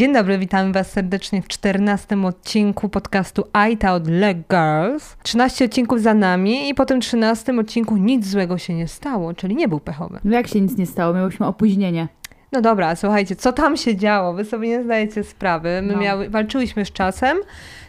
Dzień 0.00 0.12
dobry, 0.12 0.38
witamy 0.38 0.72
Was 0.72 0.92
serdecznie 0.92 1.42
w 1.42 1.48
14 1.48 2.22
odcinku 2.26 2.88
podcastu 2.88 3.44
I 3.70 3.86
Out 3.86 4.06
Leg 4.06 4.38
Girls. 4.50 5.16
13 5.22 5.64
odcinków 5.64 6.00
za 6.00 6.14
nami 6.14 6.68
i 6.68 6.74
po 6.74 6.86
tym 6.86 7.00
13 7.00 7.58
odcinku 7.60 7.96
nic 7.96 8.26
złego 8.26 8.58
się 8.58 8.74
nie 8.74 8.88
stało, 8.88 9.34
czyli 9.34 9.56
nie 9.56 9.68
był 9.68 9.80
pechowy. 9.80 10.20
No 10.24 10.36
jak 10.36 10.48
się 10.48 10.60
nic 10.60 10.76
nie 10.76 10.86
stało? 10.86 11.14
Miałyśmy 11.14 11.46
opóźnienie. 11.46 12.08
No 12.52 12.60
dobra, 12.60 12.96
słuchajcie, 12.96 13.36
co 13.36 13.52
tam 13.52 13.76
się 13.76 13.96
działo? 13.96 14.32
Wy 14.32 14.44
sobie 14.44 14.68
nie 14.68 14.82
zdajecie 14.84 15.24
sprawy. 15.24 15.82
My 15.82 15.92
No. 15.92 15.98
miały, 15.98 16.28
walczyłyśmy 16.30 16.84
z 16.84 16.92
czasem, 16.92 17.38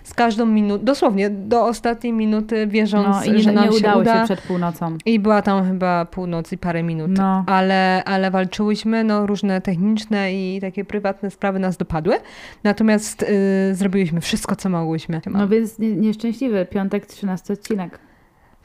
z 0.04 0.13
każdą 0.13 0.45
minutą, 0.45 0.86
dosłownie 0.86 1.29
do 1.29 1.65
ostatniej 1.65 2.13
minuty, 2.13 2.68
wierząc, 2.68 3.07
No 3.18 3.23
i 3.23 3.32
nie, 3.32 3.39
że 3.39 3.51
nam 3.51 3.65
nie 3.65 3.71
się 3.71 3.77
udało 3.77 4.01
uda. 4.01 4.19
się 4.19 4.25
przed 4.25 4.41
północą. 4.41 4.97
I 5.05 5.19
była 5.19 5.41
tam 5.41 5.68
chyba 5.68 6.05
północ 6.05 6.51
i 6.51 6.57
parę 6.57 6.83
minut. 6.83 7.11
No. 7.18 7.43
Ale, 7.47 8.04
ale 8.05 8.32
walczyłyśmy, 8.32 9.04
no 9.04 9.25
różne 9.27 9.61
techniczne 9.61 10.33
i 10.33 10.61
takie 10.61 10.86
prywatne 10.86 11.32
sprawy 11.32 11.59
nas 11.59 11.78
dopadły. 11.78 12.15
Natomiast 12.64 13.23
y, 13.23 13.75
zrobiłyśmy 13.75 14.21
wszystko, 14.21 14.55
co 14.55 14.69
mogłyśmy. 14.69 15.21
No 15.32 15.47
więc 15.47 15.79
nie, 15.79 15.96
nieszczęśliwy, 15.96 16.65
piątek, 16.65 17.05
13 17.05 17.54
odcinek. 17.54 18.00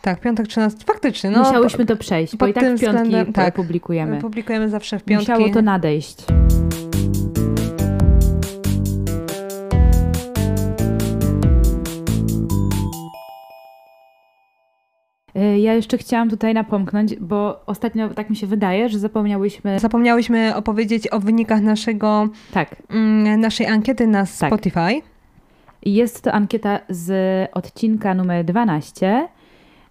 Tak, 0.02 0.20
piątek 0.20 0.46
13, 0.48 0.84
faktycznie. 0.86 1.30
No, 1.30 1.38
Musiałyśmy 1.38 1.86
to 1.86 1.96
przejść, 1.96 2.36
bo 2.36 2.46
i 2.46 2.52
tak 2.54 2.64
w 2.64 2.66
piątki 2.66 2.86
względem- 2.86 3.32
tak. 3.32 3.54
publikujemy. 3.54 4.18
Publikujemy 4.20 4.68
zawsze 4.68 4.98
w 4.98 5.04
piątki. 5.04 5.32
Musiało 5.32 5.54
to 5.54 5.62
nadejść. 5.62 6.16
Y, 15.36 15.58
Ja 15.58 15.74
jeszcze 15.74 15.98
chciałam 15.98 16.30
tutaj 16.30 16.54
napomknąć, 16.54 17.16
bo 17.16 17.60
ostatnio 17.66 18.08
tak 18.08 18.30
mi 18.30 18.36
się 18.36 18.46
wydaje, 18.46 18.88
że 18.88 18.98
zapomniałyśmy. 18.98 19.78
Zapomniałyśmy 19.78 20.56
opowiedzieć 20.56 21.12
o 21.12 21.20
wynikach 21.20 21.60
naszego, 21.62 22.28
Tak, 22.52 22.76
mm, 22.90 23.40
naszej 23.40 23.66
ankiety 23.66 24.06
na 24.06 24.20
Tak. 24.20 24.28
Spotify. 24.50 25.02
i 25.82 25.94
jest 25.94 26.22
to 26.22 26.32
ankieta 26.32 26.78
z 26.88 27.10
odcinka 27.52 28.14
numer 28.14 28.44
12. 28.44 29.28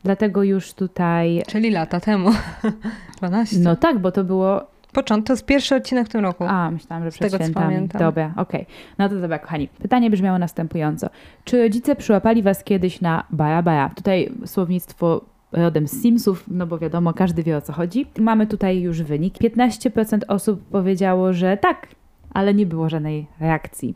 Dlatego 0.05 0.43
już 0.43 0.73
tutaj. 0.73 1.43
Czyli 1.47 1.71
lata 1.71 1.99
temu. 1.99 2.29
12. 3.17 3.59
No 3.59 3.75
tak, 3.75 3.99
bo 3.99 4.11
to 4.11 4.23
było 4.23 4.75
Początek, 4.95 5.27
to 5.27 5.33
jest 5.33 5.45
pierwszy 5.45 5.75
odcinek 5.75 6.07
w 6.07 6.09
tym 6.09 6.21
roku. 6.21 6.43
A, 6.47 6.71
myślałam, 6.71 7.03
że 7.03 7.11
przed 7.11 7.31
tego, 7.31 7.37
co 7.37 7.43
świętami. 7.43 7.87
Dobra, 7.87 8.33
okej. 8.37 8.65
No 8.97 9.09
to 9.09 9.15
dobra, 9.15 9.39
kochani. 9.39 9.67
Pytanie 9.67 10.09
brzmiało 10.09 10.39
następująco. 10.39 11.09
Czy 11.43 11.63
rodzice 11.63 11.95
przyłapali 11.95 12.43
was 12.43 12.63
kiedyś 12.63 13.01
na 13.01 13.23
baja 13.29 13.61
baja? 13.61 13.91
Tutaj 13.95 14.31
słownictwo 14.45 15.21
rodem 15.51 15.87
z 15.87 16.01
Simsów, 16.01 16.43
no 16.47 16.67
bo 16.67 16.77
wiadomo, 16.77 17.13
każdy 17.13 17.43
wie 17.43 17.57
o 17.57 17.61
co 17.61 17.73
chodzi. 17.73 18.05
Mamy 18.19 18.47
tutaj 18.47 18.81
już 18.81 19.01
wynik. 19.01 19.33
15% 19.33 20.19
osób 20.27 20.63
powiedziało, 20.71 21.33
że 21.33 21.57
tak, 21.57 21.87
ale 22.33 22.53
nie 22.53 22.65
było 22.65 22.89
żadnej 22.89 23.27
reakcji 23.39 23.95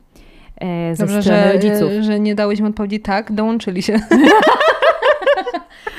e, 0.62 0.96
ze 0.96 1.06
Dobrze, 1.06 1.22
że, 1.22 1.54
rodziców. 1.54 1.92
że 2.02 2.20
nie 2.20 2.36
dałyśmy 2.36 2.68
odpowiedzi 2.68 3.00
tak, 3.00 3.32
dołączyli 3.32 3.82
się. 3.82 4.00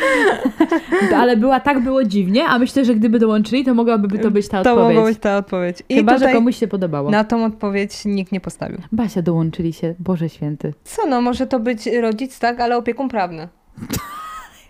Ale 1.21 1.37
była 1.37 1.61
tak 1.61 1.81
było 1.83 2.05
dziwnie, 2.05 2.45
a 2.47 2.59
myślę, 2.59 2.85
że 2.85 2.95
gdyby 2.95 3.19
dołączyli, 3.19 3.65
to 3.65 3.75
mogłaby 3.75 4.19
to 4.19 4.31
być 4.31 4.49
ta 4.49 4.63
To 4.63 4.73
odpowiedź. 4.73 4.95
mogła 4.97 5.11
być 5.11 5.19
ta 5.19 5.37
odpowiedź. 5.37 5.83
I 5.89 5.95
Chyba, 5.95 6.19
że 6.19 6.33
komuś 6.33 6.57
się 6.57 6.69
podobało. 6.69 7.11
na 7.11 7.25
tą 7.25 7.45
odpowiedź 7.45 8.05
nikt 8.05 8.33
nie 8.33 8.41
postawił. 8.41 8.79
Basia 8.93 9.23
dołączyli 9.23 9.73
się, 9.73 9.95
Boże 9.99 10.29
Święty. 10.29 10.75
Co 10.85 11.07
no, 11.07 11.21
może 11.21 11.47
to 11.47 11.61
być 11.61 11.87
rodzic, 11.87 12.39
tak, 12.39 12.61
ale 12.61 12.77
opiekun 12.77 13.09
prawny. 13.09 13.49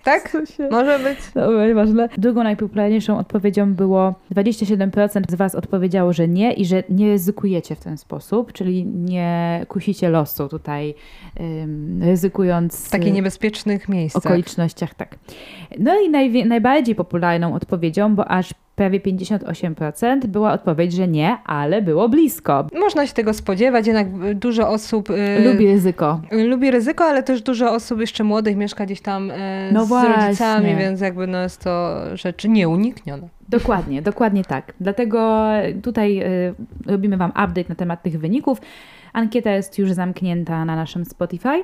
Tak? 0.04 0.36
Może 0.70 0.98
być. 0.98 1.18
Dobra, 1.34 1.66
nieważne. 1.66 2.08
Drugą 2.18 2.42
najpopularniejszą 2.44 3.18
odpowiedzią 3.18 3.74
było 3.74 4.14
27% 4.34 5.22
z 5.30 5.34
Was 5.34 5.54
odpowiedziało, 5.54 6.12
że 6.12 6.28
nie 6.28 6.52
i 6.52 6.64
że 6.64 6.82
nie 6.88 7.08
ryzykujecie 7.10 7.74
w 7.74 7.80
ten 7.80 7.98
sposób, 7.98 8.52
czyli 8.52 8.86
nie 8.86 9.64
kusicie 9.68 10.08
losu 10.08 10.48
tutaj, 10.48 10.94
ryzykując 12.00 12.86
W 12.86 12.90
takich 12.90 13.12
niebezpiecznych 13.12 13.88
miejscach. 13.88 14.26
okolicznościach. 14.26 14.94
Tak. 14.94 15.18
No 15.78 16.00
i 16.00 16.10
najbardziej 16.46 16.94
popularną 16.94 17.54
odpowiedzią, 17.54 18.14
bo 18.14 18.28
aż 18.30 18.54
prawie 18.80 19.00
58% 19.00 20.26
była 20.26 20.52
odpowiedź, 20.52 20.92
że 20.92 21.08
nie, 21.08 21.36
ale 21.44 21.82
było 21.82 22.08
blisko. 22.08 22.66
Można 22.80 23.06
się 23.06 23.14
tego 23.14 23.34
spodziewać, 23.34 23.86
jednak 23.86 24.34
dużo 24.34 24.68
osób 24.68 25.10
y, 25.10 25.44
Lubi 25.52 25.66
ryzyko. 25.66 26.20
lubi 26.32 26.70
ryzyko, 26.70 27.04
ale 27.04 27.22
też 27.22 27.42
dużo 27.42 27.72
osób 27.72 28.00
jeszcze 28.00 28.24
młodych 28.24 28.56
mieszka 28.56 28.86
gdzieś 28.86 29.00
tam 29.00 29.30
y, 29.30 29.34
No 29.72 29.84
z 29.84 29.88
właśnie. 29.88 30.26
rodzicami, 30.26 30.76
więc 30.76 31.00
jakby 31.00 31.26
no 31.26 31.42
jest 31.42 31.64
to 31.64 32.00
rzecz 32.14 32.44
nieunikniona. 32.44 33.28
Dokładnie, 33.48 34.02
dokładnie 34.02 34.44
tak. 34.44 34.72
Dlatego 34.80 35.48
tutaj 35.82 36.22
y, 36.22 36.54
robimy 36.86 37.16
Wam 37.16 37.30
update 37.30 37.68
na 37.68 37.74
temat 37.74 38.02
tych 38.02 38.20
wyników. 38.20 38.60
Ankieta 39.12 39.50
jest 39.50 39.78
już 39.78 39.92
zamknięta 39.92 40.64
na 40.64 40.76
naszym 40.76 41.04
Spotify. 41.04 41.62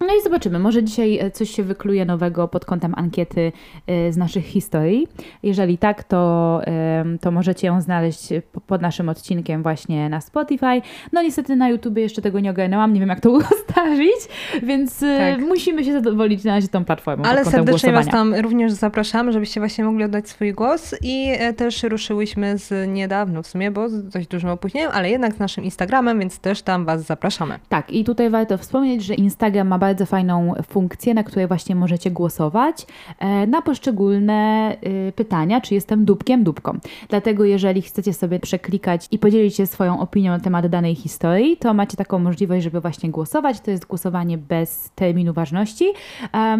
No 0.00 0.06
i 0.20 0.22
zobaczymy, 0.22 0.58
może 0.58 0.82
dzisiaj 0.84 1.18
e, 1.18 1.30
coś 1.30 1.50
się 1.50 1.62
wykluje 1.62 2.04
nowego 2.04 2.48
pod 2.48 2.64
kątem 2.64 2.94
ankiety 2.96 3.52
e, 3.86 4.12
z 4.12 4.16
naszych 4.16 4.44
historii. 4.44 5.08
Jeżeli 5.42 5.78
tak, 5.78 6.04
to, 6.04 6.60
to 7.20 7.30
możecie 7.30 7.66
ją 7.66 7.80
znaleźć 7.80 8.28
po- 8.52 8.60
pod 8.60 8.82
naszym 8.82 9.08
odcinkiem 9.08 9.62
właśnie 9.62 10.08
na 10.08 10.20
Spotify. 10.20 10.82
No 11.12 11.22
niestety 11.22 11.56
na 11.56 11.68
YouTube 11.68 11.96
jeszcze 11.96 12.22
tego 12.22 12.40
nie 12.40 12.50
ogarnęłam, 12.50 12.94
nie 12.94 13.00
wiem 13.00 13.08
jak 13.08 13.20
to 13.20 13.30
ustawić, 13.38 14.28
więc 14.62 15.02
e, 15.02 15.18
Tak. 15.18 15.46
musimy 15.48 15.84
się 15.84 15.92
zadowolić 15.92 16.44
na 16.44 16.54
razie 16.54 16.68
tą 16.68 16.84
platformą 16.84 17.24
Ale 17.24 17.44
serdecznie 17.44 17.92
Was 17.92 18.06
tam 18.06 18.34
również 18.34 18.72
zapraszamy, 18.72 19.32
żebyście 19.32 19.60
właśnie 19.60 19.84
mogli 19.84 20.04
oddać 20.04 20.28
swój 20.28 20.52
głos 20.52 20.94
i 21.02 21.28
też 21.56 21.82
ruszyłyśmy 21.82 22.58
z 22.58 22.88
niedawno 22.88 23.42
w 23.42 23.46
sumie, 23.46 23.70
bo 23.70 23.88
z 23.88 24.08
dość 24.08 24.28
dużym 24.28 24.50
opóźnieniem, 24.50 24.90
ale 24.94 25.10
jednak 25.10 25.34
z 25.34 25.38
naszym 25.38 25.64
Instagramem, 25.64 26.18
więc 26.18 26.38
też 26.38 26.62
tam 26.62 26.84
Was 26.84 27.02
zapraszamy. 27.02 27.58
Tak, 27.68 27.90
i 27.90 28.04
tutaj 28.04 28.30
warto 28.30 28.58
wspomnieć, 28.58 29.04
że 29.04 29.14
Instagram 29.14 29.68
ma 29.68 29.78
bardzo 29.84 30.06
fajną 30.06 30.54
funkcję, 30.62 31.14
na 31.14 31.24
której 31.24 31.46
właśnie 31.46 31.74
możecie 31.74 32.10
głosować 32.10 32.86
e, 33.18 33.46
na 33.46 33.62
poszczególne 33.62 34.72
y, 35.08 35.12
pytania, 35.12 35.60
czy 35.60 35.74
jestem 35.74 36.04
dupkiem, 36.04 36.44
dupką. 36.44 36.78
Dlatego 37.08 37.44
jeżeli 37.44 37.82
chcecie 37.82 38.12
sobie 38.12 38.40
przeklikać 38.40 39.08
i 39.10 39.18
podzielić 39.18 39.56
się 39.56 39.66
swoją 39.66 40.00
opinią 40.00 40.32
na 40.32 40.40
temat 40.40 40.66
danej 40.66 40.94
historii, 40.94 41.56
to 41.56 41.74
macie 41.74 41.96
taką 41.96 42.18
możliwość, 42.18 42.64
żeby 42.64 42.80
właśnie 42.80 43.10
głosować. 43.10 43.60
To 43.60 43.70
jest 43.70 43.86
głosowanie 43.86 44.38
bez 44.38 44.90
terminu 44.94 45.32
ważności 45.32 45.84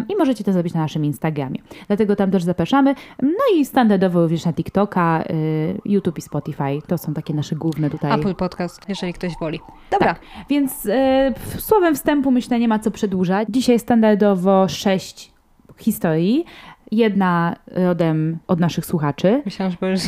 i 0.09 0.15
możecie 0.15 0.43
to 0.43 0.53
zrobić 0.53 0.73
na 0.73 0.81
naszym 0.81 1.05
Instagramie. 1.05 1.59
Dlatego 1.87 2.15
tam 2.15 2.31
też 2.31 2.43
zapraszamy. 2.43 2.95
No 3.21 3.45
i 3.55 3.65
standardowo 3.65 4.21
również 4.21 4.45
na 4.45 4.53
TikToka, 4.53 5.23
y, 5.29 5.81
YouTube 5.85 6.17
i 6.17 6.21
Spotify. 6.21 6.81
To 6.87 6.97
są 6.97 7.13
takie 7.13 7.33
nasze 7.33 7.55
główne 7.55 7.89
tutaj... 7.89 8.19
Apple 8.19 8.35
Podcast, 8.35 8.81
jeżeli 8.89 9.13
ktoś 9.13 9.31
woli. 9.39 9.59
Dobra, 9.91 10.13
Tak, 10.13 10.19
więc 10.49 10.85
e, 10.85 11.33
słowem 11.57 11.95
wstępu 11.95 12.31
myślę 12.31 12.59
nie 12.59 12.67
ma 12.67 12.79
co 12.79 12.91
przedłużać. 12.91 13.14
Dzisiaj 13.49 13.79
standardowo 13.79 14.67
sześć 14.67 15.31
historii. 15.77 16.45
Jedna 16.91 17.55
rodem 17.67 18.37
od 18.47 18.59
naszych 18.59 18.85
słuchaczy. 18.85 19.41
myślałam, 19.45 19.71
że 19.71 19.77
powiesz 19.77 20.01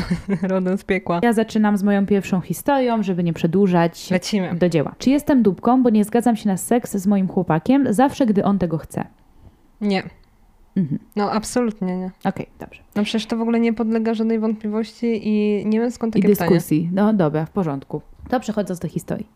rodem 0.51 0.77
z 0.77 0.83
piekła. 0.83 1.19
Ja 1.23 1.33
zaczynam 1.33 1.77
z 1.77 1.83
moją 1.83 2.05
pierwszą 2.05 2.41
historią, 2.41 3.03
żeby 3.03 3.23
nie 3.23 3.33
przedłużać. 3.33 4.11
Lecimy. 4.11 4.55
Do 4.55 4.69
dzieła. 4.69 4.95
Czy 4.97 5.09
jestem 5.09 5.43
dupką, 5.43 5.83
bo 5.83 5.89
nie 5.89 6.03
zgadzam 6.03 6.35
się 6.35 6.49
na 6.49 6.57
seks 6.57 6.95
z 6.95 7.07
moim 7.07 7.27
chłopakiem 7.27 7.93
zawsze, 7.93 8.25
gdy 8.25 8.43
on 8.43 8.59
tego 8.59 8.77
chce? 8.77 9.05
Nie. 9.81 10.03
Mhm. 10.75 10.99
No 11.15 11.31
absolutnie 11.31 11.97
nie. 11.97 12.11
Okej, 12.25 12.47
dobrze. 12.59 12.81
No 12.95 13.03
przecież 13.03 13.25
to 13.25 13.37
w 13.37 13.41
ogóle 13.41 13.59
nie 13.59 13.73
podlega 13.73 14.13
żadnej 14.13 14.39
wątpliwości 14.39 15.27
i 15.27 15.65
nie 15.65 15.79
wiem 15.79 15.91
skąd 15.91 16.15
I 16.15 16.21
takie 16.21 16.33
pytanie. 16.33 16.49
dyskusji. 16.49 16.89
No 16.93 17.13
dobra, 17.13 17.45
w 17.45 17.49
porządku. 17.49 18.01
To 18.29 18.39
przechodząc 18.39 18.79
do 18.79 18.87
historii. 18.87 19.27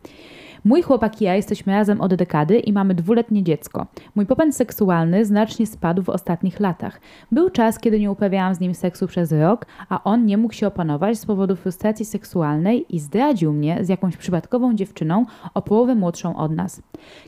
Mój 0.66 0.82
chłopak 0.82 1.22
i 1.22 1.26
ja 1.26 1.36
jesteśmy 1.36 1.74
razem 1.74 2.02
od 2.02 2.16
dekady 2.16 2.60
i 2.60 2.74
mamy 2.74 2.96
dwuletnie 2.96 3.44
dziecko. 3.44 3.86
Mój 4.16 4.26
popęd 4.26 4.56
seksualny 4.56 5.26
znacznie 5.26 5.68
spadł 5.68 6.04
w 6.04 6.10
ostatnich 6.10 6.60
latach. 6.60 7.02
Był 7.32 7.50
czas, 7.50 7.80
kiedy 7.80 8.00
nie 8.00 8.12
uprawiałam 8.12 8.56
z 8.56 8.60
nim 8.60 8.76
seksu 8.76 9.08
przez 9.08 9.32
rok, 9.32 9.66
a 9.90 10.04
on 10.04 10.26
nie 10.26 10.38
mógł 10.38 10.54
się 10.54 10.68
opanować 10.68 11.20
z 11.20 11.26
powodu 11.26 11.56
frustracji 11.56 12.06
seksualnej 12.06 12.96
i 12.96 13.00
zdradził 13.00 13.54
mnie 13.54 13.78
z 13.82 13.90
jakąś 13.90 14.18
przypadkową 14.18 14.76
dziewczyną 14.76 15.26
o 15.54 15.62
połowę 15.62 15.96
młodszą 15.96 16.36
od 16.36 16.52
nas. 16.52 16.82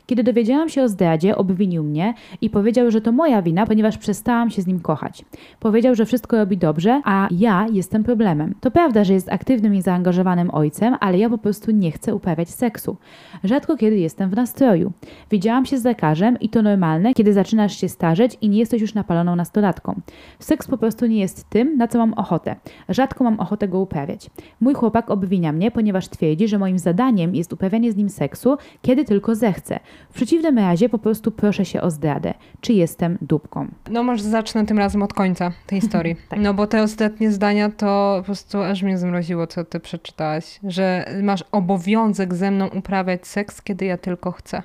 Kiedy 0.06 0.24
dowiedziałam 0.24 0.68
się 0.68 0.82
o 0.82 0.88
zdradzie, 0.88 1.36
obwinił 1.36 1.84
mnie 1.84 2.14
i 2.40 2.50
powiedział, 2.50 2.90
że 2.90 3.00
to 3.00 3.12
moja 3.12 3.42
wina, 3.42 3.66
ponieważ 3.66 3.98
przestałam 3.98 4.50
się 4.50 4.62
z 4.62 4.66
nim 4.66 4.80
kochać. 4.80 5.24
Powiedział, 5.60 5.94
że 5.94 6.06
wszystko 6.06 6.36
robi 6.36 6.58
dobrze, 6.58 7.02
a 7.04 7.28
ja 7.30 7.66
jestem 7.72 8.04
problemem. 8.04 8.54
To 8.60 8.70
prawda, 8.70 9.04
że 9.04 9.12
jest 9.12 9.32
aktywnym 9.32 9.74
i 9.74 9.82
zaangażowanym 9.82 10.50
ojcem, 10.54 10.96
ale 11.00 11.18
ja 11.18 11.30
po 11.30 11.38
prostu 11.38 11.70
nie 11.70 11.90
chcę 11.90 12.14
uprawiać 12.14 12.50
seksu. 12.50 12.96
Rzadko 13.44 13.76
kiedy 13.76 13.96
jestem 13.96 14.30
w 14.30 14.36
nastroju. 14.36 14.92
Widziałam 15.30 15.66
się 15.66 15.78
z 15.78 15.84
lekarzem 15.84 16.40
i 16.40 16.48
to 16.48 16.62
normalne, 16.62 17.14
kiedy 17.14 17.32
zaczynasz 17.32 17.76
się 17.80 17.88
starzeć 17.88 18.38
i 18.40 18.48
nie 18.48 18.58
jesteś 18.58 18.82
już 18.82 18.94
napaloną 18.94 19.36
nastolatką. 19.36 20.00
Seks 20.38 20.66
po 20.66 20.78
prostu 20.78 21.06
nie 21.06 21.20
jest 21.20 21.50
tym, 21.50 21.76
na 21.76 21.88
co 21.88 21.98
mam 21.98 22.14
ochotę. 22.14 22.56
Rzadko 22.88 23.24
mam 23.24 23.40
ochotę 23.40 23.68
go 23.68 23.80
uprawiać. 23.80 24.30
Mój 24.60 24.74
chłopak 24.74 25.10
obwinia 25.10 25.52
mnie, 25.52 25.70
ponieważ 25.70 26.08
twierdzi, 26.08 26.48
że 26.48 26.58
moim 26.58 26.78
zadaniem 26.78 27.34
jest 27.34 27.52
uprawianie 27.52 27.92
z 27.92 27.96
nim 27.96 28.08
seksu, 28.08 28.56
kiedy 28.82 29.04
tylko 29.04 29.34
zechce. 29.34 29.80
W 30.10 30.14
przeciwnym 30.14 30.58
razie 30.58 30.88
po 30.88 30.98
prostu 30.98 31.30
proszę 31.30 31.64
się 31.64 31.80
o 31.80 31.90
zdradę. 31.90 32.34
Czy 32.60 32.72
jestem 32.72 33.18
dupką? 33.20 33.68
No 33.90 34.02
może 34.02 34.22
zacznę 34.22 34.66
tym 34.66 34.78
razem 34.78 35.02
od 35.02 35.12
końca 35.12 35.52
tej 35.66 35.80
historii. 35.84 36.16
Tak. 36.28 36.40
No 36.40 36.54
bo 36.54 36.66
te 36.66 36.82
ostatnie 36.82 37.32
zdania 37.32 37.70
to 37.70 38.16
po 38.18 38.24
prostu 38.24 38.58
aż 38.58 38.82
mnie 38.82 38.98
zmroziło, 38.98 39.46
co 39.46 39.64
ty 39.64 39.80
przeczytałaś. 39.80 40.60
Że 40.64 41.04
masz 41.22 41.44
obowiązek 41.52 42.34
ze 42.34 42.50
mną 42.50 42.68
uprawiać 42.68 43.23
seks, 43.26 43.62
kiedy 43.62 43.84
ja 43.84 43.98
tylko 43.98 44.32
chcę. 44.32 44.62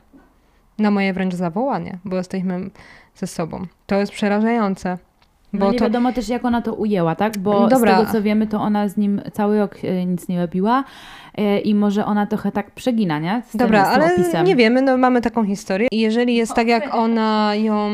Na 0.78 0.92
moje 0.92 1.14
wręcz 1.14 1.36
zawołanie, 1.36 2.00
bo 2.06 2.18
jesteśmy 2.18 2.70
ze 3.16 3.28
sobą. 3.28 3.66
To 3.86 3.96
jest 3.96 4.12
przerażające. 4.12 4.98
Bo 5.54 5.66
No 5.66 5.72
nie 5.72 5.78
to, 5.78 5.86
wiadomo 5.86 6.14
też, 6.14 6.30
jak 6.30 6.46
ona 6.46 6.62
to 6.62 6.74
ujęła, 6.74 7.16
tak? 7.16 7.38
Bo 7.38 7.68
Dobra. 7.68 7.96
z 7.96 8.00
tego, 8.00 8.12
co 8.12 8.22
wiemy, 8.22 8.48
to 8.48 8.62
ona 8.62 8.88
z 8.88 8.98
nim 8.98 9.22
cały 9.34 9.60
rok 9.60 9.76
e, 9.84 10.06
nic 10.06 10.28
nie 10.28 10.40
robiła 10.42 10.84
e, 11.38 11.60
i 11.60 11.76
może 11.76 12.06
ona 12.06 12.26
trochę 12.26 12.52
tak 12.52 12.72
przegina, 12.72 13.20
nie? 13.20 13.42
Z 13.50 13.56
Dobra, 13.56 13.84
tym, 13.84 13.94
ale 13.94 14.14
opisem. 14.14 14.46
nie 14.46 14.56
wiemy, 14.56 14.82
no 14.82 14.98
mamy 14.98 15.22
taką 15.22 15.46
historię 15.46 15.88
i 15.92 16.00
jeżeli 16.00 16.36
jest 16.36 16.54
tak, 16.54 16.68
jak 16.68 16.96
ona 16.96 17.56
ją, 17.56 17.90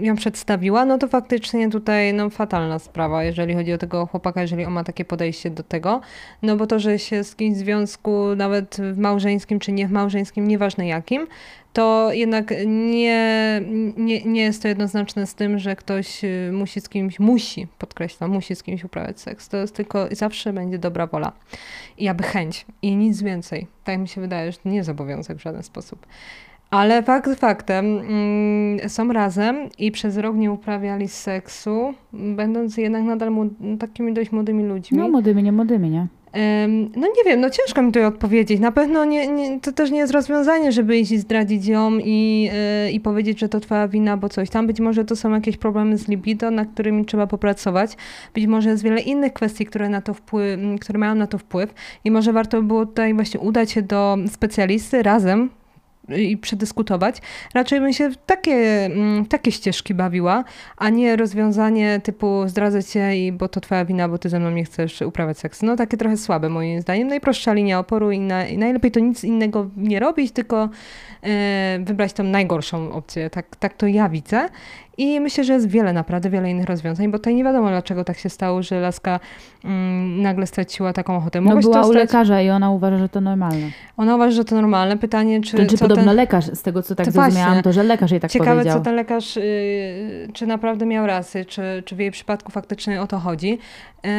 ją 0.00 0.16
przedstawiła, 0.16 0.84
no 0.84 0.98
to 0.98 1.08
faktycznie 1.08 1.70
tutaj 1.70 2.14
no, 2.14 2.30
fatalna 2.30 2.78
sprawa, 2.78 3.24
jeżeli 3.24 3.54
chodzi 3.54 3.72
o 3.72 3.78
tego 3.78 4.06
chłopaka, 4.06 4.42
jeżeli 4.42 4.64
on 4.64 4.72
ma 4.72 4.84
takie 4.84 5.04
podejście 5.04 5.50
do 5.50 5.62
tego, 5.62 6.00
no 6.42 6.56
bo 6.56 6.66
to, 6.66 6.78
że 6.78 6.98
się 6.98 7.24
z 7.24 7.36
kimś 7.36 7.56
w 7.56 7.58
związku, 7.58 8.24
nawet 8.36 8.76
w 8.92 8.98
małżeńskim 8.98 9.58
czy 9.58 9.72
nie 9.72 9.88
w 9.88 9.92
małżeńskim, 9.92 10.48
nieważne 10.48 10.86
jakim, 10.86 11.26
to 11.74 12.12
jednak 12.12 12.54
nie, 12.66 13.62
nie, 13.96 14.24
nie 14.24 14.42
jest 14.42 14.62
to 14.62 14.68
jednoznaczne 14.68 15.26
z 15.26 15.34
tym, 15.34 15.58
że 15.58 15.76
ktoś 15.76 16.24
y, 16.24 16.50
musi 16.52 16.80
z 16.80 16.88
kimś, 16.88 17.20
musi, 17.20 17.66
podkreślam, 17.78 18.30
musi 18.30 18.56
z 18.56 18.62
kimś 18.62 18.84
uprawiać 18.84 19.20
seks. 19.20 19.48
To 19.48 19.56
jest 19.56 19.74
tylko, 19.74 20.08
zawsze 20.10 20.52
będzie 20.52 20.78
dobra 20.78 21.06
wola 21.06 21.32
i 21.98 22.08
aby 22.08 22.24
chęć 22.24 22.66
i 22.82 22.96
nic 22.96 23.22
więcej. 23.22 23.66
Tak 23.84 23.98
mi 23.98 24.08
się 24.08 24.20
wydaje, 24.20 24.52
że 24.52 24.58
nie 24.64 24.76
jest 24.76 24.88
obowiązek 24.88 25.38
w 25.38 25.42
żaden 25.42 25.62
sposób. 25.62 26.06
Ale 26.70 27.02
fakt 27.02 27.40
faktem, 27.40 27.98
mm, 27.98 28.88
są 28.88 29.12
razem 29.12 29.68
i 29.78 29.90
przez 29.90 30.16
rok 30.16 30.36
nie 30.36 30.52
uprawiali 30.52 31.08
seksu, 31.08 31.94
będąc 32.12 32.76
jednak 32.76 33.02
nadal 33.02 33.32
takimi 33.78 34.12
dość 34.12 34.32
młodymi 34.32 34.64
ludźmi. 34.64 34.98
No 34.98 35.08
młodymi, 35.08 35.42
nie 35.42 35.52
młodymi, 35.52 35.90
nie? 35.90 36.06
No 36.96 37.06
nie 37.16 37.24
wiem, 37.26 37.40
no 37.40 37.50
ciężko 37.50 37.82
mi 37.82 37.88
tutaj 37.88 38.04
odpowiedzieć. 38.04 38.60
Na 38.60 38.72
pewno 38.72 39.04
nie, 39.04 39.28
nie, 39.28 39.60
to 39.60 39.72
też 39.72 39.90
nie 39.90 39.98
jest 39.98 40.12
rozwiązanie, 40.12 40.72
żeby 40.72 40.98
iść 40.98 41.12
i 41.12 41.18
zdradzić 41.18 41.66
ją 41.66 41.98
i, 41.98 42.50
e, 42.52 42.90
i 42.90 43.00
powiedzieć, 43.00 43.40
że 43.40 43.48
to 43.48 43.60
twoja 43.60 43.88
wina, 43.88 44.16
bo 44.16 44.28
coś 44.28 44.50
tam. 44.50 44.66
Być 44.66 44.80
może 44.80 45.04
to 45.04 45.16
są 45.16 45.30
jakieś 45.30 45.56
problemy 45.56 45.98
z 45.98 46.08
libido, 46.08 46.50
na 46.50 46.64
którymi 46.64 47.04
trzeba 47.04 47.26
popracować. 47.26 47.96
Być 48.34 48.46
może 48.46 48.70
jest 48.70 48.82
wiele 48.82 49.00
innych 49.00 49.32
kwestii, 49.32 49.66
które, 49.66 49.88
na 49.88 50.00
to 50.00 50.14
wpływ, 50.14 50.60
które 50.80 50.98
mają 50.98 51.14
na 51.14 51.26
to 51.26 51.38
wpływ 51.38 51.74
i 52.04 52.10
może 52.10 52.32
warto 52.32 52.62
było 52.62 52.86
tutaj 52.86 53.14
właśnie 53.14 53.40
udać 53.40 53.70
się 53.70 53.82
do 53.82 54.16
specjalisty 54.28 55.02
razem 55.02 55.50
i 56.08 56.36
przedyskutować. 56.36 57.16
Raczej 57.54 57.80
bym 57.80 57.92
się 57.92 58.10
w 58.10 58.16
takie, 58.16 58.84
mm, 58.84 59.26
takie 59.26 59.52
ścieżki 59.52 59.94
bawiła, 59.94 60.44
a 60.76 60.90
nie 60.90 61.16
rozwiązanie 61.16 62.00
typu 62.00 62.48
zdradzę 62.48 62.84
cię, 62.84 63.16
i 63.16 63.32
bo 63.32 63.48
to 63.48 63.60
twoja 63.60 63.84
wina, 63.84 64.08
bo 64.08 64.18
ty 64.18 64.28
ze 64.28 64.40
mną 64.40 64.50
nie 64.50 64.64
chcesz 64.64 65.02
uprawiać 65.02 65.38
seksu. 65.38 65.66
No 65.66 65.76
takie 65.76 65.96
trochę 65.96 66.16
słabe 66.16 66.48
moim 66.48 66.80
zdaniem. 66.80 67.08
Najprostsza 67.08 67.52
linia 67.52 67.78
oporu 67.78 68.10
i, 68.10 68.20
na, 68.20 68.46
i 68.46 68.58
najlepiej 68.58 68.90
to 68.90 69.00
nic 69.00 69.24
innego 69.24 69.70
nie 69.76 70.00
robić, 70.00 70.32
tylko 70.32 70.68
e, 71.22 71.78
wybrać 71.84 72.12
tą 72.12 72.24
najgorszą 72.24 72.92
opcję. 72.92 73.30
Tak, 73.30 73.56
tak 73.56 73.74
to 73.74 73.86
ja 73.86 74.08
widzę. 74.08 74.48
I 74.98 75.20
myślę, 75.20 75.44
że 75.44 75.52
jest 75.52 75.68
wiele, 75.68 75.92
naprawdę 75.92 76.30
wiele 76.30 76.50
innych 76.50 76.66
rozwiązań, 76.66 77.10
bo 77.10 77.18
tutaj 77.18 77.34
nie 77.34 77.44
wiadomo, 77.44 77.68
dlaczego 77.68 78.04
tak 78.04 78.18
się 78.18 78.28
stało, 78.28 78.62
że 78.62 78.80
laska 78.80 79.20
mm, 79.64 80.22
nagle 80.22 80.46
straciła 80.46 80.92
taką 80.92 81.16
ochotę. 81.16 81.40
No 81.40 81.46
Mogłaś 81.46 81.64
była 81.64 81.82
to 81.82 81.88
u 81.88 81.92
lekarza 81.92 82.42
i 82.42 82.50
ona 82.50 82.70
uważa, 82.70 82.98
że 82.98 83.08
to 83.08 83.20
normalne. 83.20 83.70
Ona 83.96 84.14
uważa, 84.16 84.36
że 84.36 84.44
to 84.44 84.54
normalne. 84.54 84.98
Pytanie, 84.98 85.40
czy, 85.40 85.56
podobno 85.78 86.04
ten... 86.04 86.16
lekarz, 86.16 86.44
z 86.44 86.62
tego 86.62 86.82
co 86.82 86.94
tak 86.94 87.06
To 87.06 87.12
zrozumiałam, 87.12 87.48
właśnie. 87.48 87.62
to 87.62 87.72
że 87.72 87.82
lekarz 87.82 88.10
jej 88.10 88.20
tak 88.20 88.30
Ciekawe, 88.30 88.50
powiedział. 88.50 88.78
co 88.78 88.84
ten 88.84 88.94
lekarz, 88.94 89.36
y, 89.36 90.28
czy 90.32 90.46
naprawdę 90.46 90.86
miał 90.86 91.06
rację, 91.06 91.44
czy, 91.44 91.82
czy 91.84 91.96
w 91.96 91.98
jej 91.98 92.10
przypadku 92.10 92.52
faktycznie 92.52 93.02
o 93.02 93.06
to 93.06 93.18
chodzi. 93.18 93.58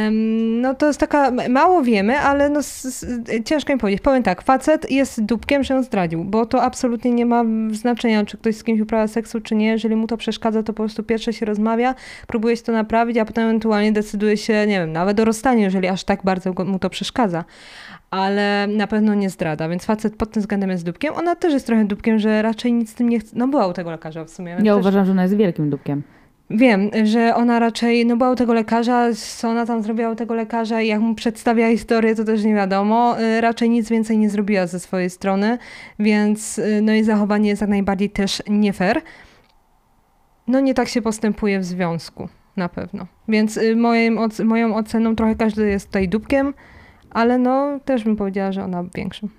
Ym, 0.08 0.62
no 0.62 0.74
to 0.74 0.88
jest 0.88 1.00
taka, 1.00 1.32
mało 1.50 1.84
wiemy, 1.84 2.20
ale 2.20 2.50
no, 2.50 2.60
s, 2.60 2.86
s, 2.86 3.06
ciężko 3.46 3.74
mi 3.74 3.80
powiedzieć. 3.80 4.02
Powiem 4.02 4.24
tak, 4.24 4.42
facet 4.42 4.92
jest 4.92 5.26
dupkiem, 5.26 5.64
że 5.64 5.74
ją 5.74 5.84
zdradził, 5.84 6.24
bo 6.24 6.46
to 6.46 6.64
absolutnie 6.64 7.12
nie 7.12 7.26
ma 7.26 7.44
znaczenia, 7.72 8.26
czy 8.26 8.38
ktoś 8.38 8.56
z 8.56 8.64
kimś 8.64 8.82
uprawia 8.82 9.08
seksu, 9.08 9.42
czy 9.42 9.56
nie. 9.56 9.68
Jeżeli 9.68 9.96
mu 9.96 10.08
to 10.08 10.18
przeszkadza, 10.18 10.64
to 10.66 10.74
po 10.74 10.84
prostu 10.84 11.04
pierwsze 11.04 11.34
się 11.34 11.46
rozmawia, 11.46 11.96
próbuje 12.28 12.58
się 12.58 12.64
to 12.64 12.72
naprawić, 12.72 13.18
a 13.18 13.26
potem 13.26 13.44
ewentualnie 13.44 13.92
decyduje 13.92 14.38
się, 14.38 14.54
nie 14.68 14.80
wiem, 14.80 14.92
nawet 14.92 15.20
o 15.20 15.26
rozstaniu, 15.26 15.62
jeżeli 15.62 15.88
aż 15.88 16.04
tak 16.04 16.24
bardzo 16.24 16.54
mu 16.66 16.80
to 16.80 16.90
przeszkadza 16.90 17.44
ale 18.12 18.68
na 18.68 18.88
pewno 18.88 19.14
nie 19.14 19.30
zdrada, 19.30 19.70
więc 19.70 19.86
facet 19.86 20.16
pod 20.16 20.32
tym 20.32 20.42
względem 20.42 20.70
jest 20.70 20.86
dupkiem. 20.86 21.14
Ona 21.14 21.36
też 21.36 21.54
jest 21.54 21.66
trochę 21.66 21.86
dupkiem, 21.86 22.20
że 22.20 22.42
raczej 22.42 22.74
nic 22.74 22.90
z 22.90 22.94
tym 22.94 23.10
nie 23.10 23.20
chce. 23.20 23.32
No 23.36 23.48
była 23.48 23.68
u 23.68 23.74
tego 23.74 23.92
lekarza 23.92 24.26
w 24.26 24.30
sumie. 24.30 24.52
Ja 24.52 24.58
też 24.74 24.82
uważam, 24.82 25.06
że 25.06 25.12
ona 25.12 25.22
jest 25.22 25.36
wielkim 25.36 25.70
dupkiem. 25.70 26.04
Wiem, 26.50 26.92
że 27.04 27.36
ona 27.36 27.60
raczej, 27.60 28.06
no 28.06 28.18
była 28.18 28.32
u 28.32 28.36
tego 28.36 28.54
lekarza, 28.54 29.10
co 29.14 29.50
ona 29.50 29.66
tam 29.66 29.84
zrobiła 29.84 30.10
u 30.10 30.16
tego 30.16 30.36
lekarza 30.36 30.82
i 30.82 30.88
jak 30.88 31.00
mu 31.00 31.16
przedstawia 31.16 31.70
historię, 31.70 32.16
to 32.16 32.24
też 32.24 32.44
nie 32.44 32.56
wiadomo. 32.56 33.22
Y, 33.22 33.42
Raczej 33.42 33.70
nic 33.70 33.90
więcej 33.90 34.18
nie 34.18 34.30
zrobiła 34.30 34.68
ze 34.68 34.80
swojej 34.80 35.10
strony, 35.10 35.58
więc 36.00 36.60
y, 36.60 36.82
no 36.82 36.92
jej 36.92 37.04
zachowanie 37.04 37.50
jest 37.50 37.62
jak 37.62 37.70
najbardziej 37.70 38.10
też 38.10 38.44
nie 38.48 38.74
fair. 38.74 39.02
No 40.48 40.60
nie 40.60 40.74
tak 40.74 40.88
się 40.88 41.02
postępuje 41.02 41.60
w 41.60 41.66
związku, 41.66 42.30
na 42.58 42.70
pewno. 42.70 43.08
Więc 43.28 43.58
y, 43.58 43.76
moim, 43.76 44.20
moją 44.44 44.76
oceną 44.76 45.16
trochę 45.16 45.36
każdy 45.36 45.70
jest 45.70 45.88
tutaj 45.88 46.10
dupkiem, 46.10 46.54
ale 47.10 47.38
no 47.38 47.80
też 47.86 48.04
bym 48.04 48.16
powiedziała, 48.16 48.52
że 48.52 48.64
ona 48.64 48.84
większym. 48.96 49.30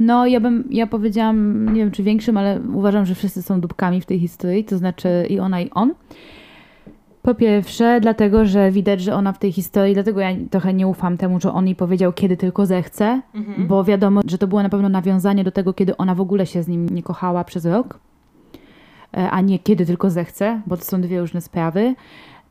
No, 0.00 0.26
ja 0.26 0.40
bym, 0.40 0.64
ja 0.70 0.86
powiedziałam, 0.86 1.68
nie 1.74 1.80
wiem 1.80 1.90
czy 1.90 2.02
większym, 2.02 2.36
ale 2.36 2.60
uważam, 2.74 3.06
że 3.06 3.14
wszyscy 3.14 3.42
są 3.42 3.60
dupkami 3.60 4.00
w 4.00 4.06
tej 4.06 4.20
historii, 4.20 4.64
to 4.64 4.78
znaczy 4.78 5.26
i 5.28 5.38
ona, 5.40 5.60
i 5.60 5.70
on. 5.70 5.94
Po 7.22 7.34
pierwsze, 7.34 8.00
dlatego, 8.00 8.44
że 8.44 8.70
widać, 8.70 9.00
że 9.00 9.14
ona 9.14 9.32
w 9.32 9.38
tej 9.38 9.52
historii, 9.52 9.94
dlatego 9.94 10.20
ja 10.20 10.30
trochę 10.50 10.74
nie 10.74 10.86
ufam 10.86 11.16
temu, 11.16 11.40
że 11.40 11.52
on 11.52 11.66
jej 11.66 11.76
powiedział, 11.76 12.12
kiedy 12.12 12.36
tylko 12.36 12.66
zechce, 12.66 13.22
bo 13.68 13.84
wiadomo, 13.84 14.20
że 14.26 14.38
to 14.38 14.46
było 14.46 14.62
na 14.62 14.68
pewno 14.68 14.88
nawiązanie 14.88 15.44
do 15.44 15.50
tego, 15.50 15.72
kiedy 15.72 15.96
ona 15.96 16.14
w 16.14 16.20
ogóle 16.20 16.46
się 16.46 16.62
z 16.62 16.68
nim 16.68 16.88
nie 16.88 17.02
kochała 17.02 17.44
przez 17.44 17.66
rok, 17.66 17.98
a 19.30 19.40
nie 19.40 19.58
kiedy 19.58 19.86
tylko 19.86 20.10
zechce, 20.10 20.60
bo 20.66 20.76
to 20.76 20.84
są 20.84 21.00
dwie 21.00 21.20
różne 21.20 21.40
sprawy. 21.40 21.94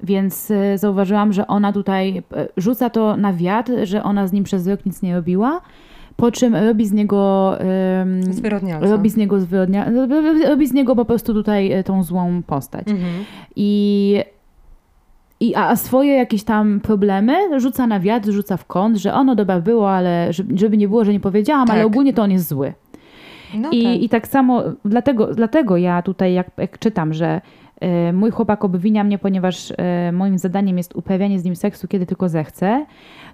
Więc 0.04 0.52
e, 0.52 0.78
zauważyłam, 0.78 1.34
że 1.34 1.48
ona 1.48 1.74
tutaj 1.74 2.18
e, 2.18 2.48
rzuca 2.58 2.90
to 2.90 3.18
na 3.18 3.34
wiatr, 3.34 3.72
że 3.84 4.04
ona 4.04 4.28
z 4.28 4.34
nim 4.34 4.44
przez 4.44 4.68
rok 4.68 4.86
nic 4.86 5.02
nie 5.02 5.16
robiła, 5.16 5.62
po 6.16 6.32
czym 6.32 6.56
robi 6.56 6.86
z 6.86 6.92
niego. 6.92 7.52
Zwyrodnialca. 8.30 8.88
robi 8.88 9.10
z 9.10 9.18
niego 9.18 9.40
zwyrodnia, 9.40 9.92
robi 10.48 10.68
z 10.68 10.74
niego 10.74 10.96
po 10.96 11.06
prostu 11.06 11.34
tutaj 11.34 11.72
e, 11.72 11.84
tą 11.84 12.04
złą 12.04 12.44
postać. 12.44 12.88
Mhm. 12.88 13.14
I, 13.56 14.24
i 15.40 15.56
a 15.56 15.76
swoje 15.76 16.14
jakieś 16.14 16.44
tam 16.44 16.80
problemy 16.80 17.60
rzuca 17.60 17.88
na 17.88 18.00
wiatr, 18.00 18.32
rzuca 18.32 18.58
w 18.58 18.66
kąt, 18.66 18.98
że 18.98 19.14
ono 19.14 19.36
dobra 19.36 19.62
było, 19.62 19.92
ale 19.92 20.28
żeby, 20.56 20.78
nie 20.78 20.88
było, 20.88 21.06
że 21.06 21.14
nie 21.14 21.20
powiedziałam, 21.20 21.70
ale 21.70 21.80
Tak. 21.80 21.88
ogólnie 21.88 22.14
to 22.14 22.24
on 22.24 22.32
jest 22.32 22.48
zły. 22.48 22.74
No 23.54 23.70
I, 23.72 23.84
tak. 23.84 24.02
I 24.02 24.10
tak 24.10 24.28
samo, 24.28 24.64
dlatego, 24.86 25.28
dlatego 25.28 25.78
ja 25.78 26.02
tutaj, 26.02 26.34
jak, 26.34 26.48
jak 26.58 26.80
czytam, 26.80 27.14
że 27.14 27.42
e, 27.80 28.14
mój 28.14 28.32
chłopak 28.32 28.66
obwinia 28.66 29.04
mnie, 29.04 29.18
ponieważ 29.18 29.74
e, 29.78 30.12
moim 30.12 30.38
zadaniem 30.38 30.78
jest 30.78 30.96
uprawianie 30.96 31.40
z 31.40 31.44
nim 31.44 31.56
seksu, 31.56 31.88
kiedy 31.88 32.06
tylko 32.06 32.30
zechce, 32.30 32.86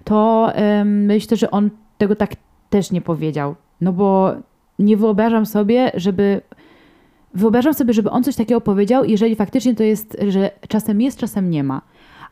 to 0.04 0.48
em, 0.54 1.04
myślę, 1.04 1.36
że 1.36 1.50
on 1.50 1.70
tego 1.98 2.16
tak 2.16 2.30
też 2.70 2.90
nie 2.90 3.00
powiedział. 3.00 3.54
No 3.80 3.92
bo 3.92 4.34
nie 4.78 4.96
wyobrażam 4.96 5.46
sobie, 5.46 5.92
żeby. 5.94 6.40
Wyobrażam 7.34 7.74
sobie, 7.74 7.94
żeby 7.94 8.10
on 8.10 8.24
coś 8.24 8.36
takiego 8.36 8.60
powiedział, 8.60 9.04
jeżeli 9.04 9.36
faktycznie 9.36 9.74
to 9.74 9.82
jest, 9.82 10.16
że 10.28 10.50
czasem 10.68 11.00
jest, 11.00 11.18
czasem 11.18 11.50
nie 11.50 11.64
ma. 11.64 11.82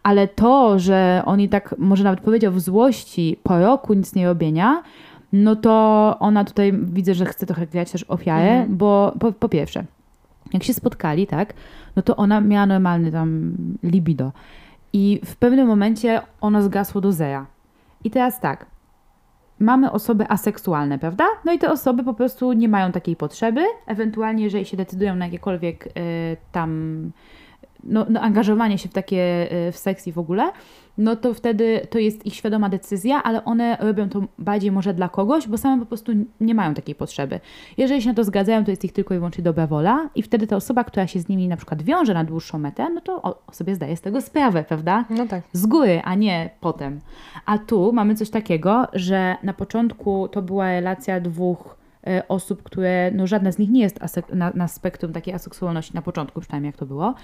Ale 0.02 0.28
to, 0.28 0.78
że 0.78 1.22
on 1.26 1.40
i 1.40 1.48
tak 1.48 1.74
może 1.78 2.04
nawet 2.04 2.20
powiedział 2.20 2.52
w 2.52 2.60
złości 2.60 3.36
po 3.42 3.58
roku 3.58 3.94
nic 3.94 4.14
nie 4.14 4.26
robienia, 4.26 4.82
no 5.32 5.56
to 5.56 6.16
ona 6.20 6.44
tutaj 6.44 6.72
widzę, 6.72 7.14
że 7.14 7.24
chce 7.24 7.46
trochę 7.46 7.66
grać 7.66 7.90
też 7.90 8.04
ofiarę, 8.08 8.50
Mhm. 8.50 8.76
bo 8.76 9.12
po, 9.20 9.32
po 9.32 9.48
pierwsze, 9.48 9.84
jak 10.52 10.62
się 10.62 10.74
spotkali, 10.74 11.26
tak, 11.26 11.54
no 11.96 12.02
to 12.02 12.16
ona 12.16 12.40
miała 12.40 12.66
normalny 12.66 13.12
tam 13.12 13.52
libido. 13.82 14.32
I 14.92 15.20
w 15.24 15.36
pewnym 15.36 15.66
momencie 15.66 16.20
ono 16.40 16.62
zgasło 16.62 17.00
do 17.00 17.12
zera. 17.12 17.46
I 18.04 18.10
teraz 18.10 18.40
tak, 18.40 18.66
mamy 19.58 19.92
osoby 19.92 20.28
aseksualne, 20.28 20.98
prawda? 20.98 21.24
No 21.44 21.52
i 21.52 21.58
te 21.58 21.72
osoby 21.72 22.04
po 22.04 22.14
prostu 22.14 22.52
nie 22.52 22.68
mają 22.68 22.92
takiej 22.92 23.16
potrzeby. 23.16 23.60
Ewentualnie, 23.86 24.44
jeżeli 24.44 24.64
się 24.64 24.76
decydują 24.76 25.14
na 25.16 25.24
jakiekolwiek 25.24 25.86
y, 25.86 25.90
tam 26.52 27.10
no, 27.84 28.06
no, 28.10 28.20
angażowanie 28.20 28.78
się 28.78 28.88
w 28.88 28.92
takie, 28.92 29.48
y, 29.68 29.72
w 29.72 29.76
seks 29.78 30.06
i 30.06 30.12
w 30.12 30.18
ogóle, 30.18 30.50
no 31.00 31.16
to 31.16 31.34
wtedy 31.34 31.86
to 31.90 31.98
jest 31.98 32.26
ich 32.26 32.34
świadoma 32.34 32.68
decyzja, 32.68 33.22
ale 33.22 33.44
one 33.44 33.76
robią 33.80 34.08
to 34.08 34.22
bardziej 34.38 34.72
może 34.72 34.94
dla 34.94 35.08
kogoś, 35.08 35.48
bo 35.48 35.58
same 35.58 35.80
po 35.80 35.86
prostu 35.86 36.12
nie 36.40 36.54
mają 36.54 36.74
takiej 36.74 36.94
potrzeby. 36.94 37.40
Jeżeli 37.76 38.02
się 38.02 38.08
na 38.08 38.14
to 38.14 38.24
zgadzają, 38.24 38.64
to 38.64 38.70
jest 38.70 38.84
ich 38.84 38.92
tylko 38.92 39.14
i 39.14 39.16
wyłącznie 39.16 39.44
dobra 39.44 39.66
wola 39.66 40.10
i 40.14 40.22
wtedy 40.22 40.46
ta 40.46 40.56
osoba, 40.56 40.84
która 40.84 41.06
się 41.06 41.20
z 41.20 41.28
nimi 41.28 41.48
na 41.48 41.56
przykład 41.56 41.82
wiąże 41.82 42.14
na 42.14 42.24
dłuższą 42.24 42.58
metę, 42.58 42.90
no 42.90 43.00
to 43.00 43.22
o, 43.22 43.42
sobie 43.52 43.74
zdaje 43.74 43.96
z 43.96 44.00
tego 44.00 44.20
sprawę, 44.20 44.64
prawda? 44.64 45.04
No 45.10 45.26
tak. 45.26 45.42
Z 45.52 45.66
góry, 45.66 46.00
a 46.04 46.14
nie 46.14 46.50
potem. 46.60 47.00
A 47.46 47.58
tu 47.58 47.92
mamy 47.92 48.14
coś 48.14 48.30
takiego, 48.30 48.86
że 48.92 49.36
na 49.42 49.52
początku 49.52 50.28
to 50.28 50.42
była 50.42 50.66
relacja 50.66 51.20
dwóch 51.20 51.76
e, 52.06 52.28
osób, 52.28 52.62
które, 52.62 53.10
no 53.14 53.26
żadna 53.26 53.52
z 53.52 53.58
nich 53.58 53.70
nie 53.70 53.82
jest 53.82 54.00
na, 54.32 54.52
na 54.54 54.68
spektrum 54.68 55.12
takiej 55.12 55.34
aseksualności, 55.34 55.94
na 55.94 56.02
początku 56.02 56.40
przynajmniej 56.40 56.68
jak 56.68 56.76
to 56.76 56.86
było. 56.86 57.14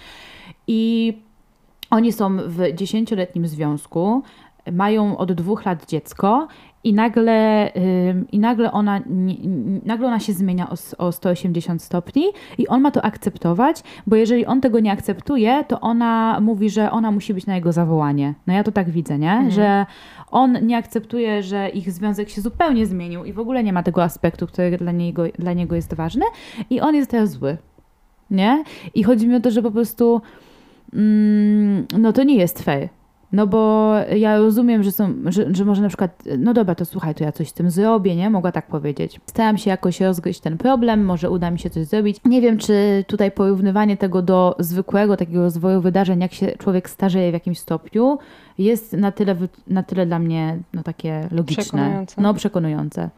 I 0.66 1.12
oni 1.96 2.12
są 2.12 2.36
w 2.36 2.74
dziesięcioletnim 2.74 3.46
związku, 3.46 4.22
mają 4.72 5.16
od 5.16 5.32
dwóch 5.32 5.64
lat 5.64 5.86
dziecko 5.86 6.48
i 6.84 6.94
nagle, 6.94 7.70
i 8.32 8.38
nagle, 8.38 8.72
ona, 8.72 9.00
nagle 9.84 10.06
ona 10.06 10.20
się 10.20 10.32
zmienia 10.32 10.68
o, 10.70 11.04
o 11.06 11.12
180 11.12 11.82
stopni 11.82 12.24
i 12.58 12.68
on 12.68 12.80
ma 12.80 12.90
to 12.90 13.04
akceptować, 13.04 13.82
bo 14.06 14.16
jeżeli 14.16 14.46
on 14.46 14.60
tego 14.60 14.80
nie 14.80 14.92
akceptuje, 14.92 15.64
to 15.68 15.80
ona 15.80 16.40
mówi, 16.40 16.70
że 16.70 16.90
ona 16.90 17.10
musi 17.10 17.34
być 17.34 17.46
na 17.46 17.54
jego 17.54 17.72
zawołanie. 17.72 18.34
No 18.46 18.54
ja 18.54 18.64
to 18.64 18.72
tak 18.72 18.90
widzę, 18.90 19.18
nie? 19.18 19.50
Że 19.50 19.86
on 20.30 20.66
nie 20.66 20.76
akceptuje, 20.76 21.42
że 21.42 21.68
ich 21.68 21.92
związek 21.92 22.28
się 22.28 22.40
zupełnie 22.40 22.86
zmienił 22.86 23.24
i 23.24 23.32
w 23.32 23.38
ogóle 23.38 23.64
nie 23.64 23.72
ma 23.72 23.82
tego 23.82 24.02
aspektu, 24.02 24.46
który 24.46 24.78
dla 24.78 24.92
niego, 24.92 25.24
dla 25.38 25.52
niego 25.52 25.76
jest 25.76 25.94
ważny 25.94 26.24
i 26.70 26.80
on 26.80 26.94
jest 26.94 27.10
teraz 27.10 27.30
zły. 27.30 27.56
Nie? 28.30 28.64
I 28.94 29.02
chodzi 29.02 29.28
mi 29.28 29.34
o 29.34 29.40
to, 29.40 29.50
że 29.50 29.62
po 29.62 29.70
prostu 29.70 30.20
no 31.98 32.12
to 32.12 32.22
nie 32.22 32.36
jest 32.36 32.62
fair. 32.62 32.88
No 33.32 33.46
bo 33.46 33.92
ja 34.16 34.38
rozumiem, 34.38 34.82
że, 34.82 34.92
są, 34.92 35.14
że, 35.26 35.54
że 35.54 35.64
może 35.64 35.82
na 35.82 35.88
przykład, 35.88 36.22
no 36.38 36.54
dobra, 36.54 36.74
to 36.74 36.84
słuchaj, 36.84 37.14
to 37.14 37.24
ja 37.24 37.32
coś 37.32 37.48
z 37.48 37.52
tym 37.52 37.70
zrobię, 37.70 38.16
nie? 38.16 38.30
Mogła 38.30 38.52
tak 38.52 38.66
powiedzieć. 38.66 39.20
Staram 39.26 39.58
się 39.58 39.70
jakoś 39.70 40.00
rozgryźć 40.00 40.40
ten 40.40 40.58
problem, 40.58 41.04
może 41.04 41.30
uda 41.30 41.50
mi 41.50 41.58
się 41.58 41.70
coś 41.70 41.86
zrobić. 41.86 42.16
Nie 42.24 42.40
wiem, 42.40 42.58
czy 42.58 43.04
tutaj 43.06 43.30
porównywanie 43.30 43.96
tego 43.96 44.22
do 44.22 44.56
zwykłego 44.58 45.16
takiego 45.16 45.42
rozwoju 45.42 45.80
wydarzeń, 45.80 46.20
jak 46.20 46.32
się 46.32 46.46
człowiek 46.58 46.90
starzeje 46.90 47.30
w 47.30 47.34
jakimś 47.34 47.58
stopniu, 47.58 48.18
jest 48.58 48.92
na 48.92 49.12
tyle, 49.12 49.36
na 49.66 49.82
tyle 49.82 50.06
dla 50.06 50.18
mnie 50.18 50.58
no, 50.74 50.82
takie 50.82 51.28
logiczne. 51.30 51.62
Przekonujące. 51.64 52.22
No, 52.22 52.34
przekonujące. 52.34 53.10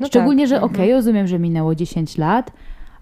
No 0.00 0.06
Szczególnie, 0.06 0.44
tak. 0.44 0.48
że 0.48 0.62
okej, 0.62 0.92
rozumiem, 0.92 1.26
że 1.26 1.38
minęło 1.38 1.74
10 1.74 2.18
lat, 2.18 2.52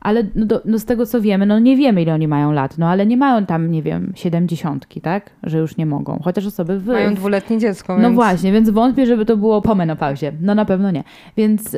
ale 0.04 0.24
no, 0.34 0.46
do, 0.46 0.62
no 0.64 0.78
z 0.78 0.84
tego 0.84 1.06
co 1.06 1.20
wiemy, 1.20 1.46
no 1.46 1.58
nie 1.58 1.76
wiemy 1.76 2.02
ile 2.02 2.14
oni 2.14 2.28
mają 2.28 2.52
lat, 2.52 2.78
no 2.78 2.88
ale 2.88 3.06
nie 3.06 3.16
mają 3.16 3.46
tam, 3.46 3.70
nie 3.70 3.82
wiem, 3.82 4.12
siedemdziesiątki, 4.16 5.00
tak? 5.00 5.30
Że 5.42 5.58
już 5.58 5.76
nie 5.76 5.86
mogą. 5.86 6.20
Chociaż 6.24 6.46
osoby 6.46 6.78
w... 6.78 6.86
Mają 6.86 7.14
dwuletnie 7.14 7.58
dziecko, 7.58 7.96
No 7.96 8.02
więc... 8.02 8.14
właśnie, 8.14 8.52
więc 8.52 8.70
wątpię, 8.70 9.06
żeby 9.06 9.24
to 9.24 9.36
było 9.36 9.62
po 9.62 9.74
menopauzie. 9.74 10.32
No 10.40 10.54
na 10.54 10.64
pewno 10.64 10.90
nie. 10.90 11.04
Więc, 11.36 11.76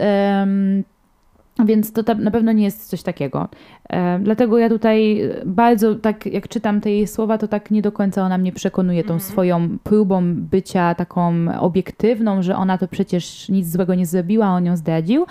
więc 1.64 1.92
to 1.92 2.14
na 2.14 2.30
pewno 2.30 2.52
nie 2.52 2.64
jest 2.64 2.88
coś 2.88 3.02
takiego. 3.02 3.48
Em, 3.88 4.24
dlatego 4.24 4.58
ja 4.58 4.68
tutaj 4.68 5.20
bardzo, 5.46 5.94
tak 5.94 6.26
jak 6.26 6.48
czytam 6.48 6.80
te 6.80 6.90
jej 6.90 7.06
słowa, 7.06 7.38
to 7.38 7.48
tak 7.48 7.70
nie 7.70 7.82
do 7.82 7.92
końca 7.92 8.22
ona 8.22 8.38
mnie 8.38 8.52
przekonuje 8.52 9.04
tą 9.04 9.18
swoją 9.18 9.78
próbą 9.78 10.34
bycia 10.34 10.94
taką 10.94 11.34
obiektywną, 11.60 12.42
że 12.42 12.56
ona 12.56 12.78
to 12.78 12.88
przecież 12.88 13.48
nic 13.48 13.72
złego 13.72 13.94
nie 13.94 14.06
zrobiła, 14.06 14.46
on 14.48 14.64
ją 14.64 14.76
zdradził. 14.76 15.26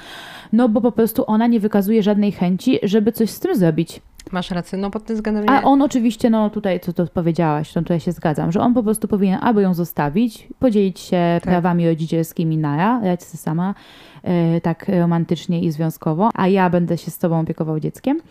No 0.53 0.69
bo 0.69 0.81
po 0.81 0.91
prostu 0.91 1.23
ona 1.27 1.47
nie 1.47 1.59
wykazuje 1.59 2.03
żadnej 2.03 2.31
chęci, 2.31 2.79
żeby 2.83 3.11
coś 3.11 3.29
z 3.29 3.39
tym 3.39 3.55
zrobić. 3.55 4.01
Masz 4.31 4.51
rację, 4.51 4.77
no 4.77 4.91
pod 4.91 5.05
tym 5.05 5.15
względem 5.15 5.49
A 5.49 5.61
on 5.61 5.81
oczywiście, 5.81 6.29
no 6.29 6.49
tutaj, 6.49 6.79
co 6.79 6.93
to 6.93 7.07
powiedziałaś, 7.07 7.73
to 7.73 7.81
tutaj 7.81 7.99
się 7.99 8.11
zgadzam, 8.11 8.51
że 8.51 8.61
on 8.61 8.73
po 8.73 8.83
prostu 8.83 9.07
powinien 9.07 9.39
albo 9.41 9.59
ją 9.61 9.73
zostawić, 9.73 10.47
podzielić 10.59 10.99
się 10.99 11.17
Tak. 11.17 11.43
prawami 11.43 11.87
rodzicielskimi 11.87 12.57
nara, 12.57 13.01
radź 13.03 13.23
sobie 13.23 13.41
sama, 13.41 13.69
e, 13.69 14.14
tak 14.61 14.85
romantycznie 14.99 15.61
i 15.61 15.71
związkowo, 15.71 16.29
a 16.33 16.47
ja 16.47 16.69
będę 16.69 16.97
się 16.97 17.11
z 17.11 17.17
tobą 17.17 17.39
opiekował 17.39 17.79
dzieckiem. 17.79 18.21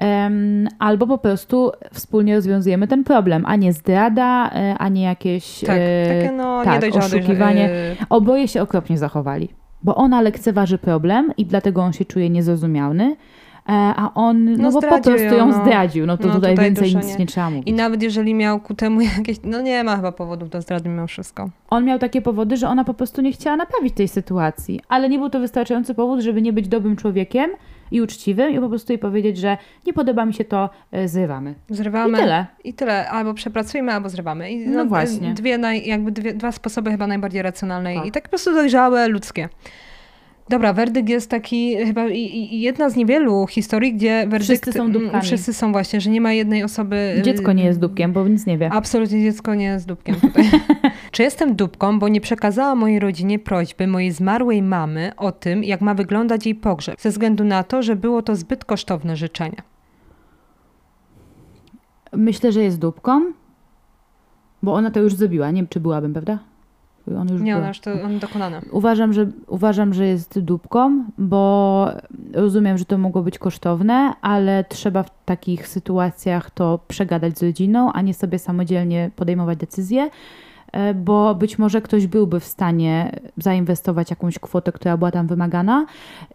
Em, 0.00 0.68
albo 0.78 1.06
po 1.06 1.18
prostu 1.18 1.72
wspólnie 1.92 2.36
rozwiązujemy 2.36 2.88
ten 2.88 3.04
problem, 3.04 3.44
a 3.46 3.56
nie 3.56 3.72
zdrada, 3.72 4.50
e, 4.50 4.74
a 4.78 4.88
nie 4.88 5.02
jakieś 5.02 5.60
Tak, 5.60 5.76
e, 5.78 6.06
takie 6.08 6.36
no 6.36 6.64
tak, 6.64 6.82
nie 6.82 7.00
oszukiwanie. 7.00 7.70
Oboje 8.10 8.48
się 8.48 8.62
okropnie 8.62 8.98
zachowali, 8.98 9.48
bo 9.82 9.94
ona 9.94 10.20
lekceważy 10.20 10.78
problem 10.78 11.32
i 11.36 11.46
dlatego 11.46 11.82
on 11.82 11.92
się 11.92 12.04
czuje 12.04 12.30
niezrozumiany, 12.30 13.04
e, 13.04 13.16
a 13.74 14.10
on, 14.14 14.44
no, 14.44 14.70
No 14.70 14.80
po 14.80 15.00
prostu 15.00 15.34
ją 15.34 15.46
no. 15.46 15.62
zdradził, 15.64 16.06
no 16.06 16.16
to 16.18 16.28
No 16.28 16.34
tutaj, 16.34 16.50
tutaj 16.52 16.64
więcej 16.66 16.96
nic 16.96 17.06
nie. 17.06 17.16
nie 17.16 17.26
trzeba 17.26 17.50
mówić. 17.50 17.68
I 17.68 17.72
nawet 17.72 18.02
jeżeli 18.02 18.34
miał 18.34 18.60
ku 18.60 18.74
temu 18.74 19.00
jakieś, 19.16 19.36
no 19.44 19.60
nie 19.60 19.84
ma 19.84 19.96
chyba 19.96 20.12
powodów 20.12 20.50
do 20.50 20.62
zdrady 20.62 20.88
mimo 20.88 21.06
wszystko. 21.06 21.50
On 21.70 21.84
miał 21.84 21.98
takie 21.98 22.22
powody, 22.22 22.56
że 22.56 22.68
ona 22.68 22.84
po 22.84 22.94
prostu 22.94 23.22
nie 23.22 23.32
chciała 23.32 23.56
naprawić 23.56 23.94
tej 23.94 24.08
sytuacji, 24.08 24.80
ale 24.88 25.08
nie 25.08 25.18
był 25.18 25.30
to 25.30 25.40
wystarczający 25.40 25.94
powód, 25.94 26.20
żeby 26.20 26.42
nie 26.42 26.52
być 26.52 26.68
dobrym 26.68 26.96
człowiekiem 26.96 27.50
i 27.90 28.00
uczciwym 28.00 28.50
i 28.54 28.60
po 28.60 28.68
prostu 28.68 28.92
jej 28.92 28.98
powiedzieć, 28.98 29.36
że 29.38 29.56
nie 29.86 29.92
podoba 29.92 30.24
mi 30.24 30.34
się 30.34 30.44
to, 30.44 30.70
e, 30.92 31.08
zrywamy. 31.08 31.54
Zrywamy. 31.70 32.18
I 32.18 32.20
tyle. 32.20 32.46
I 32.64 32.74
tyle. 32.74 33.10
Albo 33.10 33.34
przepracujmy, 33.34 33.92
albo 33.92 34.08
zrywamy. 34.08 34.50
I 34.50 34.68
No 34.68 34.84
właśnie. 34.84 35.34
Dwie, 35.34 35.58
naj, 35.58 35.86
jakby 35.86 36.12
dwie, 36.12 36.34
dwa 36.34 36.52
sposoby 36.52 36.90
chyba 36.90 37.06
najbardziej 37.06 37.42
racjonalne 37.42 37.94
Tak. 37.94 38.06
i 38.06 38.12
tak 38.12 38.22
po 38.22 38.28
prostu 38.28 38.52
dojrzałe, 38.52 39.08
ludzkie. 39.08 39.48
Dobra, 40.50 40.72
werdykt 40.72 41.08
jest 41.08 41.30
taki 41.30 41.76
chyba 41.76 42.04
jedna 42.50 42.90
z 42.90 42.96
niewielu 42.96 43.46
historii, 43.46 43.94
gdzie 43.94 44.26
werdykt... 44.28 44.44
Wszyscy 44.44 44.72
są 44.72 44.80
mm, 44.80 44.92
dupkami. 44.92 45.22
Wszyscy 45.22 45.54
są 45.54 45.72
właśnie, 45.72 46.00
że 46.00 46.10
nie 46.10 46.20
ma 46.20 46.32
jednej 46.32 46.64
osoby... 46.64 47.14
y, 47.18 47.22
Dziecko 47.22 47.52
nie 47.52 47.64
jest 47.64 47.80
dupkiem, 47.80 48.12
bo 48.12 48.28
nic 48.28 48.46
nie 48.46 48.58
wie. 48.58 48.72
Absolutnie 48.72 49.22
dziecko 49.22 49.54
nie 49.54 49.64
jest 49.64 49.86
dupkiem. 49.86 50.16
Czy 51.12 51.22
jestem 51.22 51.56
dupką, 51.56 51.98
bo 51.98 52.08
nie 52.08 52.20
przekazała 52.20 52.74
mojej 52.74 53.00
rodzinie 53.00 53.38
prośby 53.38 53.86
mojej 53.86 54.12
zmarłej 54.12 54.62
mamy 54.62 55.12
o 55.16 55.32
tym, 55.32 55.64
jak 55.64 55.80
ma 55.80 55.94
wyglądać 55.94 56.46
jej 56.46 56.54
pogrzeb, 56.54 57.00
ze 57.00 57.10
względu 57.10 57.44
na 57.44 57.62
to, 57.62 57.82
że 57.82 57.96
było 57.96 58.22
to 58.22 58.36
zbyt 58.36 58.64
kosztowne 58.64 59.16
życzenie. 59.16 59.62
Myślę, 62.12 62.52
że 62.52 62.62
jest 62.62 62.78
dupką, 62.78 63.22
bo 64.62 64.74
ona 64.74 64.90
to 64.90 65.00
już 65.00 65.14
zrobiła. 65.14 65.50
Nie 65.50 65.56
wiem, 65.56 65.68
czy 65.68 65.80
byłabym, 65.80 66.12
prawda? 66.12 66.38
On 67.18 67.28
już 67.28 67.42
Nie, 67.42 67.52
była. 67.52 67.58
ona 67.58 67.68
już 67.68 67.80
to 67.80 67.92
on 68.04 68.18
dokonane. 68.18 68.60
Uważam 68.72 69.12
że, 69.12 69.26
uważam, 69.46 69.94
że 69.94 70.06
jest 70.06 70.40
dupką, 70.40 71.04
bo 71.18 71.86
rozumiem, 72.34 72.78
że 72.78 72.84
to 72.84 72.98
mogło 72.98 73.22
być 73.22 73.38
kosztowne, 73.38 74.12
ale 74.22 74.64
trzeba 74.68 75.02
w 75.02 75.10
takich 75.24 75.68
sytuacjach 75.68 76.50
to 76.50 76.78
przegadać 76.88 77.38
z 77.38 77.42
rodziną, 77.42 77.92
a 77.92 78.00
nie 78.02 78.14
sobie 78.14 78.38
samodzielnie 78.38 79.10
podejmować 79.16 79.58
decyzje, 79.58 80.10
bo 80.94 81.34
być 81.34 81.58
może 81.58 81.80
ktoś 81.82 82.06
byłby 82.06 82.40
w 82.40 82.44
stanie 82.44 83.12
zainwestować 83.36 84.10
jakąś 84.10 84.38
kwotę, 84.38 84.72
która 84.72 84.96
była 84.96 85.10
tam 85.10 85.26
wymagana, 85.26 85.86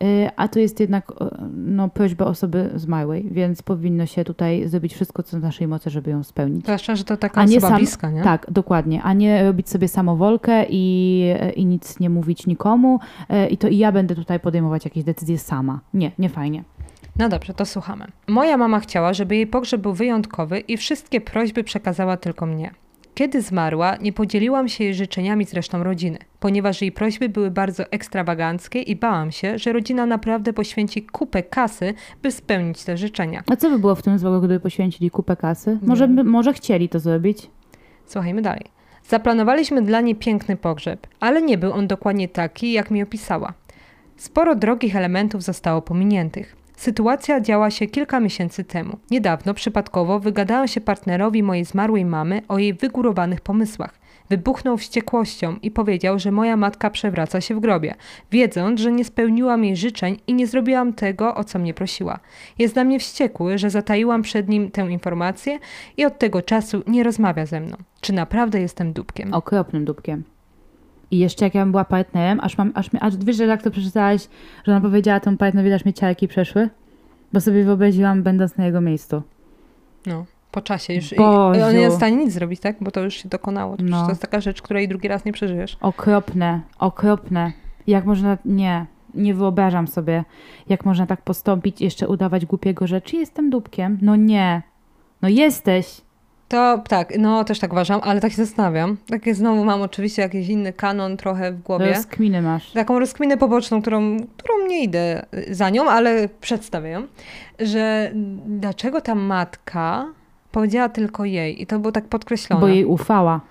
e, 0.04 0.32
a 0.36 0.48
to 0.48 0.60
jest 0.60 0.80
jednak 0.80 1.12
e, 1.12 1.30
no, 1.54 1.90
prośba 1.90 2.26
osoby 2.26 2.70
zmarłej, 2.76 3.28
więc 3.32 3.62
powinno 3.62 4.06
się 4.06 4.24
tutaj 4.24 4.68
zrobić 4.68 4.94
wszystko, 4.94 5.24
co 5.24 5.38
w 5.38 5.42
naszej 5.42 5.68
mocy, 5.68 5.90
żeby 5.90 6.12
ją 6.12 6.24
spełnić. 6.24 6.64
Zwłaszcza, 6.64 6.96
że 6.96 7.04
to 7.04 7.18
taka 7.18 7.42
A 7.42 7.46
nie 7.46 7.58
osoba 7.58 7.68
sam- 7.70 7.78
bliska, 7.78 8.10
nie? 8.12 8.24
Tak, 8.24 8.48
dokładnie. 8.52 9.04
A 9.04 9.14
nie 9.14 9.44
robić 9.44 9.70
sobie 9.70 9.88
samowolkę 9.88 10.66
i, 10.70 11.24
i 11.56 11.66
nic 11.66 12.00
nie 12.00 12.10
mówić 12.10 12.48
nikomu. 12.48 13.00
e, 13.30 13.48
I 13.48 13.58
to 13.58 13.68
i 13.68 13.78
ja 13.78 13.92
będę 13.92 14.16
tutaj 14.16 14.40
podejmować 14.40 14.86
jakieś 14.86 15.04
decyzje 15.04 15.38
sama. 15.38 15.80
Nie, 15.94 16.12
nie 16.20 16.30
fajnie. 16.30 16.64
No 17.20 17.30
dobrze, 17.30 17.54
to 17.54 17.66
słuchamy. 17.66 18.06
Moja 18.28 18.58
mama 18.58 18.80
chciała, 18.80 19.14
żeby 19.14 19.36
jej 19.36 19.48
pogrzeb 19.48 19.82
był 19.82 19.94
wyjątkowy 19.94 20.60
i 20.60 20.78
wszystkie 20.78 21.22
prośby 21.22 21.64
przekazała 21.64 22.18
tylko 22.18 22.46
mnie. 22.46 22.72
Kiedy 23.16 23.42
zmarła, 23.42 23.96
nie 23.96 24.14
podzieliłam 24.14 24.70
się 24.70 24.84
jej 24.84 24.94
życzeniami 24.94 25.46
z 25.46 25.54
resztą 25.54 25.84
rodziny, 25.84 26.18
ponieważ 26.40 26.82
jej 26.82 26.92
prośby 26.92 27.30
były 27.30 27.52
bardzo 27.52 27.84
ekstrawaganckie 27.92 28.82
i 28.82 28.96
bałam 28.96 29.32
się, 29.32 29.60
że 29.60 29.74
rodzina 29.74 30.06
naprawdę 30.06 30.54
poświęci 30.54 31.04
kupę 31.04 31.44
kasy, 31.44 31.94
by 32.24 32.32
spełnić 32.32 32.84
te 32.84 32.98
życzenia. 32.98 33.44
A 33.52 33.56
co 33.56 33.70
by 33.70 33.80
było 33.80 33.96
w 33.96 34.02
tym 34.02 34.20
złego, 34.20 34.40
gdyby 34.40 34.60
poświęcili 34.60 35.12
kupę 35.12 35.36
kasy? 35.36 35.80
Może, 35.82 36.08
by, 36.08 36.24
może 36.24 36.54
chcieli 36.54 36.90
to 36.90 37.00
zrobić? 37.00 37.50
Słuchajmy 38.06 38.42
dalej. 38.42 38.66
Zaplanowaliśmy 39.04 39.82
dla 39.82 40.02
niej 40.02 40.16
piękny 40.16 40.58
pogrzeb, 40.58 41.08
ale 41.20 41.42
nie 41.42 41.58
był 41.58 41.74
on 41.74 41.88
dokładnie 41.88 42.28
taki, 42.28 42.72
jak 42.72 42.92
mi 42.92 43.04
opisała. 43.04 43.54
Sporo 44.18 44.56
drogich 44.56 44.96
elementów 44.96 45.44
zostało 45.44 45.82
pominiętych. 45.82 46.65
Sytuacja 46.78 47.42
działa 47.42 47.72
się 47.72 47.88
kilka 47.88 48.20
miesięcy 48.20 48.64
temu. 48.64 48.98
Niedawno 49.12 49.54
przypadkowo 49.54 50.20
wygadałam 50.20 50.68
się 50.68 50.82
partnerowi 50.82 51.44
mojej 51.44 51.66
zmarłej 51.66 52.06
mamy 52.06 52.42
o 52.48 52.58
jej 52.58 52.74
wygórowanych 52.74 53.42
pomysłach. 53.42 54.00
Wybuchnął 54.30 54.78
wściekłością 54.78 55.56
i 55.62 55.72
powiedział, 55.72 56.20
że 56.20 56.32
moja 56.32 56.58
matka 56.58 56.90
przewraca 56.90 57.42
się 57.42 57.56
w 57.56 57.60
grobie, 57.60 57.96
wiedząc, 58.32 58.80
że 58.80 58.92
nie 58.92 59.06
spełniłam 59.06 59.64
jej 59.64 59.76
życzeń 59.76 60.18
i 60.28 60.34
nie 60.34 60.48
zrobiłam 60.48 60.94
tego, 60.94 61.36
o 61.36 61.44
co 61.44 61.60
mnie 61.60 61.74
prosiła. 61.74 62.20
Jest 62.60 62.76
na 62.76 62.84
mnie 62.84 63.00
wściekły, 63.00 63.58
że 63.58 63.70
zataiłam 63.70 64.22
przed 64.22 64.50
nim 64.50 64.72
tę 64.72 64.82
informację 64.82 65.60
i 65.98 66.06
od 66.06 66.20
tego 66.20 66.42
czasu 66.42 66.84
nie 66.88 67.04
rozmawia 67.04 67.46
ze 67.46 67.60
mną. 67.60 67.78
Czy 68.02 68.14
naprawdę 68.14 68.62
jestem 68.62 68.94
dupkiem? 68.94 69.34
Okropnym 69.34 69.86
dupkiem. 69.86 70.24
I 71.12 71.18
jeszcze 71.20 71.46
jak 71.46 71.56
ja 71.56 71.62
bym 71.62 71.72
była 71.72 71.86
partnerem, 71.86 72.40
aż 72.40 72.58
mam, 72.58 72.72
aż, 72.76 72.94
mi- 72.94 73.00
aż 73.00 73.18
wiesz, 73.18 73.36
że 73.36 73.46
jak 73.46 73.62
to 73.64 73.72
przeczytałaś, 73.72 74.28
że 74.66 74.72
ona 74.72 74.82
powiedziała 74.82 75.20
temu 75.20 75.38
partnerowi, 75.38 75.74
aż 75.74 75.86
mi 75.86 75.94
ciarki 75.94 76.28
przeszły? 76.28 76.70
Bo 77.34 77.42
sobie 77.42 77.64
wyobraziłam, 77.64 78.24
będąc 78.24 78.58
na 78.58 78.66
jego 78.66 78.82
miejscu. 78.82 79.22
No. 80.06 80.26
Po 80.52 80.62
czasie 80.62 80.94
już. 80.94 81.14
I 81.14 81.16
Boziu. 81.16 81.64
on 81.64 81.74
nie 81.74 81.80
jest 81.80 81.96
w 81.96 81.98
stanie 82.00 82.16
nic 82.18 82.34
zrobić, 82.34 82.60
tak? 82.60 82.76
Bo 82.82 82.92
to 82.92 83.02
już 83.02 83.14
się 83.14 83.30
dokonało. 83.30 83.78
To, 83.78 83.84
No. 83.84 84.04
to 84.04 84.10
jest 84.10 84.22
taka 84.22 84.40
rzecz, 84.42 84.62
której 84.62 84.88
drugi 84.88 85.08
raz 85.08 85.26
nie 85.26 85.32
przeżyjesz. 85.34 85.78
Okropne, 85.82 86.62
okropne. 86.80 87.52
Jak 87.88 88.06
można, 88.06 88.38
nie, 88.46 88.86
nie 89.14 89.34
wyobrażam 89.34 89.88
sobie, 89.88 90.24
jak 90.70 90.86
można 90.86 91.06
tak 91.06 91.22
postąpić, 91.22 91.82
jeszcze 91.82 92.08
udawać 92.08 92.46
głupiego, 92.46 92.88
że 92.88 93.02
czy 93.02 93.16
jestem 93.16 93.50
dupkiem? 93.50 93.98
No 94.02 94.16
nie. 94.16 94.62
No 95.22 95.30
jesteś. 95.30 96.02
To 96.48 96.84
tak, 96.88 97.14
no 97.20 97.44
też 97.44 97.60
tak 97.60 97.72
uważam, 97.72 98.02
ale 98.04 98.22
tak 98.22 98.32
się 98.32 98.46
zastanawiam. 98.46 98.98
Takie 99.10 99.36
znowu 99.36 99.66
mam 99.66 99.82
oczywiście 99.82 100.22
jakiś 100.22 100.48
inny 100.48 100.74
kanon 100.74 101.18
trochę 101.18 101.52
w 101.52 101.62
głowie. 101.62 101.94
Rozkminy 101.94 102.42
masz. 102.42 102.72
Taką 102.72 103.00
rozkminę 103.00 103.38
poboczną, 103.38 103.82
którą, 103.82 104.18
którą 104.38 104.68
nie 104.68 104.84
idę 104.84 105.26
za 105.52 105.70
nią, 105.70 105.90
ale 105.90 106.30
przedstawię 106.42 106.90
ją, 106.90 107.08
że 107.60 108.12
dlaczego 108.46 109.02
ta 109.02 109.16
matka 109.16 110.06
powiedziała 110.52 110.90
tylko 110.90 111.26
jej 111.26 111.62
i 111.62 111.66
to 111.66 111.80
było 111.80 111.92
tak 111.92 112.06
podkreślone. 112.06 112.62
Bo 112.62 112.68
jej 112.68 112.86
ufała. 112.86 113.42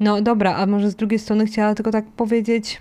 No 0.00 0.22
dobra, 0.22 0.54
a 0.54 0.66
może 0.66 0.90
z 0.90 0.94
drugiej 0.94 1.18
strony 1.18 1.46
chciała 1.46 1.74
tylko 1.74 1.90
tak 1.90 2.04
powiedzieć, 2.04 2.80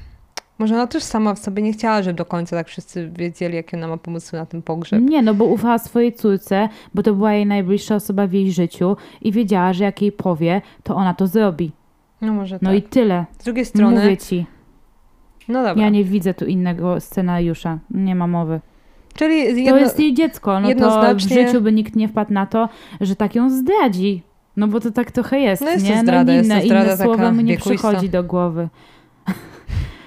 może 0.60 0.76
ona 0.76 0.88
też 0.88 1.04
sama 1.04 1.34
w 1.34 1.40
sobie 1.40 1.64
nie 1.64 1.74
chciała, 1.74 2.02
żeby 2.04 2.18
do 2.18 2.26
końca 2.26 2.56
tak 2.56 2.68
wszyscy 2.68 3.10
wiedzieli, 3.18 3.56
jakie 3.56 3.78
ona 3.78 3.88
ma 3.88 3.98
pomysły 3.98 4.40
na 4.40 4.46
ten 4.46 4.62
pogrzeb. 4.62 5.02
Nie, 5.02 5.22
no 5.22 5.34
bo 5.34 5.46
ufała 5.46 5.80
swojej 5.80 6.14
córce, 6.14 6.70
bo 6.94 7.04
to 7.04 7.14
była 7.14 7.34
jej 7.34 7.46
najbliższa 7.46 7.96
osoba 7.96 8.28
w 8.28 8.34
jej 8.34 8.52
życiu 8.52 8.98
i 9.22 9.32
wiedziała, 9.32 9.74
że 9.74 9.84
jak 9.84 10.02
jej 10.02 10.12
powie, 10.12 10.62
to 10.84 10.96
ona 10.96 11.14
to 11.14 11.28
zrobi. 11.28 11.72
No 12.22 12.34
może 12.34 12.60
No 12.62 12.70
tak. 12.70 12.78
i 12.78 12.82
tyle. 12.82 13.26
Z 13.40 13.44
drugiej 13.44 13.66
strony, 13.66 14.02
Mówię 14.04 14.18
ci. 14.18 14.46
no 15.48 15.64
dobra. 15.64 15.84
Ja 15.84 15.90
nie 15.90 16.04
widzę 16.04 16.34
tu 16.34 16.46
innego 16.46 17.00
scenariusza. 17.00 17.80
Nie 17.92 18.16
ma 18.16 18.28
mowy. 18.28 18.62
Czyli 19.16 19.44
To 19.44 19.50
jedno, 19.60 19.78
jest 19.78 20.00
jej 20.00 20.14
dziecko. 20.14 20.52
No 20.60 20.62
to 20.62 20.66
w 20.66 20.70
jednoznacznie- 20.70 21.48
życiu 21.48 21.62
by 21.62 21.72
nikt 21.74 21.96
nie 21.96 22.08
wpadł 22.08 22.34
na 22.34 22.46
to, 22.46 22.70
że 23.02 23.16
tak 23.16 23.36
ją 23.36 23.50
zdradzi. 23.50 24.22
No 24.58 24.68
bo 24.68 24.80
to 24.80 24.92
tak 24.92 25.12
trochę 25.12 25.40
jest, 25.40 25.62
No 25.62 25.70
jest 25.70 25.86
to 25.88 25.94
nie? 25.94 26.02
zdrada, 26.02 26.32
no 26.32 26.38
jest 26.38 26.50
to 26.50 26.56
inne, 26.56 26.66
zdrada 26.66 26.86
inne 26.96 27.04
słowo 27.06 27.32
mu 27.32 27.42
nie 27.42 27.58
przychodzi 27.58 28.10
do 28.10 28.24
głowy. 28.24 28.70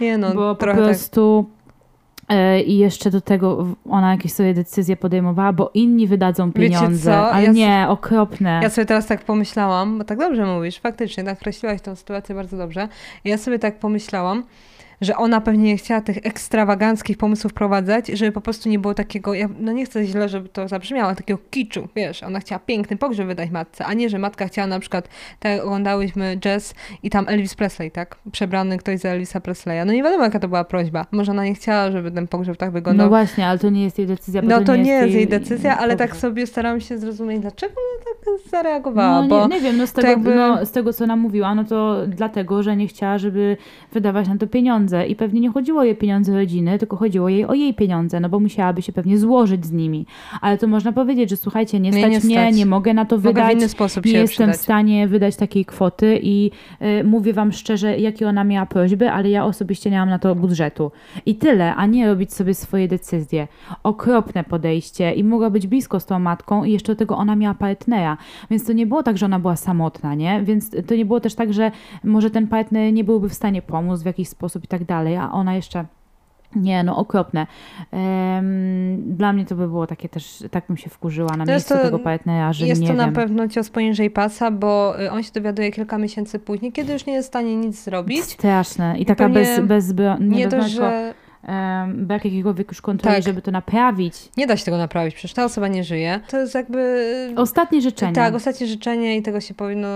Nie 0.00 0.18
no, 0.18 0.34
bo 0.34 0.54
po 0.54 0.66
tak. 0.66 0.76
prostu 0.76 1.46
e, 2.28 2.60
i 2.62 2.78
jeszcze 2.78 3.10
do 3.10 3.20
tego 3.20 3.66
ona 3.90 4.10
jakieś 4.10 4.32
sobie 4.32 4.54
decyzje 4.54 4.96
podejmowała, 4.96 5.52
bo 5.52 5.70
inni 5.74 6.06
wydadzą 6.06 6.46
Wiecie 6.50 6.60
pieniądze. 6.60 7.10
co? 7.10 7.30
Ale 7.32 7.46
Ja 7.46 7.52
nie, 7.52 7.86
okropne. 7.88 8.60
Ja 8.62 8.70
sobie 8.70 8.86
teraz 8.86 9.06
tak 9.06 9.24
pomyślałam, 9.24 9.98
bo 9.98 10.04
tak 10.04 10.18
dobrze 10.18 10.46
mówisz, 10.46 10.78
faktycznie 10.78 11.22
nakreśliłaś 11.22 11.80
tą 11.80 11.96
sytuację 11.96 12.34
bardzo 12.34 12.56
dobrze. 12.56 12.88
Ja 13.24 13.38
sobie 13.38 13.58
tak 13.58 13.78
pomyślałam, 13.78 14.42
że 15.00 15.16
ona 15.16 15.40
pewnie 15.40 15.64
nie 15.64 15.76
chciała 15.76 16.00
tych 16.00 16.16
ekstrawaganckich 16.16 17.16
pomysłów 17.18 17.52
wprowadzać, 17.52 18.08
żeby 18.08 18.32
po 18.32 18.40
prostu 18.40 18.68
nie 18.68 18.78
było 18.78 18.94
takiego, 18.94 19.34
ja, 19.34 19.48
no 19.60 19.72
nie 19.72 19.84
chcę 19.84 20.04
źle, 20.04 20.28
żeby 20.28 20.48
to 20.48 20.68
zabrzmiało, 20.68 21.14
takiego 21.14 21.38
kiczu, 21.50 21.88
wiesz, 21.96 22.22
ona 22.22 22.40
chciała 22.40 22.58
piękny 22.58 22.96
pogrzeb 22.96 23.26
wydać 23.26 23.50
matce, 23.50 23.84
a 23.86 23.94
nie, 23.94 24.08
że 24.08 24.18
matka 24.18 24.46
chciała 24.46 24.66
na 24.68 24.80
przykład, 24.80 25.08
tak 25.40 25.52
jak 25.52 25.64
oglądałyśmy 25.64 26.36
Jazz 26.36 26.74
i 27.02 27.10
tam 27.10 27.28
Elvis 27.28 27.54
Presley, 27.54 27.90
tak, 27.90 28.16
przebrany 28.32 28.78
ktoś 28.78 28.98
za 29.00 29.08
Elvisa 29.08 29.40
Presleya. 29.40 29.82
No 29.86 29.92
nie 29.92 30.02
wiadomo, 30.02 30.24
jaka 30.24 30.38
to 30.38 30.48
była 30.48 30.64
prośba. 30.64 31.06
Może 31.12 31.32
ona 31.32 31.44
nie 31.44 31.54
chciała, 31.54 31.90
żeby 31.90 32.10
ten 32.10 32.28
pogrzeb 32.28 32.56
tak 32.56 32.68
No 32.68 32.72
wyglądał. 32.72 33.08
właśnie, 33.08 33.46
ale 33.46 33.58
to 33.58 33.70
nie 33.70 33.84
jest 33.84 33.98
jej 33.98 34.06
decyzja. 34.06 34.42
No 34.42 34.60
to 34.64 34.76
nie 34.76 34.90
jest 34.90 35.06
jej 35.06 35.14
jej 35.14 35.28
decyzja, 35.28 35.78
ale 35.78 35.96
tak 35.96 36.08
pogrzeb. 36.08 36.20
sobie 36.20 36.46
staram 36.46 36.80
się 36.80 36.98
zrozumieć, 36.98 37.40
dlaczego 37.40 37.72
ona 37.74 38.04
tak 38.04 38.50
zareagowała, 38.50 39.22
No, 39.22 39.28
bo... 39.28 39.48
nie, 39.48 39.54
nie 39.54 39.60
wiem, 39.60 39.76
no 39.76 39.86
z, 39.86 39.92
tego, 39.92 40.08
jakby- 40.08 40.34
no 40.34 40.66
z 40.66 40.70
tego, 40.70 40.92
co 40.92 41.06
nam 41.06 41.20
mówiła, 41.20 41.54
no 41.54 41.64
to 41.64 42.06
dlatego, 42.06 42.62
że 42.62 42.76
nie 42.76 42.88
chciała, 42.88 43.18
żeby 43.18 43.56
wydawać 43.92 44.28
na 44.28 44.36
to 44.38 44.46
pieniądze 44.46 44.85
i 45.08 45.16
pewnie 45.16 45.40
nie 45.40 45.50
chodziło 45.50 45.80
o 45.80 45.84
jej 45.84 45.96
pieniądze 45.96 46.34
rodziny, 46.34 46.78
tylko 46.78 46.96
chodziło 46.96 47.28
jej 47.28 47.44
o 47.44 47.54
jej 47.54 47.74
pieniądze, 47.74 48.20
no 48.20 48.28
bo 48.28 48.40
musiałaby 48.40 48.82
się 48.82 48.92
pewnie 48.92 49.18
złożyć 49.18 49.66
z 49.66 49.72
nimi. 49.72 50.06
Ale 50.40 50.58
to 50.58 50.66
można 50.66 50.92
powiedzieć, 50.92 51.30
że 51.30 51.36
słuchajcie, 51.36 51.80
nie 51.80 51.92
stać 51.92 52.02
nie 52.12 52.20
mnie, 52.20 52.36
stać. 52.36 52.56
nie 52.56 52.66
mogę 52.66 52.94
na 52.94 53.04
to 53.04 53.16
Mogę 53.16 53.30
w 53.30 53.34
wydać, 53.34 53.52
inny 53.54 53.68
sposób 53.68 54.04
nie 54.04 54.12
jestem 54.12 54.28
przydać. 54.28 54.56
w 54.56 54.60
stanie 54.60 55.08
wydać 55.08 55.36
takiej 55.36 55.64
kwoty 55.64 56.18
i 56.22 56.50
y, 57.00 57.04
mówię 57.04 57.32
wam 57.32 57.52
szczerze, 57.52 57.98
jakie 57.98 58.28
ona 58.28 58.44
miała 58.44 58.66
prośby, 58.66 59.10
ale 59.10 59.30
ja 59.30 59.44
osobiście 59.44 59.90
nie 59.90 59.98
mam 59.98 60.08
na 60.10 60.18
to 60.18 60.34
budżetu. 60.34 60.90
I 61.26 61.34
tyle, 61.34 61.74
a 61.74 61.86
nie 61.86 62.06
robić 62.06 62.32
sobie 62.34 62.54
swoje 62.54 62.88
decyzje. 62.88 63.48
Okropne 63.82 64.44
podejście 64.44 65.12
i 65.12 65.24
mogła 65.24 65.50
być 65.50 65.66
blisko 65.66 66.00
z 66.00 66.06
tą 66.06 66.18
matką 66.18 66.64
i 66.64 66.72
jeszcze 66.72 66.92
do 66.92 66.98
tego 66.98 67.16
ona 67.16 67.36
miała 67.36 67.54
partnera. 67.54 68.16
Więc 68.50 68.66
to 68.66 68.72
nie 68.72 68.86
było 68.86 69.02
tak, 69.02 69.18
że 69.18 69.26
ona 69.26 69.38
była 69.38 69.56
samotna, 69.56 70.14
nie? 70.14 70.42
Więc 70.44 70.70
to 70.86 70.94
nie 70.94 71.04
było 71.04 71.20
też 71.20 71.34
tak, 71.34 71.52
że 71.52 71.70
może 72.04 72.30
ten 72.30 72.46
partner 72.48 72.92
nie 72.92 73.04
byłby 73.04 73.28
w 73.28 73.34
stanie 73.34 73.62
pomóc 73.62 74.02
w 74.02 74.06
jakiś 74.06 74.28
sposób 74.28 74.64
i 74.64 74.66
tak 74.66 74.75
dalej, 74.84 75.16
a 75.16 75.30
ona 75.32 75.54
jeszcze... 75.54 75.84
Nie, 76.56 76.84
no 76.84 76.96
okropne. 76.96 77.46
Dla 78.96 79.32
mnie 79.32 79.44
to 79.46 79.54
by 79.54 79.68
było 79.68 79.86
takie 79.86 80.08
też, 80.08 80.44
tak 80.50 80.64
bym 80.68 80.76
się 80.76 80.90
wkurzyła 80.90 81.36
na 81.36 81.44
To 81.46 81.52
jest 81.52 81.70
miejscu 81.70 81.74
to- 81.74 81.90
tego 81.90 81.98
partnera, 81.98 82.52
że 82.52 82.66
Jest 82.66 82.80
nie 82.80 82.88
to 82.88 82.94
na 82.94 83.04
wiem. 83.04 83.14
pewno 83.14 83.48
cios 83.48 83.70
poniżej 83.70 84.10
pasa, 84.10 84.50
bo 84.50 85.00
y, 85.02 85.10
on 85.10 85.22
się 85.22 85.32
dowiaduje 85.34 85.70
kilka 85.72 85.98
miesięcy 85.98 86.38
później, 86.38 86.72
kiedy 86.72 86.92
już 86.92 87.06
nie 87.06 87.12
jest 87.12 87.28
w 87.28 87.30
stanie 87.30 87.56
nic 87.56 87.84
zrobić. 87.84 88.22
Straszne. 88.24 88.98
I 88.98 89.06
taka 89.06 89.28
bez, 89.28 89.60
bez, 89.60 89.94
nie, 89.94 90.16
Nie 90.20 90.48
tylko, 90.48 90.68
że 90.68 91.14
brak 91.94 92.24
jakiegokolwiek 92.24 92.68
już 92.68 92.80
kontroli, 92.82 93.16
Tak. 93.16 93.24
żeby 93.24 93.42
to 93.42 93.50
naprawić. 93.50 94.14
nie 94.36 94.46
da 94.46 94.56
się 94.56 94.64
tego 94.64 94.76
naprawić, 94.78 95.14
przecież 95.14 95.32
ta 95.34 95.44
osoba 95.44 95.68
nie 95.68 95.84
żyje. 95.84 96.20
To 96.30 96.40
jest 96.40 96.54
jakby... 96.54 97.32
Ostatnie 97.36 97.80
życzenie. 97.80 98.12
Tak, 98.12 98.34
ostatnie 98.34 98.66
życzenie 98.66 99.16
i 99.16 99.22
tego 99.22 99.40
się 99.40 99.54
powinno 99.54 99.88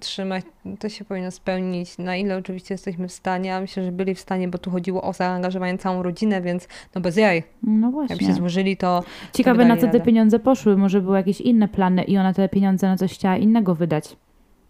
trzymać, 0.00 0.44
to 0.78 0.88
się 0.88 1.04
powinno 1.04 1.30
spełnić, 1.30 1.98
na 1.98 2.16
ile 2.16 2.36
oczywiście 2.36 2.74
jesteśmy 2.74 3.08
w 3.08 3.12
stanie, 3.12 3.56
a 3.56 3.60
myślę, 3.60 3.84
że 3.84 3.92
byli 3.92 4.14
w 4.14 4.20
stanie, 4.20 4.48
bo 4.48 4.58
tu 4.58 4.70
chodziło 4.70 5.02
o 5.02 5.12
zaangażowanie 5.12 5.78
całą 5.78 6.02
rodzinę, 6.02 6.42
więc 6.42 6.68
no 6.94 7.00
bez 7.00 7.16
jaj, 7.16 7.42
No 7.62 7.86
jakby 7.86 8.08
się 8.08 8.14
właśnie. 8.16 8.34
złożyli, 8.34 8.76
to 8.76 9.02
Ciekawe, 9.32 9.62
to 9.62 9.68
na 9.68 9.74
co 9.76 9.80
te 9.80 9.86
radę. 9.86 10.00
pieniądze 10.00 10.38
poszły. 10.38 10.76
Może 10.76 11.00
były 11.00 11.16
jakieś 11.16 11.40
inne 11.40 11.68
plany 11.68 12.02
i 12.02 12.18
ona 12.18 12.34
te 12.34 12.48
pieniądze 12.48 12.86
na 12.88 12.96
coś 12.96 13.14
chciała 13.14 13.36
innego 13.36 13.74
wydać. 13.74 14.16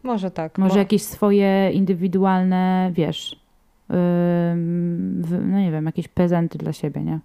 może 0.03 0.31
tak. 0.31 0.59
Może 0.59 0.73
bo... 0.75 0.79
jakieś 0.79 1.03
swoje 1.03 1.71
indywidualne, 1.73 2.91
wiesz, 2.95 3.42
no 3.93 5.59
nie 5.59 5.73
wiem, 5.73 5.87
jakieś 5.87 6.09
prezenty 6.09 6.59
dla 6.59 6.73
siebie, 6.73 7.03
nie? 7.03 7.19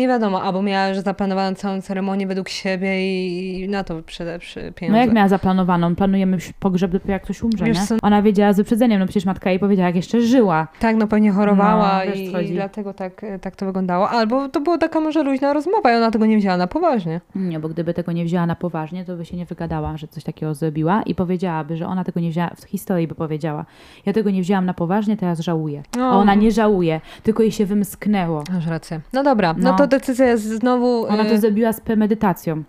Nie 0.00 0.08
wiadomo, 0.08 0.42
albo 0.42 0.62
miała 0.62 0.94
że 0.94 1.02
zaplanowaną 1.02 1.54
całą 1.56 1.80
ceremonię 1.80 2.26
według 2.26 2.48
siebie 2.48 3.18
i 3.64 3.68
na 3.68 3.84
to 3.84 4.02
przy 4.02 4.24
No 4.24 4.72
pieniądze. 4.74 5.00
jak 5.00 5.12
miała 5.12 5.28
zaplanowaną? 5.28 5.94
Planujemy 5.96 6.32
już 6.36 6.52
pogrzeb 6.60 6.90
dopiero 6.90 7.12
jak 7.12 7.22
ktoś 7.22 7.42
umrze, 7.42 7.64
Wiesz 7.64 7.78
nie? 7.80 7.86
co- 7.86 7.96
Ona 8.02 8.22
wiedziała 8.22 8.52
z 8.52 8.56
wyprzedzeniem, 8.56 9.00
no 9.00 9.06
przecież 9.06 9.24
matka 9.24 9.50
jej 9.50 9.58
powiedziała, 9.58 9.86
jak 9.88 9.96
jeszcze 9.96 10.20
żyła. 10.20 10.68
Tak, 10.80 10.96
no 10.96 11.06
pewnie 11.06 11.32
chorowała 11.32 12.02
No, 12.32 12.40
i, 12.40 12.46
i 12.50 12.52
dlatego 12.52 12.94
tak, 12.94 13.26
tak 13.40 13.56
to 13.56 13.66
wyglądało. 13.66 14.10
Albo 14.10 14.48
to 14.48 14.60
była 14.60 14.78
taka 14.78 15.00
może 15.00 15.22
luźna 15.22 15.52
rozmowa 15.52 15.92
i 15.92 15.96
ona 15.96 16.10
tego 16.10 16.26
nie 16.26 16.36
wzięła 16.36 16.56
na 16.56 16.66
poważnie. 16.66 17.20
Nie, 17.34 17.60
bo 17.60 17.68
gdyby 17.68 17.94
tego 17.94 18.12
nie 18.12 18.24
wzięła 18.24 18.46
na 18.46 18.56
poważnie, 18.56 19.04
to 19.04 19.16
by 19.16 19.24
się 19.24 19.36
nie 19.36 19.44
wygadała, 19.46 19.96
że 19.96 20.08
coś 20.08 20.24
takiego 20.24 20.54
zrobiła 20.54 21.02
i 21.02 21.14
powiedziałaby, 21.14 21.76
że 21.76 21.86
ona 21.86 22.04
tego 22.04 22.20
nie 22.20 22.30
wzięła, 22.30 22.50
w 22.60 22.64
historii 22.64 23.08
by 23.08 23.14
powiedziała, 23.14 23.64
ja 24.06 24.12
tego 24.12 24.30
nie 24.30 24.42
wzięłam 24.42 24.66
na 24.66 24.74
poważnie, 24.74 25.16
teraz 25.16 25.40
żałuję. 25.40 25.82
No. 25.96 26.04
A 26.12 26.16
ona 26.16 26.34
nie 26.34 26.50
żałuje, 26.52 27.00
tylko 27.22 27.42
jej 27.42 27.52
się 27.52 27.66
wymsknęło. 27.66 28.44
Masz 28.52 28.66
rację. 28.66 29.00
No 29.12 29.22
dobra, 29.22 29.54
no, 29.58 29.70
No. 29.70 29.76
to 29.76 29.86
decyzja 29.90 30.26
jest 30.26 30.44
znowu... 30.44 31.06
Ona 31.06 31.24
to 31.24 31.30
y, 31.34 31.38
zrobiła 31.40 31.72
z 31.72 31.80
premedytacją. 31.80 32.62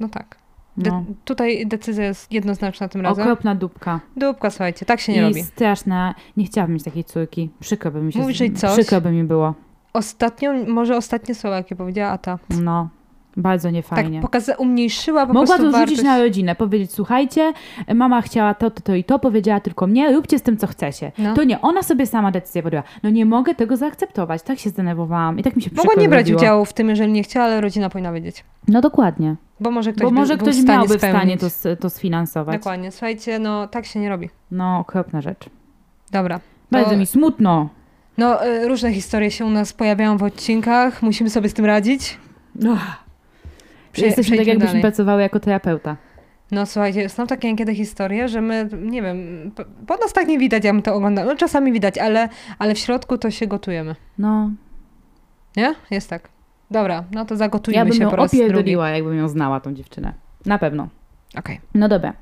No 0.00 0.08
tak. 0.08 0.36
De- 0.76 0.90
No. 0.90 1.04
tutaj 1.24 1.66
decyzja 1.66 2.04
jest 2.04 2.32
jednoznaczna 2.32 2.88
tym 2.88 3.00
razem. 3.00 3.22
Okropna 3.22 3.54
dupka. 3.54 4.00
Dupka, 4.16 4.50
słuchajcie, 4.50 4.86
tak 4.86 5.00
się 5.00 5.12
nie 5.12 5.18
I 5.18 5.22
robi. 5.22 5.42
straszna. 5.42 6.14
Nie 6.36 6.44
chciałabym 6.44 6.74
mieć 6.74 6.84
takiej 6.84 7.04
córki. 7.04 7.50
Przykro 7.60 7.90
by 7.90 8.02
mi 8.02 8.12
się 8.12 8.18
Mówisz 8.18 8.40
jej 8.40 8.52
coś? 8.52 8.72
Przykro 8.72 9.00
by 9.00 9.10
mi 9.12 9.24
było. 9.24 9.54
Ostatnio, 9.92 10.52
może 10.68 10.96
ostatnie 10.96 11.34
słowa, 11.34 11.56
jakie 11.56 11.76
powiedziała 11.76 12.10
Ata. 12.10 12.38
No. 12.62 12.88
Bardzo 13.36 13.68
Tak 13.68 13.74
niefajnie. 13.74 14.20
pokaza- 14.20 14.54
umniejszyła 14.58 15.26
po 15.26 15.32
Mogła 15.32 15.56
to 15.56 15.62
wartość. 15.70 15.90
rzucić 15.90 16.04
na 16.04 16.18
rodzinę, 16.18 16.54
powiedzieć, 16.54 16.92
słuchajcie, 16.92 17.52
mama 17.94 18.22
chciała 18.22 18.54
to, 18.54 18.70
to, 18.70 18.80
to 18.80 18.94
i 18.94 19.04
to, 19.04 19.18
powiedziała 19.18 19.60
tylko 19.60 19.86
mnie, 19.86 20.12
róbcie 20.12 20.38
z 20.38 20.42
tym, 20.42 20.56
co 20.56 20.66
chcecie. 20.66 21.12
No. 21.18 21.34
To 21.34 21.44
nie, 21.44 21.60
ona 21.60 21.82
sobie 21.82 22.06
sama 22.06 22.30
decyzję 22.30 22.62
podjęła. 22.62 22.84
No 23.02 23.10
nie 23.10 23.26
mogę 23.26 23.54
tego 23.54 23.76
zaakceptować. 23.76 24.42
Tak 24.42 24.58
się 24.58 24.70
zdenerwowałam 24.70 25.38
i 25.38 25.42
tak 25.42 25.56
mi 25.56 25.62
się 25.62 25.70
Mogła 25.76 25.94
nie 26.02 26.08
brać 26.08 26.26
zrobiło. 26.26 26.40
udziału 26.42 26.64
w 26.64 26.72
tym, 26.72 26.88
jeżeli 26.88 27.12
nie 27.12 27.22
chciała, 27.22 27.46
ale 27.46 27.60
rodzina 27.60 27.90
powinna 27.90 28.12
wiedzieć. 28.12 28.44
No 28.68 28.80
dokładnie. 28.80 29.36
Bo 29.60 29.70
może 29.70 29.92
ktoś, 29.92 30.04
Bo 30.04 30.10
może 30.10 30.36
ktoś 30.36 30.56
w 30.56 30.62
stanie 30.62 30.78
miałby 30.78 30.94
w 30.94 30.98
stanie 30.98 31.36
spełnić. 31.38 31.40
to, 31.62 31.76
to 31.76 31.90
sfinansować. 31.90 32.56
Dokładnie. 32.58 32.90
Słuchajcie, 32.90 33.38
no 33.38 33.68
tak 33.68 33.86
się 33.86 34.00
nie 34.00 34.08
robi. 34.08 34.30
No, 34.50 34.78
okropna 34.78 35.20
rzecz. 35.20 35.44
Dobra. 36.10 36.40
Bardzo 36.70 36.90
To- 36.90 36.96
mi 36.96 37.06
smutno. 37.06 37.68
No, 38.18 38.46
y, 38.46 38.68
różne 38.68 38.92
historie 38.92 39.30
się 39.30 39.44
u 39.44 39.50
nas 39.50 39.72
pojawiają 39.72 40.16
w 40.16 40.22
odcinkach. 40.22 41.02
Musimy 41.02 41.30
sobie 41.30 41.48
z 41.48 41.54
tym 41.54 41.64
radzić. 41.64 42.18
Prze- 43.92 44.06
Jesteśmy 44.06 44.36
tak, 44.36 44.46
jakbyśmy 44.46 44.66
dalej. 44.68 44.82
pracowały 44.82 45.22
jako 45.22 45.40
terapeuta. 45.40 45.96
No 46.50 46.66
słuchajcie, 46.66 47.08
są 47.08 47.26
takie 47.26 47.48
niekiedy 47.50 47.74
historie, 47.74 48.28
że 48.28 48.40
my, 48.40 48.68
nie 48.82 49.02
wiem, 49.02 49.50
po 49.86 49.96
nas 49.96 50.12
tak 50.12 50.28
nie 50.28 50.38
widać, 50.38 50.64
ja 50.64 50.80
to 50.82 50.94
oglądam. 50.94 51.26
No 51.26 51.36
czasami 51.36 51.72
widać, 51.72 51.98
ale, 51.98 52.28
ale 52.58 52.74
w 52.74 52.78
środku 52.78 53.18
to 53.18 53.30
się 53.30 53.46
gotujemy. 53.46 53.94
No, 54.18 54.50
Nie? 55.56 55.74
Jest 55.90 56.10
tak. 56.10 56.28
Dobra, 56.70 57.04
no 57.12 57.24
to 57.24 57.36
zagotujmy 57.36 57.78
ja 57.78 57.84
bym 57.84 57.94
się 57.94 58.02
ją 58.02 58.10
po 58.10 58.16
raz 58.16 58.30
drugi. 58.48 58.72
jakbym 58.72 59.18
ją 59.18 59.28
znała, 59.28 59.60
tą 59.60 59.74
dziewczynę. 59.74 60.12
Na 60.46 60.58
pewno. 60.58 60.88
Okej. 61.38 61.60
No 61.74 61.88
dobra. 61.88 62.12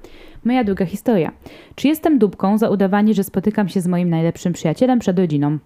Moja 0.44 0.64
druga 0.64 0.86
historia. 0.86 1.32
Czy 1.74 1.88
jestem 1.88 2.18
dupką 2.18 2.58
za 2.58 2.68
udawanie, 2.68 3.14
że 3.14 3.24
spotykam 3.24 3.68
się 3.68 3.80
z 3.80 3.86
moim 3.86 4.10
najlepszym 4.10 4.52
przyjacielem 4.52 4.98
przed 4.98 5.18
rodziną? 5.18 5.58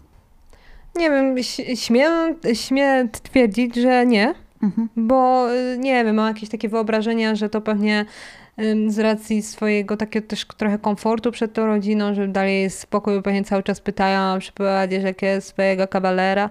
Nie 0.97 1.11
wiem, 1.11 1.37
śmiem, 1.75 2.37
śmiem 2.55 3.09
twierdzić, 3.11 3.77
że 3.77 4.07
nie. 4.07 4.35
Mhm. 4.65 4.89
Bo 4.97 5.49
y, 5.55 5.79
nie 5.79 6.05
wiem, 6.05 6.17
mam 6.17 6.29
jakieś 6.29 6.49
takie 6.49 6.69
wyobrażenia, 6.69 7.35
że 7.35 7.49
to 7.49 7.61
pewnie 7.61 8.05
z 8.89 8.99
racji 8.99 9.43
swojego 9.43 9.97
takiego 9.97 10.29
też 10.29 10.47
trochę 10.57 10.79
komfortu 10.79 11.33
przed 11.33 11.53
tą 11.53 11.67
rodziną, 11.67 12.15
że 12.15 12.29
dalej 12.29 12.63
jest 12.63 12.79
spokój, 12.79 13.23
pewnie 13.23 13.45
cały 13.45 13.63
czas 13.63 13.81
pytają, 13.81 14.39
przyprowadzisz 14.39 15.03
jakiegoś 15.03 15.45
swojego 15.45 15.89
kawalera. 15.89 16.51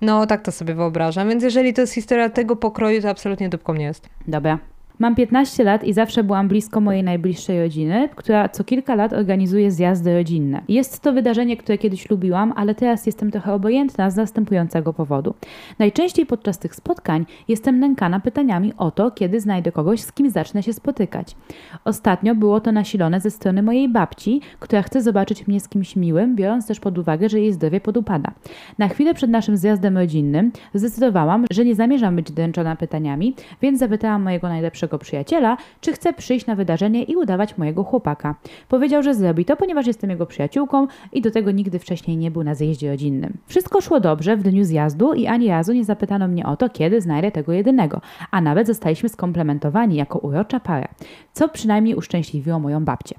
No 0.00 0.26
tak 0.26 0.42
to 0.42 0.52
sobie 0.52 0.74
wyobrażam. 0.74 1.28
Więc 1.28 1.42
jeżeli 1.42 1.74
to 1.74 1.80
jest 1.80 1.94
historia 1.94 2.30
tego 2.30 2.56
pokroju, 2.56 3.02
to 3.02 3.10
absolutnie 3.10 3.48
dupką 3.48 3.74
nie 3.74 3.84
jest. 3.84 4.08
Dobra. 4.26 4.58
Mam 5.00 5.14
15 5.14 5.64
lat 5.64 5.84
i 5.84 5.92
zawsze 5.92 6.24
byłam 6.24 6.48
blisko 6.48 6.80
mojej 6.80 7.04
najbliższej 7.04 7.60
rodziny, 7.60 8.08
która 8.16 8.48
co 8.48 8.64
kilka 8.64 8.94
lat 8.94 9.12
organizuje 9.12 9.70
zjazdy 9.70 10.14
rodzinne. 10.14 10.62
Jest 10.68 11.00
to 11.00 11.12
wydarzenie, 11.12 11.56
które 11.56 11.78
kiedyś 11.78 12.10
lubiłam, 12.10 12.52
ale 12.56 12.74
teraz 12.74 13.06
jestem 13.06 13.30
trochę 13.30 13.54
obojętna 13.54 14.10
z 14.10 14.16
następującego 14.16 14.92
powodu. 14.92 15.34
Najczęściej 15.78 16.26
podczas 16.26 16.58
tych 16.58 16.74
spotkań 16.74 17.26
jestem 17.48 17.78
nękana 17.80 18.20
pytaniami 18.20 18.72
o 18.76 18.90
to, 18.90 19.10
kiedy 19.10 19.40
znajdę 19.40 19.72
kogoś, 19.72 20.00
z 20.00 20.12
kim 20.12 20.30
zacznę 20.30 20.62
się 20.62 20.72
spotykać. 20.72 21.36
Ostatnio 21.84 22.34
było 22.34 22.60
to 22.60 22.72
nasilone 22.72 23.20
ze 23.20 23.30
strony 23.30 23.62
mojej 23.62 23.88
babci, 23.88 24.40
która 24.60 24.82
chce 24.82 25.02
zobaczyć 25.02 25.46
mnie 25.46 25.60
z 25.60 25.68
kimś 25.68 25.96
miłym, 25.96 26.36
biorąc 26.36 26.66
też 26.66 26.80
pod 26.80 26.98
uwagę, 26.98 27.28
że 27.28 27.40
jej 27.40 27.52
zdrowie 27.52 27.80
podupada. 27.80 28.32
Na 28.78 28.88
chwilę 28.88 29.14
przed 29.14 29.30
naszym 29.30 29.56
zjazdem 29.56 29.98
rodzinnym 29.98 30.52
zdecydowałam, 30.74 31.44
że 31.50 31.64
nie 31.64 31.74
zamierzam 31.74 32.16
być 32.16 32.32
dręczona 32.32 32.76
pytaniami, 32.76 33.34
więc 33.62 33.78
zapytałam 33.78 34.22
mojego 34.22 34.48
najlepszego 34.48 34.87
najlepszego 34.88 34.98
przyjaciela, 34.98 35.56
czy 35.80 35.92
chce 35.92 36.12
przyjść 36.12 36.46
na 36.46 36.54
wydarzenie 36.54 37.02
i 37.02 37.16
udawać 37.16 37.58
mojego 37.58 37.84
chłopaka. 37.84 38.34
Powiedział, 38.68 39.02
że 39.02 39.14
zrobi 39.14 39.44
to, 39.44 39.56
ponieważ 39.56 39.86
jestem 39.86 40.10
jego 40.10 40.26
przyjaciółką 40.26 40.86
i 41.12 41.20
do 41.20 41.30
tego 41.30 41.50
nigdy 41.50 41.78
wcześniej 41.78 42.16
nie 42.16 42.30
był 42.30 42.44
na 42.44 42.54
zjeździe 42.54 42.90
rodzinnym. 42.90 43.38
Wszystko 43.46 43.80
szło 43.80 44.00
dobrze 44.00 44.36
w 44.36 44.42
dniu 44.42 44.64
zjazdu 44.64 45.14
i 45.14 45.26
ani 45.26 45.48
razu 45.48 45.72
nie 45.72 45.84
zapytano 45.84 46.28
mnie 46.28 46.46
o 46.46 46.56
to, 46.56 46.68
kiedy 46.68 47.00
znajdę 47.00 47.30
tego 47.30 47.52
jedynego, 47.52 48.00
a 48.30 48.40
nawet 48.40 48.66
zostaliśmy 48.66 49.08
skomplementowani 49.08 49.96
jako 49.96 50.18
urocza 50.18 50.60
para, 50.60 50.88
co 51.32 51.48
przynajmniej 51.48 51.94
uszczęśliwiło 51.94 52.58
moją 52.58 52.84
babcię. 52.84 53.14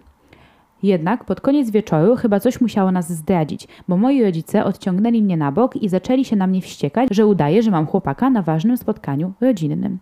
Jednak 0.83 1.25
pod 1.25 1.41
koniec 1.41 1.71
wieczoru 1.71 2.15
chyba 2.15 2.39
coś 2.39 2.61
musiało 2.61 2.91
nas 2.91 3.13
zdradzić, 3.13 3.67
bo 3.87 3.97
moi 3.97 4.23
rodzice 4.23 4.65
odciągnęli 4.65 5.23
mnie 5.23 5.37
na 5.37 5.51
bok 5.51 5.75
i 5.75 5.89
zaczęli 5.89 6.25
się 6.25 6.35
na 6.35 6.47
mnie 6.47 6.61
wściekać, 6.61 7.09
że 7.11 7.25
udaje, 7.25 7.63
że 7.63 7.71
mam 7.71 7.85
chłopaka 7.85 8.29
na 8.29 8.41
ważnym 8.41 8.77
spotkaniu 8.77 9.33
rodzinnym. 9.41 9.99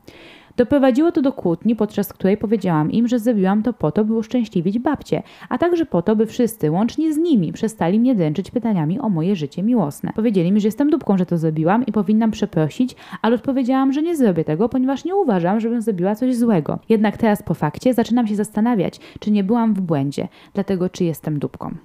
Doprowadziło 0.58 1.12
to 1.12 1.22
do 1.22 1.34
kłótni, 1.34 1.76
podczas 1.76 2.14
której 2.14 2.38
powiedziałam 2.38 2.92
im, 2.92 3.08
że 3.08 3.20
zrobiłam 3.20 3.64
to 3.64 3.74
po 3.74 3.92
to, 3.92 4.06
by 4.06 4.14
uszczęśliwić 4.14 4.80
babcię, 4.80 5.24
a 5.50 5.58
także 5.58 5.86
po 5.86 6.02
to, 6.02 6.16
by 6.16 6.26
wszyscy, 6.26 6.72
łącznie 6.72 7.14
z 7.14 7.18
nimi, 7.18 7.54
przestali 7.54 8.00
mnie 8.00 8.16
dręczyć 8.16 8.52
pytaniami 8.52 9.00
o 9.00 9.10
moje 9.10 9.36
życie 9.36 9.64
miłosne. 9.64 10.12
Powiedzieli 10.16 10.52
mi, 10.52 10.62
że 10.62 10.68
jestem 10.68 10.90
dupką, 10.90 11.18
że 11.18 11.26
to 11.26 11.38
zrobiłam 11.38 11.86
i 11.86 11.92
powinnam 11.92 12.32
przeprosić, 12.32 12.96
ale 13.22 13.36
odpowiedziałam, 13.36 13.94
że 13.94 14.02
nie 14.02 14.16
zrobię 14.16 14.44
tego, 14.44 14.70
ponieważ 14.70 15.06
nie 15.06 15.16
uważam, 15.16 15.60
żebym 15.60 15.82
zrobiła 15.82 16.16
coś 16.16 16.36
złego. 16.36 16.80
Jednak 16.90 17.18
teraz 17.18 17.44
po 17.44 17.54
fakcie 17.54 17.94
zaczynam 17.94 18.28
się 18.28 18.36
zastanawiać, 18.36 19.00
czy 19.20 19.32
nie 19.32 19.44
byłam 19.44 19.74
w 19.74 19.82
błędzie, 19.82 20.28
dlatego 20.54 20.90
czy 20.90 21.04
jestem 21.04 21.40
dupką. 21.40 21.76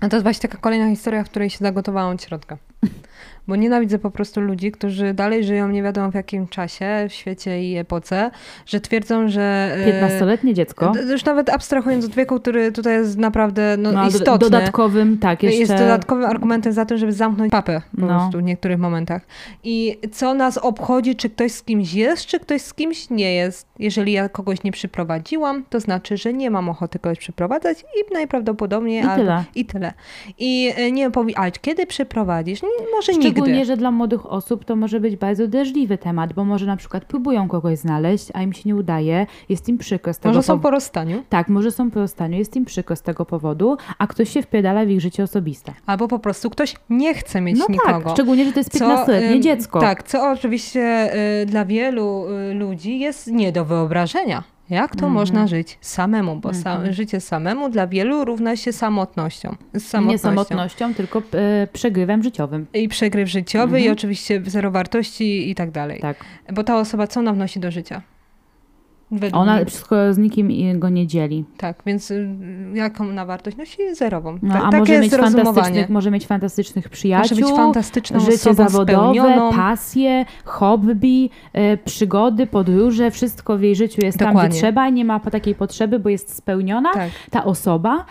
A 0.00 0.08
to 0.08 0.16
jest 0.16 0.22
właśnie 0.22 0.48
taka 0.48 0.58
kolejna 0.58 0.90
historia, 0.90 1.24
w 1.24 1.30
której 1.30 1.50
się 1.50 1.58
zagotowałam 1.58 2.14
od 2.14 2.22
środka. 2.22 2.58
Bo 3.48 3.56
nienawidzę 3.56 3.98
po 3.98 4.10
prostu 4.10 4.40
ludzi, 4.40 4.72
którzy 4.72 5.14
dalej 5.14 5.44
żyją 5.44 5.68
nie 5.68 5.82
wiadomo 5.82 6.10
w 6.10 6.14
jakim 6.14 6.48
czasie, 6.48 7.06
w 7.08 7.12
świecie 7.12 7.64
i 7.64 7.76
epoce, 7.76 8.30
że 8.66 8.80
twierdzą, 8.80 9.28
że... 9.28 9.76
15-letnie 9.86 10.54
dziecko. 10.54 10.92
Już 11.10 11.24
nawet 11.24 11.50
abstrahując 11.50 12.04
od 12.04 12.14
wieku, 12.14 12.40
który 12.40 12.72
tutaj 12.72 12.94
jest 12.94 13.18
naprawdę 13.18 13.76
no, 13.78 13.92
no 13.92 14.08
istotny. 14.08 14.38
Dodatkowym, 14.38 15.18
tak, 15.18 15.42
jeszcze... 15.42 15.58
Jest 15.58 15.72
dodatkowym 15.72 16.24
argumentem 16.24 16.72
za 16.72 16.86
to, 16.86 16.98
żeby 16.98 17.12
zamknąć 17.12 17.50
papę 17.50 17.82
po 18.00 18.06
no. 18.06 18.06
prostu 18.06 18.38
w 18.38 18.42
niektórych 18.42 18.78
momentach. 18.78 19.26
I 19.64 19.98
co 20.12 20.34
nas 20.34 20.58
obchodzi, 20.58 21.16
czy 21.16 21.30
ktoś 21.30 21.52
z 21.52 21.62
kimś 21.62 21.94
jest, 21.94 22.26
czy 22.26 22.40
ktoś 22.40 22.62
z 22.62 22.74
kimś 22.74 23.10
nie 23.10 23.34
jest. 23.34 23.66
Jeżeli 23.78 24.12
ja 24.12 24.28
kogoś 24.28 24.62
nie 24.62 24.72
przyprowadziłam, 24.72 25.64
to 25.70 25.80
znaczy, 25.80 26.16
że 26.16 26.32
nie 26.32 26.50
mam 26.50 26.68
ochoty 26.68 26.98
kogoś 26.98 27.18
przyprowadzać 27.18 27.80
i 27.80 28.14
najprawdopodobniej... 28.14 29.02
I 29.02 29.06
albo, 29.06 29.16
tyle. 29.16 29.44
I 29.54 29.64
tyle. 29.64 29.92
I 30.38 30.72
e, 30.76 30.92
nie 30.92 31.10
powie, 31.10 31.38
ale 31.38 31.50
kiedy 31.50 31.86
przyprowadzisz? 31.86 32.60
Może 32.92 33.12
nigdy. 33.12 33.33
Szczególnie, 33.34 33.64
że 33.64 33.76
dla 33.76 33.90
młodych 33.90 34.32
osób 34.32 34.64
to 34.64 34.76
może 34.76 35.00
być 35.00 35.16
bardzo 35.16 35.48
drażliwy 35.48 35.98
temat, 35.98 36.32
bo 36.32 36.44
może 36.44 36.66
na 36.66 36.76
przykład 36.76 37.04
próbują 37.04 37.48
kogoś 37.48 37.78
znaleźć, 37.78 38.28
a 38.34 38.42
im 38.42 38.52
się 38.52 38.62
nie 38.64 38.76
udaje, 38.76 39.26
jest 39.48 39.68
im 39.68 39.78
przykro 39.78 40.14
z 40.14 40.18
tego 40.18 40.34
Może 40.34 40.42
są 40.42 40.60
po 40.60 40.70
rozstaniu? 40.70 41.22
Tak, 41.28 41.48
może 41.48 41.70
są 41.70 41.90
po 41.90 42.00
rozstaniu, 42.00 42.38
jest 42.38 42.56
im 42.56 42.64
przykro 42.64 42.96
z 42.96 43.02
tego 43.02 43.24
powodu, 43.24 43.76
a 43.98 44.06
ktoś 44.06 44.28
się 44.28 44.42
wpierdala 44.42 44.84
w 44.84 44.88
ich 44.88 45.00
życie 45.00 45.22
osobiste. 45.22 45.72
Albo 45.86 46.08
po 46.08 46.18
prostu 46.18 46.50
ktoś 46.50 46.74
nie 46.90 47.14
chce 47.14 47.40
mieć 47.40 47.58
no 47.58 47.66
tak, 47.66 47.72
nikogo. 47.72 48.00
Tak, 48.00 48.12
szczególnie, 48.12 48.44
że 48.44 48.52
to 48.52 48.60
jest 48.60 48.74
15-letnie 48.74 49.40
dziecko. 49.40 49.80
Tak, 49.80 50.02
co 50.02 50.30
oczywiście 50.30 51.14
y, 51.42 51.46
dla 51.46 51.64
wielu 51.64 52.26
y, 52.50 52.54
ludzi 52.54 52.98
jest 52.98 53.26
nie 53.26 53.52
do 53.52 53.64
wyobrażenia. 53.64 54.53
Jak 54.70 54.96
to 54.96 55.06
mm 55.06 55.14
można 55.14 55.46
żyć 55.46 55.78
samemu? 55.80 56.36
Bo 56.36 56.48
mm 56.48 56.60
-hmm. 56.60 56.64
sam, 56.64 56.92
życie 56.92 57.20
samemu 57.20 57.68
dla 57.68 57.86
wielu 57.86 58.24
równa 58.24 58.56
się 58.56 58.72
samotnością. 58.72 59.56
samotnością. 59.78 60.10
Nie 60.10 60.18
samotnością, 60.18 60.94
tylko 60.94 61.22
e, 61.32 61.68
przegrywem 61.72 62.22
życiowym. 62.22 62.66
I 62.74 62.88
przegryw 62.88 63.28
życiowy 63.28 63.64
mm 63.64 63.74
-hmm. 63.74 63.84
i 63.84 63.88
mhm. 63.88 63.96
oczywiście 63.98 64.42
zero 64.46 64.70
wartości 64.70 65.50
i 65.50 65.54
tak 65.54 65.70
dalej. 65.70 66.00
Tak. 66.00 66.24
Bo 66.52 66.64
ta 66.64 66.78
osoba 66.78 67.06
co 67.06 67.20
ona 67.20 67.32
wnosi 67.32 67.60
do 67.60 67.70
życia? 67.70 68.02
Ona 69.32 69.56
mnie. 69.56 69.64
wszystko 69.66 70.14
z 70.14 70.18
nikim 70.18 70.78
go 70.78 70.88
nie 70.88 71.06
dzieli. 71.06 71.44
Tak, 71.56 71.82
więc 71.86 72.10
y, 72.10 72.28
jaką 72.74 73.04
na 73.04 73.26
wartość 73.26 73.56
nosi? 73.56 73.94
Zerową. 73.94 74.38
No, 74.42 74.54
a 74.54 74.70
może 74.70 75.00
mieć, 75.00 75.14
fantastycznych, 75.14 75.88
może 75.88 76.10
mieć 76.10 76.26
fantastycznych 76.26 76.88
przyjaciół, 76.88 77.38
może 77.40 77.50
być 77.50 77.56
fantastyczną 77.56 78.20
życie 78.20 78.54
zawodowe, 78.54 78.92
spełnioną. 78.92 79.52
pasje, 79.52 80.24
hobby, 80.44 81.30
e, 81.52 81.76
przygody, 81.76 82.46
podróże, 82.46 83.10
wszystko 83.10 83.58
w 83.58 83.62
jej 83.62 83.76
życiu 83.76 84.00
jest 84.04 84.18
Dokładnie. 84.18 84.40
tam, 84.40 84.50
gdzie 84.50 84.58
trzeba 84.58 84.88
i 84.88 84.92
nie 84.92 85.04
ma 85.04 85.20
takiej 85.20 85.54
potrzeby, 85.54 85.98
bo 85.98 86.08
jest 86.08 86.36
spełniona 86.36 86.92
tak. 86.92 87.10
ta 87.30 87.44
osoba. 87.44 88.04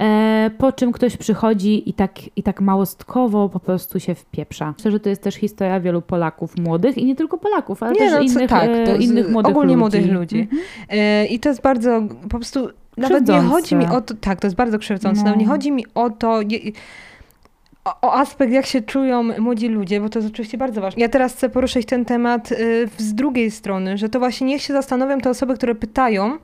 E, 0.00 0.50
po 0.58 0.72
czym 0.72 0.92
ktoś 0.92 1.16
przychodzi 1.16 1.90
i 1.90 1.92
tak, 1.92 2.12
i 2.36 2.42
tak 2.42 2.60
małostkowo 2.60 3.48
po 3.48 3.60
prostu 3.60 4.00
się 4.00 4.14
wpieprza. 4.14 4.74
Myślę, 4.78 4.90
że 4.90 5.00
to 5.00 5.08
jest 5.08 5.22
też 5.22 5.34
historia 5.34 5.80
wielu 5.80 6.02
Polaków 6.02 6.58
młodych 6.58 6.98
i 6.98 7.04
nie 7.04 7.16
tylko 7.16 7.38
Polaków, 7.38 7.82
ale 7.82 7.92
nie, 7.92 7.98
też 7.98 8.12
no, 8.12 8.20
innych, 8.20 8.50
tak, 8.50 8.70
e, 8.70 8.96
innych 8.96 9.30
młodych 9.30 9.50
ogólnie 9.50 9.74
ludzi. 9.74 9.78
młodych 9.78 10.12
ludzi. 10.12 10.40
Mhm. 10.40 10.62
E, 10.88 11.26
I 11.26 11.38
to 11.38 11.48
jest 11.48 11.62
bardzo 11.62 12.02
po 12.22 12.28
prostu 12.28 12.68
nawet 12.96 13.28
nie 13.28 13.40
chodzi 13.40 13.74
mi 13.74 13.86
o 13.86 14.00
to, 14.00 14.14
tak, 14.14 14.40
to 14.40 14.46
jest 14.46 14.56
bardzo 14.56 14.78
krzywdzące, 14.78 15.24
no. 15.24 15.34
nie 15.34 15.46
chodzi 15.46 15.72
mi 15.72 15.84
o 15.94 16.10
to, 16.10 16.40
o, 17.84 18.00
o, 18.02 18.14
aspekt, 18.14 18.52
jak 18.52 18.66
się 18.66 18.80
czują 18.80 19.22
młodzi 19.22 19.68
ludzie, 19.68 20.00
bo 20.00 20.08
to 20.08 20.18
jest 20.18 20.30
oczywiście 20.30 20.58
bardzo 20.58 20.80
ważne. 20.80 21.00
Ja 21.00 21.08
teraz 21.08 21.34
chcę 21.34 21.48
poruszyć 21.48 21.86
ten 21.86 22.04
temat 22.04 22.52
y, 22.52 22.88
z 22.98 23.14
drugiej 23.14 23.50
strony, 23.50 23.98
że 23.98 24.08
to 24.08 24.18
właśnie 24.18 24.46
niech 24.46 24.62
się 24.62 24.72
zastanowią 24.72 25.18
te 25.18 25.30
osoby, 25.30 25.54
które 25.54 25.74
pytają, 25.74 26.38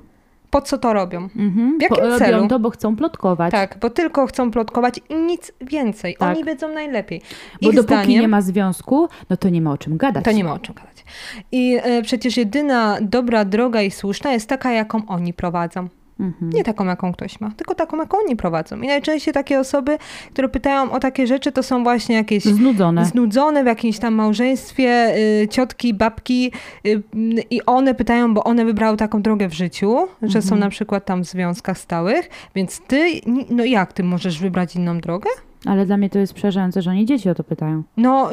po 0.51 0.61
co 0.61 0.79
to 0.79 0.93
robią. 0.93 1.29
Mhm. 1.37 1.79
W 1.79 1.83
jakim 1.83 1.97
po, 1.97 2.19
celu? 2.19 2.33
Robią 2.33 2.49
to, 2.49 2.59
bo 2.59 2.71
chcą 2.71 2.97
plotkować. 2.97 3.53
Tak, 3.53 3.79
bo 3.81 3.91
tylko 3.91 4.27
chcą 4.27 4.51
plotkować 4.51 5.01
i 5.09 5.15
nic 5.15 5.53
więcej. 5.61 6.17
Tak. 6.19 6.37
Oni 6.37 6.45
wiedzą 6.45 6.69
najlepiej. 6.69 7.23
Bo 7.63 7.69
Ich 7.69 7.77
dopóki 7.77 7.95
zdaniem, 7.95 8.21
nie 8.21 8.29
ma 8.29 8.41
związku, 8.41 9.09
no 9.31 9.37
to 9.37 9.49
nie 9.49 9.63
ma 9.63 9.73
o 9.73 9.79
czym 9.79 9.97
gadać. 9.97 10.25
To 10.25 10.33
nie 10.33 10.45
ma 10.45 10.53
o 10.53 10.59
czym 10.59 10.75
gadać. 10.75 11.05
I 11.53 11.79
e, 11.83 12.03
przecież 12.03 12.37
jedyna 12.37 12.99
dobra 13.01 13.45
droga 13.45 13.83
i 13.83 13.91
słuszna 13.91 14.33
jest 14.33 14.49
taka, 14.49 14.73
jaką 14.73 15.07
oni 15.07 15.35
prowadzą. 15.35 15.89
Mhm. 16.21 16.53
Nie 16.53 16.65
taką, 16.65 16.85
jaką 16.85 17.13
ktoś 17.13 17.41
ma, 17.41 17.51
tylko 17.51 17.75
taką, 17.75 17.97
jaką 17.97 18.19
oni 18.19 18.37
prowadzą. 18.37 18.81
I 18.81 18.87
najczęściej 18.87 19.35
takie 19.35 19.61
osoby, 19.61 19.99
które 20.33 20.49
pytają 20.49 20.93
o 20.93 21.01
takie 21.01 21.27
rzeczy, 21.27 21.53
to 21.53 21.63
są 21.63 21.83
właśnie 21.85 22.17
jakieś 22.17 22.45
znudzone, 22.45 23.05
znudzone 23.05 23.63
w 23.63 23.67
jakimś 23.67 23.99
tam 23.99 24.15
małżeństwie, 24.15 25.15
y, 25.43 25.49
ciotki, 25.49 25.95
babki 25.95 26.53
y, 26.87 27.03
i 27.51 27.67
one 27.67 27.95
pytają, 27.95 28.35
bo 28.35 28.45
one 28.45 28.65
wybrały 28.65 28.97
taką 28.97 29.23
drogę 29.23 29.49
w 29.49 29.55
życiu, 29.55 29.97
że 30.23 30.43
są 30.43 30.47
mhm. 30.47 30.61
na 30.61 30.71
przykład 30.71 31.05
tam 31.05 31.25
w 31.25 31.27
związkach 31.27 31.79
stałych, 31.79 32.31
więc 32.55 32.81
ty, 32.81 33.21
no 33.51 33.65
jak 33.65 33.93
ty 33.93 34.03
możesz 34.03 34.39
wybrać 34.39 34.77
inną 34.77 35.01
drogę? 35.01 35.31
Ale 35.65 35.87
dla 35.87 35.97
mnie 35.97 36.11
to 36.11 36.19
jest 36.19 36.35
przerażające, 36.35 36.83
że 36.83 36.91
oni 36.91 37.07
dzieci 37.07 37.31
o 37.31 37.35
to 37.35 37.45
pytają. 37.45 37.83
No, 37.97 38.31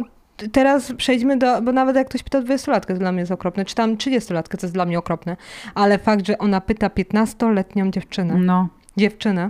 teraz 0.51 0.93
przejdźmy 0.97 1.37
do, 1.37 1.61
bo 1.61 1.71
nawet 1.71 1.95
jak 1.95 2.09
ktoś 2.09 2.23
pyta 2.23 2.41
20-latkę, 2.41 2.87
to 2.87 2.99
dla 2.99 3.11
mnie 3.11 3.19
jest 3.19 3.31
okropne, 3.31 3.65
czy 3.65 3.75
tam 3.75 3.95
30-latkę, 3.95 4.57
to 4.57 4.65
jest 4.65 4.73
dla 4.73 4.85
mnie 4.85 4.99
okropne, 4.99 5.37
ale 5.75 5.97
fakt, 5.97 6.27
że 6.27 6.37
ona 6.37 6.61
pyta 6.61 6.87
15-letnią 6.87 7.89
dziewczynę. 7.89 8.35
No. 8.37 8.67
Dziewczynę. 8.97 9.49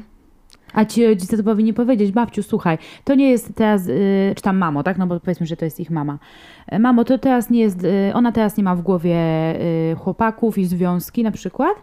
A 0.74 0.86
ci 0.86 1.08
rodzice 1.08 1.38
to 1.38 1.44
powinni 1.44 1.74
powiedzieć, 1.74 2.12
babciu, 2.12 2.44
słuchaj, 2.44 2.78
to 3.04 3.16
nie 3.16 3.30
jest 3.30 3.56
teraz, 3.56 3.88
yy, 3.88 4.34
czy 4.36 4.42
tam 4.42 4.58
mamo, 4.58 4.84
tak? 4.84 4.98
No 4.98 5.08
bo 5.08 5.20
powiedzmy, 5.20 5.46
że 5.46 5.58
to 5.58 5.66
jest 5.66 5.80
ich 5.80 5.90
mama. 5.90 6.20
E, 6.68 6.80
mamo, 6.80 7.04
to 7.04 7.18
teraz 7.18 7.50
nie 7.50 7.60
jest, 7.60 7.84
yy, 7.84 8.12
ona 8.14 8.32
teraz 8.32 8.58
nie 8.58 8.64
ma 8.64 8.76
w 8.76 8.82
głowie 8.82 9.16
yy, 9.90 9.96
chłopaków 9.96 10.58
i 10.58 10.66
związki 10.66 11.24
na 11.24 11.32
przykład, 11.32 11.74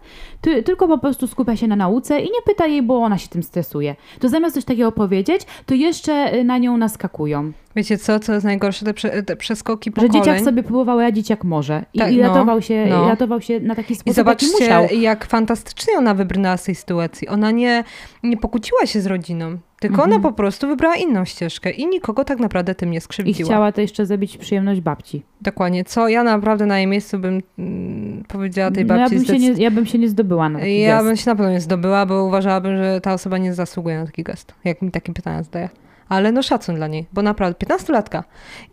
ty, 0.40 0.62
tylko 0.62 0.88
po 0.88 0.98
prostu 0.98 1.26
skupia 1.26 1.56
się 1.56 1.68
na 1.68 1.76
nauce 1.76 2.20
i 2.20 2.24
nie 2.24 2.42
pyta 2.46 2.66
jej, 2.66 2.82
bo 2.82 3.02
ona 3.02 3.18
się 3.18 3.28
tym 3.28 3.42
stresuje. 3.42 3.96
To 4.20 4.28
zamiast 4.28 4.54
coś 4.54 4.64
takiego 4.64 4.92
powiedzieć, 4.92 5.46
to 5.66 5.74
jeszcze 5.74 6.34
y, 6.34 6.44
na 6.44 6.58
nią 6.58 6.76
naskakują. 6.76 7.52
Wiecie 7.76 7.98
co, 7.98 8.20
co 8.20 8.32
jest 8.32 8.44
najgorsze? 8.44 8.84
Te, 8.84 8.94
prze, 8.94 9.22
te 9.22 9.36
przeskoki 9.36 9.90
Że 9.90 9.94
pokoleń. 9.94 10.12
dzieciak 10.12 10.40
sobie 10.40 10.62
próbował 10.62 11.00
radzić 11.00 11.30
jak 11.30 11.44
może. 11.44 11.84
I, 11.94 11.98
Tak, 11.98 12.12
i 12.12 12.16
no, 12.16 12.28
ratował, 12.28 12.62
się, 12.62 12.86
no. 12.90 13.04
i 13.06 13.08
ratował 13.08 13.40
się 13.40 13.60
na 13.60 13.74
taki 13.74 13.92
I 13.92 13.96
sposób, 13.96 14.06
musiał. 14.06 14.24
zobaczcie, 14.24 14.96
jak 14.96 15.24
fantastycznie 15.24 15.94
ona 15.98 16.14
wybrnęła 16.14 16.56
z 16.56 16.64
tej 16.64 16.74
sytuacji. 16.74 17.28
Ona 17.28 17.50
nie, 17.50 17.84
nie 18.22 18.36
pokłóciła 18.36 18.86
się 18.86 19.00
z 19.00 19.06
rodziną, 19.06 19.58
tylko 19.80 19.94
Mhm. 19.94 20.12
ona 20.12 20.22
po 20.22 20.32
prostu 20.32 20.68
wybrała 20.68 20.96
inną 20.96 21.24
ścieżkę 21.24 21.70
i 21.70 21.86
nikogo 21.86 22.24
tak 22.24 22.38
naprawdę 22.38 22.74
tym 22.74 22.90
nie 22.90 22.98
I 22.98 23.00
skrzywdziła. 23.00 23.48
chciała 23.48 23.72
to 23.72 23.80
jeszcze 23.80 24.06
zrobić 24.06 24.36
przyjemność 24.38 24.80
babci. 24.80 25.22
Dokładnie. 25.40 25.84
Co 25.84 26.08
ja 26.08 26.22
naprawdę 26.24 26.66
na 26.66 26.78
jej 26.78 26.86
miejscu 26.86 27.18
bym 27.18 27.42
mm, 27.58 28.24
powiedziała 28.28 28.70
tej 28.70 28.84
No 28.84 28.94
ja, 28.96 29.00
babci. 29.00 29.16
bym 29.16 29.24
się 29.24 29.32
zdecyd- 29.32 29.56
nie, 29.58 29.64
ja 29.64 29.70
bym 29.70 29.86
się 29.86 29.98
nie 29.98 30.08
zdobyła 30.08 30.48
na 30.48 30.58
taki 30.58 30.80
ja 30.80 30.94
gest. 30.96 31.06
bym 31.06 31.16
się 31.16 31.30
na 31.30 31.36
pewno 31.36 31.52
nie 31.52 31.60
zdobyła, 31.60 32.06
bo 32.06 32.24
uważałabym, 32.24 32.76
że 32.76 33.00
ta 33.00 33.12
osoba 33.12 33.38
nie 33.38 33.54
zasługuje 33.54 33.98
na 33.98 34.06
taki 34.06 34.22
gest, 34.22 34.54
jak 34.64 34.82
mi 34.82 34.90
takie 34.90 35.12
pytania 35.12 35.42
zadaje. 35.42 35.68
Ale 36.10 36.32
no 36.32 36.42
szacun 36.42 36.74
dla 36.76 36.86
niej, 36.86 37.06
bo 37.12 37.22
naprawdę 37.22 37.66
15-latka 37.66 38.22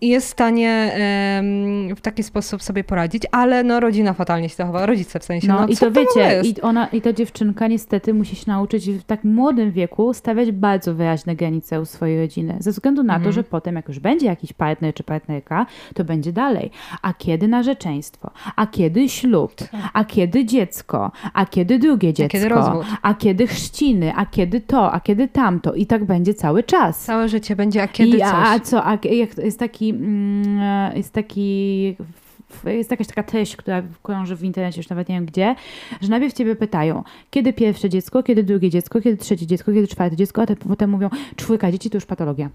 i 0.02 0.08
jest 0.10 0.28
w 0.28 0.30
stanie 0.30 0.70
em, 0.70 1.96
w 1.96 2.02
taki 2.02 2.24
sposób 2.24 2.64
sobie 2.64 2.84
poradzić, 2.84 3.24
ale 3.32 3.64
no 3.64 3.80
rodzina 3.80 4.14
fatalnie 4.14 4.50
się 4.50 4.56
zachowała, 4.56 4.86
rodzice 4.86 5.20
w 5.20 5.24
sensie. 5.24 5.48
No, 5.48 5.62
No, 5.62 5.68
i 5.68 5.78
to 5.78 5.88
ogóle 5.88 6.06
wiecie, 6.16 6.42
i, 6.50 6.62
ona, 6.62 6.88
i 6.88 7.02
ta 7.02 7.14
dziewczynka 7.14 7.68
niestety 7.68 8.14
musi 8.14 8.36
się 8.36 8.44
nauczyć 8.48 8.90
w 8.90 9.04
tak 9.04 9.24
młodym 9.24 9.72
wieku 9.72 10.14
stawiać 10.14 10.52
bardzo 10.52 10.96
wyraźne 10.96 11.36
granice 11.36 11.82
u 11.82 11.86
swojej 11.86 12.20
rodziny. 12.22 12.58
Ze 12.60 12.72
względu 12.72 13.04
na 13.04 13.14
to, 13.14 13.18
Mhm. 13.18 13.34
że 13.34 13.44
potem 13.44 13.76
jak 13.76 13.88
już 13.88 14.00
będzie 14.00 14.26
jakiś 14.26 14.54
partner 14.54 14.94
czy 14.94 15.04
partnerka, 15.04 15.66
to 15.96 16.04
będzie 16.04 16.34
dalej. 16.34 16.72
A 17.02 17.14
kiedy 17.14 17.48
narzeczeństwo? 17.48 18.32
A 18.56 18.68
kiedy 18.68 19.10
ślub? 19.10 19.54
A 19.94 20.04
kiedy 20.06 20.46
dziecko? 20.46 21.12
A 21.34 21.46
kiedy 21.46 21.80
drugie 21.80 22.14
dziecko? 22.14 22.32
kiedy 22.32 22.50
rozwód? 22.50 22.86
A 23.02 23.14
kiedy 23.14 23.48
chrzciny? 23.48 24.14
A 24.16 24.26
kiedy 24.26 24.62
to? 24.62 24.92
A 24.92 25.00
kiedy 25.00 25.28
tamto? 25.28 25.74
I 25.74 25.86
tak 25.86 26.06
będzie 26.06 26.34
cały 26.34 26.64
czas. 26.64 27.04
Całe 27.04 27.27
życie 27.28 27.56
będzie, 27.56 27.84
a 27.84 27.88
kiedy 27.88 28.18
I, 28.18 28.20
coś. 28.20 28.32
a, 28.32 28.60
co, 28.60 28.86
a 28.86 28.98
jest 29.38 29.60
taki, 29.60 29.90
mm, 29.90 30.60
e, 30.60 30.98
jest 30.98 31.14
taki, 31.14 31.96
jest 32.66 32.92
jakaś 32.92 33.08
taka 33.08 33.24
treść, 33.24 33.56
która 33.56 33.84
krąży 34.04 34.36
w 34.36 34.44
internecie, 34.44 34.80
już 34.80 34.90
nawet 34.90 35.10
nie 35.10 35.16
wiem 35.16 35.26
gdzie, 35.26 35.56
że 36.02 36.10
najpierw 36.10 36.34
ciebie 36.34 36.56
pytają, 36.56 37.04
kiedy 37.30 37.54
pierwsze 37.54 37.90
dziecko, 37.90 38.24
kiedy 38.24 38.44
drugie 38.44 38.70
dziecko, 38.70 39.02
kiedy 39.02 39.18
trzecie 39.18 39.48
dziecko, 39.48 39.74
kiedy 39.74 39.88
czwarte 39.88 40.16
dziecko, 40.16 40.42
a 40.42 40.46
te, 40.46 40.56
potem 40.56 40.90
mówią, 40.90 41.10
czwórka 41.36 41.72
dzieci 41.72 41.90
to 41.90 41.98
już 41.98 42.06
patologia. 42.06 42.50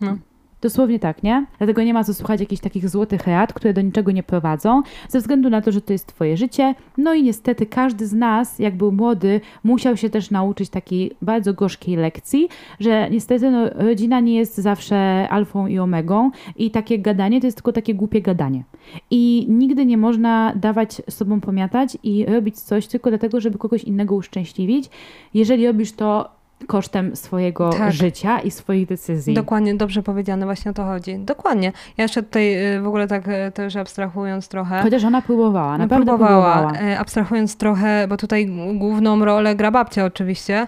No. 0.00 0.16
Dosłownie 0.62 0.98
tak, 0.98 1.22
nie? 1.22 1.46
Dlatego 1.58 1.82
nie 1.82 1.94
ma 1.94 2.04
co 2.04 2.14
słuchać 2.14 2.40
jakichś 2.40 2.62
takich 2.62 2.88
złotych 2.88 3.26
rad, 3.26 3.52
które 3.52 3.74
do 3.74 3.80
niczego 3.80 4.12
nie 4.12 4.22
prowadzą, 4.22 4.82
ze 5.08 5.20
względu 5.20 5.50
na 5.50 5.60
to, 5.60 5.72
że 5.72 5.80
to 5.80 5.92
jest 5.92 6.06
twoje 6.06 6.36
życie. 6.36 6.74
No 6.98 7.14
i 7.14 7.22
niestety 7.22 7.66
każdy 7.66 8.06
z 8.06 8.12
nas, 8.12 8.58
jak 8.58 8.76
był 8.76 8.92
młody, 8.92 9.40
musiał 9.64 9.96
się 9.96 10.10
też 10.10 10.30
nauczyć 10.30 10.70
takiej 10.70 11.16
bardzo 11.22 11.54
gorzkiej 11.54 11.96
lekcji, 11.96 12.48
że 12.80 13.10
niestety 13.10 13.50
no, 13.50 13.70
rodzina 13.74 14.20
nie 14.20 14.34
jest 14.34 14.56
zawsze 14.56 15.28
alfą 15.30 15.66
i 15.66 15.78
omegą 15.78 16.30
i 16.56 16.70
takie 16.70 16.98
gadanie 16.98 17.40
to 17.40 17.46
jest 17.46 17.56
tylko 17.56 17.72
takie 17.72 17.94
głupie 17.94 18.22
gadanie. 18.22 18.64
I 19.10 19.46
nigdy 19.48 19.86
nie 19.86 19.96
można 19.96 20.52
dawać 20.56 21.02
sobą 21.10 21.40
pomiatać 21.40 21.98
i 22.02 22.26
robić 22.26 22.60
coś 22.60 22.86
tylko 22.86 23.10
dlatego, 23.10 23.40
żeby 23.40 23.58
kogoś 23.58 23.84
innego 23.84 24.14
uszczęśliwić, 24.14 24.90
jeżeli 25.34 25.66
robisz 25.66 25.92
to 25.92 26.41
kosztem 26.66 27.16
swojego 27.16 27.70
Tak. 27.70 27.92
życia 27.92 28.40
i 28.40 28.50
swoich 28.50 28.86
decyzji. 28.86 29.34
Dokładnie, 29.34 29.74
dobrze 29.74 30.02
powiedziane, 30.02 30.46
właśnie 30.46 30.70
o 30.70 30.74
to 30.74 30.84
chodzi. 30.84 31.18
Dokładnie. 31.18 31.72
Ja 31.96 32.04
jeszcze 32.04 32.22
tutaj 32.22 32.74
y, 32.76 32.80
w 32.80 32.86
ogóle 32.86 33.06
tak 33.08 33.28
y, 33.28 33.52
też 33.54 33.76
abstrahując 33.76 34.48
trochę. 34.48 34.82
Chociaż 34.82 35.04
ona 35.04 35.22
próbowała, 35.22 35.72
No, 35.72 35.78
naprawdę 35.78 36.06
próbowała, 36.06 36.52
próbowała. 36.62 36.86
e, 36.88 36.98
abstrahując 36.98 37.56
trochę, 37.56 38.06
bo 38.08 38.16
tutaj 38.16 38.46
główną 38.74 39.24
rolę 39.24 39.54
gra 39.56 39.70
babcia 39.70 40.04
oczywiście, 40.04 40.66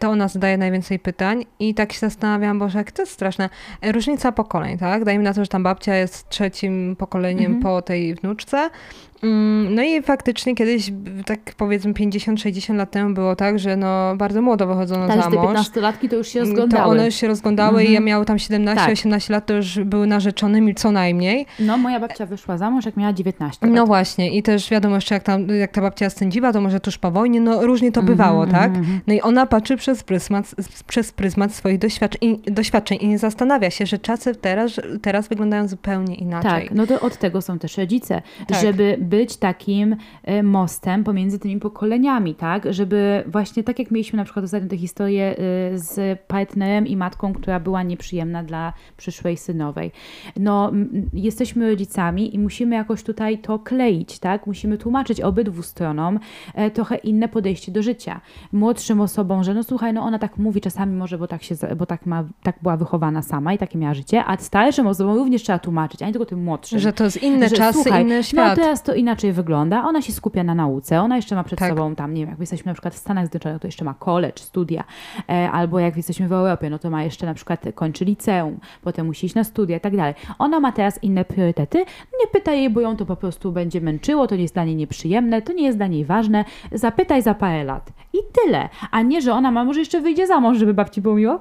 to 0.00 0.10
ona 0.10 0.28
zadaje 0.28 0.58
najwięcej 0.58 0.98
pytań 0.98 1.44
i 1.58 1.74
tak 1.74 1.92
się 1.92 1.98
zastanawiam, 2.00 2.58
Boże, 2.58 2.78
jak 2.78 2.92
to 2.92 3.02
jest 3.02 3.12
straszne. 3.12 3.48
Różnica 3.92 4.32
pokoleń, 4.32 4.78
tak? 4.78 5.04
Dajmy 5.04 5.24
na 5.24 5.34
to, 5.34 5.44
że 5.44 5.48
tam 5.48 5.62
babcia 5.62 5.94
jest 5.94 6.28
trzecim 6.28 6.96
pokoleniem 6.98 7.46
Mhm. 7.46 7.62
po 7.62 7.82
tej 7.82 8.14
wnuczce. 8.14 8.70
Mm, 9.22 9.74
No 9.74 9.82
i 9.82 10.02
faktycznie 10.02 10.54
kiedyś, 10.54 10.92
tak 11.26 11.38
powiedzmy 11.56 11.92
50-60 11.92 12.74
lat 12.76 12.90
temu 12.90 13.14
było 13.14 13.36
tak, 13.36 13.58
że 13.58 13.76
no 13.76 14.16
bardzo 14.16 14.42
młodo 14.42 14.66
wychodzono 14.66 15.08
Tak, 15.08 15.22
za 15.22 15.30
mąż. 15.30 15.58
15-latki 15.58 16.08
to 16.08 16.16
już 16.16 16.28
się 16.28 16.38
To 16.40 16.44
rozglądały. 16.46 16.90
one 16.90 17.06
już 17.06 17.14
się 17.14 17.26
rozglądały 17.28 17.82
i 17.82 17.86
Mhm. 17.86 17.94
ja 17.94 18.00
miały 18.00 18.24
tam 18.24 18.36
17-18 18.36 19.10
Tak. 19.20 19.28
lat, 19.30 19.46
to 19.46 19.54
już 19.54 19.78
były 19.84 20.06
narzeczonymi 20.06 20.74
co 20.74 20.92
najmniej. 20.92 21.46
No, 21.58 21.76
moja 21.78 22.00
babcia 22.00 22.26
wyszła 22.26 22.58
za 22.58 22.70
mąż, 22.70 22.86
jak 22.86 22.96
miała 22.96 23.12
19 23.12 23.66
lat. 23.66 23.76
No 23.76 23.86
właśnie, 23.86 24.36
i 24.36 24.42
też 24.42 24.70
wiadomo 24.70 24.94
jeszcze, 24.94 25.14
jak, 25.14 25.22
tam, 25.22 25.48
jak 25.48 25.72
ta 25.72 25.80
babcia 25.80 26.10
sędziwa, 26.10 26.52
to 26.52 26.60
może 26.60 26.80
tuż 26.80 26.98
po 26.98 27.10
wojnie, 27.10 27.40
no 27.40 27.66
różnie 27.66 27.92
to 27.92 28.00
Mhm, 28.00 28.16
bywało, 28.18 28.44
mhm, 28.44 28.62
tak? 28.62 28.78
mhm. 28.78 29.00
No 29.06 29.14
i 29.14 29.20
ona 29.20 29.46
patrzy 29.46 29.76
przez 29.76 30.02
pryzmat, 30.02 30.54
przez 30.86 31.12
pryzmat 31.12 31.54
swoich 31.54 31.78
doświadczeń, 31.78 32.38
doświadczeń 32.46 32.98
i 33.00 33.08
nie 33.08 33.18
zastanawia 33.18 33.70
się, 33.70 33.86
że 33.86 33.98
czasy 33.98 34.34
teraz, 34.34 34.72
teraz 35.02 35.28
wyglądają 35.28 35.68
zupełnie 35.68 36.14
inaczej. 36.14 36.50
Tak, 36.68 36.74
no 36.74 36.86
to 36.86 37.00
od 37.00 37.16
tego 37.16 37.42
są 37.42 37.58
też 37.58 37.76
rodzice, 37.78 38.22
Tak. 38.48 38.60
żeby 38.60 38.96
być 39.10 39.36
takim 39.36 39.96
e, 40.24 40.42
mostem 40.42 41.04
pomiędzy 41.04 41.38
tymi 41.38 41.60
pokoleniami, 41.60 42.34
tak? 42.34 42.72
Żeby 42.72 43.24
właśnie 43.26 43.64
tak 43.64 43.78
jak 43.78 43.90
mieliśmy 43.90 44.16
na 44.16 44.24
przykład 44.24 44.44
ostatnio 44.44 44.68
tę 44.68 44.76
historię 44.76 45.24
e, 45.30 45.34
z 45.78 46.20
partnerem 46.20 46.86
i 46.86 46.96
matką, 46.96 47.32
która 47.32 47.60
była 47.60 47.82
nieprzyjemna 47.82 48.42
dla 48.42 48.72
przyszłej 48.96 49.36
synowej. 49.36 49.92
No, 50.36 50.72
jesteśmy 51.12 51.70
rodzicami 51.70 52.34
i 52.34 52.38
musimy 52.38 52.76
jakoś 52.76 53.02
tutaj 53.02 53.38
to 53.38 53.58
kleić, 53.58 54.18
tak? 54.18 54.46
Musimy 54.46 54.78
tłumaczyć 54.78 55.20
obydwu 55.20 55.62
stronom 55.62 56.18
e, 56.54 56.70
trochę 56.70 56.96
inne 56.96 57.28
podejście 57.28 57.72
do 57.72 57.82
życia. 57.82 58.20
Młodszym 58.52 59.00
osobom, 59.00 59.44
że 59.44 59.54
no 59.54 59.62
słuchaj, 59.62 59.92
no 59.92 60.02
ona 60.02 60.18
tak 60.18 60.36
mówi 60.38 60.60
czasami 60.60 60.96
może, 60.96 61.18
bo 61.18 61.26
tak 61.26 61.42
się, 61.42 61.54
bo 61.76 61.86
tak 61.86 62.06
ma, 62.06 62.24
tak 62.42 62.56
była 62.62 62.76
wychowana 62.76 63.22
sama 63.22 63.54
i 63.54 63.58
takie 63.58 63.78
miała 63.78 63.94
życie, 63.94 64.24
a 64.24 64.36
starszym 64.36 64.86
osobom 64.86 65.16
również 65.16 65.42
trzeba 65.42 65.58
tłumaczyć, 65.58 66.02
a 66.02 66.06
nie 66.06 66.12
tylko 66.12 66.26
tym 66.26 66.44
młodszym. 66.44 66.78
Że 66.78 66.92
to 66.92 67.04
jest 67.04 67.22
inne 67.22 67.48
Że, 67.48 67.56
czasy, 67.56 67.82
słuchaj, 67.82 68.02
inny 68.02 68.16
No 68.16 68.22
świat. 68.22 68.56
teraz 68.56 68.82
to 68.82 68.94
inaczej 69.00 69.32
wygląda. 69.32 69.84
Ona 69.84 70.02
się 70.02 70.12
skupia 70.12 70.44
na 70.44 70.54
nauce, 70.54 71.00
ona 71.00 71.16
jeszcze 71.16 71.34
ma 71.34 71.44
przed 71.44 71.58
Tak. 71.58 71.68
sobą 71.68 71.94
tam, 71.94 72.14
nie 72.14 72.20
wiem, 72.20 72.30
jak 72.30 72.40
jesteśmy 72.40 72.70
na 72.70 72.74
przykład 72.74 72.94
w 72.94 72.98
Stanach 72.98 73.24
Zjednoczonych, 73.24 73.60
to 73.60 73.68
jeszcze 73.68 73.84
ma 73.84 73.94
college, 73.94 74.38
studia, 74.42 74.84
e, 75.28 75.50
albo 75.50 75.78
jak 75.78 75.96
jesteśmy 75.96 76.28
w 76.28 76.32
Europie, 76.32 76.70
no 76.70 76.78
to 76.78 76.90
ma 76.90 77.02
jeszcze 77.04 77.26
na 77.26 77.34
przykład 77.34 77.64
kończy 77.74 78.04
liceum, 78.04 78.58
potem 78.82 79.06
musi 79.06 79.26
iść 79.26 79.34
na 79.34 79.44
studia 79.44 79.76
i 79.76 79.80
tak 79.80 79.96
dalej. 79.96 80.14
Ona 80.38 80.60
ma 80.60 80.72
teraz 80.72 81.02
inne 81.02 81.24
priorytety. 81.24 81.78
Nie 82.20 82.26
pytaj 82.32 82.58
jej, 82.58 82.70
bo 82.70 82.80
ją 82.80 82.96
to 82.96 83.06
po 83.06 83.16
prostu 83.16 83.52
będzie 83.52 83.80
męczyło, 83.80 84.26
to 84.26 84.36
nie 84.36 84.42
jest 84.42 84.54
dla 84.54 84.64
niej 84.64 84.76
nieprzyjemne, 84.76 85.42
to 85.42 85.52
nie 85.52 85.64
jest 85.64 85.78
dla 85.78 85.86
niej 85.86 86.04
ważne. 86.04 86.44
Zapytaj 86.72 87.22
za 87.22 87.34
parę 87.34 87.64
lat. 87.64 87.92
I 88.12 88.18
tyle. 88.44 88.68
A 88.90 89.02
nie, 89.02 89.22
że 89.22 89.32
ona 89.32 89.50
ma, 89.50 89.64
może 89.64 89.80
jeszcze 89.80 90.00
wyjdzie 90.00 90.26
za 90.26 90.40
mąż, 90.40 90.58
żeby 90.58 90.74
babci 90.74 91.00
było 91.02 91.14
miło? 91.14 91.40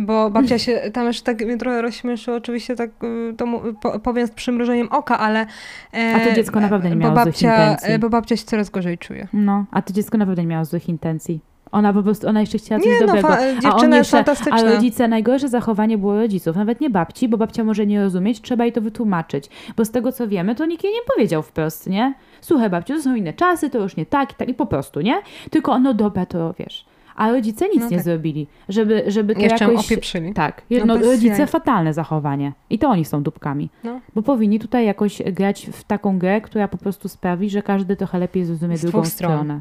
Bo 0.00 0.30
babcia 0.30 0.58
się, 0.58 0.80
tam 0.92 1.06
jeszcze 1.06 1.22
tak 1.22 1.44
mnie 1.46 1.56
trochę 1.56 1.82
rozśmieszyło, 1.82 2.36
oczywiście 2.36 2.76
tak 2.76 2.90
y, 3.04 3.34
to 3.36 3.46
po, 3.80 4.00
powiem 4.00 4.26
z 4.26 4.30
przymrużeniem 4.30 4.88
oka, 4.90 5.18
ale... 5.18 5.46
e, 5.94 6.14
A 6.16 6.20
to 6.28 6.34
dziecko 6.34 6.60
naprawdę 6.60 6.90
nie 6.90 6.96
miało 6.96 7.14
złych 7.14 7.24
babcia, 7.24 7.62
intencji. 7.64 7.92
e, 7.92 7.98
Bo 7.98 8.10
babcia 8.10 8.36
się 8.36 8.44
coraz 8.44 8.70
gorzej 8.70 8.98
czuje. 8.98 9.28
No, 9.32 9.64
a 9.70 9.82
to 9.82 9.92
dziecko 9.92 10.18
naprawdę 10.18 10.42
nie 10.42 10.48
miało 10.48 10.64
złych 10.64 10.88
intencji. 10.88 11.40
Ona 11.72 11.92
po 11.92 12.02
prostu, 12.02 12.28
ona 12.28 12.40
jeszcze 12.40 12.58
chciała 12.58 12.80
coś 12.80 12.88
Nie, 12.90 13.00
no, 13.00 13.06
dobrego. 13.06 13.28
fa- 13.28 13.38
a 13.64 13.74
on 13.76 13.92
jeszcze. 13.94 14.24
A 14.50 14.62
rodzice, 14.62 15.08
najgorsze 15.08 15.48
zachowanie 15.48 15.98
było 15.98 16.14
rodziców. 16.16 16.56
Nawet 16.56 16.80
nie 16.80 16.90
babci, 16.90 17.28
bo 17.28 17.36
babcia 17.36 17.64
może 17.64 17.86
nie 17.86 18.00
rozumieć, 18.02 18.40
trzeba 18.40 18.64
jej 18.64 18.72
to 18.72 18.80
wytłumaczyć. 18.80 19.48
Bo 19.76 19.84
z 19.84 19.90
tego 19.90 20.12
co 20.12 20.28
wiemy, 20.28 20.54
to 20.54 20.66
nikt 20.66 20.84
jej 20.84 20.92
nie 20.92 21.00
powiedział 21.14 21.42
wprost, 21.42 21.86
nie? 21.90 22.14
Słuchaj 22.40 22.70
babciu, 22.70 22.94
to 22.94 23.02
są 23.02 23.14
inne 23.14 23.32
czasy, 23.32 23.70
to 23.70 23.78
już 23.78 23.96
nie 23.96 24.06
tak 24.06 24.32
i 24.32 24.34
tak 24.34 24.48
i 24.48 24.54
po 24.54 24.66
prostu, 24.66 25.00
nie? 25.00 25.22
Tylko 25.50 25.78
no 25.78 25.94
dobra, 25.94 26.26
to 26.26 26.54
wiesz. 26.58 26.86
A 27.16 27.30
rodzice 27.30 27.68
nic 27.68 27.80
No 27.80 27.88
nie 27.88 27.96
tak. 27.96 28.04
zrobili, 28.04 28.46
żeby, 28.68 29.04
żeby 29.06 29.34
to 29.34 29.40
Jeszcze 29.40 29.64
jakoś... 29.64 29.86
opieprzyli. 29.86 30.32
Tak, 30.34 30.62
No 30.70 30.84
no, 30.86 30.98
rodzice 30.98 31.38
jaj. 31.38 31.46
fatalne 31.46 31.94
zachowanie. 31.94 32.52
I 32.70 32.78
to 32.78 32.88
oni 32.88 33.04
są 33.04 33.22
dupkami. 33.22 33.70
No. 33.84 34.00
Bo 34.14 34.22
powinni 34.22 34.58
tutaj 34.60 34.86
jakoś 34.86 35.22
grać 35.22 35.66
w 35.72 35.84
taką 35.84 36.18
grę, 36.18 36.40
która 36.40 36.68
po 36.68 36.78
prostu 36.78 37.08
sprawi, 37.08 37.50
że 37.50 37.62
każdy 37.62 37.96
trochę 37.96 38.18
lepiej 38.18 38.44
zrozumie 38.44 38.76
Z 38.76 38.80
drugą 38.82 38.98
dwóch 39.00 39.12
stron. 39.12 39.32
stronę. 39.32 39.60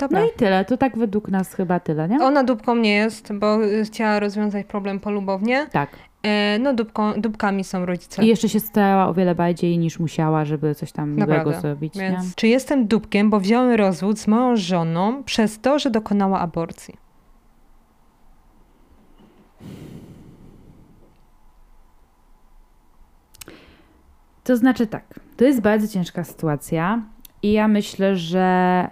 Dobra. 0.00 0.20
No 0.20 0.26
i 0.26 0.30
tyle, 0.36 0.64
to 0.64 0.76
tak 0.76 0.98
według 0.98 1.28
nas 1.28 1.54
chyba 1.54 1.80
tyle, 1.80 2.08
nie? 2.08 2.18
Ona 2.20 2.44
dupką 2.44 2.76
nie 2.76 2.94
jest, 2.94 3.32
bo 3.32 3.58
chciała 3.84 4.20
rozwiązać 4.20 4.66
problem 4.66 5.00
polubownie. 5.00 5.66
Tak. 5.72 5.90
E, 6.22 6.58
no 6.58 6.74
dupką, 6.74 7.12
dupkami 7.12 7.64
są 7.64 7.86
rodzice. 7.86 8.24
I 8.24 8.26
jeszcze 8.26 8.48
się 8.48 8.60
starała 8.60 9.08
o 9.08 9.14
wiele 9.14 9.34
bardziej 9.34 9.78
niż 9.78 9.98
musiała, 9.98 10.44
żeby 10.44 10.74
coś 10.74 10.92
tam 10.92 11.10
miłego 11.10 11.32
Naprawdę. 11.32 11.60
zrobić. 11.60 11.94
Nie? 11.94 12.10
Więc 12.10 12.34
czy 12.34 12.48
jestem 12.48 12.86
dupkiem, 12.86 13.30
bo 13.30 13.40
wziąłem 13.40 13.76
rozwód 13.76 14.18
z 14.18 14.26
moją 14.26 14.56
żoną 14.56 15.24
przez 15.24 15.60
to, 15.60 15.78
że 15.78 15.90
dokonała 15.90 16.40
aborcji? 16.40 16.94
To 24.44 24.56
znaczy 24.56 24.86
tak, 24.86 25.20
to 25.36 25.44
jest 25.44 25.60
bardzo 25.60 25.88
ciężka 25.88 26.24
sytuacja 26.24 27.02
i 27.42 27.52
ja 27.52 27.68
myślę, 27.68 28.16
że 28.16 28.88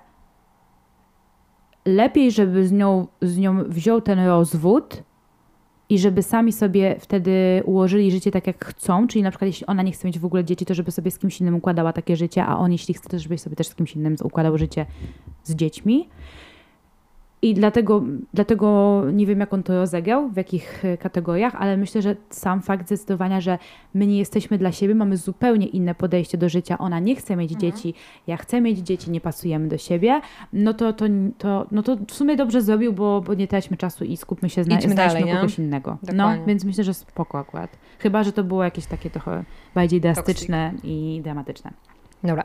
lepiej, 1.86 2.30
żeby 2.32 2.66
z 2.66 2.72
nią, 2.72 3.06
z 3.22 3.38
nią 3.38 3.64
wziął 3.64 4.00
ten 4.00 4.26
rozwód 4.26 5.02
i 5.88 5.98
żeby 5.98 6.22
sami 6.22 6.52
sobie 6.52 6.96
wtedy 7.00 7.62
ułożyli 7.64 8.10
życie 8.10 8.30
tak, 8.30 8.46
jak 8.46 8.64
chcą, 8.64 9.06
czyli 9.06 9.22
na 9.22 9.30
przykład 9.30 9.46
jeśli 9.46 9.66
ona 9.66 9.82
nie 9.82 9.92
chce 9.92 10.08
mieć 10.08 10.18
w 10.18 10.24
ogóle 10.24 10.44
dzieci, 10.44 10.66
to 10.66 10.74
żeby 10.74 10.90
sobie 10.90 11.10
z 11.10 11.18
kimś 11.18 11.40
innym 11.40 11.54
układała 11.54 11.92
takie 11.92 12.16
życie, 12.16 12.44
a 12.44 12.56
on 12.56 12.72
jeśli 12.72 12.94
chce, 12.94 13.08
to 13.08 13.18
żeby 13.18 13.38
sobie 13.38 13.56
też 13.56 13.68
z 13.68 13.74
kimś 13.74 13.96
innym 13.96 14.16
układał 14.22 14.58
życie 14.58 14.86
z 15.44 15.54
dziećmi. 15.54 16.08
I 17.42 17.54
dlatego, 17.54 18.02
dlatego 18.34 19.02
nie 19.12 19.26
wiem, 19.26 19.40
jak 19.40 19.54
on 19.54 19.62
to 19.62 19.74
rozegrał, 19.74 20.28
w 20.28 20.36
jakich 20.36 20.84
e, 20.84 20.96
kategoriach, 20.98 21.54
ale 21.54 21.76
myślę, 21.76 22.02
że 22.02 22.16
sam 22.30 22.62
fakt 22.62 22.86
zdecydowania, 22.86 23.40
że 23.40 23.58
my 23.94 24.06
nie 24.06 24.18
jesteśmy 24.18 24.58
dla 24.58 24.72
siebie, 24.72 24.94
mamy 24.94 25.16
zupełnie 25.16 25.66
inne 25.66 25.94
podejście 25.94 26.38
do 26.38 26.48
życia. 26.48 26.78
Ona 26.78 26.98
nie 27.00 27.16
chce 27.16 27.36
mieć 27.36 27.52
Mhm. 27.52 27.72
dzieci, 27.72 27.94
ja 28.26 28.36
chcę 28.36 28.60
mieć 28.60 28.78
dzieci, 28.78 29.10
nie 29.10 29.20
pasujemy 29.20 29.68
do 29.68 29.78
siebie. 29.78 30.20
No 30.52 30.74
to, 30.74 30.92
to, 30.92 31.04
to, 31.38 31.66
no 31.70 31.82
to 31.82 31.96
w 31.96 32.12
sumie 32.12 32.36
dobrze 32.36 32.62
zrobił, 32.62 32.92
bo, 32.92 33.20
bo 33.20 33.34
nie 33.34 33.48
traćmy 33.48 33.76
czasu 33.76 34.04
i 34.04 34.16
skupmy 34.16 34.50
się, 34.50 34.64
znajdźmy 34.64 34.94
dalej, 34.94 35.24
nie? 35.24 35.34
kogoś 35.34 35.58
innego. 35.58 35.98
No, 36.02 36.06
Dokładnie. 36.12 36.44
więc 36.46 36.64
myślę, 36.64 36.84
że 36.84 36.94
spoko 36.94 37.38
akurat. 37.38 37.78
Chyba, 37.98 38.24
że 38.24 38.32
to 38.32 38.44
było 38.44 38.64
jakieś 38.64 38.86
takie 38.86 39.10
trochę 39.10 39.44
bardziej 39.74 40.00
drastyczne 40.00 40.72
i 40.84 41.20
dramatyczne. 41.24 41.70
Dobra. 42.24 42.44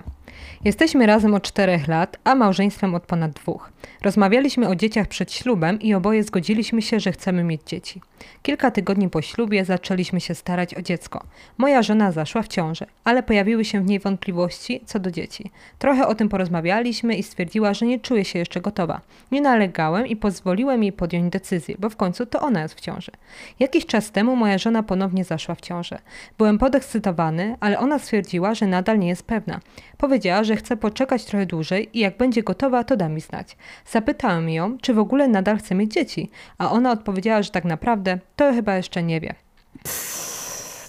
Jesteśmy 0.66 1.06
razem 1.06 1.34
od 1.34 1.44
czterech 1.44 1.88
lat, 1.88 2.18
a 2.24 2.36
małżeństwem 2.36 2.96
od 2.96 3.04
ponad 3.04 3.32
dwóch. 3.32 3.72
Rozmawialiśmy 4.02 4.68
o 4.68 4.76
dzieciach 4.76 5.08
przed 5.08 5.32
ślubem 5.32 5.82
i 5.82 5.94
oboje 5.94 6.24
zgodziliśmy 6.24 6.82
się, 6.82 7.00
że 7.00 7.12
chcemy 7.12 7.44
mieć 7.44 7.62
dzieci. 7.64 8.02
Kilka 8.42 8.72
tygodni 8.72 9.10
po 9.10 9.22
ślubie 9.22 9.66
zaczęliśmy 9.66 10.22
się 10.22 10.36
starać 10.36 10.76
o 10.76 10.82
dziecko. 10.82 11.24
Moja 11.58 11.84
żona 11.84 12.12
zaszła 12.12 12.42
w 12.42 12.48
ciążę, 12.48 12.86
ale 13.04 13.24
pojawiły 13.24 13.66
się 13.66 13.82
w 13.82 13.86
niej 13.86 14.00
wątpliwości 14.00 14.82
co 14.86 15.00
do 15.00 15.12
dzieci. 15.12 15.52
Trochę 15.80 16.08
o 16.08 16.16
tym 16.16 16.30
porozmawialiśmy 16.30 17.16
i 17.16 17.24
stwierdziła, 17.24 17.74
że 17.74 17.86
nie 17.86 18.00
czuje 18.00 18.26
się 18.26 18.40
jeszcze 18.40 18.62
gotowa. 18.62 19.02
Nie 19.32 19.42
nalegałem 19.42 20.08
i 20.08 20.16
pozwoliłem 20.16 20.84
jej 20.84 20.92
podjąć 20.94 21.34
decyzję, 21.34 21.76
bo 21.80 21.90
w 21.90 21.96
końcu 21.96 22.26
to 22.26 22.42
ona 22.42 22.62
jest 22.62 22.76
w 22.76 22.82
ciąży. 22.82 23.12
Jakiś 23.60 23.86
czas 23.86 24.12
temu 24.12 24.36
moja 24.36 24.58
żona 24.58 24.84
ponownie 24.84 25.24
zaszła 25.24 25.56
w 25.56 25.62
ciążę. 25.62 26.00
Byłem 26.38 26.58
podekscytowany, 26.58 27.56
ale 27.60 27.80
ona 27.80 28.00
stwierdziła, 28.00 28.56
że 28.56 28.68
nadal 28.68 29.00
nie 29.00 29.08
jest 29.08 29.24
pewna. 29.24 29.61
Powiedziała, 29.98 30.44
że 30.44 30.56
chce 30.56 30.78
poczekać 30.78 31.26
trochę 31.26 31.46
dłużej 31.46 31.98
i 31.98 32.00
jak 32.00 32.18
będzie 32.18 32.44
gotowa, 32.44 32.84
to 32.84 32.98
da 32.98 33.10
mi 33.10 33.22
znać. 33.22 33.58
Zapytałem 33.86 34.50
ją, 34.50 34.78
czy 34.78 34.94
w 34.94 35.00
ogóle 35.00 35.28
nadal 35.28 35.58
chce 35.58 35.76
mieć 35.76 35.94
dzieci, 35.94 36.30
a 36.58 36.72
ona 36.72 36.92
odpowiedziała, 36.92 37.44
że 37.44 37.50
tak 37.50 37.66
naprawdę 37.66 38.20
to 38.36 38.54
chyba 38.54 38.76
jeszcze 38.76 39.04
nie 39.04 39.20
wie. 39.20 39.36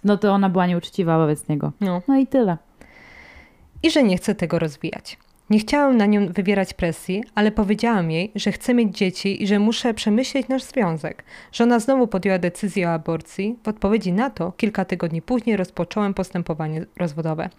No 0.04 0.16
to 0.16 0.32
ona 0.32 0.48
była 0.48 0.66
nieuczciwa 0.66 1.18
wobec 1.18 1.48
niego. 1.48 1.72
No. 1.80 2.02
No 2.08 2.16
i 2.16 2.26
tyle. 2.26 2.56
I 3.82 3.90
że 3.90 4.02
nie 4.02 4.16
chce 4.16 4.34
tego 4.34 4.58
rozwijać. 4.58 5.18
Nie 5.52 5.58
chciałem 5.58 5.96
na 5.96 6.06
nią 6.06 6.26
wywierać 6.26 6.74
presji, 6.74 7.24
ale 7.34 7.52
powiedziałam 7.52 8.10
jej, 8.10 8.32
że 8.34 8.52
chcę 8.52 8.74
mieć 8.74 8.96
dzieci 8.96 9.42
i 9.42 9.46
że 9.46 9.58
muszę 9.58 9.94
przemyśleć 9.94 10.48
nasz 10.48 10.62
związek. 10.62 11.24
Żona 11.52 11.78
znowu 11.78 12.06
podjęła 12.06 12.38
decyzję 12.38 12.88
o 12.88 12.92
aborcji. 12.92 13.56
W 13.64 13.68
odpowiedzi 13.68 14.12
na 14.12 14.30
to, 14.30 14.52
kilka 14.52 14.84
tygodni 14.84 15.22
później 15.22 15.56
rozpocząłem 15.56 16.14
postępowanie 16.14 16.86
rozwodowe. 16.96 17.50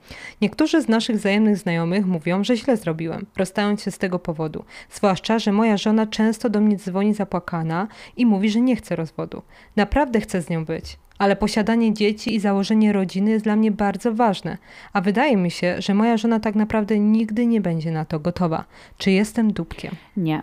Niektórzy 0.41 0.81
z 0.81 0.87
naszych 0.87 1.15
wzajemnych 1.15 1.57
znajomych 1.57 2.05
mówią, 2.05 2.43
że 2.43 2.57
źle 2.57 2.77
zrobiłem, 2.77 3.25
rozstając 3.37 3.83
się 3.83 3.91
z 3.91 3.97
tego 3.97 4.19
powodu. 4.19 4.65
Zwłaszcza, 4.91 5.39
że 5.39 5.51
moja 5.51 5.77
żona 5.77 6.07
często 6.07 6.49
do 6.49 6.61
mnie 6.61 6.75
dzwoni 6.75 7.13
zapłakana 7.13 7.87
i 8.17 8.25
mówi, 8.25 8.49
że 8.49 8.61
nie 8.61 8.75
chce 8.75 8.95
rozwodu. 8.95 9.41
Naprawdę 9.75 10.21
chce 10.21 10.41
z 10.41 10.49
nią 10.49 10.65
być. 10.65 10.97
Ale 11.23 11.35
posiadanie 11.35 11.93
dzieci 11.93 12.35
i 12.35 12.39
założenie 12.39 12.93
rodziny 12.93 13.31
jest 13.31 13.43
dla 13.43 13.55
mnie 13.55 13.71
bardzo 13.71 14.13
ważne, 14.13 14.57
a 14.93 15.01
wydaje 15.01 15.37
mi 15.37 15.51
się, 15.51 15.75
że 15.79 15.93
moja 15.93 16.17
żona 16.17 16.39
tak 16.39 16.55
naprawdę 16.55 16.99
nigdy 16.99 17.45
nie 17.47 17.61
będzie 17.61 17.91
na 17.91 18.05
to 18.05 18.19
gotowa. 18.19 18.65
Czy 18.97 19.11
jestem 19.11 19.53
dupkiem? 19.53 19.95
Nie. 20.17 20.41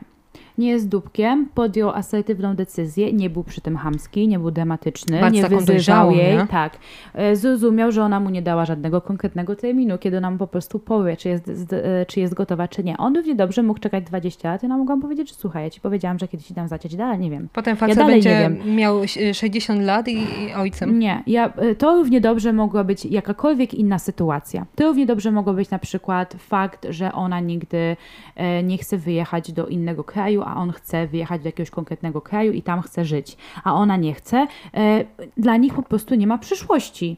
Nie 0.61 0.69
jest 0.71 0.89
dupkiem, 0.89 1.49
podjął 1.55 1.91
asertywną 1.91 2.57
decyzję, 2.57 3.13
nie 3.13 3.31
był 3.31 3.45
przy 3.45 3.61
tym 3.61 3.77
chamski, 3.77 4.29
nie 4.29 4.39
był 4.39 4.51
dramatyczny, 4.51 5.21
Bardzo 5.21 5.49
nie 5.49 5.49
wyzywał 5.59 6.11
jej. 6.11 6.37
nie? 6.37 6.47
Tak. 6.47 6.79
E, 7.15 7.37
Zrozumiał, 7.37 7.93
że 7.93 8.03
ona 8.03 8.21
mu 8.21 8.31
nie 8.31 8.43
dała 8.43 8.65
żadnego 8.65 9.01
konkretnego 9.01 9.57
terminu, 9.57 9.99
kiedy 9.99 10.21
nam 10.21 10.39
po 10.39 10.47
prostu 10.47 10.79
powie, 10.79 11.17
czy 11.17 11.29
jest, 11.29 11.49
e, 11.73 12.07
czy 12.07 12.21
jest 12.21 12.35
gotowa, 12.35 12.69
czy 12.69 12.85
nie. 12.85 12.97
On 12.99 13.17
równie 13.17 13.35
dobrze 13.35 13.63
mógł 13.63 13.81
czekać 13.81 14.05
20 14.05 14.51
lat 14.51 14.63
i 14.63 14.67
ona 14.67 14.77
mogła 14.79 14.97
powiedzieć, 14.97 15.29
że 15.29 15.35
słuchaj, 15.35 15.65
ja 15.65 15.71
ci 15.71 15.81
powiedziałam, 15.81 16.19
że 16.19 16.29
kiedyś 16.29 16.47
ci 16.47 16.55
dam 16.55 16.69
zaciąć 16.69 16.97
dalej, 16.97 17.19
nie 17.19 17.31
wiem. 17.31 17.49
Potem 17.53 17.77
facet 17.77 17.99
nie 17.99 18.05
będzie 18.05 18.51
miał 18.67 19.03
y, 19.03 19.35
60 19.35 19.83
lat 19.83 20.09
i, 20.09 20.13
i 20.19 20.55
ojcem. 20.55 20.99
Nie, 20.99 21.23
ja, 21.27 21.53
e, 21.57 21.75
to 21.75 21.95
równie 21.95 22.21
dobrze 22.21 22.53
mogła 22.53 22.85
być 22.85 23.05
jakakolwiek 23.05 23.75
inna 23.75 23.99
sytuacja. 23.99 24.67
To 24.75 24.85
równie 24.85 25.07
dobrze 25.07 25.33
mogło 25.33 25.53
być 25.53 25.71
na 25.71 25.79
przykład 25.79 26.35
fakt, 26.39 26.87
że 26.91 27.13
ona 27.13 27.41
nigdy 27.41 27.97
e, 28.37 28.63
nie 28.63 28.79
chce 28.79 28.99
wyjechać 28.99 29.53
do 29.53 29.67
innego 29.67 30.05
kraju, 30.05 30.43
a 30.51 30.57
on 30.57 30.73
chce 30.73 31.07
wyjechać 31.07 31.43
do 31.43 31.49
jakiegoś 31.49 31.71
konkretnego 31.71 32.21
kraju 32.21 32.53
i 32.53 32.63
tam 32.63 32.83
chce 32.83 33.05
żyć, 33.05 33.37
a 33.65 33.75
ona 33.75 33.97
nie 33.97 34.15
chce. 34.15 34.47
E, 34.75 35.05
dla 35.37 35.57
nich 35.57 35.75
po 35.75 35.83
prostu 35.83 36.15
nie 36.15 36.27
ma 36.27 36.39
przyszłości. 36.39 37.17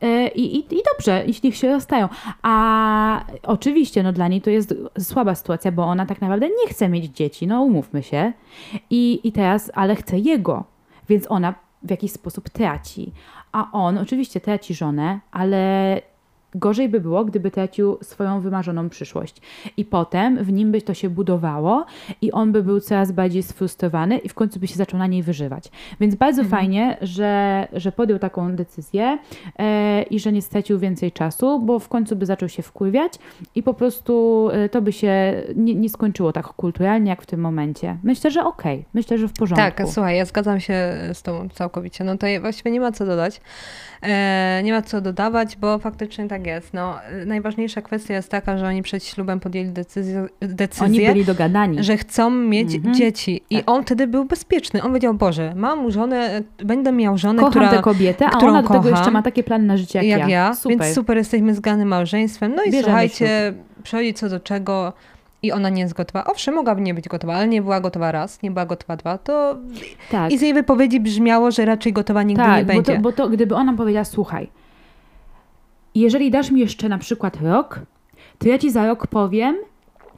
E, 0.00 0.28
I, 0.28 0.56
i, 0.56 0.58
I 0.58 0.82
dobrze, 0.92 1.24
jeśli 1.26 1.52
się 1.52 1.68
rozstają. 1.68 2.08
A 2.42 3.24
oczywiście, 3.42 4.02
no 4.02 4.12
dla 4.12 4.28
niej 4.28 4.40
to 4.40 4.50
jest 4.50 4.74
słaba 4.98 5.34
sytuacja, 5.34 5.72
bo 5.72 5.84
ona 5.84 6.06
tak 6.06 6.20
naprawdę 6.20 6.48
nie 6.48 6.70
chce 6.70 6.88
mieć 6.88 7.04
dzieci, 7.16 7.46
no 7.46 7.62
umówmy 7.62 8.02
się. 8.02 8.32
I, 8.90 9.20
i 9.24 9.32
teraz, 9.32 9.70
ale 9.74 9.96
chce 9.96 10.18
jego, 10.18 10.64
więc 11.08 11.30
ona 11.30 11.54
w 11.82 11.90
jakiś 11.90 12.12
sposób 12.12 12.50
traci. 12.50 13.12
A 13.52 13.72
on 13.72 13.98
oczywiście 13.98 14.40
traci 14.40 14.74
żonę, 14.74 15.20
ale 15.32 16.02
gorzej 16.54 16.88
by 16.88 17.00
było, 17.00 17.24
gdyby 17.24 17.50
tracił 17.50 17.98
swoją 18.02 18.40
wymarzoną 18.40 18.88
przyszłość. 18.88 19.36
I 19.76 19.84
potem 19.84 20.44
w 20.44 20.52
nim 20.52 20.72
by 20.72 20.82
to 20.82 20.94
się 20.94 21.10
budowało 21.10 21.86
i 22.22 22.32
on 22.32 22.52
by 22.52 22.62
był 22.62 22.80
coraz 22.80 23.12
bardziej 23.12 23.42
sfrustrowany 23.42 24.18
i 24.18 24.28
w 24.28 24.34
końcu 24.34 24.60
by 24.60 24.66
się 24.66 24.74
zaczął 24.74 24.98
na 24.98 25.06
niej 25.06 25.22
wyżywać. 25.22 25.70
Więc 26.00 26.14
bardzo 26.14 26.44
fajnie, 26.44 26.96
że, 27.00 27.68
że 27.72 27.92
podjął 27.92 28.18
taką 28.18 28.56
decyzję 28.56 29.18
e, 29.58 30.02
i 30.02 30.20
że 30.20 30.32
nie 30.32 30.42
stracił 30.42 30.78
więcej 30.78 31.12
czasu, 31.12 31.60
bo 31.60 31.78
w 31.78 31.88
końcu 31.88 32.16
by 32.16 32.26
zaczął 32.26 32.48
się 32.48 32.62
wkurwiać 32.62 33.12
i 33.54 33.62
po 33.62 33.74
prostu 33.74 34.48
e, 34.52 34.68
to 34.68 34.82
by 34.82 34.92
się 34.92 35.42
nie, 35.56 35.74
nie 35.74 35.88
skończyło 35.88 36.32
tak 36.32 36.48
kulturalnie 36.48 37.10
jak 37.10 37.22
w 37.22 37.26
tym 37.26 37.40
momencie. 37.40 37.96
Myślę, 38.02 38.30
że 38.30 38.44
okej. 38.44 38.84
Myślę, 38.94 39.18
że 39.18 39.28
w 39.28 39.32
porządku. 39.32 39.64
Tak, 39.64 39.82
słuchaj, 39.88 40.16
ja 40.16 40.24
zgadzam 40.24 40.60
się 40.60 40.98
z 41.12 41.22
tobą 41.22 41.48
całkowicie. 41.48 42.04
No 42.04 42.16
to 42.16 42.26
właściwie 42.40 42.70
nie 42.70 42.80
ma 42.80 42.92
co 42.92 43.06
dodać. 43.06 43.40
E, 44.02 44.60
nie 44.64 44.72
ma 44.72 44.82
co 44.82 45.00
dodawać, 45.00 45.56
bo 45.56 45.78
faktycznie 45.78 46.28
tak 46.28 46.41
jest. 46.46 46.74
No, 46.74 46.94
najważniejsza 47.26 47.82
kwestia 47.82 48.14
jest 48.14 48.28
taka, 48.30 48.58
że 48.58 48.66
oni 48.66 48.82
przed 48.82 49.04
ślubem 49.04 49.40
podjęli 49.40 49.68
decyzję, 49.70 50.26
decyzję 50.40 50.84
Oni 50.86 51.06
byli 51.06 51.24
dogadani. 51.24 51.82
że 51.84 51.96
chcą 51.96 52.30
mieć 52.30 52.74
Mhm. 52.74 52.94
dzieci. 52.94 53.42
I 53.50 53.56
Tak. 53.56 53.70
on 53.70 53.82
wtedy 53.82 54.06
był 54.06 54.24
bezpieczny. 54.24 54.82
On 54.82 54.88
powiedział, 54.88 55.14
Boże, 55.14 55.52
mam 55.56 55.90
żonę, 55.90 56.42
będę 56.64 56.92
miał 56.92 57.18
żonę, 57.18 57.38
Kocham 57.38 57.50
która... 57.50 57.68
tę 57.68 57.78
kobietę, 57.82 58.26
a 58.26 58.38
ona 58.38 58.62
do 58.62 58.68
tego 58.68 58.80
kocham, 58.80 58.96
jeszcze 58.96 59.10
ma 59.10 59.22
takie 59.22 59.42
plany 59.42 59.64
na 59.64 59.76
życie 59.76 59.98
jak, 60.04 60.20
jak 60.20 60.28
ja, 60.28 60.54
Super. 60.54 60.78
więc 60.78 60.94
super 60.94 61.16
jesteśmy 61.16 61.54
zganym 61.54 61.88
małżeństwem. 61.88 62.54
No 62.54 62.62
i 62.62 62.66
Bierzemy 62.66 62.82
słuchajcie, 62.84 63.54
przychodzi 63.82 64.14
co 64.14 64.28
do 64.28 64.40
czego 64.40 64.92
i 65.42 65.52
ona 65.52 65.68
nie 65.68 65.82
jest 65.82 65.94
gotowa. 65.94 66.24
Owszem, 66.24 66.54
mogłaby 66.54 66.80
nie 66.80 66.94
być 66.94 67.08
gotowa, 67.08 67.34
ale 67.34 67.48
nie 67.48 67.62
była 67.62 67.80
gotowa 67.80 68.12
raz, 68.12 68.42
nie 68.42 68.50
była 68.50 68.66
gotowa 68.66 68.96
dwa, 68.96 69.18
to 69.18 69.56
tak, 70.10 70.32
i 70.32 70.38
z 70.38 70.42
jej 70.42 70.54
wypowiedzi 70.54 71.00
brzmiało, 71.00 71.50
że 71.50 71.64
raczej 71.64 71.92
gotowa 71.92 72.22
nigdy 72.22 72.42
nie 72.42 72.48
tak 72.48 72.66
bo, 72.66 72.72
będzie. 72.72 72.94
to, 72.94 73.00
bo 73.00 73.12
to 73.12 73.28
gdyby 73.28 73.54
ona 73.54 73.72
powiedziała, 73.72 74.04
słuchaj, 74.04 74.48
jeżeli 75.94 76.30
dasz 76.30 76.50
mi 76.50 76.60
jeszcze 76.60 76.88
na 76.88 76.98
przykład 76.98 77.40
rok, 77.40 77.80
to 78.38 78.48
ja 78.48 78.58
ci 78.58 78.70
za 78.70 78.86
rok 78.86 79.06
powiem, 79.06 79.56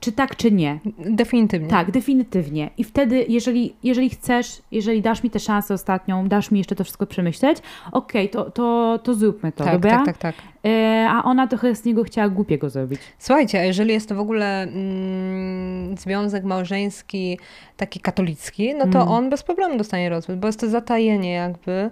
czy 0.01 0.13
tak, 0.13 0.37
czy 0.37 0.53
nie. 0.53 0.79
Definitywnie. 0.99 1.69
Tak, 1.69 1.91
definitywnie. 1.91 2.71
I 2.79 2.85
wtedy, 2.85 3.25
jeżeli, 3.29 3.75
jeżeli 3.85 4.11
chcesz, 4.11 4.63
jeżeli 4.71 5.03
dasz 5.03 5.23
mi 5.23 5.31
tę 5.31 5.39
szansę 5.41 5.75
ostatnią, 5.75 6.29
dasz 6.29 6.51
mi 6.51 6.59
jeszcze 6.59 6.75
to 6.75 6.85
wszystko 6.85 7.07
przemyśleć, 7.07 7.59
okej, 7.93 8.29
to, 8.31 8.51
to, 8.51 8.99
to 9.03 9.15
zróbmy 9.15 9.53
to, 9.53 9.65
tak, 9.65 9.73
dobra? 9.73 9.91
tak, 9.91 10.05
tak, 10.07 10.19
tak. 10.19 10.35
E, 10.67 11.07
a 11.11 11.23
ona 11.25 11.47
trochę 11.47 11.75
z 11.75 11.85
niego 11.85 12.05
chciała 12.05 12.29
głupiego 12.29 12.71
zrobić. 12.71 13.01
Słuchajcie, 13.19 13.61
a 13.61 13.63
jeżeli 13.65 13.93
jest 13.93 14.09
to 14.09 14.15
w 14.15 14.19
ogóle 14.21 14.63
mm, 14.63 15.97
związek 15.97 16.45
małżeński 16.45 17.39
taki 17.77 18.01
katolicki, 18.01 18.75
no 18.75 18.85
to 18.87 18.99
Mm. 18.99 19.09
on 19.09 19.31
bez 19.31 19.43
problemu 19.43 19.79
dostanie 19.79 20.09
rozwód, 20.09 20.37
bo 20.37 20.49
jest 20.49 20.61
to 20.61 20.69
zatajenie 20.69 21.33
jakby 21.33 21.91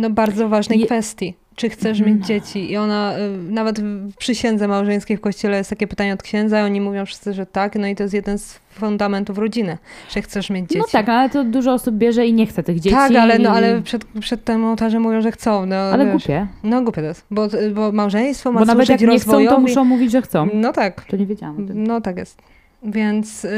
no 0.00 0.10
bardzo 0.10 0.48
ważnej 0.48 0.78
Je- 0.80 0.86
kwestii. 0.86 1.34
Czy 1.56 1.70
chcesz 1.70 1.98
Mhm. 2.00 2.16
mieć 2.16 2.26
dzieci? 2.26 2.72
I 2.72 2.76
ona, 2.76 3.18
y, 3.18 3.52
nawet 3.52 3.80
w 3.80 4.16
przysiędze 4.16 4.68
małżeńskiej 4.68 5.16
w 5.16 5.20
kościele 5.20 5.56
jest 5.56 5.70
takie 5.70 5.86
pytanie 5.86 6.14
od 6.14 6.22
księdza 6.22 6.60
i 6.60 6.64
oni 6.64 6.80
mówią 6.80 7.06
wszyscy, 7.06 7.32
że 7.32 7.46
tak, 7.46 7.74
no 7.76 7.86
i 7.86 7.94
to 7.94 8.02
jest 8.02 8.14
jeden 8.14 8.38
z 8.38 8.58
fundamentów 8.70 9.38
rodziny, 9.38 9.78
że 10.10 10.22
chcesz 10.22 10.50
mieć 10.50 10.62
dzieci. 10.68 10.78
No 10.78 10.84
tak, 10.92 11.08
ale 11.08 11.30
to 11.30 11.44
dużo 11.44 11.72
osób 11.72 11.94
bierze 11.94 12.26
i 12.26 12.32
nie 12.32 12.46
chce 12.46 12.62
tych 12.62 12.80
dzieci. 12.80 12.96
Tak, 12.96 13.12
ale, 13.16 13.38
no, 13.38 13.50
ale 13.50 13.82
przed, 13.82 14.04
przed 14.20 14.44
tym 14.44 14.64
ołtarzem 14.64 15.02
mówią, 15.02 15.20
że 15.20 15.32
chcą. 15.32 15.66
No, 15.66 15.76
Ale 15.76 16.04
wiesz. 16.04 16.12
głupie. 16.12 16.46
No 16.62 16.82
głupie 16.82 17.00
to 17.00 17.06
jest, 17.06 17.26
bo, 17.30 17.48
bo 17.74 17.92
małżeństwo 17.92 18.52
ma 18.52 18.60
Bo 18.60 18.66
nawet 18.66 18.88
jak 18.88 19.00
nie 19.00 19.18
chcą, 19.18 19.46
to 19.46 19.60
muszą 19.60 19.84
mówić, 19.84 20.12
że 20.12 20.22
chcą. 20.22 20.48
No 20.54 20.72
tak, 20.72 21.04
To 21.04 21.16
nie 21.16 21.26
wiedziałam 21.26 21.68
no 21.74 22.00
tak 22.00 22.16
jest. 22.16 22.42
Więc, 22.82 23.42
yy, 23.42 23.50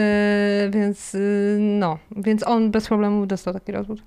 więc 0.70 1.12
yy, 1.14 1.20
no, 1.60 1.98
więc 2.16 2.46
on 2.46 2.70
bez 2.70 2.86
problemu 2.86 3.26
dostał 3.26 3.54
taki 3.54 3.72
rozwód. 3.72 4.02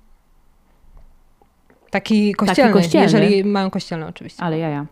Taki 1.90 2.34
kościelny, 2.34 2.72
kościelny. 2.72 3.04
jeżeli 3.04 3.44
mają 3.44 3.70
kościelny 3.70 4.06
oczywiście. 4.06 4.42
Ale 4.42 4.58
jaja. 4.58 4.86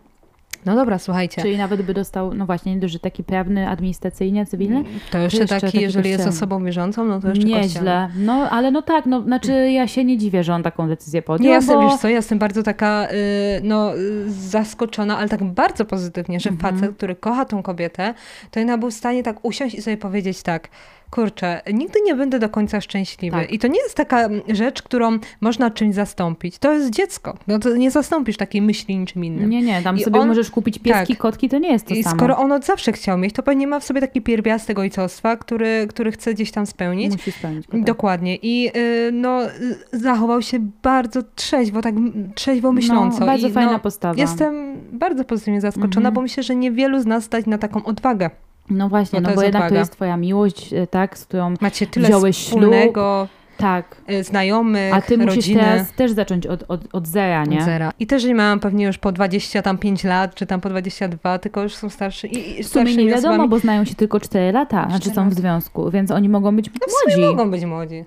No 0.65 0.75
dobra, 0.75 0.99
słuchajcie. 0.99 1.41
Czyli 1.41 1.57
nawet 1.57 1.81
by 1.81 1.93
dostał, 1.93 2.33
no 2.33 2.45
właśnie, 2.45 2.75
nie 2.75 2.87
że 2.89 2.99
taki 2.99 3.23
prawny, 3.23 3.69
administracyjny, 3.69 4.45
cywilny? 4.45 4.83
To 5.11 5.17
jeszcze, 5.17 5.39
jeszcze 5.39 5.47
taki, 5.59 5.65
taki 5.65 5.81
jeżeli 5.81 6.09
jest 6.09 6.23
kościelny. 6.23 6.37
osobą 6.37 6.63
wierzącą, 6.63 7.05
no 7.05 7.19
to 7.19 7.27
jeszcze 7.27 7.43
kościelny. 7.43 7.61
Nieźle. 7.63 8.09
No, 8.17 8.33
ale 8.49 8.71
no 8.71 8.81
tak, 8.81 9.05
no, 9.05 9.21
znaczy 9.21 9.71
ja 9.71 9.87
się 9.87 10.03
nie 10.05 10.17
dziwię, 10.17 10.43
że 10.43 10.53
on 10.53 10.63
taką 10.63 10.87
decyzję 10.87 11.21
podjął, 11.21 11.43
Nie, 11.43 11.49
ja 11.49 11.55
jestem, 11.55 11.75
bo... 11.79 11.89
wiesz 11.89 11.99
co, 11.99 12.09
ja 12.09 12.15
jestem 12.15 12.39
bardzo 12.39 12.63
taka, 12.63 13.07
y, 13.11 13.15
no, 13.63 13.91
zaskoczona, 14.27 15.17
ale 15.17 15.29
tak 15.29 15.43
bardzo 15.43 15.85
pozytywnie, 15.85 16.39
że 16.39 16.49
Mhm. 16.49 16.75
facet, 16.79 16.95
który 16.97 17.15
kocha 17.15 17.45
tą 17.45 17.63
kobietę, 17.63 18.13
to 18.51 18.59
jednak 18.59 18.79
był 18.79 18.91
w 18.91 18.93
stanie 18.93 19.23
tak 19.23 19.45
usiąść 19.45 19.75
i 19.75 19.81
sobie 19.81 19.97
powiedzieć 19.97 20.43
tak, 20.43 20.69
kurczę, 21.11 21.61
nigdy 21.73 21.99
nie 22.05 22.15
będę 22.15 22.39
do 22.39 22.49
końca 22.49 22.81
szczęśliwy. 22.81 23.37
Tak. 23.37 23.51
I 23.51 23.59
to 23.59 23.67
nie 23.67 23.79
jest 23.79 23.95
taka 23.95 24.29
rzecz, 24.49 24.81
którą 24.81 25.19
można 25.41 25.71
czymś 25.71 25.95
zastąpić. 25.95 26.57
To 26.59 26.73
jest 26.73 26.89
dziecko. 26.89 27.37
No 27.47 27.59
to 27.59 27.75
nie 27.77 27.91
zastąpisz 27.91 28.37
takiej 28.37 28.61
myśli 28.61 28.97
niczym 28.97 29.25
innym. 29.25 29.49
Nie, 29.49 29.61
nie, 29.61 29.81
tam 29.81 29.97
I 29.97 30.03
sobie 30.03 30.19
on- 30.19 30.27
możesz 30.27 30.51
kupić 30.51 30.79
pieski, 30.79 31.13
tak. 31.13 31.17
kotki, 31.17 31.49
to 31.49 31.57
nie 31.57 31.71
jest 31.71 31.85
to 31.87 31.93
I 31.93 32.03
samo. 32.03 32.15
skoro 32.15 32.37
on 32.37 32.51
od 32.51 32.65
zawsze 32.65 32.91
chciał 32.91 33.17
mieć, 33.17 33.33
to 33.33 33.43
pewnie 33.43 33.67
ma 33.67 33.79
w 33.79 33.83
sobie 33.83 34.01
taki 34.01 34.21
pierwiastek 34.21 34.79
ojcostwa, 34.79 35.37
który, 35.37 35.85
który 35.89 36.11
chce 36.11 36.33
gdzieś 36.33 36.51
tam 36.51 36.65
spełnić. 36.65 37.11
Musi 37.11 37.31
spełnić 37.31 37.67
go, 37.67 37.71
tak. 37.71 37.83
Dokładnie. 37.83 38.35
I 38.35 38.71
y, 38.77 39.11
no, 39.13 39.45
y, 39.45 39.49
zachował 39.91 40.41
się 40.41 40.59
bardzo 40.83 41.23
trzeźwo, 41.35 41.81
tak 41.81 41.95
trzeźwo 42.35 42.71
myśląco. 42.71 43.19
No, 43.19 43.25
bardzo 43.25 43.47
I, 43.47 43.51
fajna 43.51 43.71
no, 43.71 43.79
postawa. 43.79 44.21
Jestem 44.21 44.77
bardzo 44.91 45.23
pozytywnie 45.23 45.61
zaskoczona, 45.61 45.97
Mhm. 46.09 46.13
bo 46.13 46.21
myślę, 46.21 46.43
że 46.43 46.55
niewielu 46.55 46.99
z 47.01 47.05
nas 47.05 47.23
stać 47.23 47.45
na 47.45 47.57
taką 47.57 47.83
odwagę. 47.83 48.29
No 48.69 48.89
właśnie, 48.89 49.21
No 49.21 49.29
no 49.29 49.35
bo 49.35 49.43
jednak 49.43 49.69
to 49.69 49.75
jest 49.75 49.91
twoja 49.91 50.17
miłość, 50.17 50.73
e, 50.73 50.87
tak, 50.87 51.17
z 51.17 51.25
którą... 51.25 51.53
Macie 51.61 51.87
tyle 51.87 52.07
Wziąłeś 52.07 52.37
ślub, 52.37 52.47
wspólnego, 52.47 53.27
Tak, 53.57 54.01
y, 54.11 54.23
znajomych, 54.23 54.93
a 54.93 55.01
ty 55.01 55.17
musisz 55.17 55.35
rodziny. 55.35 55.61
teraz 55.61 55.91
też 55.93 56.11
zacząć 56.11 56.47
od, 56.47 56.63
od, 56.67 56.81
od 56.93 57.07
zera, 57.07 57.43
nie? 57.45 57.57
Od 57.57 57.63
zera. 57.63 57.91
I 57.99 58.07
też 58.07 58.23
nie 58.25 58.33
miałam 58.33 58.59
pewnie 58.59 58.85
już 58.85 58.97
po 58.97 59.11
25 59.11 60.03
lat, 60.03 60.35
czy 60.35 60.45
tam 60.45 60.61
po 60.61 60.69
22, 60.69 61.39
tylko 61.39 61.63
już 61.63 61.75
są 61.75 61.89
starszy. 61.89 62.27
I, 62.27 62.59
i 62.59 62.63
W 62.63 62.67
sumie 62.67 62.95
nie 62.95 63.05
wiadomo, 63.07 63.29
osobami. 63.33 63.49
bo 63.49 63.59
znają 63.59 63.85
się 63.85 63.95
tylko 63.95 64.19
4 64.19 64.51
lata, 64.51 64.83
znaczy 64.89 64.99
Cztery 64.99 65.15
są 65.15 65.29
w 65.29 65.33
związku, 65.33 65.91
więc 65.91 66.11
oni 66.11 66.29
mogą 66.29 66.55
być 66.55 66.69
No 66.81 66.87
młodzi. 67.15 67.21
mogą 67.35 67.51
być 67.51 67.65
młodzi. 67.65 68.05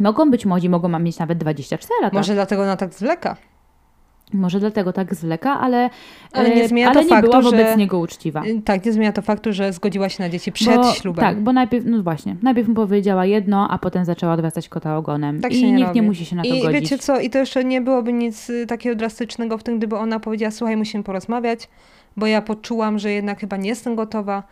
Mogą 0.00 0.30
być 0.30 0.46
młodzi, 0.46 0.68
mogą 0.68 0.98
mieć 0.98 1.18
nawet 1.18 1.38
24 1.38 1.92
lata. 2.02 2.16
Może 2.16 2.34
dlatego 2.34 2.62
ona 2.62 2.76
tak 2.76 2.94
zwleka. 2.94 3.36
Może 4.34 4.60
dlatego 4.60 4.92
tak 4.92 5.14
zwleka, 5.14 5.60
ale, 5.60 5.90
Ale 6.32 6.50
nie 6.56 6.64
e, 6.64 6.68
zmienia 6.68 6.86
ale 6.86 6.94
to 6.96 7.02
nie 7.02 7.08
faktu, 7.08 7.30
była 7.30 7.42
wobec 7.42 7.66
że- 7.68 7.76
niego 7.76 7.98
uczciwa. 7.98 8.44
Y, 8.46 8.62
Tak, 8.64 8.86
nie 8.86 8.92
zmienia 8.92 9.12
to 9.12 9.22
faktu, 9.22 9.52
że 9.52 9.72
zgodziła 9.72 10.08
się 10.08 10.22
na 10.22 10.28
dzieci 10.28 10.52
przed 10.52 10.76
bo, 10.76 10.92
ślubem. 10.92 11.24
Tak, 11.24 11.40
bo 11.40 11.52
najpierw, 11.52 11.84
no 11.88 12.02
właśnie, 12.02 12.36
najpierw 12.42 12.68
mu 12.68 12.74
powiedziała 12.74 13.26
jedno, 13.26 13.68
a 13.70 13.78
potem 13.78 14.04
zaczęła 14.04 14.32
odwracać 14.32 14.68
kota 14.68 14.96
ogonem. 14.96 15.40
Tak 15.40 15.52
I 15.52 15.64
nie 15.64 15.72
nikt 15.72 15.88
robi. 15.88 16.00
nie 16.00 16.06
musi 16.06 16.24
się 16.24 16.36
na 16.36 16.42
to 16.42 16.48
I 16.48 16.62
godzić. 16.62 16.80
wiecie 16.80 16.98
co, 16.98 17.20
i 17.20 17.30
to 17.30 17.38
jeszcze 17.38 17.64
nie 17.64 17.80
byłoby 17.80 18.12
nic 18.12 18.50
y, 18.50 18.66
takiego 18.66 18.96
drastycznego 18.96 19.58
w 19.58 19.62
tym, 19.62 19.78
gdyby 19.78 19.96
ona 19.96 20.20
powiedziała, 20.20 20.50
słuchaj, 20.50 20.76
musimy 20.76 21.04
porozmawiać, 21.04 21.68
bo 22.16 22.26
ja 22.26 22.42
poczułam, 22.42 22.98
że 22.98 23.10
jednak 23.10 23.40
chyba 23.40 23.56
nie 23.56 23.68
jestem 23.68 23.94
gotowa. 23.94 24.42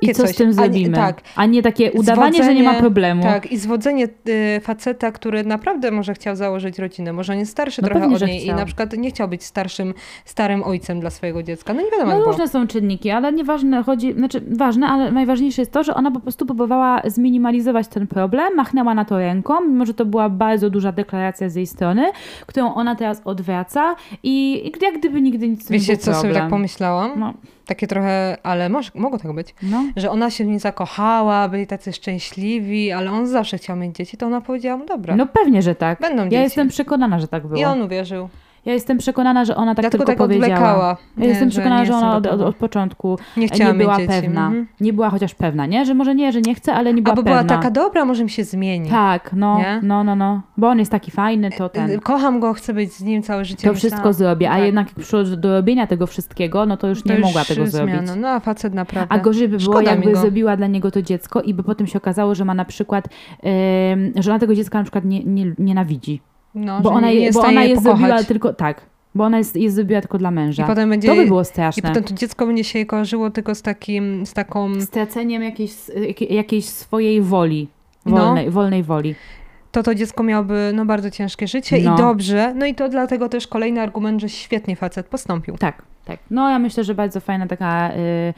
Takie 0.00 0.10
I 0.10 0.14
co 0.14 0.22
coś. 0.22 0.32
z 0.34 0.36
tym 0.36 0.48
A 0.48 0.52
zrobimy? 0.52 0.96
tak, 0.96 1.20
A 1.36 1.46
nie 1.46 1.62
takie 1.62 1.92
udawanie, 1.92 2.44
że 2.44 2.54
nie 2.54 2.62
ma 2.62 2.70
Zwodzenie- 2.70 2.80
problemu. 2.80 3.22
tak. 3.22 3.52
I 3.52 3.56
zwodzenie 3.58 4.08
y, 4.28 4.60
faceta, 4.60 5.12
który 5.12 5.44
naprawdę 5.44 5.90
może 5.90 6.14
chciał 6.14 6.36
założyć 6.36 6.78
rodzinę, 6.78 7.12
może 7.12 7.32
on 7.32 7.38
jest 7.38 7.52
starszy 7.52 7.82
No 7.82 7.88
trochę 7.88 8.00
pewnie, 8.00 8.16
od 8.16 8.22
niej 8.26 8.46
i 8.46 8.54
na 8.54 8.64
przykład 8.66 8.92
nie 8.92 9.10
chciał 9.10 9.28
być 9.28 9.44
starszym, 9.44 9.94
starym 10.24 10.62
ojcem 10.64 11.00
dla 11.00 11.10
swojego 11.10 11.42
dziecka. 11.42 11.74
No 11.74 11.82
nie 11.82 11.90
wiadomo, 11.90 12.10
No 12.10 12.16
było. 12.18 12.30
różne 12.30 12.48
są 12.48 12.66
czynniki, 12.66 13.10
ale 13.10 13.32
nieważne 13.32 13.82
chodzi, 13.82 14.12
znaczy 14.12 14.42
ważne, 14.50 14.86
ale 14.86 15.12
najważniejsze 15.12 15.62
jest 15.62 15.72
to, 15.72 15.84
że 15.84 15.94
ona 15.94 16.10
po 16.10 16.20
prostu 16.20 16.46
próbowała 16.46 17.02
zminimalizować 17.04 17.88
ten 17.88 18.06
problem, 18.06 18.54
machnęła 18.56 18.94
na 18.94 19.04
to 19.04 19.18
ręką, 19.18 19.60
mimo 19.60 19.86
że 19.86 19.94
to 19.94 20.04
była 20.06 20.28
bardzo 20.28 20.70
duża 20.70 20.92
deklaracja 20.92 21.48
z 21.48 21.54
jej 21.54 21.66
strony, 21.66 22.10
którą 22.46 22.74
ona 22.74 22.94
teraz 22.94 23.22
odwraca 23.24 23.96
i, 24.22 24.62
i 24.66 24.84
jak 24.84 24.98
gdyby 24.98 25.22
nigdy 25.22 25.48
nic 25.48 25.70
nie 25.70 25.78
Wiecie, 25.78 25.92
był 25.92 26.02
co 26.02 26.04
sobie 26.04 26.20
problem. 26.22 26.42
tak 26.42 26.50
pomyślałam? 26.50 27.12
No, 27.16 27.34
Takie 27.66 27.86
trochę, 27.86 28.36
ale 28.42 28.68
może, 28.68 28.90
mogło 28.94 29.18
tak 29.18 29.32
być. 29.32 29.54
no. 29.62 29.84
Że 29.96 30.10
ona 30.10 30.30
się 30.30 30.44
w 30.44 30.46
nim 30.46 30.58
zakochała, 30.58 31.48
byli 31.48 31.66
tacy 31.66 31.92
szczęśliwi, 31.92 32.92
ale 32.92 33.10
on 33.10 33.26
zawsze 33.26 33.58
chciał 33.58 33.76
mieć 33.76 33.96
dzieci, 33.96 34.16
to 34.16 34.26
ona 34.26 34.40
powiedziała 34.40 34.76
mu, 34.76 34.86
dobra, 34.86 35.16
no 35.16 35.26
pewnie, 35.26 35.62
że 35.62 35.74
tak. 35.74 36.00
będą 36.00 36.22
Ja 36.24 36.30
dzieci. 36.30 36.42
jestem 36.42 36.68
przekonana, 36.68 37.18
że 37.20 37.28
tak 37.28 37.46
było. 37.46 37.60
I 37.60 37.64
on 37.64 37.82
uwierzył. 37.82 38.28
Ja 38.66 38.72
jestem 38.72 38.98
przekonana, 38.98 39.44
że 39.44 39.56
ona 39.56 39.74
tak 39.74 39.82
Dlatego 39.82 40.04
tylko 40.04 40.22
tak 40.22 40.28
powiedziała. 40.28 40.96
Ja 41.16 41.22
Nie, 41.22 41.28
jestem 41.28 41.50
że 41.50 41.52
przekonana, 41.54 41.80
nie 41.80 41.86
że 41.86 41.94
ona 41.94 42.16
od, 42.16 42.26
od, 42.26 42.40
od 42.40 42.56
początku 42.56 43.18
Nie 43.36 43.46
nie 43.46 43.74
była 43.74 43.96
dzieci. 43.96 44.08
pewna. 44.08 44.46
Mhm. 44.46 44.66
Nie 44.80 44.92
była 44.92 45.10
chociaż 45.10 45.34
pewna, 45.34 45.66
nie? 45.66 45.84
Że 45.84 45.94
może 45.94 46.14
nie, 46.14 46.32
że 46.32 46.40
nie 46.40 46.54
chce, 46.54 46.74
ale 46.74 46.94
nie 46.94 47.02
była 47.02 47.12
Albo 47.12 47.22
pewna. 47.22 47.42
była 47.44 47.56
taka 47.56 47.70
dobra, 47.70 48.04
może 48.04 48.24
mi 48.24 48.30
się 48.30 48.44
zmieni. 48.44 48.90
Tak, 48.90 49.30
no, 49.36 49.58
Nie? 49.58 49.80
no, 49.82 50.04
no, 50.04 50.16
no. 50.16 50.40
Bo 50.56 50.68
on 50.68 50.78
jest 50.78 50.90
taki 50.90 51.10
fajny, 51.10 51.50
to 51.50 51.68
ten. 51.68 52.00
Kocham 52.00 52.40
go, 52.40 52.52
chcę 52.52 52.74
być 52.74 52.92
z 52.92 53.02
nim 53.02 53.22
całe 53.22 53.44
życie. 53.44 53.68
To 53.68 53.74
wszystko 53.74 53.96
Myślałam, 53.96 54.12
zrobię, 54.14 54.50
a 54.50 54.54
tak. 54.54 54.64
jednak 54.64 54.88
do 55.36 55.52
robienia 55.56 55.86
tego 55.86 56.06
wszystkiego, 56.06 56.66
no 56.66 56.76
to 56.76 56.88
już 56.88 57.02
to 57.02 57.08
nie 57.08 57.14
już 57.14 57.24
mogła 57.24 57.44
tego 57.44 57.66
zrobić. 57.66 57.94
zmiana. 57.94 58.16
No 58.16 58.28
a 58.28 58.40
facet 58.40 58.74
naprawdę. 58.74 59.12
A 59.14 59.18
gorzej 59.18 59.48
by 59.48 59.56
było, 59.58 59.72
Szkoda 59.72 59.90
jakby 59.90 60.12
go. 60.12 60.20
zrobiła 60.20 60.56
dla 60.56 60.66
niego 60.66 60.90
to 60.90 61.02
dziecko 61.02 61.40
i 61.42 61.54
by 61.54 61.62
potem 61.62 61.86
się 61.86 61.98
okazało, 61.98 62.34
że 62.34 62.44
ma 62.44 62.54
na 62.54 62.64
przykład, 62.64 63.08
em, 63.42 64.12
że 64.16 64.30
ona 64.30 64.38
tego 64.38 64.54
dziecka 64.54 64.78
na 64.78 64.84
przykład 64.84 65.04
nie, 65.04 65.24
nie, 65.24 65.52
nienawidzi. 65.58 66.20
No, 66.54 66.80
Bo 66.80 66.90
ona, 66.90 67.10
je, 67.10 67.20
jest 67.20 67.38
bo 67.38 67.44
ona 67.44 67.60
pokochać. 67.62 67.82
zrobiła 67.82 68.22
tylko, 68.24 68.52
tak, 68.54 68.80
bo 69.14 69.24
ona 69.24 69.38
jest, 69.38 69.56
jest 69.56 69.76
zrobiła 69.76 70.00
tylko 70.00 70.18
dla 70.18 70.30
męża. 70.30 70.64
I 70.64 70.66
potem 70.66 70.90
będzie... 70.90 71.08
To 71.08 71.14
by 71.14 71.26
było 71.26 71.42
I 71.42 71.44
straszne. 71.44 71.82
potem 71.88 72.04
to 72.04 72.14
dziecko 72.14 72.46
będzie 72.46 72.64
się 72.64 72.86
kojarzyło 72.86 73.30
tylko 73.30 73.54
z 73.54 73.62
takim, 73.62 74.26
z 74.26 74.32
taką... 74.32 74.80
Straceniem 74.80 75.42
jakiejś, 75.42 75.72
jakiej- 76.08 76.34
jakiejś 76.34 76.64
swojej 76.64 77.22
woli. 77.22 77.68
No. 78.06 78.16
Wolnej, 78.16 78.50
wolnej 78.50 78.82
woli. 78.82 79.14
To 79.72 79.82
to 79.82 79.94
dziecko 79.94 80.22
miałoby 80.22 80.70
no, 80.74 80.84
bardzo 80.84 81.10
ciężkie 81.10 81.46
życie 81.48 81.78
No. 81.82 81.94
i 81.94 81.98
dobrze. 81.98 82.54
No 82.56 82.66
i 82.66 82.74
to 82.74 82.88
dlatego 82.88 83.28
też 83.28 83.46
kolejny 83.46 83.80
argument, 83.80 84.20
że 84.20 84.28
świetnie 84.28 84.76
facet 84.76 85.06
postąpił. 85.06 85.56
Tak, 85.58 85.82
tak. 86.04 86.18
No 86.30 86.50
ja 86.50 86.58
myślę, 86.58 86.84
że 86.84 86.94
bardzo 86.94 87.20
fajna 87.20 87.46
taka 87.46 87.90
y, 87.92 88.34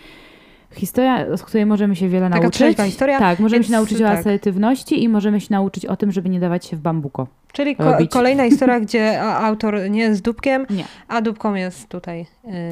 historia, 0.73 1.37
z 1.37 1.43
której 1.43 1.67
możemy 1.67 1.97
się 1.97 2.09
wiele 2.09 2.31
Taka 2.31 2.41
nauczyć. 2.43 2.79
historia, 2.79 3.19
Tak, 3.19 3.39
możemy 3.41 3.57
więc 3.59 3.67
się 3.67 3.73
nauczyć 3.73 4.01
o 4.03 4.05
tak. 4.05 4.19
asertywności 4.19 5.03
i 5.03 5.09
możemy 5.09 5.41
się 5.41 5.47
nauczyć 5.51 5.87
o 5.87 5.97
tym, 5.97 6.13
żeby 6.13 6.29
nie 6.29 6.41
dawać 6.41 6.67
się 6.67 6.77
w 6.77 6.81
bambuko. 6.81 7.27
Czyli 7.53 7.77
ko- 7.77 7.97
kolejna 8.11 8.45
historia, 8.51 8.81
gdzie 8.81 9.23
autor 9.23 9.91
nie 9.91 10.01
jest 10.01 10.23
dupkiem, 10.23 10.67
Nie. 10.71 10.85
a 11.09 11.21
dupką 11.21 11.55
jest 11.55 11.89
tutaj 11.89 12.27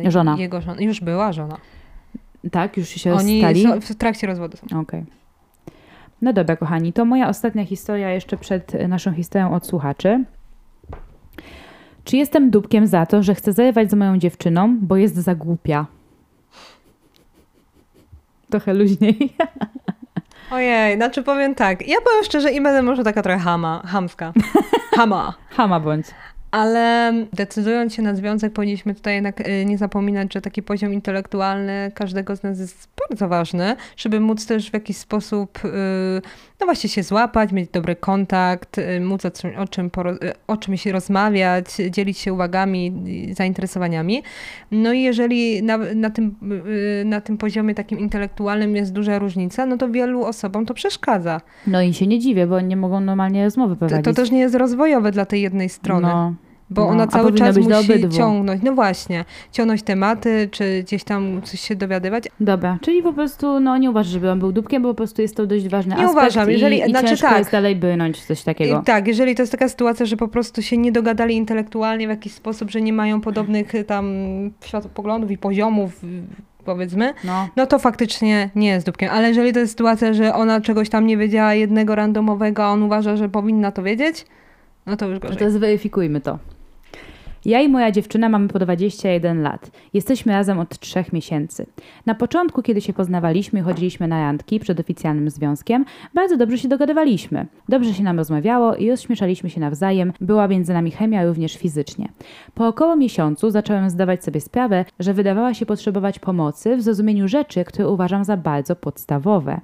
y, 0.06 0.10
Żona. 0.10 0.36
jego 0.38 0.60
żona. 0.60 0.80
Już 0.82 1.00
była 1.00 1.32
żona. 1.32 1.56
Tak, 2.50 2.76
już 2.76 2.88
się 2.88 3.12
Oni 3.14 3.42
rozstali? 3.42 3.62
są, 3.62 3.80
w 3.80 3.94
trakcie 3.94 4.26
rozwodu 4.26 4.56
są. 4.56 4.80
Okej. 4.80 5.04
No 6.22 6.32
dobra, 6.32 6.56
kochani, 6.56 6.92
to 6.92 7.04
moja 7.04 7.28
ostatnia 7.28 7.64
historia 7.64 8.10
jeszcze 8.10 8.36
przed 8.36 8.74
e, 8.74 8.88
naszą 8.88 9.12
historią 9.12 9.54
od 9.54 9.66
słuchaczy. 9.66 10.24
Czy 12.04 12.16
jestem 12.16 12.50
dupkiem 12.50 12.86
za 12.86 13.06
to, 13.06 13.22
że 13.22 13.34
chcę 13.34 13.52
zerwać 13.52 13.90
z 13.90 13.94
moją 13.94 14.18
dziewczyną, 14.18 14.76
bo 14.80 14.96
jest 14.96 15.14
za 15.14 15.34
głupia? 15.34 15.86
Trochę 18.54 18.74
luźniej. 18.74 19.36
Ojej, 20.50 20.96
znaczy 20.96 21.22
powiem 21.22 21.54
tak. 21.54 21.88
Ja 21.88 21.96
powiem 22.04 22.24
szczerze 22.24 22.52
i 22.52 22.60
będę 22.60 22.82
może 22.82 23.04
taka 23.04 23.22
trochę 23.22 23.38
hama, 23.38 23.82
hamska. 23.86 24.32
Hama. 24.96 25.34
Hama 25.56 25.80
bądź. 25.80 26.06
Ale 26.50 27.12
decydując 27.32 27.94
się 27.94 28.02
na 28.02 28.14
związek, 28.14 28.52
powinniśmy 28.52 28.94
tutaj 28.94 29.14
jednak 29.14 29.48
y, 29.48 29.64
nie 29.64 29.78
zapominać, 29.78 30.34
że 30.34 30.40
taki 30.40 30.62
poziom 30.62 30.92
intelektualny 30.92 31.92
każdego 31.94 32.36
z 32.36 32.42
nas 32.42 32.58
jest 32.58 32.88
bardzo 33.08 33.28
ważny, 33.28 33.76
żeby 33.96 34.20
móc 34.20 34.46
też 34.46 34.70
w 34.70 34.74
jakiś 34.74 34.96
sposób, 34.96 35.64
y, 35.64 35.68
no 36.60 36.66
właśnie 36.66 36.90
się 36.90 37.02
złapać, 37.02 37.52
mieć 37.52 37.70
dobry 37.70 37.96
kontakt, 37.96 38.78
y, 38.78 39.00
móc 39.00 39.24
o, 39.24 39.30
czym, 39.30 39.50
o, 39.58 39.68
czym 39.68 39.86
y, 39.86 40.32
o 40.46 40.56
czymś 40.56 40.86
rozmawiać, 40.86 41.66
dzielić 41.90 42.18
się 42.18 42.32
uwagami, 42.32 42.92
y, 43.30 43.34
zainteresowaniami. 43.34 44.22
No 44.70 44.92
i 44.92 45.02
jeżeli 45.02 45.62
na, 45.62 45.78
na, 45.78 46.10
tym, 46.10 46.36
na 47.04 47.20
tym 47.20 47.38
poziomie 47.38 47.74
takim 47.74 47.98
intelektualnym 47.98 48.76
jest 48.76 48.92
duża 48.92 49.18
różnica, 49.18 49.66
no 49.66 49.76
to 49.76 49.88
wielu 49.88 50.24
osobom 50.24 50.66
to 50.66 50.74
przeszkadza. 50.74 51.40
No 51.66 51.82
i 51.82 51.94
się 51.94 52.06
nie 52.06 52.18
dziwię, 52.18 52.46
bo 52.46 52.60
nie 52.60 52.76
mogą 52.76 53.00
normalnie 53.00 53.44
rozmowy 53.44 53.74
To, 53.74 53.78
prowadzić. 53.78 54.04
to 54.04 54.12
też 54.14 54.30
nie 54.30 54.40
jest 54.40 54.54
rozwojowe 54.54 55.10
dla 55.12 55.24
tej 55.24 55.42
jednej 55.42 55.68
strony. 55.68 56.08
No, 56.08 56.34
Bo 56.70 56.82
No, 56.84 56.88
ona 56.88 57.06
cały 57.06 57.32
czas 57.32 57.56
musi 57.56 57.72
obydwu. 57.74 58.16
ciągnąć, 58.16 58.62
no 58.62 58.72
właśnie, 58.74 59.24
ciągnąć 59.52 59.82
tematy, 59.82 60.48
czy 60.52 60.82
gdzieś 60.82 61.04
tam 61.04 61.42
coś 61.42 61.60
się 61.60 61.76
dowiadywać. 61.76 62.24
dobra, 62.40 62.78
czyli 62.82 63.02
po 63.02 63.12
prostu 63.12 63.60
no, 63.60 63.76
nie 63.76 63.90
uważasz, 63.90 64.12
żeby 64.12 64.30
on 64.30 64.38
był 64.38 64.52
dupkiem, 64.52 64.82
bo 64.82 64.88
po 64.88 64.94
prostu 64.94 65.22
jest 65.22 65.36
to 65.36 65.46
dość 65.46 65.68
ważny 65.68 65.90
Nie 65.94 65.96
aspekt 66.00 66.12
uważam, 66.12 66.50
jeżeli- 66.50 66.78
i, 66.78 66.86
i 66.86 66.90
znaczy 66.90 67.08
ciężko 67.08 67.28
tak. 67.28 67.38
jest 67.38 67.50
dalej 67.52 67.76
brnąć 67.76 68.24
coś 68.24 68.42
takiego. 68.42 68.80
I 68.80 68.84
tak, 68.84 69.06
jeżeli 69.08 69.34
to 69.34 69.42
jest 69.42 69.52
taka 69.52 69.68
sytuacja, 69.68 70.06
że 70.06 70.16
po 70.16 70.28
prostu 70.28 70.62
się 70.62 70.76
nie 70.76 70.92
dogadali 70.92 71.34
intelektualnie 71.36 72.06
w 72.06 72.10
jakiś 72.10 72.32
sposób, 72.32 72.70
że 72.70 72.80
nie 72.82 72.92
mają 72.92 73.20
podobnych 73.20 73.74
y, 73.74 73.84
tam 73.84 74.06
światopoglądów 74.64 75.30
i 75.30 75.38
poziomów, 75.38 76.04
y, 76.04 76.06
powiedzmy, 76.64 77.14
No, 77.24 77.48
no 77.56 77.66
to 77.66 77.78
faktycznie 77.78 78.50
nie 78.54 78.68
jest 78.68 78.86
dupkiem. 78.86 79.10
Ale 79.12 79.28
jeżeli 79.28 79.52
to 79.52 79.58
jest 79.60 79.72
sytuacja, 79.72 80.12
że 80.12 80.34
ona 80.34 80.60
czegoś 80.60 80.88
tam 80.88 81.06
nie 81.06 81.16
wiedziała 81.16 81.54
jednego 81.54 81.94
randomowego, 81.94 82.64
a 82.64 82.68
on 82.68 82.82
uważa, 82.82 83.16
że 83.16 83.28
powinna 83.28 83.72
to 83.72 83.82
wiedzieć, 83.82 84.26
no 84.86 84.96
to 84.96 85.06
już 85.08 85.14
no 85.14 85.20
gorzej. 85.28 85.38
to 85.38 85.50
zweryfikujmy 85.50 86.20
to. 86.20 86.38
Ja 87.44 87.60
i 87.60 87.68
moja 87.68 87.90
dziewczyna 87.90 88.28
mamy 88.28 88.48
po 88.48 88.58
21 88.58 89.42
lat. 89.42 89.70
Jesteśmy 89.94 90.32
razem 90.32 90.58
od 90.58 90.78
3 90.78 91.04
miesięcy. 91.12 91.66
Na 92.06 92.14
początku, 92.14 92.62
kiedy 92.62 92.80
się 92.80 92.92
poznawaliśmy 92.92 93.60
i 93.60 93.62
chodziliśmy 93.62 94.08
na 94.08 94.20
randki 94.20 94.60
przed 94.60 94.80
oficjalnym 94.80 95.30
związkiem, 95.30 95.84
bardzo 96.14 96.36
dobrze 96.36 96.58
się 96.58 96.68
dogadywaliśmy. 96.68 97.46
Dobrze 97.68 97.94
się 97.94 98.02
nam 98.02 98.18
rozmawiało 98.18 98.74
i 98.74 98.90
rozśmieszaliśmy 98.90 99.50
się 99.50 99.60
nawzajem, 99.60 100.12
była 100.20 100.48
między 100.48 100.72
nami 100.72 100.90
chemia 100.90 101.24
również 101.24 101.56
fizycznie. 101.56 102.08
Po 102.54 102.68
około 102.68 102.96
miesiącu 102.96 103.50
zacząłem 103.50 103.90
zdawać 103.90 104.24
sobie 104.24 104.40
sprawę, 104.40 104.84
że 105.00 105.14
wydawała 105.14 105.54
się 105.54 105.66
potrzebować 105.66 106.18
pomocy 106.18 106.76
w 106.76 106.82
zrozumieniu 106.82 107.28
rzeczy, 107.28 107.64
które 107.64 107.88
uważam 107.88 108.24
za 108.24 108.36
bardzo 108.36 108.76
podstawowe. 108.76 109.60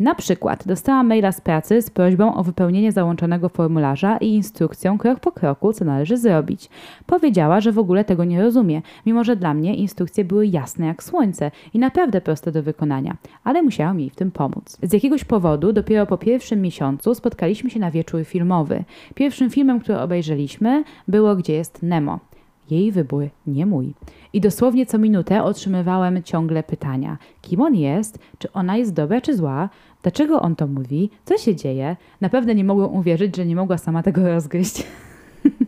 Na 0.00 0.14
przykład 0.14 0.66
dostałam 0.66 1.06
maila 1.06 1.32
z 1.32 1.40
pracy 1.40 1.82
z 1.82 1.90
prośbą 1.90 2.34
o 2.34 2.42
wypełnienie 2.42 2.92
załączonego 2.92 3.48
formularza 3.48 4.16
i 4.16 4.28
instrukcją 4.28 4.98
krok 4.98 5.20
po 5.20 5.32
kroku, 5.32 5.72
co 5.72 5.84
należy 5.84 6.16
zrobić. 6.16 6.70
Powiedziała, 7.06 7.60
że 7.60 7.72
w 7.72 7.78
ogóle 7.78 8.04
tego 8.04 8.24
nie 8.24 8.42
rozumie, 8.42 8.82
mimo 9.06 9.24
że 9.24 9.36
dla 9.36 9.54
mnie 9.54 9.74
instrukcje 9.74 10.24
były 10.24 10.46
jasne 10.46 10.86
jak 10.86 11.02
słońce 11.02 11.50
i 11.74 11.78
naprawdę 11.78 12.20
proste 12.20 12.52
do 12.52 12.62
wykonania, 12.62 13.16
ale 13.44 13.62
musiałam 13.62 14.00
jej 14.00 14.10
w 14.10 14.16
tym 14.16 14.30
pomóc. 14.30 14.78
Z 14.82 14.92
jakiegoś 14.92 15.24
powodu 15.24 15.72
dopiero 15.72 16.06
po 16.06 16.18
pierwszym 16.18 16.62
miesiącu 16.62 17.14
spotkaliśmy 17.14 17.70
się 17.70 17.80
na 17.80 17.90
wieczór 17.90 18.24
filmowy. 18.24 18.84
Pierwszym 19.14 19.50
filmem, 19.50 19.80
który 19.80 19.98
obejrzeliśmy, 19.98 20.84
było 21.08 21.36
Gdzie 21.36 21.52
jest 21.52 21.82
Nemo. 21.82 22.20
Jej 22.70 22.92
wybór, 22.92 23.28
nie 23.46 23.66
mój. 23.66 23.94
I 24.32 24.40
dosłownie 24.40 24.86
co 24.86 24.98
minutę 24.98 25.42
otrzymywałem 25.42 26.22
ciągle 26.22 26.62
pytania: 26.62 27.18
kim 27.42 27.60
on 27.60 27.74
jest, 27.74 28.18
czy 28.38 28.52
ona 28.52 28.76
jest 28.76 28.92
dobra 28.92 29.20
czy 29.20 29.36
zła, 29.36 29.68
dlaczego 30.02 30.40
on 30.40 30.56
to 30.56 30.66
mówi, 30.66 31.10
co 31.24 31.38
się 31.38 31.56
dzieje. 31.56 31.96
Naprawdę 32.20 32.54
nie 32.54 32.64
mogłem 32.64 32.94
uwierzyć, 32.94 33.36
że 33.36 33.46
nie 33.46 33.56
mogła 33.56 33.78
sama 33.78 34.02
tego 34.02 34.28
rozgryźć. 34.34 34.86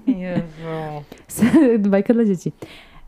Jezu. 0.06 1.88
Bajka 1.90 2.14
dla 2.14 2.24
dzieci. 2.24 2.52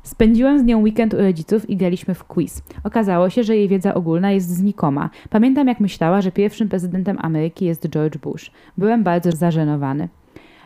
Spędziłem 0.03 0.59
z 0.59 0.64
nią 0.64 0.82
weekend 0.82 1.14
u 1.14 1.16
rodziców 1.16 1.70
i 1.70 1.76
graliśmy 1.76 2.14
w 2.14 2.24
quiz. 2.24 2.62
Okazało 2.84 3.30
się, 3.30 3.45
że 3.45 3.57
jej 3.57 3.68
wiedza 3.68 3.95
ogólna 3.95 4.30
jest 4.32 4.49
znikoma. 4.49 5.11
Pamiętam, 5.30 5.68
jak 5.68 5.80
myślała, 5.80 6.20
że 6.20 6.32
pierwszym 6.32 6.68
prezydentem 6.68 7.16
Ameryki 7.20 7.64
jest 7.64 7.88
George 7.88 8.18
Bush. 8.18 8.51
Byłem 8.78 9.03
bardzo 9.03 9.32
zażenowany. 9.32 10.09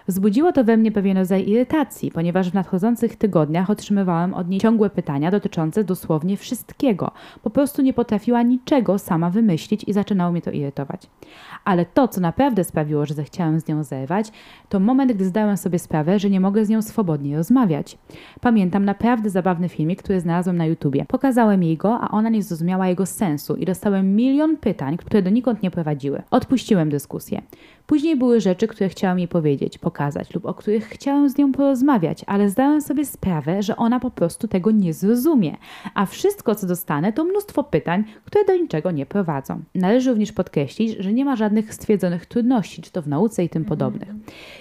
Wzbudziło 0.08 0.52
to 0.52 0.64
we 0.64 0.76
mnie 0.76 0.92
pewien 0.92 1.16
rodzaj 1.16 1.48
irytacji, 1.48 2.10
ponieważ 2.10 2.50
w 2.50 2.54
nadchodzących 2.54 3.16
tygodniach 3.16 3.70
otrzymywałem 3.70 4.34
od 4.34 4.48
niej 4.48 4.60
ciągłe 4.60 4.90
pytania 4.90 5.30
dotyczące 5.30 5.84
dosłownie 5.84 6.36
wszystkiego. 6.36 7.10
Po 7.42 7.50
prostu 7.50 7.82
nie 7.82 7.92
potrafiła 7.92 8.42
niczego 8.42 8.98
sama 8.98 9.30
wymyślić 9.30 9.84
i 9.84 9.92
zaczynało 9.92 10.32
mnie 10.32 10.42
to 10.42 10.50
irytować. 10.50 11.06
Ale 11.64 11.86
to, 11.86 12.08
co 12.08 12.20
naprawdę 12.20 12.64
sprawiło, 12.64 13.06
że 13.06 13.14
zechciałem 13.14 13.60
z 13.60 13.68
nią 13.68 13.84
zerwać, 13.84 14.32
to 14.68 14.80
moment, 14.80 15.12
gdy 15.12 15.24
zdałem 15.24 15.56
sobie 15.56 15.78
sprawę, 15.78 16.18
że 16.18 16.30
nie 16.30 16.40
mogę 16.40 16.64
z 16.64 16.68
nią 16.68 16.82
swobodnie 16.82 17.36
rozmawiać. 17.36 17.98
Pamiętam 18.40 18.84
naprawdę 18.84 19.30
zabawny 19.30 19.68
filmik, 19.68 20.02
który 20.02 20.20
znalazłem 20.20 20.56
na 20.56 20.66
YouTubie. 20.66 21.04
Pokazałem 21.08 21.62
jej 21.62 21.76
go, 21.76 22.00
a 22.00 22.10
ona 22.10 22.28
nie 22.28 22.42
zrozumiała 22.42 22.88
jego 22.88 23.06
sensu 23.06 23.56
i 23.56 23.64
dostałem 23.64 24.16
milion 24.16 24.56
pytań, 24.56 24.96
które 24.96 25.22
donikąd 25.22 25.62
nie 25.62 25.70
prowadziły. 25.70 26.22
Odpuściłem 26.30 26.90
dyskusję. 26.90 27.42
Później 27.86 28.16
były 28.16 28.40
rzeczy, 28.40 28.68
które 28.68 28.88
chciałam 28.88 29.18
jej 29.18 29.28
powiedzieć, 29.28 29.78
pokazać 29.78 30.34
lub 30.34 30.46
o 30.46 30.54
których 30.54 30.84
chciałem 30.84 31.28
z 31.28 31.38
nią 31.38 31.52
porozmawiać, 31.52 32.24
ale 32.26 32.50
zdałem 32.50 32.80
sobie 32.80 33.06
sprawę, 33.06 33.62
że 33.62 33.76
ona 33.76 34.00
po 34.00 34.10
prostu 34.10 34.48
tego 34.48 34.70
nie 34.70 34.94
zrozumie. 34.94 35.56
A 35.94 36.06
wszystko, 36.06 36.54
co 36.54 36.66
dostanę, 36.66 37.12
to 37.12 37.24
mnóstwo 37.24 37.64
pytań, 37.64 38.04
które 38.24 38.44
do 38.44 38.56
niczego 38.56 38.90
nie 38.90 39.06
prowadzą. 39.06 39.60
Należy 39.74 40.10
również 40.10 40.32
podkreślić, 40.32 40.96
że 40.98 41.12
nie 41.12 41.24
ma 41.24 41.36
żadnych 41.36 41.74
stwierdzonych 41.74 42.26
trudności, 42.26 42.82
czy 42.82 42.92
to 42.92 43.02
w 43.02 43.08
nauce 43.08 43.44
i 43.44 43.48
tym 43.48 43.64
podobnych. 43.64 44.08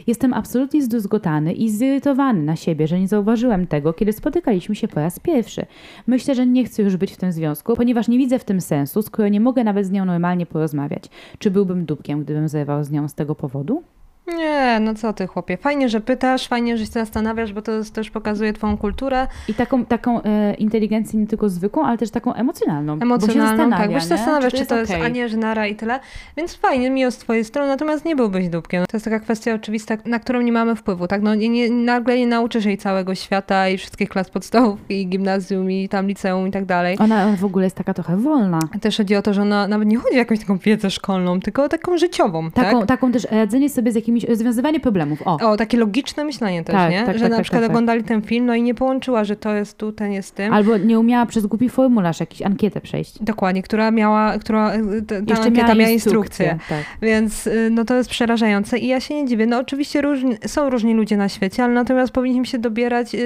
Jestem 0.07 0.33
absolutnie 0.33 0.81
zdruzgotany 0.81 1.53
i 1.53 1.69
zirytowany 1.69 2.41
na 2.41 2.55
siebie, 2.55 2.87
że 2.87 2.99
nie 2.99 3.07
zauważyłem 3.07 3.67
tego, 3.67 3.93
kiedy 3.93 4.13
spotykaliśmy 4.13 4.75
się 4.75 4.87
po 4.87 4.99
raz 4.99 5.19
pierwszy. 5.19 5.65
Myślę, 6.07 6.35
że 6.35 6.47
nie 6.47 6.65
chcę 6.65 6.83
już 6.83 6.97
być 6.97 7.11
w 7.11 7.17
tym 7.17 7.31
związku, 7.31 7.75
ponieważ 7.75 8.07
nie 8.07 8.17
widzę 8.17 8.39
w 8.39 8.43
tym 8.43 8.61
sensu, 8.61 9.01
skoro 9.01 9.27
nie 9.29 9.39
mogę 9.39 9.63
nawet 9.63 9.85
z 9.85 9.91
nią 9.91 10.05
normalnie 10.05 10.45
porozmawiać. 10.45 11.03
Czy 11.39 11.51
byłbym 11.51 11.85
dupkiem, 11.85 12.23
gdybym 12.23 12.47
zerwał 12.47 12.83
z 12.83 12.91
nią 12.91 13.07
z 13.13 13.15
tego 13.15 13.35
powodu? 13.35 13.83
Nie, 14.27 14.79
no 14.81 14.93
co 14.95 15.13
ty 15.13 15.27
chłopie. 15.27 15.57
Fajnie, 15.57 15.89
że 15.89 16.01
pytasz, 16.01 16.47
fajnie, 16.47 16.77
że 16.77 16.85
się 16.85 16.91
zastanawiasz, 16.91 17.53
bo 17.53 17.61
to 17.61 17.71
jest- 17.71 17.93
też 17.95 18.11
pokazuje 18.11 18.53
twoją 18.53 18.77
kulturę 18.77 19.27
I 19.47 19.53
taką, 19.53 19.85
taką 19.85 20.21
e, 20.23 20.53
inteligencję 20.53 21.19
nie 21.19 21.27
tylko 21.27 21.49
zwykłą, 21.49 21.83
ale 21.85 21.97
też 21.97 22.11
taką 22.11 22.33
emocjonalną. 22.33 22.99
bo 22.99 23.03
emocjonalną. 23.05 23.47
zastanawia, 23.47 23.77
Tak, 23.77 23.91
bo 23.93 23.99
się 23.99 24.05
zastanawiasz, 24.05 24.53
czy 24.53 24.65
to 24.65 24.77
jest, 24.79 24.91
okej. 24.91 25.05
a 25.05 25.07
nie, 25.07 25.29
że 25.29 25.37
nara 25.37 25.67
i 25.67 25.75
tyle. 25.75 25.99
Więc 26.37 26.55
fajnie, 26.55 26.89
miło 26.89 27.11
z 27.11 27.17
twojej 27.17 27.43
strony, 27.45 27.67
natomiast 27.69 28.05
nie 28.05 28.15
byłbyś 28.15 28.49
dupkiem. 28.49 28.85
To 28.91 28.97
jest 28.97 29.05
taka 29.05 29.19
kwestia 29.19 29.53
oczywista, 29.53 29.97
na 30.05 30.19
którą 30.19 30.41
nie 30.41 30.51
mamy 30.51 30.75
wpływu, 30.75 31.07
tak? 31.07 31.21
No 31.21 31.35
nie, 31.35 31.49
nie, 31.49 31.69
nagle 31.69 32.17
nie 32.17 32.27
nauczysz 32.27 32.65
jej 32.65 32.77
całego 32.77 33.15
świata 33.15 33.69
i 33.69 33.77
wszystkich 33.77 34.09
klas 34.09 34.29
podstawówki, 34.29 35.01
i 35.01 35.07
gimnazjum, 35.07 35.71
i 35.71 35.89
tam 35.89 36.07
liceum 36.07 36.47
i 36.47 36.51
tak 36.51 36.65
dalej. 36.65 36.97
Ona 36.99 37.35
w 37.37 37.45
ogóle 37.45 37.65
jest 37.65 37.75
taka 37.75 37.93
trochę 37.93 38.17
wolna. 38.17 38.59
Też 38.81 38.97
chodzi 38.97 39.15
o 39.15 39.21
to, 39.21 39.33
że 39.33 39.41
ona 39.41 39.67
nawet 39.67 39.87
nie 39.87 39.97
chodzi 39.97 40.15
o 40.15 40.17
jakąś 40.17 40.39
taką 40.39 40.57
wiedzę 40.57 40.91
szkolną, 40.91 41.39
tylko 41.39 41.63
o 41.63 41.69
taką 41.69 41.97
życiową, 41.97 42.51
Taką, 42.51 42.79
tak? 42.79 42.87
taką 42.87 43.11
też 43.11 43.27
radzenie 43.31 43.69
sobie 43.69 43.91
z 43.91 43.95
jakimiś, 44.15 44.23
rozwiązywanie 44.29 44.79
problemów. 44.79 45.21
O, 45.25 45.37
O, 45.51 45.57
takie 45.57 45.77
logiczne 45.77 46.23
myślenie 46.25 46.63
też, 46.63 46.75
Tak, 46.75 46.91
nie? 46.91 47.03
tak, 47.05 47.15
że 47.15 47.21
tak, 47.21 47.29
na 47.29 47.35
tak, 47.35 47.43
przykład 47.43 47.61
tak, 47.61 47.67
tak. 47.67 47.71
oglądali 47.71 48.03
ten 48.03 48.21
film, 48.21 48.45
no 48.45 48.55
i 48.55 48.61
nie 48.61 48.75
połączyła, 48.75 49.23
że 49.23 49.35
to 49.35 49.53
jest 49.53 49.77
tu, 49.77 49.91
ten 49.91 50.11
jest 50.11 50.35
tym. 50.35 50.53
albo 50.53 50.77
nie 50.77 50.99
umiała 50.99 51.25
przez 51.25 51.45
głupi 51.45 51.69
formularz 51.69 52.19
jakiś 52.19 52.41
ankietę 52.41 52.81
przejść. 52.81 53.23
Dokładnie, 53.23 53.63
która 53.63 53.91
miała, 53.91 54.37
która, 54.39 54.75
y, 54.75 55.01
ta, 55.01 55.15
Jeszcze 55.15 55.35
ankieta 55.43 55.67
miała 55.67 55.75
miała 55.75 55.89
instrukcję. 55.89 56.45
instrukcję. 56.45 56.77
Tak. 56.77 56.85
Więc 57.01 57.47
y, 57.47 57.69
no 57.71 57.85
to 57.85 57.95
jest 57.95 58.09
przerażające 58.09 58.77
i 58.79 58.87
ja 58.87 58.99
się 58.99 59.15
nie 59.15 59.25
dziwię. 59.27 59.45
No 59.45 59.59
oczywiście 59.59 60.01
różni, 60.01 60.37
są 60.45 60.69
różni 60.69 60.93
ludzie 60.93 61.17
na 61.17 61.29
świecie, 61.29 61.63
ale 61.63 61.73
natomiast 61.73 62.13
powinniśmy 62.13 62.45
się 62.45 62.57
dobierać 62.59 63.15
y, 63.15 63.17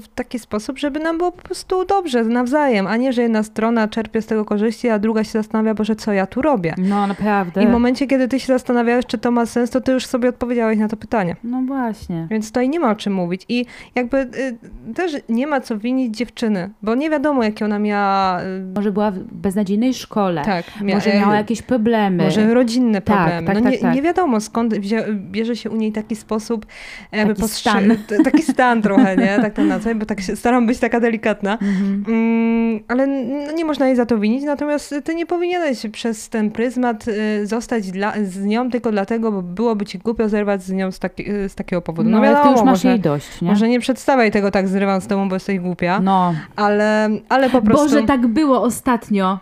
w 0.00 0.04
taki 0.14 0.38
sposób, 0.38 0.78
żeby 0.78 1.00
nam 1.00 1.18
było 1.18 1.32
po 1.32 1.42
prostu 1.42 1.84
dobrze 1.84 2.24
nawzajem, 2.24 2.86
a 2.86 2.96
nie, 2.96 3.12
że 3.12 3.22
jedna 3.22 3.42
strona 3.42 3.88
czerpie 3.88 4.22
z 4.22 4.26
tego 4.26 4.44
korzyści, 4.44 4.88
a 4.88 4.98
druga 4.98 5.24
się 5.24 5.30
zastanawia, 5.30 5.74
Boże, 5.74 5.96
co 5.96 6.12
ja 6.12 6.26
tu 6.26 6.42
robię. 6.42 6.74
No 6.78 7.06
naprawdę. 7.06 7.62
I 7.62 7.66
w 7.66 7.70
momencie, 7.70 8.06
kiedy 8.06 8.28
ty 8.28 8.40
się 8.40 8.46
zastanawiałeś, 8.46 9.06
czy 9.06 9.18
to 9.18 9.30
ma 9.30 9.46
sens, 9.46 9.70
to 9.70 9.80
ty 9.80 9.92
już 9.92 10.06
sobie 10.06 10.23
odpowiedziałeś 10.28 10.78
na 10.78 10.88
to 10.88 10.96
pytanie. 10.96 11.36
No 11.44 11.62
właśnie. 11.62 12.26
Więc 12.30 12.46
tutaj 12.46 12.68
nie 12.68 12.80
ma 12.80 12.90
o 12.90 12.94
czym 12.94 13.12
mówić. 13.14 13.44
I 13.48 13.66
jakby 13.94 14.16
y, 14.18 14.94
też 14.94 15.12
nie 15.28 15.46
ma 15.46 15.60
co 15.60 15.78
winić 15.78 16.16
dziewczyny, 16.16 16.70
bo 16.82 16.94
nie 16.94 17.10
wiadomo, 17.10 17.44
jakie 17.44 17.64
ona 17.64 17.78
miała... 17.78 18.40
Y, 18.42 18.44
Może 18.74 18.92
była 18.92 19.10
w 19.10 19.18
beznadziejnej 19.18 19.94
szkole. 19.94 20.42
tak, 20.44 20.64
Może 20.94 21.14
miała 21.14 21.36
jakieś 21.36 21.62
problemy. 21.62 22.24
Może 22.24 22.54
rodzinne 22.54 23.00
Tak, 23.02 23.16
problemy. 23.16 23.46
tak, 23.46 23.56
no 23.56 23.62
tak, 23.62 23.72
nie, 23.72 23.78
tak. 23.78 23.94
nie 23.94 24.02
wiadomo 24.02 24.40
skąd 24.40 24.74
bierze 25.30 25.56
się 25.56 25.70
u 25.70 25.76
niej 25.76 25.92
taki 25.92 26.16
sposób, 26.16 26.66
jakby 27.12 27.34
Taki 27.34 27.42
postrze- 27.42 27.70
stan. 27.70 28.24
taki 28.24 28.42
stan 28.42 28.82
trochę, 28.82 29.16
nie? 29.16 29.38
Tak 29.42 29.54
to 29.54 29.64
nazwać, 29.64 29.96
bo 29.96 30.06
tak 30.06 30.20
się 30.20 30.36
staram 30.36 30.66
być 30.66 30.78
taka 30.78 31.00
delikatna. 31.00 31.52
Mhm. 31.52 32.04
Mm, 32.08 32.80
ale 32.88 33.06
no, 33.06 33.52
nie 33.52 33.64
można 33.64 33.86
jej 33.86 33.96
za 33.96 34.06
to 34.06 34.18
winić, 34.18 34.44
natomiast 34.44 34.94
ty 35.04 35.14
nie 35.14 35.26
powinieneś 35.26 35.86
przez 35.92 36.28
ten 36.28 36.50
pryzmat 36.50 37.08
y, 37.08 37.46
zostać 37.46 37.90
dla, 37.90 38.12
z 38.24 38.44
nią 38.44 38.70
tylko 38.70 38.90
dlatego, 38.92 39.32
bo 39.32 39.42
byłoby 39.42 39.84
ci 39.84 39.98
głupio 39.98 40.13
zerwać 40.28 40.62
z 40.62 40.72
nią 40.72 40.90
z, 40.92 40.98
taki, 40.98 41.24
z 41.48 41.54
takiego 41.54 41.82
powodu. 41.82 42.10
No, 42.10 42.20
No, 42.20 42.26
ale 42.26 42.28
ty 42.28 42.34
wiadomo, 42.36 42.50
już 42.56 42.64
masz 42.64 42.78
może, 42.84 42.88
jej 42.88 43.00
dość, 43.00 43.40
nie? 43.42 43.48
może 43.48 43.68
nie 43.68 43.80
przedstawiaj 43.80 44.30
tego 44.30 44.50
tak, 44.50 44.68
zrywam 44.68 45.00
z 45.00 45.06
tobą, 45.06 45.28
bo 45.28 45.36
jesteś 45.36 45.58
głupia, 45.58 46.00
No. 46.00 46.34
ale, 46.56 47.08
ale 47.28 47.50
po 47.50 47.62
prostu... 47.62 47.84
Boże, 47.84 48.02
tak 48.02 48.26
było 48.26 48.62
ostatnio. 48.62 49.38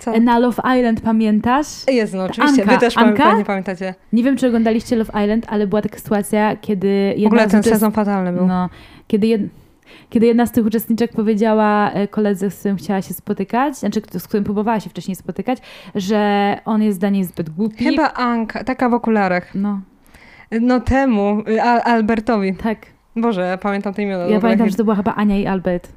Co? 0.00 0.20
Na 0.20 0.38
Love 0.38 0.62
Island, 0.78 1.00
pamiętasz? 1.00 1.66
Jest, 1.88 2.14
no 2.14 2.24
oczywiście, 2.24 2.62
Anka, 2.62 2.74
wy 2.74 2.80
też 2.80 2.96
Anka? 2.98 3.24
pewnie 3.24 3.44
pamiętacie. 3.44 3.94
Nie 4.12 4.22
wiem, 4.22 4.36
czy 4.36 4.46
oglądaliście 4.46 4.96
Love 4.96 5.22
Island, 5.24 5.46
ale 5.48 5.66
była 5.66 5.82
taka 5.82 5.98
sytuacja, 5.98 6.56
kiedy 6.56 7.12
W 7.16 7.18
jedna 7.20 7.26
ogóle 7.26 7.48
ten 7.48 7.62
sezon 7.62 7.92
fatalny 7.92 8.32
był. 8.32 8.46
No, 8.46 8.68
kiedy, 9.06 9.26
jed... 9.26 9.42
kiedy 10.10 10.26
jedna 10.26 10.46
z 10.46 10.52
tych 10.52 10.66
uczestniczek 10.66 11.12
powiedziała 11.12 11.90
e, 11.90 12.08
koledze, 12.08 12.50
z 12.50 12.58
którym 12.58 12.76
chciała 12.76 13.02
się 13.02 13.14
spotykać, 13.14 13.76
znaczy 13.76 14.02
z 14.18 14.28
którym 14.28 14.44
próbowała 14.44 14.80
się 14.80 14.90
wcześniej 14.90 15.16
spotykać, 15.16 15.58
że 15.94 16.56
on 16.64 16.82
jest 16.82 17.00
dla 17.00 17.08
niej 17.08 17.24
zbyt 17.24 17.50
głupi. 17.50 17.84
Chyba 17.84 18.12
Anka, 18.12 18.64
taka 18.64 18.88
w 18.88 18.94
okularach. 18.94 19.54
No, 19.54 19.80
No 20.60 20.80
temu, 20.80 21.42
y, 21.48 21.62
Al 21.62 21.80
Albertowi. 21.84 22.54
tak. 22.54 22.78
Boże, 23.16 23.40
ja 23.40 23.58
pamiętam 23.58 23.94
te 23.94 24.02
imiona. 24.02 24.24
Ja 24.26 24.40
pamiętam, 24.40 24.68
że 24.68 24.76
to 24.76 24.84
była 24.84 24.96
chyba 24.96 25.14
Ania 25.14 25.36
i 25.38 25.46
Albert. 25.46 25.92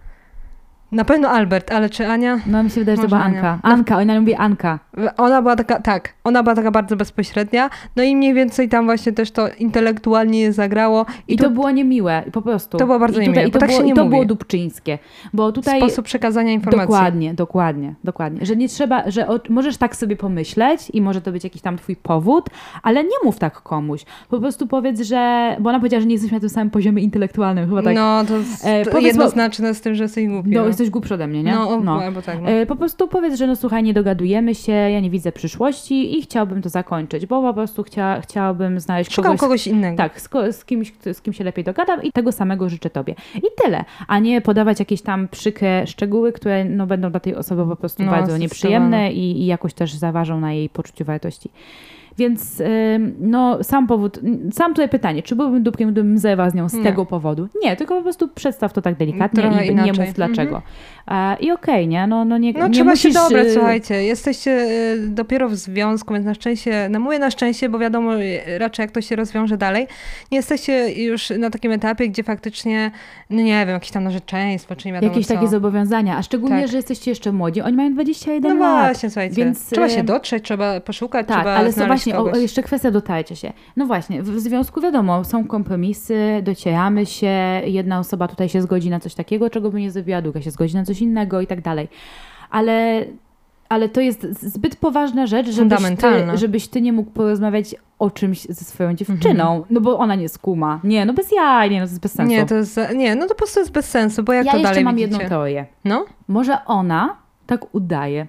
Na 0.96 1.06
pewno 1.06 1.30
Albert, 1.30 1.72
ale 1.72 1.90
czy 1.90 2.08
Ania? 2.08 2.40
No, 2.48 2.64
mi 2.64 2.70
się 2.70 2.80
wydaje, 2.80 2.96
że 2.96 3.02
to 3.02 3.10
była 3.10 3.22
Ania. 3.22 3.38
Anka. 3.38 3.60
No. 3.64 3.70
Anka, 3.70 3.98
ona 3.98 4.16
lubi 4.16 4.36
Anka. 4.36 4.80
Ona 5.18 5.42
była 5.42 5.56
taka, 5.56 5.82
tak, 5.82 6.14
ona 6.24 6.44
była 6.44 6.56
taka 6.56 6.72
bardzo 6.72 6.96
bezpośrednia, 6.96 7.70
no 7.96 8.04
i 8.04 8.16
mniej 8.16 8.34
więcej 8.34 8.70
tam 8.70 8.86
właśnie 8.86 9.12
też 9.12 9.32
to 9.32 9.48
intelektualnie 9.60 10.42
je 10.42 10.54
zagrało. 10.54 11.06
I, 11.28 11.34
I, 11.34 11.38
to 11.38 11.44
tu 11.44 11.52
było 11.52 11.72
niemiłe, 11.72 12.24
po 12.32 12.42
prostu. 12.42 12.78
To 12.78 12.86
było 12.86 13.00
bardzo 13.00 13.20
I 13.20 13.24
niemiłe, 13.24 13.48
I 13.48 13.52
to, 13.52 13.60
tak 13.60 13.70
było, 13.70 13.80
się 13.80 13.86
nie 13.86 13.92
i 13.92 13.96
to 13.96 14.06
było 14.06 14.26
dupczyńskie. 14.26 15.00
Bo 15.34 15.52
tutaj... 15.52 15.80
sposób 15.82 16.06
przekazania 16.06 16.52
informacji. 16.52 16.88
Dokładnie, 16.88 17.34
dokładnie, 17.34 17.94
dokładnie. 18.04 18.46
Że 18.46 18.56
nie 18.56 18.70
trzeba, 18.70 19.12
że 19.12 19.28
możesz 19.50 19.78
tak 19.78 19.96
sobie 19.96 20.16
pomyśleć 20.16 20.90
i 20.94 21.02
może 21.02 21.22
to 21.22 21.32
być 21.32 21.44
jakiś 21.44 21.62
tam 21.62 21.78
twój 21.78 21.96
powód, 21.96 22.46
ale 22.84 23.04
nie 23.04 23.18
mów 23.24 23.40
tak 23.40 23.62
komuś. 23.62 24.06
Po 24.30 24.40
prostu 24.40 24.68
powiedz, 24.68 25.02
że. 25.02 25.56
Bo 25.60 25.70
ona 25.70 25.80
powiedziała, 25.80 26.02
że 26.02 26.08
nie 26.08 26.14
jesteśmy 26.14 26.36
na 26.36 26.40
tym 26.40 26.50
samym 26.50 26.70
poziomie 26.70 27.04
intelektualnym, 27.04 27.70
chyba 27.70 27.82
tak. 27.82 27.96
No, 27.96 28.24
to 28.28 28.38
jest 28.38 28.66
E, 28.66 28.86
to 28.86 28.92
powiedz, 28.92 29.08
jednoznaczne 29.08 29.74
z 29.74 29.82
tym, 29.82 29.96
że 29.96 30.04
jesteś 30.04 30.28
głupi. 30.28 30.50
no, 30.50 30.62
No, 30.62 30.85
jesteś 30.86 30.94
głupszy 30.94 31.14
ode 31.14 31.28
mnie, 31.28 31.44
nie? 31.44 31.52
no, 31.84 32.02
albo 32.02 32.22
tak. 32.22 32.42
No. 32.42 32.50
E, 32.50 32.66
Po 32.66 32.76
prostu 32.76 33.08
powiedz, 33.08 33.36
że 33.40 33.48
no 33.48 33.56
słuchaj, 33.56 33.84
nie 33.84 33.94
dogadujemy 33.94 34.56
się, 34.56 34.72
ja 34.72 35.00
nie 35.00 35.10
widzę 35.10 35.32
przyszłości 35.32 36.18
i 36.18 36.22
chciałbym 36.22 36.62
to 36.62 36.70
zakończyć, 36.70 37.26
bo 37.26 37.42
po 37.42 37.54
prostu 37.54 37.84
chcia, 37.84 38.22
chciałabym 38.22 38.80
znaleźć 38.80 39.14
Szukam 39.14 39.32
kogoś, 39.32 39.40
kogoś 39.40 39.68
innego. 39.68 39.98
tak, 39.98 40.22
z, 40.22 40.30
z, 40.52 40.66
kimś, 40.66 40.94
z 41.14 41.22
kim 41.22 41.34
się 41.34 41.44
lepiej 41.44 41.64
dogadam 41.64 42.04
i 42.04 42.12
tego 42.12 42.32
samego 42.32 42.70
życzę 42.70 42.90
tobie. 42.90 43.16
I 43.36 43.42
tyle, 43.64 43.86
a 44.08 44.20
nie 44.20 44.42
podawać 44.42 44.80
jakieś 44.80 45.02
tam 45.02 45.28
przykre 45.28 45.88
szczegóły, 45.88 46.32
które 46.34 46.66
no, 46.66 46.88
będą 46.88 47.12
dla 47.12 47.20
tej 47.20 47.36
osoby 47.36 47.66
po 47.66 47.76
prostu 47.76 48.04
No, 48.04 48.12
bardzo 48.12 48.38
nieprzyjemne 48.38 49.14
i, 49.14 49.42
i 49.42 49.46
jakoś 49.46 49.74
też 49.74 49.94
zaważą 49.94 50.40
na 50.40 50.54
jej 50.54 50.70
poczuciu 50.70 51.06
wartości. 51.06 51.50
Więc 52.18 52.62
no, 53.20 53.64
sam 53.64 53.88
powód, 53.88 54.20
sam 54.52 54.72
tutaj 54.74 54.90
pytanie, 54.90 55.24
czy 55.24 55.36
byłbym 55.36 55.64
dupkiem, 55.64 55.92
gdybym 55.92 56.18
zerwał 56.18 56.50
z 56.50 56.54
nią 56.54 56.70
z 56.70 56.74
Nie. 56.74 56.84
tego 56.84 57.06
powodu? 57.06 57.48
Nie, 57.64 57.76
tylko 57.76 57.96
po 57.96 58.02
prostu 58.02 58.28
przedstaw 58.28 58.74
to 58.74 58.82
tak 58.82 58.96
delikatnie 58.98 59.42
Trochę 59.44 59.66
i 59.66 59.76
nie 59.76 59.84
inaczej. 59.84 60.06
mów 60.06 60.16
dlaczego. 60.16 60.58
E, 60.58 60.62
I 61.40 61.52
okej, 61.52 61.88
nie? 61.88 62.08
No, 62.08 62.26
no 62.26 62.38
nie, 62.38 62.54
No 62.54 62.68
nie 62.68 62.74
trzeba 62.74 62.92
musisz... 62.92 63.14
się 63.14 63.20
dobrać, 63.20 63.48
y, 63.48 63.52
słuchajcie. 63.54 64.04
Jesteście 64.04 64.52
y, 64.52 65.08
dopiero 65.08 65.50
w 65.50 65.56
związku, 65.56 66.14
więc 66.14 66.26
na 66.26 66.34
szczęście, 66.34 66.88
no 66.92 67.00
mówię 67.00 67.20
na 67.20 67.32
szczęście, 67.32 67.70
bo 67.70 67.80
wiadomo 67.80 68.16
y, 68.16 68.40
raczej 68.58 68.84
jak 68.84 68.92
to 68.92 69.02
się 69.02 69.16
rozwiąże 69.16 69.58
dalej, 69.58 69.88
nie 70.32 70.36
jesteście 70.38 71.04
już 71.04 71.30
na 71.30 71.50
takim 71.50 71.72
etapie, 71.72 72.10
gdzie 72.10 72.24
faktycznie, 72.24 72.92
no 73.30 73.38
nie 73.42 73.66
wiem, 73.66 73.70
jakieś 73.70 73.92
tam 73.92 74.04
narzeczeństwo, 74.04 74.76
czy 74.76 74.88
nie 74.88 74.94
wiadomo 74.94 75.12
Jakieś 75.14 75.28
co. 75.28 75.34
takie 75.34 75.48
zobowiązania, 75.48 76.18
a 76.18 76.24
szczególnie, 76.24 76.62
Tak. 76.62 76.72
że 76.72 76.78
jesteście 76.78 77.12
jeszcze 77.12 77.32
młodzi. 77.32 77.62
Oni 77.62 77.78
mają 77.78 77.94
21 77.94 78.58
No 78.58 78.66
lat. 78.66 78.86
właśnie, 78.92 79.10
słuchajcie, 79.10 79.36
Więc, 79.36 79.70
trzeba 79.70 79.90
się 79.90 80.04
dotrzeć, 80.04 80.44
trzeba 80.44 80.80
poszukać, 80.80 81.28
Tak, 81.28 81.38
trzeba 81.38 81.52
ale 81.56 81.72
znaleźć 81.72 81.88
właśnie, 81.88 82.18
o, 82.20 82.24
kogoś. 82.24 82.42
jeszcze 82.42 82.64
kwestia 82.64 82.92
dotarcia 82.92 83.36
się. 83.36 83.54
No 83.78 83.86
właśnie, 83.86 84.24
w 84.24 84.36
w 84.36 84.40
związku 84.40 84.82
wiadomo, 84.82 85.24
są 85.24 85.48
kompromisy, 85.48 86.18
docieramy 86.44 87.06
się, 87.06 87.62
jedna 87.66 88.00
osoba 88.00 88.28
tutaj 88.28 88.50
się 88.50 88.62
zgodzi 88.62 88.90
na 88.90 89.00
coś 89.00 89.16
takiego, 89.16 89.50
czego 89.50 89.72
by 89.72 89.82
nie 89.82 89.92
zrobiła, 89.92 90.22
druga 90.22 90.42
się 90.42 90.52
zgodzi 90.52 90.76
na 90.76 90.84
coś 90.86 90.95
innego 91.02 91.42
i 91.42 91.48
tak 91.48 91.62
dalej. 91.62 91.88
Ale, 92.50 93.06
ale 93.70 93.90
to 93.90 94.02
jest 94.02 94.28
zbyt 94.42 94.76
poważna 94.76 95.28
rzecz, 95.28 95.48
żebyś 95.50 95.82
ty, 95.82 96.38
żebyś 96.38 96.68
ty 96.68 96.82
nie 96.82 96.94
mógł 96.94 97.12
porozmawiać 97.12 97.76
o 98.00 98.12
czymś 98.12 98.42
ze 98.42 98.66
swoją 98.66 98.94
dziewczyną, 98.94 99.64
no 99.70 99.82
bo 99.82 99.98
ona 99.98 100.16
nie 100.16 100.30
skuma. 100.30 100.80
Nie, 100.84 101.06
no 101.06 101.14
bez 101.14 101.32
jaj, 101.32 101.72
nie, 101.72 101.80
no 101.80 101.86
to 101.86 101.92
jest 101.92 102.02
bez 102.02 102.14
sensu. 102.14 102.32
Nie, 102.32 102.46
to 102.46 102.56
jest, 102.56 102.80
nie, 102.96 103.16
no 103.16 103.22
to 103.24 103.30
po 103.30 103.36
prostu 103.36 103.60
jest 103.60 103.72
bez 103.72 103.90
sensu, 103.90 104.24
bo 104.24 104.34
jak 104.34 104.46
ja 104.46 104.52
to 104.52 104.58
jeszcze 104.58 104.70
dalej 104.70 104.84
mam 104.84 104.96
widzicie? 104.96 105.12
jedną 105.14 105.30
teorię. 105.30 105.66
No? 105.86 106.06
Może 106.28 106.66
ona 106.66 107.16
tak 107.48 107.76
udaje. 107.76 108.28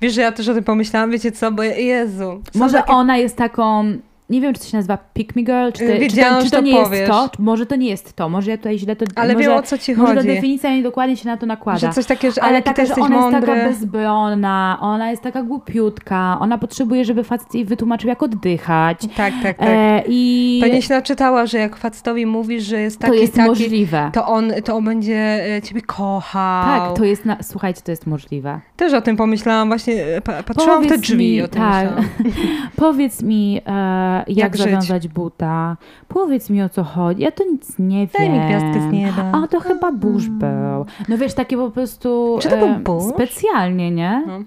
Wiesz, 0.00 0.14
że 0.14 0.20
ja 0.20 0.32
też 0.32 0.48
o 0.48 0.54
tym 0.54 0.64
pomyślałam, 0.64 1.10
wiecie 1.10 1.32
co, 1.32 1.52
bo 1.52 1.62
Jezu. 1.62 2.42
Może 2.54 2.78
takie- 2.78 2.92
ona 2.92 3.16
jest 3.16 3.36
taką. 3.36 3.84
Nie 4.30 4.40
wiem, 4.40 4.54
czy 4.54 4.60
to 4.60 4.66
się 4.66 4.76
nazywa 4.76 4.98
Pick 5.14 5.36
Me 5.36 5.42
Girl, 5.42 5.70
czy, 5.72 5.86
to, 5.86 5.92
czy, 6.10 6.16
to, 6.16 6.42
czy 6.44 6.50
to 6.50 6.56
to 6.56 6.62
nie 6.62 6.72
powiesz. 6.72 6.98
jest 7.00 7.10
to. 7.12 7.28
Może 7.38 7.66
to 7.66 7.76
nie 7.76 7.88
jest 7.88 8.12
to. 8.16 8.28
Może 8.28 8.50
ja 8.50 8.56
tutaj 8.56 8.78
źle 8.78 8.96
to. 8.96 9.04
Ale 9.14 9.34
może, 9.34 9.48
wiem 9.48 9.58
o 9.58 9.62
co 9.62 9.78
ci 9.78 9.94
Może 9.94 10.14
ta 10.14 10.20
chodzi. 10.20 10.34
definicja 10.34 10.76
nie 10.76 10.82
dokładnie 10.82 11.16
się 11.16 11.28
na 11.28 11.36
to 11.36 11.46
nakłada. 11.46 11.78
Że 11.78 11.88
coś 11.92 12.06
takiego, 12.06 12.34
że 12.34 12.42
ale 12.42 12.62
taka, 12.62 12.86
że 12.86 12.94
ona 12.94 13.16
jest 13.16 13.20
mądry. 13.32 13.40
taka 13.40 13.68
bezbronna, 13.68 14.78
ona 14.80 15.10
jest 15.10 15.22
taka 15.22 15.42
głupiutka, 15.42 16.36
ona 16.40 16.58
potrzebuje, 16.58 17.04
żeby 17.04 17.24
facet 17.24 17.54
jej 17.54 17.64
wytłumaczył, 17.64 18.08
jak 18.08 18.22
oddychać. 18.22 18.98
Tak, 19.16 19.32
tak, 19.42 19.56
tak. 19.58 19.68
E, 19.68 20.02
I 20.08 20.58
Pewnie 20.62 20.82
się 20.82 20.94
naczytała, 20.94 21.46
że 21.46 21.58
jak 21.58 21.76
facetowi 21.76 22.26
mówisz, 22.26 22.64
że 22.64 22.80
jest 22.80 22.98
to 23.00 23.06
taki, 23.06 23.20
jest 23.20 23.34
taki, 23.34 23.48
możliwe. 23.48 24.10
to 24.14 24.26
on, 24.26 24.52
to 24.64 24.76
on 24.76 24.84
będzie 24.84 25.46
e, 25.56 25.62
ciebie 25.62 25.82
kochał. 25.82 26.88
Tak, 26.88 26.98
to 26.98 27.04
jest, 27.04 27.24
na, 27.24 27.36
słuchajcie, 27.42 27.80
to 27.84 27.90
jest 27.90 28.06
możliwe. 28.06 28.60
Też 28.76 28.92
o 28.92 29.00
tym 29.02 29.16
pomyślałam, 29.16 29.68
właśnie 29.68 30.04
e, 30.06 30.20
pa, 30.20 30.42
patrzyłam 30.42 30.78
w 30.78 30.82
te 30.82 30.88
Powiedz 30.88 31.00
drzwi 31.02 31.32
mi, 31.32 31.42
o 31.42 31.48
tym 31.48 31.62
tak. 31.62 31.84
myślałam. 31.84 32.04
Powiedz 32.76 33.22
mi, 33.22 33.60
e, 33.66 34.17
jak, 34.18 34.36
Jak 34.36 34.56
żyć? 34.56 34.64
zawiązać 34.66 35.08
buta. 35.08 35.76
Powiedz 36.08 36.50
mi, 36.50 36.62
o 36.62 36.68
co 36.68 36.84
chodzi. 36.84 37.22
Ja 37.22 37.30
to 37.30 37.44
nic 37.44 37.78
nie 37.78 37.98
wiem. 37.98 38.08
Daj 38.18 38.30
mi 38.30 38.40
gwiazdkę 38.46 38.88
z 38.88 38.92
nieba. 38.92 39.32
A 39.44 39.46
to 39.48 39.60
chyba 39.60 39.92
burz 39.92 40.28
był. 40.28 40.86
No 41.08 41.18
wiesz, 41.18 41.34
takie 41.34 41.56
po 41.56 41.70
prostu 41.70 42.38
Czy 42.42 42.48
to 42.48 42.56
był 42.56 42.68
e, 42.68 42.78
burz? 42.78 43.04
specjalnie, 43.14 43.90
nie? 43.90 44.24
No. 44.26 44.38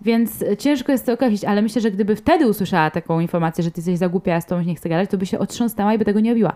Więc 0.00 0.44
ciężko 0.58 0.92
jest 0.92 1.06
to 1.06 1.12
określić, 1.12 1.44
ale 1.44 1.62
myślę, 1.62 1.80
że 1.80 1.90
gdyby 1.90 2.16
wtedy 2.16 2.48
usłyszała 2.48 2.90
taką 2.90 3.20
informację, 3.20 3.64
że 3.64 3.70
ty 3.70 3.80
jesteś 3.80 3.98
za 3.98 4.08
głupia, 4.08 4.40
z 4.40 4.46
tobą 4.46 4.62
nie 4.62 4.74
chce 4.74 4.88
gadać, 4.88 5.10
to 5.10 5.18
by 5.18 5.26
się 5.26 5.38
otrząsnęła 5.38 5.94
i 5.94 5.98
by 5.98 6.04
tego 6.04 6.20
nie 6.20 6.30
robiła. 6.30 6.52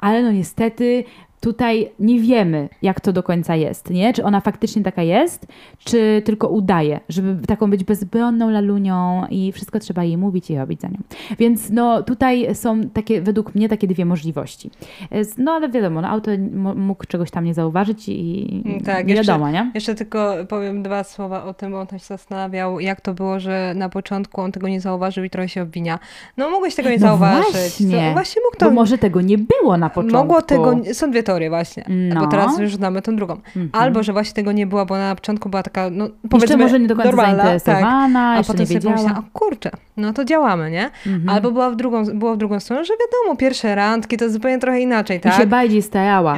Ale 0.00 0.22
no 0.22 0.32
niestety 0.32 1.04
tutaj 1.44 1.90
nie 2.00 2.20
wiemy, 2.20 2.68
jak 2.82 3.00
to 3.00 3.12
do 3.12 3.22
końca 3.22 3.56
jest, 3.56 3.90
nie? 3.90 4.12
Czy 4.12 4.24
ona 4.24 4.40
faktycznie 4.40 4.82
taka 4.82 5.02
jest, 5.02 5.46
czy 5.84 6.22
tylko 6.24 6.48
udaje, 6.48 7.00
żeby 7.08 7.46
taką 7.46 7.70
być 7.70 7.84
bezbronną 7.84 8.50
lalunią 8.50 9.26
i 9.30 9.52
wszystko 9.52 9.78
trzeba 9.78 10.04
jej 10.04 10.16
mówić 10.16 10.50
i 10.50 10.56
robić 10.58 10.80
za 10.80 10.88
nią. 10.88 10.96
Więc 11.38 11.70
no 11.70 12.02
tutaj 12.02 12.54
są 12.54 12.80
takie, 12.88 13.22
według 13.22 13.54
mnie, 13.54 13.68
takie 13.68 13.86
dwie 13.86 14.04
możliwości. 14.04 14.70
Jest- 15.10 15.38
No 15.38 15.52
ale 15.52 15.68
wiadomo, 15.68 16.00
no, 16.00 16.08
autor 16.08 16.38
mógł 16.76 17.04
czegoś 17.06 17.30
tam 17.30 17.44
nie 17.44 17.54
zauważyć 17.54 18.08
i 18.08 18.62
Mm, 18.66 18.80
tak, 18.80 19.06
nie 19.06 19.14
jeszcze- 19.14 19.32
wiadomo, 19.32 19.50
nie? 19.50 19.70
Jeszcze 19.74 19.94
tylko 19.94 20.34
powiem 20.48 20.82
dwa 20.82 21.04
słowa 21.04 21.44
o 21.44 21.54
tym, 21.54 21.72
bo 21.72 21.80
on 21.80 21.86
też 21.86 22.02
się 22.02 22.08
zastanawiał, 22.08 22.80
jak 22.80 23.00
to 23.00 23.14
było, 23.14 23.40
że 23.40 23.72
na 23.76 23.88
początku 23.88 24.40
on 24.40 24.52
tego 24.52 24.68
nie 24.68 24.80
zauważył 24.80 25.24
i 25.24 25.30
trochę 25.30 25.48
się 25.48 25.62
obwinia. 25.62 25.98
No 26.36 26.50
mogłeś 26.50 26.74
tego 26.74 26.88
nie 26.90 26.98
No 26.98 27.06
zauważyć. 27.06 27.52
właśnie. 27.52 28.06
To, 28.08 28.12
właśnie 28.12 28.42
mógł 28.44 28.56
to... 28.56 28.66
Bo 28.66 28.72
może 28.74 28.98
tego 28.98 29.20
nie 29.20 29.38
było 29.38 29.76
na 29.76 29.90
początku. 29.90 30.18
Mogło 30.18 30.42
tego, 30.42 30.76
są 30.92 31.10
dwie 31.10 31.22
teorie 31.34 31.50
właśnie, 31.50 31.84
No. 31.88 32.20
bo 32.20 32.26
teraz 32.26 32.58
już 32.58 32.74
znamy 32.74 33.02
tą 33.02 33.16
drugą. 33.16 33.34
Mhm. 33.34 33.70
Albo, 33.72 34.02
że 34.02 34.12
właśnie 34.12 34.34
tego 34.34 34.52
nie 34.52 34.66
było, 34.66 34.86
bo 34.86 34.94
ona 34.94 35.08
na 35.08 35.14
początku 35.14 35.48
była 35.48 35.62
taka, 35.62 35.90
no 35.90 36.04
Jeszcze 36.04 36.28
powiedzmy, 36.30 36.56
może 36.56 36.80
nie 36.80 36.86
do 36.86 36.96
końca 36.96 37.10
normalna, 37.10 37.44
tak. 37.60 37.84
A 38.16 38.36
jeszcze 38.36 38.52
potem 38.52 38.60
nie 38.60 38.66
sobie 38.66 38.80
pomyślałam, 38.80 39.18
o 39.18 39.38
kurczę, 39.38 39.70
no 39.96 40.12
to 40.12 40.24
działamy, 40.24 40.70
nie? 40.70 40.90
Mhm. 41.06 41.28
Albo 41.28 41.50
była 41.50 41.70
w 41.70 41.76
drugą, 41.76 42.04
było 42.04 42.34
w 42.34 42.36
drugą 42.36 42.60
stronę, 42.60 42.84
że 42.84 42.92
wiadomo, 42.92 43.36
pierwsze 43.36 43.74
randki 43.74 44.16
to 44.16 44.30
zupełnie 44.30 44.58
trochę 44.58 44.80
inaczej, 44.80 45.16
I 45.16 45.20
tak? 45.20 45.34
się 45.34 45.46
bardziej 45.46 45.82
starała. 45.82 46.36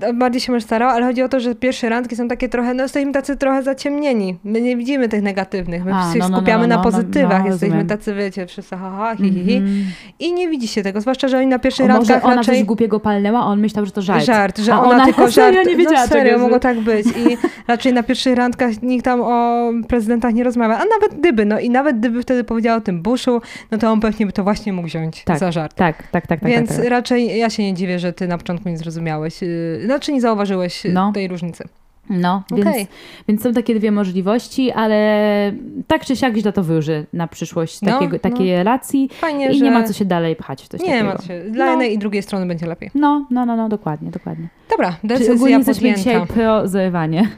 E, 0.00 0.12
Bardziej 0.14 0.40
się 0.40 0.52
może 0.52 0.64
starała, 0.64 0.92
ale 0.92 1.06
chodzi 1.06 1.22
o 1.22 1.28
to, 1.28 1.40
że 1.40 1.54
pierwsze 1.54 1.88
randki 1.88 2.16
są 2.16 2.28
takie 2.28 2.48
trochę, 2.48 2.74
no 2.74 2.82
jesteśmy 2.82 3.12
tacy 3.12 3.36
trochę 3.36 3.62
zaciemnieni. 3.62 4.38
My 4.44 4.60
nie 4.60 4.76
widzimy 4.76 5.08
tych 5.08 5.22
negatywnych, 5.22 5.84
my 5.84 5.94
A, 5.94 6.12
się 6.12 6.18
no, 6.18 6.28
no, 6.28 6.36
skupiamy 6.36 6.68
no, 6.68 6.76
na 6.76 6.76
no, 6.76 6.82
pozytywach, 6.82 7.42
no, 7.42 7.48
jesteśmy 7.48 7.84
tacy, 7.84 8.14
wiecie, 8.14 8.46
wszyscy 8.46 8.76
ha, 8.76 8.92
ha, 8.98 9.16
hi, 9.16 9.30
hi, 9.30 9.44
hi. 9.44 9.56
Mhm. 9.56 9.84
I 10.18 10.32
nie 10.32 10.48
widzi 10.48 10.68
się 10.68 10.82
tego, 10.82 11.00
zwłaszcza, 11.00 11.28
że 11.28 11.38
oni 11.38 11.46
na 11.46 11.58
pierwszych 11.58 11.86
O, 11.86 11.88
może 11.88 11.98
randkach 11.98 12.24
ona 12.24 12.36
raczej... 12.36 12.56
coś 12.56 12.64
głupiego 12.64 13.00
palnęła, 13.00 13.40
a 13.40 13.44
on 13.44 13.60
myślał, 13.60 13.86
że 13.86 13.92
to 13.92 14.02
żart. 14.02 14.24
Żart, 14.24 14.58
że 14.58 14.74
A 14.74 14.82
ona, 14.82 15.04
tylko 15.04 15.30
serio 15.32 15.52
żart. 15.52 15.68
nie 15.68 15.76
wiedziała 15.76 16.00
no 16.00 16.06
serio, 16.06 16.38
mogło 16.38 16.58
tak 16.58 16.80
być. 16.80 17.06
I 17.06 17.36
raczej 17.68 17.92
na 17.92 18.02
pierwszych 18.02 18.36
randkach 18.36 18.82
nikt 18.82 19.04
tam 19.04 19.20
o 19.22 19.70
prezydentach 19.88 20.34
nie 20.34 20.44
rozmawia. 20.44 20.74
A 20.74 20.84
nawet 20.84 21.20
gdyby, 21.20 21.44
no 21.44 21.60
i 21.60 21.70
nawet 21.70 21.98
gdyby 21.98 22.22
wtedy 22.22 22.44
powiedziała 22.44 22.76
o 22.76 22.80
tym 22.80 22.95
Bushu, 23.02 23.40
no 23.70 23.78
to 23.78 23.90
on 23.90 24.00
pewnie 24.00 24.26
by 24.26 24.32
to 24.32 24.44
właśnie 24.44 24.72
mógł 24.72 24.88
wziąć 24.88 25.24
Tak, 25.24 25.38
za 25.38 25.52
żart. 25.52 25.74
Tak, 25.74 25.96
tak, 26.02 26.26
tak, 26.26 26.40
tak. 26.40 26.50
Więc 26.50 26.68
tak, 26.68 26.78
tak. 26.78 26.86
raczej 26.88 27.38
ja 27.38 27.50
się 27.50 27.62
nie 27.62 27.74
dziwię, 27.74 27.98
że 27.98 28.12
ty 28.12 28.28
na 28.28 28.38
początku 28.38 28.68
nie 28.68 28.76
zrozumiałeś, 28.78 29.42
yy, 29.42 29.80
znaczy 29.84 30.12
nie 30.12 30.20
zauważyłeś 30.20 30.84
yy, 30.84 30.92
No. 30.92 31.12
tej 31.12 31.28
różnicy. 31.28 31.64
No, 32.10 32.42
Okej. 32.52 32.64
więc, 32.64 32.88
więc 33.28 33.42
są 33.42 33.52
takie 33.52 33.74
dwie 33.74 33.92
możliwości, 33.92 34.70
ale 34.72 35.52
tak 35.86 36.04
czy 36.04 36.16
siak 36.16 36.36
źle 36.36 36.52
to 36.52 36.62
wyży 36.62 37.06
na 37.12 37.26
przyszłość 37.26 37.82
No, 37.82 37.92
takiego, 37.92 38.12
no. 38.12 38.18
takiej 38.18 38.52
relacji 38.56 39.08
Fajnie, 39.12 39.50
i 39.50 39.58
że 39.58 39.64
nie 39.64 39.70
ma 39.70 39.82
co 39.82 39.92
się 39.92 40.04
dalej 40.04 40.36
pchać 40.36 40.62
w 40.62 40.68
coś 40.68 40.80
nie 40.80 40.86
takiego. 40.86 41.04
ma 41.06 41.16
co 41.16 41.22
się. 41.26 41.40
Dla 41.50 41.64
No. 41.64 41.70
jednej 41.70 41.94
i 41.94 41.98
drugiej 41.98 42.22
strony 42.22 42.46
będzie 42.46 42.66
lepiej. 42.66 42.90
No, 42.94 43.26
no, 43.30 43.46
no, 43.46 43.56
no, 43.56 43.68
dokładnie, 43.68 44.10
dokładnie. 44.10 44.48
Dobra, 44.70 44.90
Czyli 44.92 45.08
decyzja 45.08 45.34
ogólnie 45.34 45.56
jesteśmy 45.56 45.94
dzisiaj 45.94 46.26
pro 46.26 46.68
zerwanie. 46.68 47.28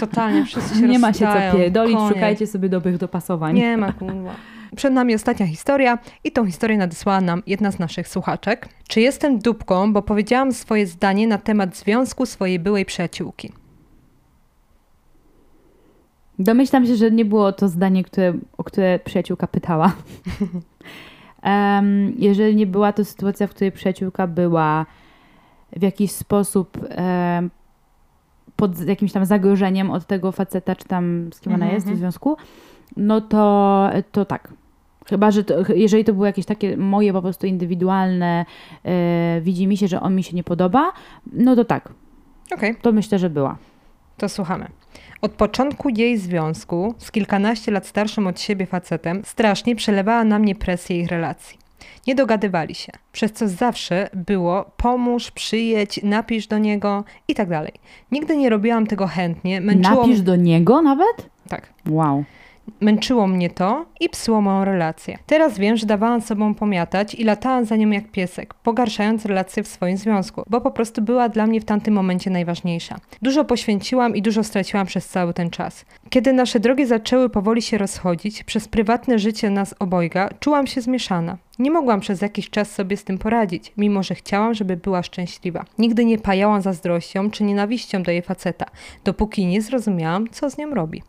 Totalnie, 0.00 0.44
wszyscy 0.44 0.74
się 0.80 0.88
Nie 0.88 0.98
ma 0.98 1.12
się 1.12 1.26
co 1.50 1.56
pierdolić, 1.56 1.98
szukajcie 2.08 2.46
sobie 2.46 2.68
dobrych 2.68 2.98
dopasowań. 2.98 3.54
Nie 3.56 3.76
ma 3.76 3.92
kurwa. 3.92 4.34
Przed 4.76 4.92
nami 4.92 5.14
ostatnia 5.14 5.46
historia 5.46 5.98
i 6.24 6.32
tą 6.32 6.46
historię 6.46 6.78
nadesłała 6.78 7.20
nam 7.20 7.42
jedna 7.46 7.70
z 7.70 7.78
naszych 7.78 8.08
słuchaczek. 8.08 8.68
Czy 8.88 9.00
jestem 9.00 9.38
dupką, 9.38 9.92
bo 9.92 10.02
powiedziałam 10.02 10.52
swoje 10.52 10.86
zdanie 10.86 11.26
na 11.26 11.38
temat 11.38 11.76
związku 11.76 12.26
swojej 12.26 12.58
byłej 12.58 12.84
przyjaciółki? 12.84 13.52
Domyślam 16.38 16.86
się, 16.86 16.96
że 16.96 17.10
nie 17.10 17.24
było 17.24 17.52
to 17.52 17.68
zdanie, 17.68 18.04
które, 18.04 18.34
o 18.58 18.64
które 18.64 18.98
przyjaciółka 18.98 19.46
pytała. 19.46 19.92
Em, 21.42 22.12
jeżeli 22.18 22.56
nie 22.56 22.66
była 22.66 22.92
to 22.92 23.04
sytuacja, 23.04 23.46
w 23.46 23.50
której 23.50 23.72
przyjaciółka 23.72 24.26
była 24.26 24.86
w 25.76 25.82
jakiś 25.82 26.12
sposób 26.12 26.78
em, 26.90 27.50
pod 28.56 28.86
jakimś 28.86 29.12
tam 29.12 29.24
zagrożeniem 29.24 29.90
od 29.90 30.06
tego 30.06 30.32
faceta, 30.32 30.76
czy 30.76 30.84
tam 30.84 31.30
z 31.32 31.40
kim 31.40 31.52
ona 31.54 31.64
Mhm, 31.64 31.74
jest 31.74 31.86
w 31.86 31.96
związku, 31.96 32.36
no 32.96 33.20
to, 33.20 33.90
to 34.12 34.24
tak. 34.24 34.52
Chyba, 35.08 35.30
że 35.30 35.44
to, 35.44 35.54
jeżeli 35.74 36.04
to 36.04 36.12
było 36.12 36.26
jakieś 36.26 36.44
takie 36.46 36.76
moje 36.76 37.12
po 37.12 37.22
prostu 37.22 37.46
indywidualne, 37.46 38.46
e, 38.84 39.40
widzi 39.40 39.66
mi 39.66 39.76
się, 39.76 39.88
że 39.88 40.00
on 40.00 40.14
mi 40.14 40.22
się 40.22 40.36
nie 40.36 40.44
podoba, 40.44 40.92
no 41.32 41.56
to 41.56 41.64
tak, 41.64 41.88
Okej, 42.54 42.76
to 42.82 42.92
myślę, 42.92 43.18
że 43.18 43.30
była. 43.30 43.56
to 44.16 44.28
słuchamy. 44.28 44.66
Od 45.22 45.32
początku 45.32 45.88
jej 45.88 46.18
związku 46.18 46.94
z 46.98 47.10
kilkanaście 47.10 47.72
lat 47.72 47.86
starszym 47.86 48.26
od 48.26 48.40
siebie 48.40 48.66
facetem 48.66 49.22
strasznie 49.24 49.76
przelewała 49.76 50.24
na 50.24 50.38
mnie 50.38 50.54
presję 50.54 51.00
ich 51.00 51.08
relacji. 51.08 51.58
Nie 52.06 52.14
dogadywali 52.14 52.74
się, 52.74 52.92
przez 53.12 53.32
co 53.32 53.48
zawsze 53.48 54.10
było 54.14 54.64
pomóż, 54.76 55.30
przyjedź, 55.30 56.00
napisz 56.02 56.46
do 56.46 56.58
niego 56.58 57.04
i 57.28 57.34
tak 57.34 57.48
dalej. 57.48 57.72
Nigdy 58.12 58.36
nie 58.36 58.50
robiłam 58.50 58.86
tego 58.86 59.06
chętnie, 59.06 59.60
męczyło, 59.60 60.00
Napisz 60.00 60.20
do 60.20 60.36
niego 60.36 60.82
nawet? 60.82 61.30
tak, 61.48 61.72
Wow. 61.88 62.24
Męczyło 62.80 63.26
mnie 63.26 63.50
to 63.50 63.86
i 64.00 64.08
psuło 64.08 64.40
moją 64.40 64.64
relację. 64.64 65.18
Teraz 65.26 65.58
wiem, 65.58 65.76
że 65.76 65.86
dawałam 65.86 66.20
sobą 66.20 66.54
pomiatać 66.54 67.14
i 67.14 67.24
latałam 67.24 67.64
za 67.64 67.76
nią 67.76 67.90
jak 67.90 68.10
piesek, 68.10 68.54
pogarszając 68.54 69.24
relację 69.24 69.62
w 69.62 69.68
swoim 69.68 69.96
związku, 69.96 70.42
bo 70.50 70.60
po 70.60 70.70
prostu 70.70 71.02
była 71.02 71.28
dla 71.28 71.46
mnie 71.46 71.60
w 71.60 71.64
tamtym 71.64 71.94
momencie 71.94 72.30
najważniejsza. 72.30 72.96
Dużo 73.22 73.44
poświęciłam 73.44 74.16
i 74.16 74.22
dużo 74.22 74.44
straciłam 74.44 74.86
przez 74.86 75.08
cały 75.08 75.34
ten 75.34 75.50
czas. 75.50 75.84
Kiedy 76.10 76.32
nasze 76.32 76.60
drogi 76.60 76.86
zaczęły 76.86 77.28
powoli 77.30 77.62
się 77.62 77.78
rozchodzić, 77.78 78.44
przez 78.44 78.68
prywatne 78.68 79.18
życie 79.18 79.50
nas 79.50 79.74
obojga, 79.78 80.28
czułam 80.40 80.66
się 80.66 80.80
zmieszana. 80.80 81.36
Nie 81.58 81.70
mogłam 81.70 82.00
przez 82.00 82.22
jakiś 82.22 82.50
czas 82.50 82.70
sobie 82.70 82.96
z 82.96 83.04
tym 83.04 83.18
poradzić, 83.18 83.72
mimo 83.76 84.02
że 84.02 84.14
chciałam, 84.14 84.54
żeby 84.54 84.76
była 84.76 85.02
szczęśliwa. 85.02 85.64
Nigdy 85.78 86.04
nie 86.04 86.18
pajałam 86.18 86.62
zazdrością 86.62 87.30
czy 87.30 87.44
nienawiścią 87.44 88.02
do 88.02 88.10
jej 88.10 88.22
faceta, 88.22 88.66
dopóki 89.04 89.46
nie 89.46 89.62
zrozumiałam, 89.62 90.28
co 90.30 90.50
z 90.50 90.58
nią 90.58 90.74
robi. 90.74 91.02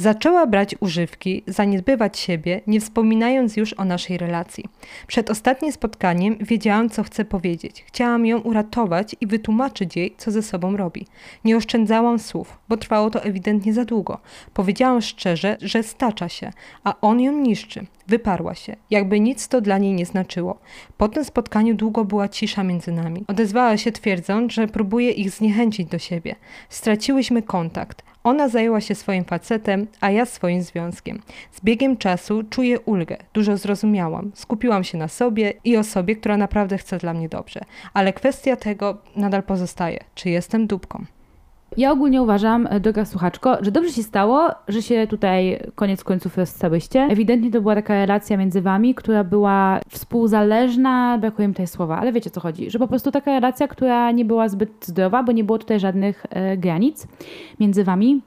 Zaczęła 0.00 0.46
brać 0.46 0.74
używki, 0.80 1.42
zaniedbywać 1.46 2.18
siebie, 2.18 2.60
nie 2.66 2.80
wspominając 2.80 3.56
już 3.56 3.72
o 3.72 3.84
naszej 3.84 4.18
relacji. 4.18 4.64
Przed 5.06 5.30
ostatnim 5.30 5.72
spotkaniem 5.72 6.36
wiedziałam, 6.40 6.90
co 6.90 7.02
chcę 7.02 7.24
powiedzieć. 7.24 7.84
Chciałam 7.86 8.26
ją 8.26 8.38
uratować 8.38 9.16
i 9.20 9.26
wytłumaczyć 9.26 9.96
jej, 9.96 10.14
co 10.18 10.30
ze 10.30 10.42
sobą 10.42 10.76
robi. 10.76 11.06
Nie 11.44 11.56
oszczędzałam 11.56 12.18
słów, 12.18 12.58
bo 12.68 12.76
trwało 12.76 13.10
to 13.10 13.22
ewidentnie 13.22 13.74
za 13.74 13.84
długo. 13.84 14.18
Powiedziałam 14.54 15.00
szczerze, 15.00 15.56
że 15.60 15.82
stacza 15.82 16.28
się, 16.28 16.50
a 16.84 17.00
on 17.00 17.20
ją 17.20 17.32
niszczy. 17.32 17.86
Wyparła 18.06 18.54
się, 18.54 18.76
jakby 18.90 19.20
nic 19.20 19.48
to 19.48 19.60
dla 19.60 19.78
niej 19.78 19.92
nie 19.92 20.06
znaczyło. 20.06 20.58
Po 20.96 21.08
tym 21.08 21.24
spotkaniu 21.24 21.74
długo 21.74 22.04
była 22.04 22.28
cisza 22.28 22.64
między 22.64 22.92
nami. 22.92 23.24
Odezwała 23.28 23.76
się 23.76 23.92
twierdząc, 23.92 24.52
że 24.52 24.68
próbuje 24.68 25.10
ich 25.10 25.30
zniechęcić 25.30 25.88
do 25.88 25.98
siebie. 25.98 26.36
Straciłyśmy 26.68 27.42
kontakt. 27.42 28.02
Ona 28.24 28.48
zajęła 28.48 28.80
się 28.80 28.94
swoim 28.94 29.24
facetem, 29.24 29.86
a 30.00 30.10
ja 30.10 30.26
swoim 30.26 30.62
związkiem. 30.62 31.20
Z 31.52 31.60
biegiem 31.60 31.96
czasu 31.96 32.42
czuję 32.50 32.80
ulgę, 32.80 33.16
dużo 33.32 33.56
zrozumiałam. 33.56 34.30
Skupiłam 34.34 34.84
się 34.84 34.98
na 34.98 35.08
sobie 35.08 35.52
i 35.64 35.76
osobie, 35.76 36.16
która 36.16 36.36
naprawdę 36.36 36.78
chce 36.78 36.98
dla 36.98 37.14
mnie 37.14 37.28
dobrze. 37.28 37.60
Ale 37.94 38.12
kwestia 38.12 38.56
tego 38.56 38.98
nadal 39.16 39.42
pozostaje. 39.42 40.04
Czy 40.14 40.30
jestem 40.30 40.66
dupką? 40.66 41.04
Ja 41.76 41.92
ogólnie 41.92 42.22
uważam, 42.22 42.66
e, 42.70 42.80
droga 42.80 43.04
słuchaczko, 43.04 43.58
że 43.60 43.70
dobrze 43.70 43.90
się 43.92 44.02
stało, 44.02 44.48
że 44.68 44.82
się 44.82 45.06
tutaj 45.06 45.60
koniec 45.74 46.04
końców 46.04 46.38
rozstałyście. 46.38 47.00
Ewidentnie 47.00 47.50
to 47.50 47.60
była 47.60 47.74
taka 47.74 47.94
relacja 47.94 48.36
między 48.36 48.62
wami, 48.62 48.94
która 48.94 49.24
była 49.24 49.80
współzależna, 49.88 51.18
brakuje 51.18 51.48
mi 51.48 51.54
tutaj 51.54 51.66
słowa, 51.66 51.98
ale 51.98 52.12
wiecie 52.12 52.30
o 52.30 52.32
co 52.32 52.40
chodzi, 52.40 52.70
że 52.70 52.78
po 52.78 52.88
prostu 52.88 53.10
taka 53.10 53.30
relacja, 53.30 53.68
która 53.68 54.10
nie 54.10 54.24
była 54.24 54.48
zbyt 54.48 54.86
zdrowa, 54.86 55.22
bo 55.22 55.32
nie 55.32 55.44
było 55.44 55.58
tutaj 55.58 55.80
żadnych 55.80 56.26
e, 56.30 56.56
granic 56.56 57.06
między 57.60 57.84
wami. 57.84 58.22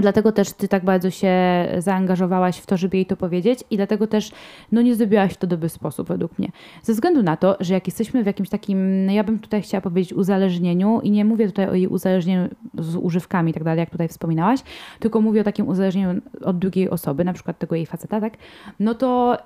Dlatego 0.00 0.32
też 0.32 0.52
ty 0.52 0.68
tak 0.68 0.84
bardzo 0.84 1.10
się 1.10 1.32
zaangażowałaś 1.78 2.58
w 2.58 2.66
to, 2.66 2.76
żeby 2.76 2.96
jej 2.96 3.06
to 3.06 3.16
powiedzieć 3.16 3.64
i 3.70 3.76
dlatego 3.76 4.06
też 4.06 4.32
no 4.72 4.82
nie 4.82 4.94
zrobiłaś 4.94 5.36
to 5.36 5.46
w 5.46 5.50
dobry 5.50 5.68
sposób 5.68 6.08
według 6.08 6.38
mnie. 6.38 6.48
Ze 6.82 6.92
względu 6.92 7.22
na 7.22 7.36
to, 7.36 7.56
że 7.60 7.74
jak 7.74 7.86
jesteśmy 7.86 8.22
w 8.22 8.26
jakimś 8.26 8.48
takim, 8.48 9.06
no 9.06 9.12
ja 9.12 9.24
bym 9.24 9.38
tutaj 9.38 9.62
chciała 9.62 9.80
powiedzieć 9.80 10.12
uzależnieniu 10.12 11.00
i 11.00 11.10
nie 11.10 11.24
mówię 11.24 11.46
tutaj 11.46 11.68
o 11.68 11.74
jej 11.74 11.86
uzależnieniu 11.86 12.48
z 12.78 12.96
używkami 12.96 13.50
i 13.50 13.54
tak 13.54 13.64
dalej, 13.64 13.80
jak 13.80 13.90
tutaj 13.90 14.08
wspominałaś, 14.08 14.60
tylko 15.00 15.20
mówię 15.20 15.40
o 15.40 15.44
takim 15.44 15.68
uzależnieniu 15.68 16.20
od 16.44 16.58
drugiej 16.58 16.90
osoby, 16.90 17.24
na 17.24 17.32
przykład 17.32 17.58
tego 17.58 17.76
jej 17.76 17.86
faceta, 17.86 18.20
tak? 18.20 18.36
No 18.80 18.94
to 18.94 19.38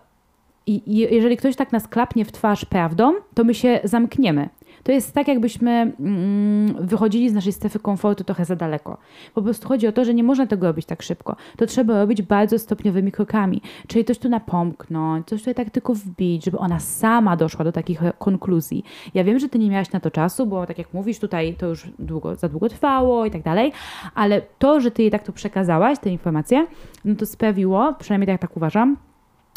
i 0.67 0.99
jeżeli 1.11 1.37
ktoś 1.37 1.57
tak 1.57 1.73
nas 1.73 1.89
klapnie 1.89 2.25
w 2.25 2.33
twarz 2.33 2.65
prawdą, 2.65 3.15
to 3.35 3.45
my 3.45 3.55
się 3.55 3.81
zamkniemy. 3.85 4.49
To 4.89 4.93
jest 4.93 5.15
tak, 5.15 5.29
jakbyśmy 5.29 5.71
mm, 5.71 6.87
wychodzili 6.87 7.31
z 7.31 7.33
naszej 7.33 7.53
strefy 7.53 7.79
komfortu 7.79 8.25
trochę 8.25 8.45
za 8.45 8.57
daleko. 8.57 8.99
Po 9.35 9.43
prostu 9.43 9.69
chodzi 9.69 9.87
o 9.87 9.93
to, 9.93 10.05
że 10.05 10.15
nie 10.15 10.23
można 10.23 10.47
tego 10.47 10.67
robić 10.67 10.87
tak 10.87 11.03
szybko. 11.03 11.37
To 11.57 11.67
trzeba 11.67 12.01
robić 12.01 12.23
bardzo 12.23 12.59
stopniowymi 12.59 13.13
krokami. 13.13 13.63
Czyli 13.87 14.05
coś 14.05 14.19
tu 14.19 14.29
napomknąć, 14.29 15.27
coś 15.27 15.41
tutaj 15.41 15.55
tak 15.55 15.71
tylko 15.71 15.95
wbić, 15.95 16.45
żeby 16.45 16.59
ona 16.59 16.81
sama 16.81 17.37
doszła 17.37 17.65
do 17.65 17.73
takich 17.73 18.01
konkluzji. 18.19 18.85
Ja 19.15 19.25
wiem, 19.25 19.39
że 19.39 19.49
ty 19.49 19.59
nie 19.59 19.71
miałaś 19.71 19.93
na 19.93 20.01
to 20.01 20.11
czasu, 20.11 20.47
bo 20.47 20.67
tak 20.67 20.79
jak 20.79 20.95
mówisz, 20.95 21.19
tutaj 21.19 21.55
to 21.55 21.67
już 21.67 21.89
długo, 21.99 22.35
za 22.35 22.49
długo 22.49 22.69
trwało 22.69 23.27
i 23.27 23.31
tak 23.31 23.43
dalej, 23.43 23.73
ale 24.15 24.43
to, 24.59 24.81
że 24.81 24.91
ty 24.91 25.03
jej 25.03 25.11
tak 25.11 25.23
to 25.23 25.33
przekazałaś, 25.33 25.99
te 25.99 26.11
informacje, 26.11 26.67
no 27.05 27.15
to 27.15 27.27
sprawiło, 27.27 27.95
przynajmniej 27.99 28.27
tak, 28.27 28.41
tak 28.41 28.57
uważam, 28.57 28.97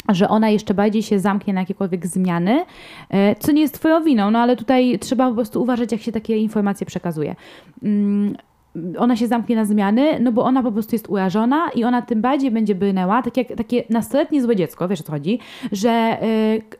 że 0.08 0.28
ona 0.28 0.50
jeszcze 0.50 0.74
bardziej 0.74 1.02
się 1.02 1.18
zamknie 1.18 1.54
na 1.54 1.60
jakiekolwiek 1.60 2.06
zmiany, 2.06 2.64
e, 3.10 3.36
co 3.36 3.52
nie 3.52 3.62
jest 3.62 3.74
twoją 3.74 4.04
winą, 4.04 4.30
no 4.30 4.38
ale 4.38 4.56
tutaj 4.56 4.98
trzeba 4.98 5.28
po 5.28 5.34
prostu 5.34 5.62
uważać, 5.62 5.92
jak 5.92 6.00
się 6.00 6.12
takie 6.12 6.36
informacje 6.36 6.86
przekazuje. 6.86 7.36
Mm, 7.82 8.36
ona 8.98 9.16
się 9.16 9.26
zamknie 9.26 9.56
na 9.56 9.64
zmiany, 9.64 10.20
no 10.20 10.32
bo 10.32 10.44
ona 10.44 10.62
po 10.62 10.72
prostu 10.72 10.94
jest 10.94 11.08
urażona 11.08 11.70
i 11.74 11.84
ona 11.84 12.02
tym 12.02 12.20
bardziej 12.20 12.50
będzie 12.50 12.74
brnęła, 12.74 13.22
tak 13.22 13.36
jak 13.36 13.48
takie 13.48 13.84
nastoletnie 13.90 14.42
złe 14.42 14.56
dziecko, 14.56 14.88
wiesz 14.88 15.00
o 15.00 15.04
co 15.04 15.12
chodzi, 15.12 15.38
że 15.72 16.18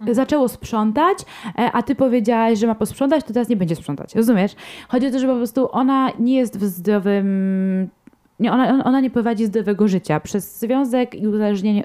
y, 0.09 0.15
zaczęło 0.15 0.49
sprzątać, 0.49 1.19
y, 1.21 1.25
a 1.73 1.83
ty 1.83 1.95
powiedziałaś, 1.95 2.59
że 2.59 2.67
ma 2.67 2.75
posprzątać, 2.75 3.25
to 3.25 3.33
teraz 3.33 3.49
nie 3.49 3.57
będzie 3.57 3.77
sprzątać, 3.77 4.15
rozumiesz? 4.15 4.55
Chodzi 4.89 5.07
o 5.07 5.11
to, 5.11 5.19
że 5.19 5.27
po 5.27 5.37
prostu 5.37 5.69
ona 5.73 6.11
nie 6.19 6.37
jest 6.37 6.59
w 6.59 6.65
zdrowym 6.65 7.91
nie, 8.41 8.53
ona, 8.53 8.85
ona 8.85 9.01
nie 9.01 9.11
prowadzi 9.11 9.47
zdrowego 9.47 9.89
życia. 9.89 10.21
Przez 10.21 10.61
związek 10.61 11.15
i 11.15 11.27
uzależnienie, 11.27 11.85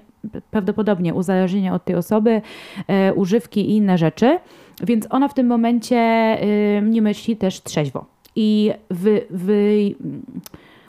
prawdopodobnie 0.52 1.14
uzależnienie 1.14 1.74
od 1.74 1.86
tej 1.86 1.96
osoby, 1.96 2.42
e, 2.88 3.14
używki 3.14 3.62
i 3.70 3.76
inne 3.76 3.98
rzeczy, 3.98 4.40
więc 4.84 5.08
ona 5.10 5.28
w 5.28 5.34
tym 5.34 5.48
momencie 5.48 5.98
e, 5.98 6.38
nie 6.82 7.02
myśli 7.02 7.38
też 7.38 7.64
trzeźwo. 7.64 8.06
I 8.36 8.72
wy, 8.90 9.26
wy, 9.30 9.96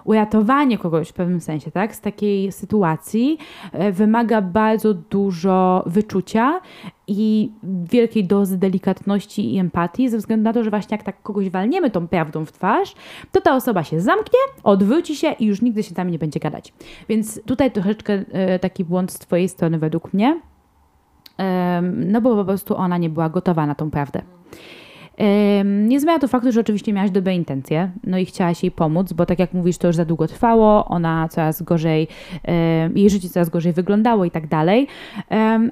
uratowanie 0.08 0.78
kogoś 0.78 1.08
w 1.08 1.12
pewnym 1.12 1.40
sensie, 1.40 1.70
tak, 1.70 1.94
z 1.94 2.00
takiej 2.00 2.52
sytuacji 2.52 3.38
e, 3.72 3.92
wymaga 3.92 4.42
bardzo 4.42 4.94
dużo 4.94 5.82
wyczucia 5.86 6.60
i 7.06 7.52
wielkiej 7.62 8.24
dozy 8.24 8.58
delikatności 8.58 9.54
i 9.54 9.58
empatii, 9.58 10.08
ze 10.08 10.18
względu 10.18 10.44
na 10.44 10.52
to, 10.52 10.64
że 10.64 10.70
właśnie 10.70 10.96
jak 10.96 11.06
tak 11.06 11.22
kogoś 11.22 11.50
walniemy 11.50 11.90
tą 11.90 12.08
prawdą 12.08 12.44
w 12.44 12.52
twarz, 12.52 12.94
to 13.32 13.40
ta 13.40 13.56
osoba 13.56 13.84
się 13.84 14.00
zamknie, 14.00 14.38
odwróci 14.62 15.16
się 15.16 15.32
i 15.32 15.46
już 15.46 15.62
nigdy 15.62 15.82
się 15.82 15.94
tam 15.94 16.10
nie 16.10 16.18
będzie 16.18 16.40
gadać. 16.40 16.74
Więc 17.08 17.42
tutaj 17.42 17.72
troszeczkę 17.72 18.24
e, 18.32 18.58
taki 18.58 18.84
błąd 18.84 19.12
z 19.12 19.18
Twojej 19.18 19.48
strony 19.48 19.78
według 19.78 20.14
mnie, 20.14 20.40
no 21.92 22.20
bo 22.20 22.36
po 22.36 22.44
prostu 22.44 22.76
ona 22.76 22.98
nie 22.98 23.10
była 23.10 23.28
gotowa 23.28 23.66
na 23.66 23.74
tą 23.74 23.90
prawdę. 23.90 24.22
Nie 25.64 26.00
zmienia 26.00 26.18
to 26.18 26.28
faktu, 26.28 26.52
że 26.52 26.60
oczywiście 26.60 26.92
miałaś 26.92 27.10
dobre 27.10 27.34
intencje, 27.34 27.90
no 28.04 28.18
i 28.18 28.24
chciałaś 28.24 28.62
jej 28.62 28.70
pomóc, 28.70 29.12
bo 29.12 29.26
tak 29.26 29.38
jak 29.38 29.52
mówisz, 29.52 29.78
to 29.78 29.86
już 29.86 29.96
za 29.96 30.04
długo 30.04 30.26
trwało, 30.26 30.84
ona 30.84 31.28
coraz 31.28 31.62
gorzej, 31.62 32.08
jej 32.94 33.10
życie 33.10 33.28
coraz 33.28 33.48
gorzej 33.50 33.72
wyglądało 33.72 34.24
i 34.24 34.30
tak 34.30 34.46
dalej. 34.46 34.86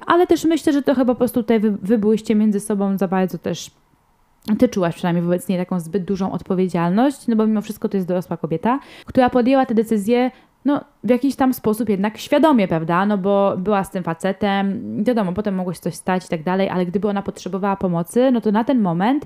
Ale 0.07 0.27
też 0.27 0.45
myślę, 0.45 0.73
że 0.73 0.81
to 0.81 0.95
chyba 0.95 1.13
po 1.13 1.17
prostu 1.17 1.43
tutaj 1.43 1.59
wy, 1.59 1.71
wy 1.71 1.97
byłyście 1.97 2.35
między 2.35 2.59
sobą 2.59 2.97
za 2.97 3.07
bardzo 3.07 3.37
też 3.37 3.71
ty 4.59 4.69
czułaś 4.69 4.95
przynajmniej 4.95 5.23
wobec 5.23 5.47
niej 5.47 5.59
taką 5.59 5.79
zbyt 5.79 6.03
dużą 6.03 6.31
odpowiedzialność, 6.31 7.27
no 7.27 7.35
bo 7.35 7.47
mimo 7.47 7.61
wszystko 7.61 7.89
to 7.89 7.97
jest 7.97 8.07
dorosła 8.07 8.37
kobieta, 8.37 8.79
która 9.05 9.29
podjęła 9.29 9.65
te 9.65 9.75
decyzje 9.75 10.31
no, 10.67 10.81
w 11.03 11.09
jakiś 11.09 11.35
tam 11.35 11.53
sposób 11.53 11.89
jednak 11.89 12.17
świadomie, 12.17 12.67
prawda? 12.67 13.05
No 13.05 13.17
bo 13.17 13.57
była 13.57 13.83
z 13.83 13.91
tym 13.91 14.03
facetem, 14.03 14.81
wiadomo, 15.03 15.33
potem 15.33 15.55
mogło 15.55 15.73
się 15.73 15.79
coś 15.79 15.95
stać 15.95 16.25
i 16.25 16.27
tak 16.27 16.43
dalej, 16.43 16.69
ale 16.69 16.85
gdyby 16.85 17.07
ona 17.07 17.21
potrzebowała 17.21 17.75
pomocy, 17.75 18.31
no 18.31 18.41
to 18.41 18.51
na 18.51 18.63
ten 18.63 18.81
moment 18.81 19.25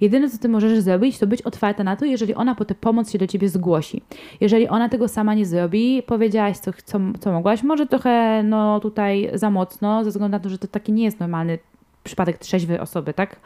jedyne, 0.00 0.30
co 0.30 0.38
ty 0.38 0.48
możesz 0.48 0.78
zrobić, 0.78 1.18
to 1.18 1.26
być 1.26 1.42
otwarta 1.42 1.84
na 1.84 1.96
to, 1.96 2.04
jeżeli 2.04 2.34
ona 2.34 2.54
po 2.54 2.64
tę 2.64 2.74
pomoc 2.74 3.12
się 3.12 3.18
do 3.18 3.26
ciebie 3.26 3.48
zgłosi. 3.48 4.02
Jeżeli 4.40 4.68
ona 4.68 4.88
tego 4.88 5.08
sama 5.08 5.34
nie 5.34 5.46
zrobi, 5.46 6.02
powiedziałaś, 6.02 6.56
co, 6.56 6.72
co, 6.84 6.98
co 7.20 7.32
mogłaś, 7.32 7.62
może 7.62 7.86
trochę, 7.86 8.42
no 8.42 8.80
tutaj 8.80 9.30
za 9.34 9.50
mocno, 9.50 10.04
ze 10.04 10.10
względu 10.10 10.32
na 10.32 10.40
to, 10.40 10.48
że 10.48 10.58
to 10.58 10.68
taki 10.68 10.92
nie 10.92 11.04
jest 11.04 11.20
normalny 11.20 11.58
przypadek 12.04 12.38
trzeźwej 12.38 12.78
osoby, 12.78 13.14
tak? 13.14 13.36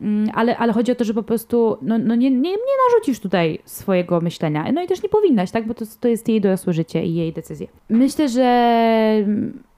Mm, 0.00 0.30
ale, 0.34 0.56
ale 0.56 0.72
chodzi 0.72 0.92
o 0.92 0.94
to, 0.94 1.04
że 1.04 1.14
po 1.14 1.22
prostu 1.22 1.76
no, 1.82 1.98
no 1.98 2.14
nie, 2.14 2.30
nie, 2.30 2.50
nie 2.50 2.76
narzucisz 2.90 3.20
tutaj 3.20 3.58
swojego 3.64 4.20
myślenia. 4.20 4.72
No 4.72 4.82
i 4.82 4.86
też 4.86 5.02
nie 5.02 5.08
powinnaś, 5.08 5.50
tak? 5.50 5.66
Bo 5.66 5.74
to, 5.74 5.84
to 6.00 6.08
jest 6.08 6.28
jej 6.28 6.40
dorosłe 6.40 6.72
życie 6.72 7.04
i 7.04 7.14
jej 7.14 7.32
decyzje. 7.32 7.66
Myślę, 7.88 8.28
że 8.28 9.24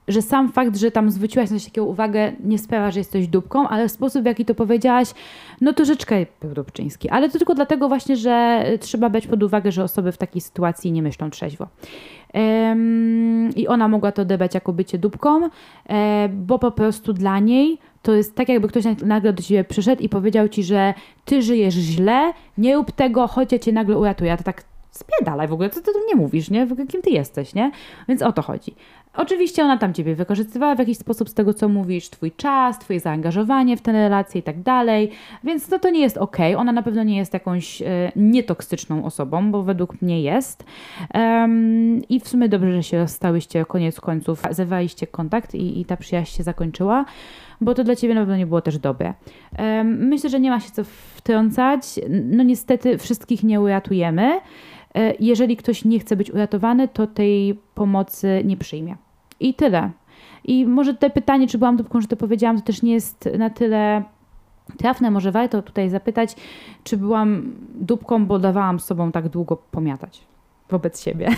że 0.09 0.23
sam 0.23 0.53
fakt, 0.53 0.77
że 0.77 0.91
tam 0.91 1.11
zwróciłaś 1.11 1.51
na 1.51 1.59
takiego 1.59 1.87
uwagę, 1.87 2.33
nie 2.45 2.59
sprawia, 2.59 2.91
że 2.91 3.01
jesteś 3.01 3.29
dupką, 3.29 3.69
ale 3.69 3.89
sposób, 3.89 4.23
w 4.23 4.27
jaki 4.27 4.45
to 4.45 4.55
powiedziałaś, 4.55 5.09
no 5.61 5.73
troszeczkę 5.73 6.27
dupczyński. 6.43 7.09
Ale 7.09 7.31
to 7.31 7.39
tylko 7.39 7.55
dlatego 7.55 7.89
właśnie, 7.89 8.17
że 8.17 8.65
trzeba 8.81 9.11
brać 9.11 9.27
pod 9.27 9.43
uwagę, 9.43 9.73
że 9.73 9.85
osoby 9.85 10.13
w 10.13 10.19
takiej 10.19 10.41
sytuacji 10.41 10.93
nie 10.93 11.03
myślą 11.03 11.31
trzeźwo. 11.31 11.67
I 13.57 13.69
ona 13.69 13.89
mogła 13.89 14.13
to 14.13 14.23
odebrać 14.23 14.55
jako 14.55 14.73
bycie 14.73 14.99
dupką, 14.99 15.49
e, 15.89 16.29
bo 16.29 16.59
po 16.59 16.71
prostu 16.71 17.13
dla 17.13 17.39
niej 17.39 17.79
to 18.03 18.13
jest 18.13 18.35
tak, 18.35 18.49
jakby 18.49 18.69
ktoś 18.69 18.85
nagle 19.05 19.33
do 19.33 19.43
ciebie 19.43 19.65
przyszedł 19.65 20.03
i 20.03 20.09
powiedział 20.09 20.49
ci, 20.49 20.63
że 20.63 20.95
ty 21.25 21.43
żyjesz 21.43 21.75
źle, 21.75 22.33
nie 22.59 22.75
rób 22.75 22.93
tego, 22.93 23.27
chodź 23.27 23.53
ja 23.53 23.59
cię 23.59 23.73
nagle 23.73 23.99
uratuję. 23.99 24.33
A 24.33 24.37
to 24.37 24.45
tak 24.45 24.65
spiedalaj 24.91 25.49
w 25.49 25.53
ogóle, 25.53 25.71
co 25.71 25.81
ty 25.81 25.93
tu 25.93 25.99
nie 26.09 26.15
mówisz, 26.15 26.51
nie? 26.51 26.67
Kim 26.89 27.03
ty 27.03 27.11
jesteś, 27.11 27.55
nie? 27.55 27.71
Więc 28.09 28.23
o 28.23 28.33
to 28.33 28.43
chodzi. 28.43 28.75
Oczywiście 29.17 29.65
ona 29.65 29.79
tam 29.79 29.95
ciebie 29.95 30.15
wykorzystywała 30.15 30.75
w 30.75 30.79
jakiś 30.79 30.99
sposób 30.99 31.29
z 31.29 31.35
tego, 31.35 31.55
co 31.55 31.69
mówisz, 31.69 32.11
twój 32.11 32.33
czas, 32.33 32.79
twoje 32.79 33.01
zaangażowanie 33.01 33.77
w 33.77 33.81
tę 33.81 33.93
relację 33.93 34.41
i 34.41 34.43
tak 34.43 34.63
dalej, 34.63 35.11
więc 35.45 35.69
to, 35.69 35.79
to 35.79 35.91
nie 35.91 36.01
jest 36.01 36.17
ok. 36.17 36.37
Ona 36.57 36.73
na 36.73 36.83
pewno 36.83 37.03
nie 37.03 37.17
jest 37.17 37.35
jakąś 37.35 37.83
e, 37.83 38.13
nietoksyczną 38.17 39.05
osobą, 39.05 39.53
bo 39.53 39.63
według 39.63 40.03
mnie 40.03 40.23
jest. 40.23 40.65
Um, 41.15 42.03
I 42.09 42.21
w 42.21 42.29
sumie 42.29 42.49
dobrze, 42.49 42.73
że 42.73 42.83
się 42.83 42.99
rozstałyście, 42.99 43.65
koniec 43.65 44.01
końców 44.01 44.43
zerwaliście 44.51 45.07
kontakt 45.07 45.55
i, 45.55 45.81
i 45.81 45.85
ta 45.85 45.97
przyjaźń 45.97 46.37
się 46.37 46.43
zakończyła 46.43 47.05
bo 47.63 47.75
to 47.75 47.85
dla 47.85 47.97
ciebie 47.97 48.15
na 48.15 48.21
pewno 48.21 48.37
nie 48.37 48.47
było 48.47 48.61
też 48.61 48.79
dobre. 48.79 49.15
Um, 49.59 50.09
myślę, 50.09 50.31
że 50.31 50.41
nie 50.41 50.51
ma 50.51 50.61
się 50.61 50.71
co 50.71 50.85
wtrącać. 51.17 52.01
No 52.09 52.43
niestety 52.43 52.99
wszystkich 52.99 53.43
nie 53.43 53.61
uratujemy. 53.61 54.41
E, 54.95 55.15
jeżeli 55.21 55.57
ktoś 55.57 55.85
nie 55.85 55.99
chce 55.99 56.17
być 56.17 56.31
uratowany, 56.31 56.89
to 56.89 57.07
tej 57.07 57.61
pomocy 57.75 58.43
nie 58.45 58.57
przyjmie. 58.57 58.97
I 59.41 59.55
tyle. 59.55 59.91
I 60.45 60.67
może 60.67 60.95
te 60.95 61.11
pytanie, 61.11 61.47
czy 61.49 61.59
byłam 61.59 61.77
dupką, 61.77 62.01
że 62.01 62.09
to 62.09 62.17
powiedziałam, 62.17 62.57
to 62.57 62.63
też 62.63 62.83
nie 62.83 62.93
jest 62.93 63.29
na 63.39 63.51
tyle 63.51 64.03
trafne. 64.79 65.11
Może 65.11 65.33
warto 65.33 65.63
tutaj 65.63 65.91
zapytać, 65.91 66.37
czy 66.85 66.97
byłam 66.97 67.53
dupką, 67.75 68.27
bo 68.27 68.39
dawałam 68.39 68.81
sobą 68.81 69.13
tak 69.13 69.29
długo 69.29 69.57
pomiatać. 69.57 70.32
Wobec 70.73 71.03
siebie. 71.03 71.29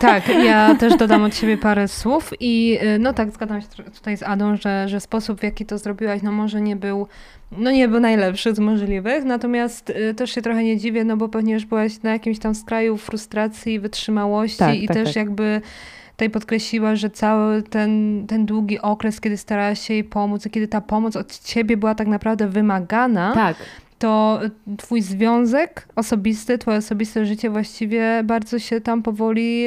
Tak, 0.00 0.28
ja 0.44 0.74
też 0.80 0.96
dodam 0.96 1.24
od 1.24 1.36
siebie 1.36 1.56
parę 1.58 1.88
słów 1.88 2.30
i 2.40 2.78
y, 2.82 2.98
no 2.98 3.12
tak, 3.12 3.30
zgadzam 3.30 3.60
się 3.60 3.66
tutaj 3.94 4.16
z 4.16 4.22
Adą, 4.22 4.56
że, 4.56 4.88
że 4.88 5.00
sposób 5.00 5.40
w 5.40 5.42
jaki 5.42 5.66
to 5.66 5.78
zrobiłaś, 5.78 6.22
no 6.22 6.32
może 6.32 6.60
nie 6.60 6.76
był, 6.76 7.06
no 7.52 7.70
nie 7.70 7.88
był 7.88 8.00
najlepszy 8.00 8.54
z 8.54 8.58
możliwych, 8.58 9.24
natomiast 9.24 9.90
y, 9.90 10.14
też 10.14 10.34
się 10.34 10.42
trochę 10.42 10.64
nie 10.64 10.78
dziwię, 10.78 11.04
no 11.04 11.16
bo 11.16 11.28
pewnie 11.28 11.54
już 11.54 11.64
byłaś 11.64 12.02
na 12.02 12.12
jakimś 12.12 12.38
tam 12.38 12.54
skraju 12.54 12.96
frustracji, 12.96 13.80
wytrzymałości 13.80 14.58
Tak, 14.58 14.76
i 14.76 14.88
tak, 14.88 14.96
też 14.96 15.08
tak. 15.08 15.16
jakby 15.16 15.60
tutaj 16.10 16.30
podkreśliła, 16.30 16.96
że 16.96 17.10
cały 17.10 17.62
ten, 17.62 18.24
ten 18.28 18.46
długi 18.46 18.80
okres, 18.80 19.20
kiedy 19.20 19.36
starałaś 19.36 19.80
się 19.80 19.94
jej 19.94 20.04
pomóc, 20.04 20.46
i 20.46 20.50
kiedy 20.50 20.68
ta 20.68 20.80
pomoc 20.80 21.16
od 21.16 21.38
ciebie 21.38 21.76
była 21.76 21.94
tak 21.94 22.08
naprawdę 22.08 22.48
wymagana, 22.48 23.32
Tak. 23.34 23.56
To 24.02 24.40
twój 24.78 25.02
związek 25.02 25.88
osobisty, 25.96 26.58
twoje 26.58 26.78
osobiste 26.78 27.26
życie 27.26 27.50
właściwie 27.50 28.22
bardzo 28.24 28.58
się 28.58 28.80
tam 28.80 29.02
powoli 29.02 29.66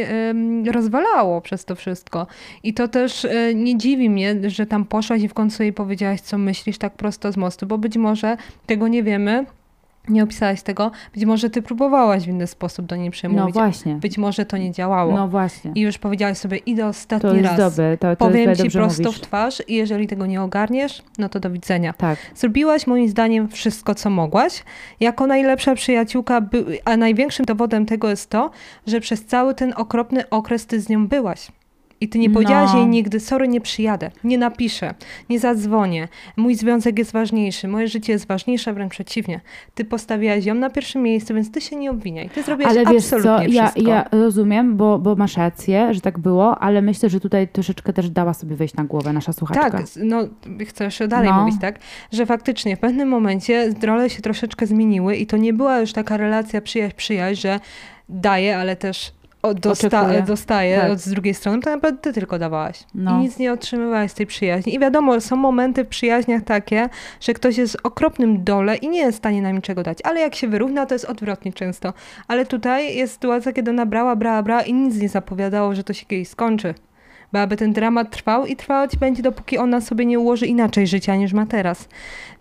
rozwalało 0.72 1.42
przez 1.42 1.66
to 1.66 1.76
wszystko. 1.76 2.28
I 2.64 2.74
to 2.74 2.88
też 2.88 3.26
y, 3.26 3.54
nie 3.56 3.78
dziwi 3.78 4.10
mnie, 4.10 4.50
że 4.50 4.66
tam 4.66 4.86
poszłaś 4.86 5.22
i 5.22 5.28
w 5.28 5.34
końcu 5.34 5.64
jej 5.64 5.74
powiedziałaś, 5.74 6.22
co 6.22 6.38
myślisz 6.38 6.78
tak 6.78 6.94
prosto 6.94 7.32
z 7.32 7.38
mostu, 7.38 7.66
bo 7.66 7.78
być 7.78 7.98
może 7.98 8.38
tego 8.66 8.88
nie 8.88 9.04
wiemy, 9.04 9.46
nie 10.10 10.24
opisałaś 10.24 10.62
tego, 10.62 10.92
być 11.14 11.26
może 11.26 11.50
ty 11.50 11.62
próbowałaś 11.62 12.24
w 12.26 12.28
inny 12.28 12.48
sposób 12.48 12.86
do 12.86 12.96
niej 12.96 13.06
No 13.06 13.12
przemówić. 13.12 13.54
właśnie. 13.54 13.96
być 13.96 14.18
może 14.18 14.46
to 14.46 14.58
nie 14.58 14.72
działało. 14.72 15.14
No 15.16 15.28
właśnie. 15.28 15.72
I 15.76 15.82
już 15.82 15.98
powiedziałaś 15.98 16.38
sobie, 16.38 16.58
idę 16.58 16.88
ostatni 16.88 17.30
To 17.30 17.36
jest 17.36 17.48
raz. 17.50 17.58
dobre. 17.58 17.98
To, 17.98 18.10
to 18.16 18.16
Powiem 18.16 18.50
jest 18.50 18.64
ci 18.64 18.70
prosto 18.70 19.04
mówisz. 19.04 19.18
w 19.18 19.22
twarz 19.22 19.64
i 19.68 19.76
jeżeli 19.76 20.08
tego 20.08 20.26
nie 20.26 20.42
ogarniesz, 20.42 21.04
no 21.18 21.30
to 21.30 21.40
do 21.40 21.50
widzenia. 21.50 21.94
Tak. 21.94 22.20
Zrobiłaś 22.36 22.88
moim 22.88 23.10
zdaniem 23.10 23.48
wszystko, 23.50 23.96
co 23.96 24.10
mogłaś. 24.10 24.64
Jako 25.00 25.28
najlepsza 25.28 25.76
przyjaciółka, 25.76 26.42
a 26.86 26.98
największym 26.98 27.46
dowodem 27.46 27.86
tego 27.86 28.10
jest 28.10 28.30
to, 28.30 28.52
że 28.88 29.00
przez 29.00 29.26
cały 29.26 29.56
ten 29.56 29.74
okropny 29.78 30.30
okres 30.30 30.66
ty 30.66 30.82
z 30.82 30.90
nią 30.90 31.08
byłaś. 31.08 31.48
I 32.02 32.10
ty 32.10 32.20
nie 32.20 32.30
powiedziałaś 32.30 32.70
No. 32.74 32.80
jej 32.80 32.88
nigdy, 32.88 33.20
sorry, 33.20 33.48
nie 33.48 33.62
przyjadę, 33.62 34.12
nie 34.24 34.38
napiszę, 34.38 34.94
nie 35.30 35.40
zadzwonię, 35.40 36.08
mój 36.38 36.56
związek 36.56 37.00
jest 37.00 37.12
ważniejszy, 37.12 37.68
moje 37.68 37.88
życie 37.88 38.14
jest 38.14 38.28
ważniejsze, 38.28 38.74
wręcz 38.74 38.92
przeciwnie. 38.92 39.42
Ty 39.76 39.86
postawiłaś 39.86 40.46
ją 40.46 40.56
na 40.56 40.70
pierwszym 40.70 41.02
miejscu, 41.04 41.34
więc 41.34 41.52
ty 41.52 41.62
się 41.62 41.76
nie 41.76 41.92
obwiniaj. 41.92 42.30
Ty 42.30 42.44
zrobiłaś 42.44 42.72
Ale 42.72 42.86
wiesz 42.86 43.06
co, 43.06 43.16
absolutnie 43.16 43.56
ja, 43.56 43.64
wszystko. 43.68 43.92
ja 43.92 44.06
rozumiem, 44.12 44.78
bo, 44.78 45.00
bo 45.00 45.16
masz 45.16 45.38
rację, 45.38 45.94
że 45.94 46.02
tak 46.02 46.20
było, 46.20 46.60
ale 46.60 46.82
myślę, 46.82 47.10
że 47.10 47.20
tutaj 47.20 47.48
troszeczkę 47.48 47.94
też 47.94 48.10
dała 48.10 48.34
sobie 48.34 48.56
wejść 48.56 48.76
na 48.76 48.84
głowę 48.84 49.14
nasza 49.14 49.34
słuchaczka. 49.34 49.72
Tak, 49.72 49.86
no 50.04 50.28
chcę 50.68 50.84
jeszcze 50.84 51.08
dalej 51.08 51.30
No. 51.30 51.40
mówić, 51.44 51.62
tak? 51.62 51.80
Że 52.12 52.26
faktycznie 52.26 52.76
w 52.76 52.80
pewnym 52.80 53.10
momencie 53.10 53.74
role 53.84 54.10
się 54.10 54.22
troszeczkę 54.22 54.68
zmieniły 54.68 55.16
i 55.16 55.26
to 55.28 55.38
nie 55.38 55.54
była 55.54 55.80
już 55.80 55.94
taka 55.94 56.18
relacja 56.18 56.62
przyjaźń-przyjaźń, 56.62 57.42
że 57.42 57.60
daje, 58.10 58.58
ale 58.58 58.76
też 58.76 59.12
dosta 59.54 60.22
dostaje 60.22 60.80
Tak. 60.80 61.00
z 61.00 61.10
drugiej 61.10 61.34
strony, 61.34 61.62
to 61.62 61.70
naprawdę 61.70 62.02
ty 62.02 62.14
tylko 62.14 62.40
dawałaś. 62.40 62.84
No. 62.96 63.20
I 63.20 63.22
nic 63.22 63.38
nie 63.40 63.54
otrzymywałaś 63.54 64.12
z 64.12 64.14
tej 64.14 64.26
przyjaźni. 64.26 64.76
I 64.76 64.80
wiadomo, 64.80 65.22
są 65.22 65.36
momenty 65.36 65.84
w 65.84 65.88
przyjaźniach 65.88 66.44
takie, 66.44 66.90
że 67.22 67.34
ktoś 67.34 67.58
jest 67.58 67.74
w 67.74 67.86
okropnym 67.86 68.44
dole 68.44 68.76
i 68.76 68.90
nie 68.90 69.00
jest 69.00 69.18
w 69.18 69.18
stanie 69.18 69.42
nam 69.42 69.56
niczego 69.56 69.84
dać. 69.84 69.98
Ale 70.04 70.20
jak 70.20 70.36
się 70.36 70.48
wyrówna, 70.48 70.86
to 70.86 70.96
jest 70.96 71.06
odwrotnie 71.06 71.54
często. 71.54 71.94
Ale 72.28 72.46
tutaj 72.46 72.96
jest 72.96 73.14
sytuacja, 73.14 73.54
kiedy 73.54 73.72
ona 73.72 73.86
brała, 73.86 74.16
brała, 74.16 74.44
brała 74.44 74.62
i 74.62 74.74
nic 74.74 74.98
nie 74.98 75.10
zapowiadało, 75.10 75.76
że 75.76 75.84
to 75.84 75.94
się 75.94 76.06
kiedyś 76.06 76.28
skończy. 76.28 76.74
Bo 77.34 77.40
aby 77.42 77.58
ten 77.58 77.74
dramat 77.74 78.12
trwał 78.12 78.46
i 78.46 78.56
trwać 78.56 78.98
będzie, 78.98 79.24
dopóki 79.24 79.58
ona 79.58 79.82
sobie 79.82 80.06
nie 80.06 80.20
ułoży 80.20 80.46
inaczej 80.46 80.88
życia 80.88 81.16
niż 81.16 81.34
ma 81.34 81.46
teraz. 81.46 81.88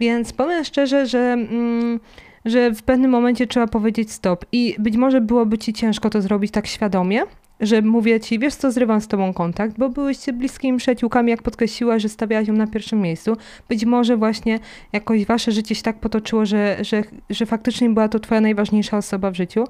Więc 0.00 0.32
powiem 0.32 0.64
szczerze, 0.64 1.06
że, 1.06 1.18
mm, 1.18 2.00
że 2.44 2.74
w 2.74 2.82
pewnym 2.82 3.10
momencie 3.10 3.46
trzeba 3.46 3.66
powiedzieć 3.66 4.12
stop. 4.12 4.44
I 4.52 4.76
być 4.78 4.96
może 4.96 5.20
byłoby 5.20 5.58
ci 5.58 5.72
ciężko 5.72 6.10
to 6.10 6.22
zrobić 6.22 6.50
tak 6.50 6.66
świadomie, 6.66 7.22
że 7.60 7.82
mówię 7.82 8.20
ci, 8.20 8.38
wiesz 8.38 8.54
co, 8.54 8.72
zrywam 8.72 9.00
z 9.00 9.08
tobą 9.08 9.32
kontakt, 9.32 9.78
bo 9.78 9.88
byłyście 9.88 10.32
bliskimi 10.32 10.78
przyjaciółkami, 10.78 11.30
jak 11.30 11.42
podkreśliła, 11.42 11.98
że 11.98 12.08
stawiałaś 12.08 12.48
ją 12.48 12.54
na 12.54 12.66
pierwszym 12.66 13.00
miejscu. 13.00 13.36
Być 13.68 13.84
może 13.84 14.16
właśnie 14.16 14.58
jakoś 14.92 15.26
wasze 15.26 15.52
życie 15.52 15.74
się 15.74 15.82
tak 15.82 15.98
potoczyło, 16.00 16.46
że, 16.46 16.76
że, 16.80 17.02
że 17.30 17.46
faktycznie 17.46 17.90
była 17.90 18.08
to 18.08 18.20
twoja 18.20 18.40
najważniejsza 18.40 18.96
osoba 18.96 19.30
w 19.30 19.34
życiu. 19.34 19.64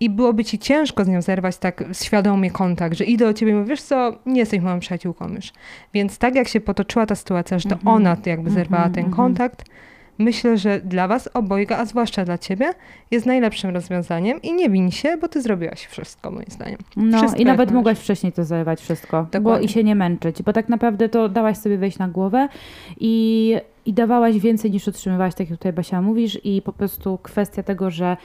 I 0.00 0.10
byłoby 0.10 0.44
ci 0.44 0.58
ciężko 0.58 1.04
z 1.04 1.08
nią 1.08 1.22
zerwać 1.22 1.58
tak 1.58 1.84
świadomie 1.92 2.50
kontakt, 2.50 2.96
że 2.96 3.04
idę 3.04 3.24
do 3.24 3.34
ciebie 3.34 3.52
i 3.52 3.54
mówię, 3.54 3.68
wiesz 3.68 3.82
co, 3.82 4.18
nie 4.26 4.40
jesteś 4.40 4.60
moją 4.60 4.80
przyjaciółką 4.80 5.28
już. 5.28 5.52
Więc 5.94 6.18
tak 6.18 6.34
jak 6.34 6.48
się 6.48 6.60
potoczyła 6.60 7.06
ta 7.06 7.14
sytuacja, 7.14 7.58
że 7.58 7.68
to 7.68 7.74
Mhm. 7.74 7.96
ona 7.96 8.16
jakby 8.26 8.50
zerwała 8.50 8.84
Mhm, 8.84 8.94
ten 8.94 9.04
mhm. 9.04 9.16
kontakt, 9.16 9.64
myślę, 10.18 10.58
że 10.58 10.80
dla 10.80 11.08
was 11.08 11.28
obojga, 11.34 11.78
a 11.78 11.84
zwłaszcza 11.84 12.24
dla 12.24 12.38
ciebie, 12.38 12.74
jest 13.10 13.26
najlepszym 13.26 13.70
rozwiązaniem 13.70 14.42
i 14.42 14.52
nie 14.52 14.70
win 14.70 14.90
się, 14.90 15.16
bo 15.16 15.28
ty 15.28 15.42
zrobiłaś 15.42 15.86
wszystko 15.86 16.30
moim 16.30 16.46
zdaniem. 16.48 16.78
No 16.96 17.18
Wszystko 17.18 17.40
i 17.40 17.44
nawet 17.44 17.70
mogłaś 17.70 17.98
wcześniej 17.98 18.32
to 18.32 18.44
zalewać 18.44 18.80
wszystko, 18.80 19.26
bo 19.40 19.58
i 19.58 19.68
się 19.68 19.84
nie 19.84 19.94
męczyć, 19.94 20.42
bo 20.42 20.52
tak 20.52 20.68
naprawdę 20.68 21.08
to 21.08 21.28
dałaś 21.28 21.56
sobie 21.58 21.78
wejść 21.78 21.98
na 21.98 22.08
głowę 22.08 22.48
i, 23.00 23.56
i 23.86 23.92
dawałaś 23.92 24.38
więcej 24.38 24.70
niż 24.70 24.88
otrzymywałaś, 24.88 25.34
tak 25.34 25.50
jak 25.50 25.58
tutaj 25.58 25.72
Basia 25.72 26.02
mówisz 26.02 26.38
i 26.44 26.62
po 26.62 26.72
prostu 26.72 27.18
kwestia 27.22 27.62
tego, 27.62 27.90
że 27.90 28.16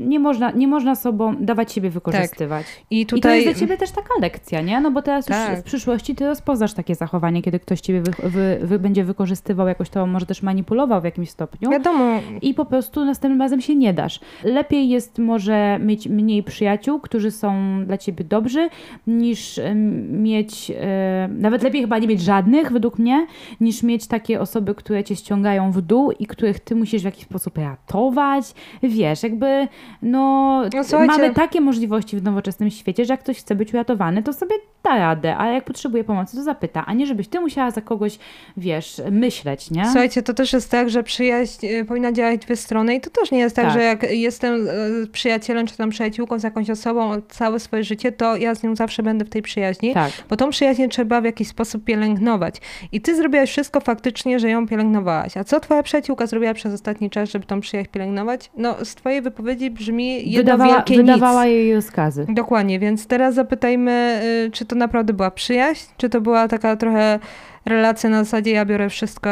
nie 0.00 0.18
można, 0.18 0.50
nie 0.50 0.68
można 0.68 0.94
sobą 0.94 1.36
dawać 1.40 1.72
siebie 1.72 1.90
wykorzystywać. 1.90 2.66
I 2.90 3.00
I 3.00 3.06
to 3.06 3.16
tutaj... 3.16 3.44
jest 3.44 3.58
dla 3.58 3.60
ciebie 3.66 3.76
też 3.78 3.90
taka 3.90 4.14
lekcja, 4.20 4.60
nie? 4.60 4.80
No 4.80 4.90
bo 4.90 5.02
teraz 5.02 5.28
już 5.28 5.36
Tak. 5.36 5.60
w 5.60 5.62
przyszłości 5.62 6.14
ty 6.14 6.26
rozpoznasz 6.26 6.74
takie 6.74 6.94
zachowanie, 6.94 7.42
kiedy 7.42 7.60
ktoś 7.60 7.80
ciebie 7.80 8.02
wy, 8.02 8.12
wy, 8.30 8.58
wy 8.62 8.78
będzie 8.78 9.04
wykorzystywał 9.04 9.68
jakoś 9.68 9.90
to, 9.90 10.06
może 10.06 10.26
też 10.26 10.42
manipulował 10.42 11.00
w 11.00 11.04
jakimś 11.04 11.30
stopniu. 11.30 11.70
Wiadomo, 11.70 12.20
I 12.42 12.54
po 12.54 12.64
prostu 12.64 13.04
następnym 13.04 13.40
razem 13.42 13.60
się 13.60 13.74
nie 13.74 13.94
dasz. 13.94 14.20
Lepiej 14.44 14.88
jest 14.88 15.18
może 15.18 15.78
mieć 15.78 16.08
mniej 16.08 16.42
przyjaciół, 16.42 17.00
którzy 17.00 17.30
są 17.30 17.54
dla 17.86 17.98
ciebie 17.98 18.24
dobrzy, 18.24 18.68
niż 19.06 19.58
em, 19.58 20.22
mieć, 20.22 20.72
e, 20.80 21.28
nawet 21.38 21.62
lepiej 21.62 21.80
chyba 21.80 21.98
nie 21.98 22.08
mieć 22.08 22.20
żadnych, 22.20 22.72
według 22.72 22.98
mnie, 22.98 23.26
niż 23.60 23.82
mieć 23.82 24.06
takie 24.06 24.40
osoby, 24.40 24.74
które 24.74 25.04
cię 25.04 25.16
ściągają 25.16 25.72
w 25.72 25.80
dół 25.80 26.12
i 26.18 26.26
których 26.26 26.60
ty 26.60 26.74
musisz 26.74 27.02
w 27.02 27.04
jakiś 27.04 27.24
sposób 27.24 27.58
ratować. 27.58 28.44
Wiesz, 28.82 29.22
jakby, 29.22 29.63
no, 30.02 30.62
No, 30.92 31.06
mamy 31.06 31.34
takie 31.34 31.60
możliwości 31.60 32.16
w 32.16 32.22
nowoczesnym 32.22 32.70
świecie, 32.70 33.04
że 33.04 33.12
jak 33.12 33.20
ktoś 33.20 33.38
chce 33.38 33.54
być 33.54 33.74
uratowany, 33.74 34.22
to 34.22 34.32
sobie 34.32 34.54
da 34.84 34.98
radę, 34.98 35.36
ale 35.36 35.52
jak 35.52 35.64
potrzebuje 35.64 36.04
pomocy, 36.04 36.36
to 36.36 36.42
zapyta, 36.42 36.86
a 36.86 36.92
nie 36.92 37.06
żebyś 37.06 37.28
ty 37.28 37.40
musiała 37.40 37.70
za 37.70 37.80
kogoś, 37.80 38.18
wiesz, 38.56 39.00
myśleć, 39.10 39.70
nie? 39.70 39.84
Słuchajcie, 39.84 40.22
to 40.22 40.34
też 40.34 40.52
jest 40.52 40.70
tak, 40.70 40.90
że 40.90 41.02
przyjaźń 41.02 41.66
y, 41.66 41.84
powinna 41.84 42.12
działać 42.12 42.40
w 42.40 42.44
dwie 42.44 42.56
strony 42.56 42.94
i 42.94 43.00
to 43.00 43.10
też 43.10 43.30
nie 43.30 43.38
jest 43.38 43.56
tak, 43.56 43.64
Tak. 43.64 43.74
że 43.74 43.82
jak 43.82 44.10
jestem 44.10 44.68
y, 44.68 45.06
przyjacielem 45.12 45.66
czy 45.66 45.76
tam 45.76 45.90
przyjaciółką 45.90 46.38
z 46.38 46.42
jakąś 46.42 46.70
osobą 46.70 47.12
całe 47.28 47.60
swoje 47.60 47.84
życie, 47.84 48.12
to 48.12 48.36
ja 48.36 48.54
z 48.54 48.62
nią 48.62 48.76
zawsze 48.76 49.02
będę 49.02 49.24
w 49.24 49.30
tej 49.30 49.42
przyjaźni. 49.42 49.94
Tak. 49.94 50.12
Bo 50.30 50.36
tą 50.36 50.50
przyjaźń 50.50 50.88
trzeba 50.88 51.20
w 51.20 51.24
jakiś 51.24 51.48
sposób 51.48 51.84
pielęgnować. 51.84 52.60
I 52.92 53.00
ty 53.00 53.16
zrobiłaś 53.16 53.50
wszystko 53.50 53.80
faktycznie, 53.80 54.38
że 54.38 54.50
ją 54.50 54.68
pielęgnowałaś. 54.68 55.36
A 55.36 55.44
co 55.44 55.60
twoja 55.60 55.82
przyjaciółka 55.82 56.26
zrobiła 56.26 56.54
przez 56.54 56.74
ostatni 56.74 57.10
czas, 57.10 57.30
żeby 57.30 57.46
tą 57.46 57.60
przyjaźń 57.60 57.90
pielęgnować? 57.90 58.50
No, 58.56 58.84
z 58.84 58.94
twojej 58.94 59.22
wypowiedzi 59.22 59.53
brzmi 59.70 60.30
jedno 60.30 60.52
Wydawała, 60.52 60.74
wielkie 60.74 60.96
wydawała 60.96 61.44
nic. 61.44 61.52
jej 61.52 61.74
rozkazy. 61.74 62.26
Dokładnie, 62.28 62.78
więc 62.78 63.06
teraz 63.06 63.34
zapytajmy, 63.34 64.20
y, 64.46 64.50
czy 64.50 64.64
to 64.64 64.76
naprawdę 64.76 65.12
była 65.12 65.30
przyjaźń, 65.30 65.86
czy 65.96 66.08
to 66.08 66.20
była 66.20 66.48
taka 66.48 66.76
trochę 66.76 67.18
relacja 67.66 68.10
na 68.10 68.24
zasadzie 68.24 68.50
ja 68.50 68.64
biorę 68.64 68.88
wszystko, 68.88 69.30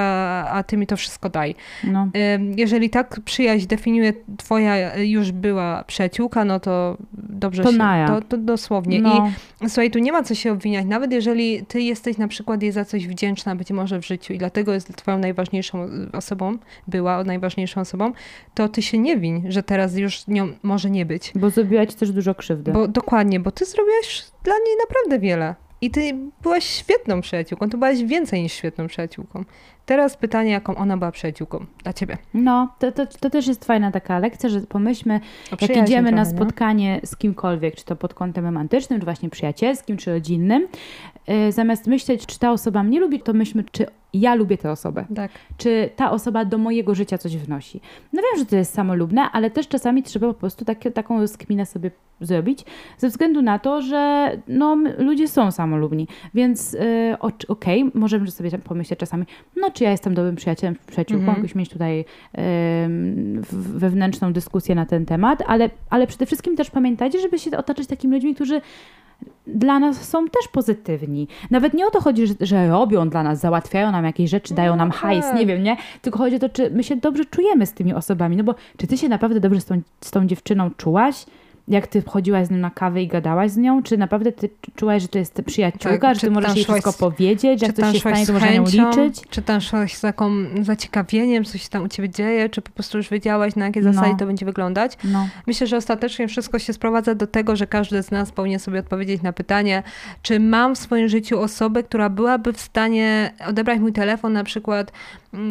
a 0.48 0.62
ty 0.66 0.76
mi 0.76 0.86
to 0.86 0.96
wszystko 0.96 1.28
daj. 1.28 1.54
No. 1.84 2.08
Jeżeli 2.56 2.90
tak 2.90 3.20
przyjaźń 3.24 3.66
definiuje 3.66 4.12
twoja 4.38 4.96
już 4.96 5.32
była 5.32 5.84
przyjaciółka, 5.86 6.44
no 6.44 6.60
to 6.60 6.96
dobrze 7.12 7.62
To 7.62 7.72
się, 7.72 7.78
Naja. 7.78 8.06
to, 8.06 8.20
to 8.20 8.36
dosłownie. 8.36 9.00
No, 9.00 9.30
I 9.60 9.68
słuchaj, 9.70 9.90
tu 9.90 9.98
nie 9.98 10.12
ma 10.12 10.22
co 10.22 10.34
się 10.34 10.52
obwiniać, 10.52 10.86
nawet 10.86 11.12
jeżeli 11.12 11.66
ty 11.66 11.80
jesteś 11.80 12.18
na 12.18 12.28
przykład 12.28 12.62
jej 12.62 12.72
za 12.72 12.84
coś 12.84 13.06
wdzięczna 13.06 13.56
być 13.56 13.70
może 13.70 14.00
w 14.00 14.06
życiu 14.06 14.32
i 14.32 14.38
dlatego 14.38 14.72
jest 14.72 14.96
twoją 14.96 15.18
najważniejszą 15.18 15.88
osobą, 16.12 16.56
była 16.88 17.24
najważniejszą 17.24 17.80
osobą, 17.80 18.12
to 18.54 18.68
ty 18.68 18.82
się 18.82 18.98
nie 18.98 19.16
win, 19.16 19.42
że 19.48 19.62
teraz 19.62 19.96
już 19.96 20.26
nią 20.26 20.48
może 20.62 20.90
nie 20.90 21.06
być. 21.06 21.32
bo 21.34 21.50
zrobiła 21.50 21.86
ci 21.86 21.96
też 21.96 22.12
dużo 22.12 22.34
krzywdy. 22.34 22.72
Bo 22.72 22.88
dokładnie, 22.88 23.40
bo 23.40 23.50
ty 23.50 23.64
zrobiłaś 23.64 24.24
dla 24.44 24.54
niej 24.54 24.76
naprawdę 24.88 25.18
wiele. 25.18 25.54
I 25.82 25.90
ty 25.90 26.14
byłaś 26.42 26.64
świetną 26.64 27.20
przyjaciółką, 27.20 27.70
ty 27.70 27.76
byłaś 27.76 28.02
więcej 28.04 28.42
niż 28.42 28.52
świetną 28.52 28.86
przyjaciółką. 28.86 29.44
Teraz 29.86 30.16
pytanie, 30.16 30.50
jaką 30.50 30.74
ona 30.74 30.96
była 30.96 31.12
przyjaciółką 31.12 31.66
dla 31.82 31.92
ciebie. 31.92 32.18
No, 32.34 32.74
to, 32.78 32.92
to, 32.92 33.06
to 33.06 33.30
też 33.30 33.46
jest 33.46 33.64
fajna 33.64 33.90
taka 33.90 34.18
lekcja, 34.18 34.48
że 34.48 34.60
pomyślmy, 34.60 35.20
jak 35.60 35.76
idziemy 35.76 36.12
na 36.12 36.24
trochę, 36.24 36.32
no. 36.32 36.44
spotkanie 36.44 37.00
z 37.04 37.16
kimkolwiek, 37.16 37.74
czy 37.74 37.84
to 37.84 37.96
pod 37.96 38.14
kątem 38.14 38.44
romantycznym, 38.44 39.00
czy 39.00 39.04
właśnie 39.04 39.30
przyjacielskim, 39.30 39.96
czy 39.96 40.12
rodzinnym, 40.12 40.68
yy, 41.28 41.52
zamiast 41.52 41.86
myśleć, 41.86 42.26
czy 42.26 42.38
ta 42.38 42.52
osoba 42.52 42.82
mnie 42.82 43.00
lubi, 43.00 43.20
to 43.20 43.32
myślmy, 43.32 43.64
czy 43.72 43.86
ja 44.12 44.34
lubię 44.34 44.58
tę 44.58 44.70
osobę. 44.70 45.04
Tak. 45.14 45.30
Czy 45.56 45.90
ta 45.96 46.10
osoba 46.10 46.44
do 46.44 46.58
mojego 46.58 46.94
życia 46.94 47.18
coś 47.18 47.36
wnosi. 47.36 47.80
No 48.12 48.22
wiem, 48.22 48.38
że 48.38 48.46
to 48.46 48.56
jest 48.56 48.74
samolubne, 48.74 49.22
ale 49.32 49.50
też 49.50 49.68
czasami 49.68 50.02
trzeba 50.02 50.26
po 50.26 50.34
prostu 50.34 50.64
takie, 50.64 50.90
taką 50.90 51.20
rozkminę 51.20 51.66
sobie 51.66 51.90
zrobić, 52.20 52.64
ze 52.98 53.08
względu 53.08 53.42
na 53.42 53.58
to, 53.58 53.82
że 53.82 54.32
no, 54.48 54.76
ludzie 54.98 55.28
są 55.28 55.50
samolubni. 55.50 56.08
Więc 56.34 56.72
yy, 56.72 57.18
okej, 57.48 57.90
możemy 57.94 58.30
sobie 58.30 58.58
pomyśleć 58.58 58.98
czasami, 59.00 59.24
no 59.56 59.70
czy 59.72 59.84
ja 59.84 59.90
jestem 59.90 60.14
dobrym 60.14 60.36
przyjacielem, 60.36 60.76
przyjaciółką, 60.86 61.20
Mhm. 61.22 61.36
jakoś 61.38 61.54
mieć 61.54 61.68
tutaj 61.68 62.04
wewnętrzną 63.52 64.32
dyskusję 64.32 64.74
na 64.74 64.86
ten 64.86 65.06
temat, 65.06 65.42
ale, 65.46 65.70
ale 65.90 66.06
przede 66.06 66.26
wszystkim 66.26 66.56
też 66.56 66.70
pamiętajcie, 66.70 67.20
żeby 67.20 67.38
się 67.38 67.56
otaczać 67.58 67.86
takimi 67.86 68.14
ludźmi, 68.14 68.34
którzy 68.34 68.60
dla 69.46 69.78
nas 69.78 70.08
są 70.08 70.24
też 70.24 70.48
pozytywni. 70.52 71.28
Nawet 71.50 71.74
nie 71.74 71.86
o 71.86 71.90
to 71.90 72.00
chodzi, 72.00 72.26
że, 72.26 72.34
że 72.40 72.68
robią 72.68 73.08
dla 73.08 73.22
nas, 73.22 73.40
załatwiają 73.40 73.92
nam 73.92 74.04
jakieś 74.04 74.30
rzeczy, 74.30 74.54
dają 74.54 74.76
nam 74.76 74.90
hajs, 74.90 75.24
tak. 75.26 75.38
nie 75.38 75.46
wiem, 75.46 75.62
nie? 75.62 75.76
Tylko 76.02 76.18
chodzi 76.18 76.36
o 76.36 76.38
to, 76.38 76.48
czy 76.48 76.70
my 76.70 76.84
się 76.84 76.96
dobrze 76.96 77.24
czujemy 77.24 77.66
z 77.66 77.72
tymi 77.72 77.94
osobami. 77.94 78.36
No 78.36 78.44
bo 78.44 78.54
czy 78.76 78.86
ty 78.86 78.98
się 78.98 79.08
naprawdę 79.08 79.40
dobrze 79.40 79.60
z 79.60 79.64
tą, 79.64 79.80
z 80.00 80.10
tą 80.10 80.26
dziewczyną 80.26 80.70
czułaś? 80.76 81.26
Jak 81.68 81.86
ty 81.86 82.02
chodziłaś 82.02 82.46
z 82.46 82.50
nią 82.50 82.56
na 82.56 82.70
kawę 82.70 83.02
i 83.02 83.08
gadałaś 83.08 83.50
z 83.50 83.56
nią? 83.56 83.82
Czy 83.82 83.98
naprawdę 83.98 84.32
ty 84.32 84.50
czułaś, 84.76 85.02
że 85.02 85.08
to 85.08 85.18
jest 85.18 85.42
przyjaciółka, 85.46 85.98
Tak, 85.98 86.14
że 86.14 86.20
czy 86.20 86.26
ty 86.26 86.30
możesz 86.30 86.56
jej 86.56 86.64
wszystko 86.64 86.92
z- 86.92 86.96
powiedzieć, 86.96 87.62
jak 87.62 87.72
coś 87.72 87.92
się 87.92 88.00
stanie, 88.00 88.26
to 88.26 88.32
można 88.32 88.50
nią 88.52 88.64
chęcią, 88.64 88.90
liczyć? 88.90 89.28
Czy 89.30 89.42
tam 89.42 89.60
szłaś 89.60 89.94
z 89.94 90.00
taką 90.00 90.30
zaciekawieniem, 90.62 91.44
coś 91.44 91.62
się 91.62 91.68
tam 91.68 91.82
u 91.82 91.88
ciebie 91.88 92.08
dzieje, 92.08 92.48
czy 92.48 92.62
po 92.62 92.70
prostu 92.70 92.98
już 92.98 93.08
wiedziałaś, 93.10 93.56
na 93.56 93.66
jakie 93.66 93.80
No. 93.80 93.92
zasady 93.92 94.14
to 94.18 94.26
będzie 94.26 94.46
wyglądać? 94.46 94.92
No. 95.04 95.28
Myślę, 95.46 95.66
że 95.66 95.76
ostatecznie 95.76 96.28
wszystko 96.28 96.58
się 96.58 96.72
sprowadza 96.72 97.14
do 97.14 97.26
tego, 97.26 97.56
że 97.56 97.66
każdy 97.66 98.02
z 98.02 98.10
nas 98.10 98.32
powinien 98.32 98.58
sobie 98.58 98.78
odpowiedzieć 98.80 99.22
na 99.22 99.32
pytanie, 99.32 99.82
czy 100.22 100.40
mam 100.40 100.74
w 100.74 100.78
swoim 100.78 101.08
życiu 101.08 101.40
osobę, 101.40 101.82
która 101.82 102.08
byłaby 102.08 102.52
w 102.52 102.60
stanie 102.60 103.32
odebrać 103.48 103.80
mój 103.80 103.92
telefon 103.92 104.32
na 104.32 104.44
przykład 104.44 104.92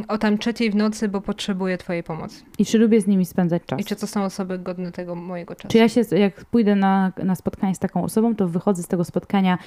o 0.07 0.17
tam 0.17 0.38
trzeciej 0.38 0.71
w 0.71 0.75
nocy, 0.75 1.07
bo 1.07 1.21
potrzebuje 1.21 1.77
twojej 1.77 2.03
pomocy. 2.03 2.43
I 2.59 2.65
czy 2.65 2.77
lubię 2.77 3.01
z 3.01 3.07
nimi 3.07 3.25
spędzać 3.25 3.63
czas? 3.65 3.79
I 3.79 3.86
czy 3.86 3.95
to 3.95 4.07
są 4.07 4.23
osoby 4.23 4.59
godne 4.59 4.91
tego 4.91 5.15
mojego 5.15 5.55
czasu? 5.55 5.67
Czy 5.67 5.77
ja 5.77 5.89
się, 5.89 6.01
jak 6.11 6.45
pójdę 6.45 6.75
na, 6.75 7.11
na 7.23 7.36
spotkanie 7.36 7.75
z 7.75 7.79
taką 7.79 8.03
osobą, 8.03 8.36
to 8.36 8.47
wychodzę 8.47 8.84
z 8.84 8.88
tego 8.88 9.03
spotkania 9.03 9.57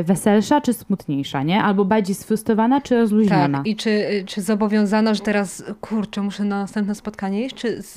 y, 0.00 0.04
weselsza 0.04 0.60
czy 0.60 0.72
smutniejsza, 0.72 1.42
nie? 1.42 1.62
Albo 1.62 1.84
bardziej 1.84 2.14
sfrustrowana 2.14 2.80
czy 2.80 2.96
rozluźniona? 2.96 3.58
Tak, 3.58 3.66
i 3.66 3.76
czy, 3.76 4.24
czy 4.26 4.42
zobowiązana, 4.42 5.14
że 5.14 5.20
teraz, 5.20 5.64
kurczę, 5.80 6.22
muszę 6.22 6.44
na 6.44 6.60
następne 6.60 6.94
spotkanie 6.94 7.46
iść, 7.46 7.56
czy 7.56 7.82
z, 7.82 7.94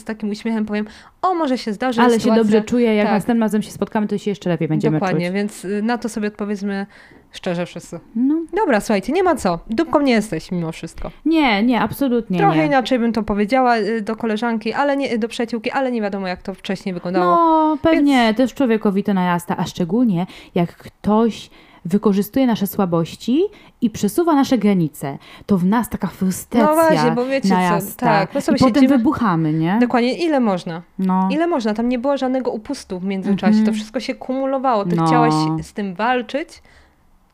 z 0.00 0.04
takim 0.04 0.30
uśmiechem 0.30 0.66
powiem, 0.66 0.86
o, 1.22 1.34
może 1.34 1.58
się 1.58 1.72
zdarzy 1.72 2.00
Ale 2.00 2.14
się 2.14 2.20
sytuacja... 2.20 2.42
dobrze 2.42 2.62
czuję, 2.62 2.94
jak 2.94 3.06
tak. 3.06 3.14
następnym 3.14 3.42
razem 3.42 3.62
się 3.62 3.70
spotkamy, 3.70 4.06
to 4.06 4.18
się 4.18 4.30
jeszcze 4.30 4.50
lepiej 4.50 4.68
będziemy 4.68 4.98
Dokładnie, 5.00 5.26
czuć. 5.26 5.34
więc 5.34 5.64
y, 5.64 5.82
na 5.82 5.98
to 5.98 6.08
sobie 6.08 6.28
odpowiedzmy 6.28 6.86
szczerze 7.32 7.66
wszyscy. 7.66 8.00
No, 8.16 8.34
Dobra, 8.56 8.80
słuchajcie, 8.80 9.12
nie 9.12 9.22
ma 9.22 9.36
co. 9.36 9.58
Dupką 9.70 10.00
nie 10.00 10.12
jesteś 10.12 10.52
mimo 10.52 10.72
wszystko. 10.72 11.10
nie, 11.24 11.62
nie, 11.62 11.80
absolutnie 11.80 12.38
Trochę 12.38 12.58
nie. 12.58 12.66
inaczej 12.66 12.98
bym 12.98 13.12
to 13.12 13.22
powiedziała 13.22 13.76
y, 13.78 14.02
do 14.02 14.16
koleżanki, 14.16 14.72
ale 14.72 14.96
nie 14.96 15.18
do 15.18 15.28
przyjaciółki, 15.28 15.70
ale 15.70 15.92
nie 15.92 16.02
wiadomo 16.02 16.28
jak 16.28 16.42
to 16.42 16.54
wcześniej 16.54 16.94
wyglądało. 16.94 17.24
No, 17.36 17.78
pewnie, 17.82 18.34
też 18.34 18.54
człowiekowi 18.54 19.04
to 19.04 19.14
narasta, 19.14 19.56
a 19.56 19.64
szczególnie 19.64 20.26
jak 20.54 20.76
ktoś 20.76 21.50
wykorzystuje 21.84 22.46
nasze 22.46 22.66
słabości 22.66 23.42
i 23.80 23.90
przesuwa 23.90 24.34
nasze 24.34 24.58
granice, 24.58 25.18
to 25.46 25.58
w 25.58 25.64
nas 25.64 25.88
taka 25.88 26.06
frustracja 26.06 26.66
No 26.68 26.74
właśnie, 26.74 27.10
bo 27.10 27.24
wiecie 27.26 27.48
co, 27.48 27.54
narasta. 27.54 28.06
tak, 28.06 28.34
my 28.34 28.40
sobie 28.40 28.56
I 28.56 28.60
potem 28.60 28.74
siedzimy- 28.74 28.98
wybuchamy, 28.98 29.52
nie? 29.52 29.78
Dokładnie, 29.80 30.14
ile 30.18 30.40
można? 30.40 30.82
No. 30.98 31.28
Ile 31.32 31.46
można? 31.46 31.74
Tam 31.74 31.88
nie 31.88 31.98
było 31.98 32.16
żadnego 32.16 32.50
upustu 32.50 32.98
w 33.00 33.04
międzyczasie. 33.04 33.46
Mhm. 33.58 33.66
To 33.66 33.72
wszystko 33.72 34.00
się 34.00 34.14
kumulowało. 34.14 34.84
Ty 34.84 34.96
No. 34.96 35.06
chciałaś 35.06 35.34
z 35.62 35.72
tym 35.72 35.94
walczyć. 35.94 36.62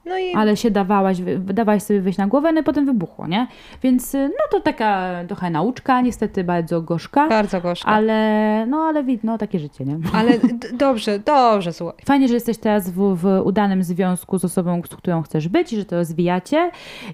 No 0.07 0.19
i 0.19 0.35
ale 0.35 0.57
się 0.57 0.71
dawałaś, 0.71 1.19
dawałaś 1.39 1.83
sobie 1.83 2.01
wyjść 2.01 2.19
na 2.19 2.27
głowę, 2.27 2.53
no 2.53 2.61
i 2.61 2.65
potem 2.65 2.87
wybuchło, 2.87 3.27
nie? 3.27 3.47
Więc 3.83 4.15
y, 4.15 4.29
no 4.29 4.45
to 4.51 4.61
taka 4.61 5.11
trochę 5.27 5.51
nauczka, 5.51 6.01
niestety 6.01 6.45
bardzo 6.45 6.83
gorzka, 6.83 7.29
bardzo 7.29 7.61
gorzko. 7.61 7.89
ale 7.89 8.67
no 8.67 8.79
ale 8.79 9.05
widno, 9.05 9.39
takie 9.39 9.59
życie, 9.59 9.85
nie? 9.85 9.99
Ale 10.19 10.33
dobrze, 10.73 11.19
dobrze, 11.19 11.73
słuchaj. 11.73 11.99
Fajnie, 12.05 12.29
że 12.29 12.35
jesteś 12.35 12.59
teraz 12.59 12.91
w, 12.91 13.17
w 13.17 13.41
udanym 13.45 13.83
związku 13.83 14.39
z 14.39 14.45
osobą, 14.45 14.83
z 14.91 14.97
którą 14.97 15.23
chcesz 15.23 15.49
być 15.49 15.73
i 15.73 15.77
że 15.77 15.85
to 15.85 15.97
rozwijacie 15.97 16.71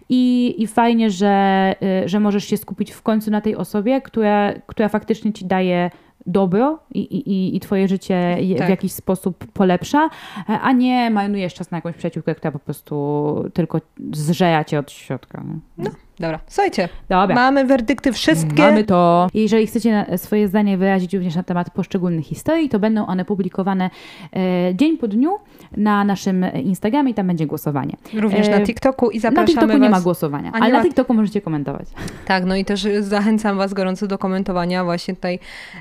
i, 0.09 0.55
i 0.59 0.67
fajnie, 0.67 1.11
że, 1.11 1.75
y, 2.05 2.09
że 2.09 2.21
możesz 2.21 2.45
się 2.45 2.57
skupić 2.57 2.91
w 2.91 3.03
końcu 3.03 3.31
na 3.31 3.41
tej 3.41 3.57
osobie, 3.57 4.01
która, 4.01 4.53
która 4.67 4.89
faktycznie 4.89 5.33
ci 5.33 5.45
daje 5.45 5.91
dobro 6.27 6.79
i, 6.95 7.01
i, 7.01 7.57
i 7.57 7.61
twoje 7.61 7.89
życie 7.89 8.37
Tak. 8.59 8.67
w 8.67 8.71
jakiś 8.71 8.93
sposób 8.93 9.47
polepsza, 9.53 10.09
a 10.47 10.73
nie 10.73 11.11
marnujesz 11.11 11.55
czas 11.55 11.71
na 11.71 11.79
jakąś 11.79 11.97
przyjaciółkę, 11.97 12.35
która 12.35 12.53
po 12.53 12.59
prostu 12.59 13.45
tylko 13.55 13.81
zżera 14.13 14.65
cię 14.65 14.79
od 14.79 14.91
środka. 14.91 15.45
nie? 15.79 15.91
Dobra, 16.21 16.41
słuchajcie, 16.47 16.89
Dobra. 17.09 17.35
mamy 17.35 17.65
werdykty 17.65 18.13
wszystkie. 18.13 18.63
Mamy 18.63 18.85
to. 18.85 19.29
Jeżeli 19.35 19.67
chcecie 19.67 19.93
na- 19.93 20.19
swoje 20.19 20.49
zdanie 20.49 20.79
wyrazić 20.79 21.15
również 21.15 21.35
na 21.37 21.43
temat 21.43 21.71
poszczególnych 21.71 22.27
historii, 22.27 22.69
to 22.69 22.79
będą 22.79 23.07
one 23.07 23.25
publikowane 23.25 23.91
e, 24.37 24.75
dzień 24.75 24.99
po 24.99 25.09
dniu 25.09 25.39
na 25.77 26.05
naszym 26.05 26.47
Instagramie 26.65 27.11
i 27.11 27.15
tam 27.15 27.27
będzie 27.27 27.47
głosowanie. 27.47 27.97
Również 28.15 28.49
E, 28.49 28.59
na 28.59 28.67
TikToku 28.67 29.11
i 29.11 29.17
Na 29.17 29.21
zapraszamy 29.21 29.47
TikToku 29.47 29.73
nie 29.73 29.91
was. 29.91 29.99
ma 29.99 30.01
głosowania, 30.01 30.51
nie 30.51 30.57
ale 30.57 30.73
ma- 30.73 30.79
na 30.79 30.85
TikToku 30.85 31.15
możecie 31.15 31.41
komentować. 31.41 31.87
Tak, 32.27 32.45
no 32.45 32.57
i 32.57 32.65
też 32.65 32.87
zachęcam 33.01 33.57
Was 33.59 33.75
gorąco 33.75 34.07
do 34.07 34.19
komentowania 34.19 34.85
właśnie 34.85 35.15
tutaj 35.15 35.39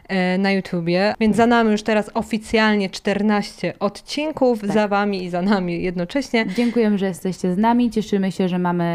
e, 0.08 0.38
na 0.38 0.52
YouTubie. 0.52 1.14
Więc 1.20 1.36
za 1.36 1.48
nami 1.48 1.72
już 1.72 1.84
teraz 1.84 2.12
oficjalnie 2.14 2.90
14 2.90 3.74
odcinków, 3.80 4.62
Tak. 4.62 4.72
za 4.72 4.88
Wami 4.88 5.24
i 5.24 5.30
za 5.30 5.42
nami 5.42 5.84
jednocześnie. 5.84 6.46
Dziękujemy, 6.56 6.98
że 6.98 7.06
jesteście 7.06 7.54
z 7.54 7.58
nami. 7.58 7.92
Cieszymy 7.92 8.32
się, 8.32 8.50
że 8.50 8.60
mamy 8.60 8.90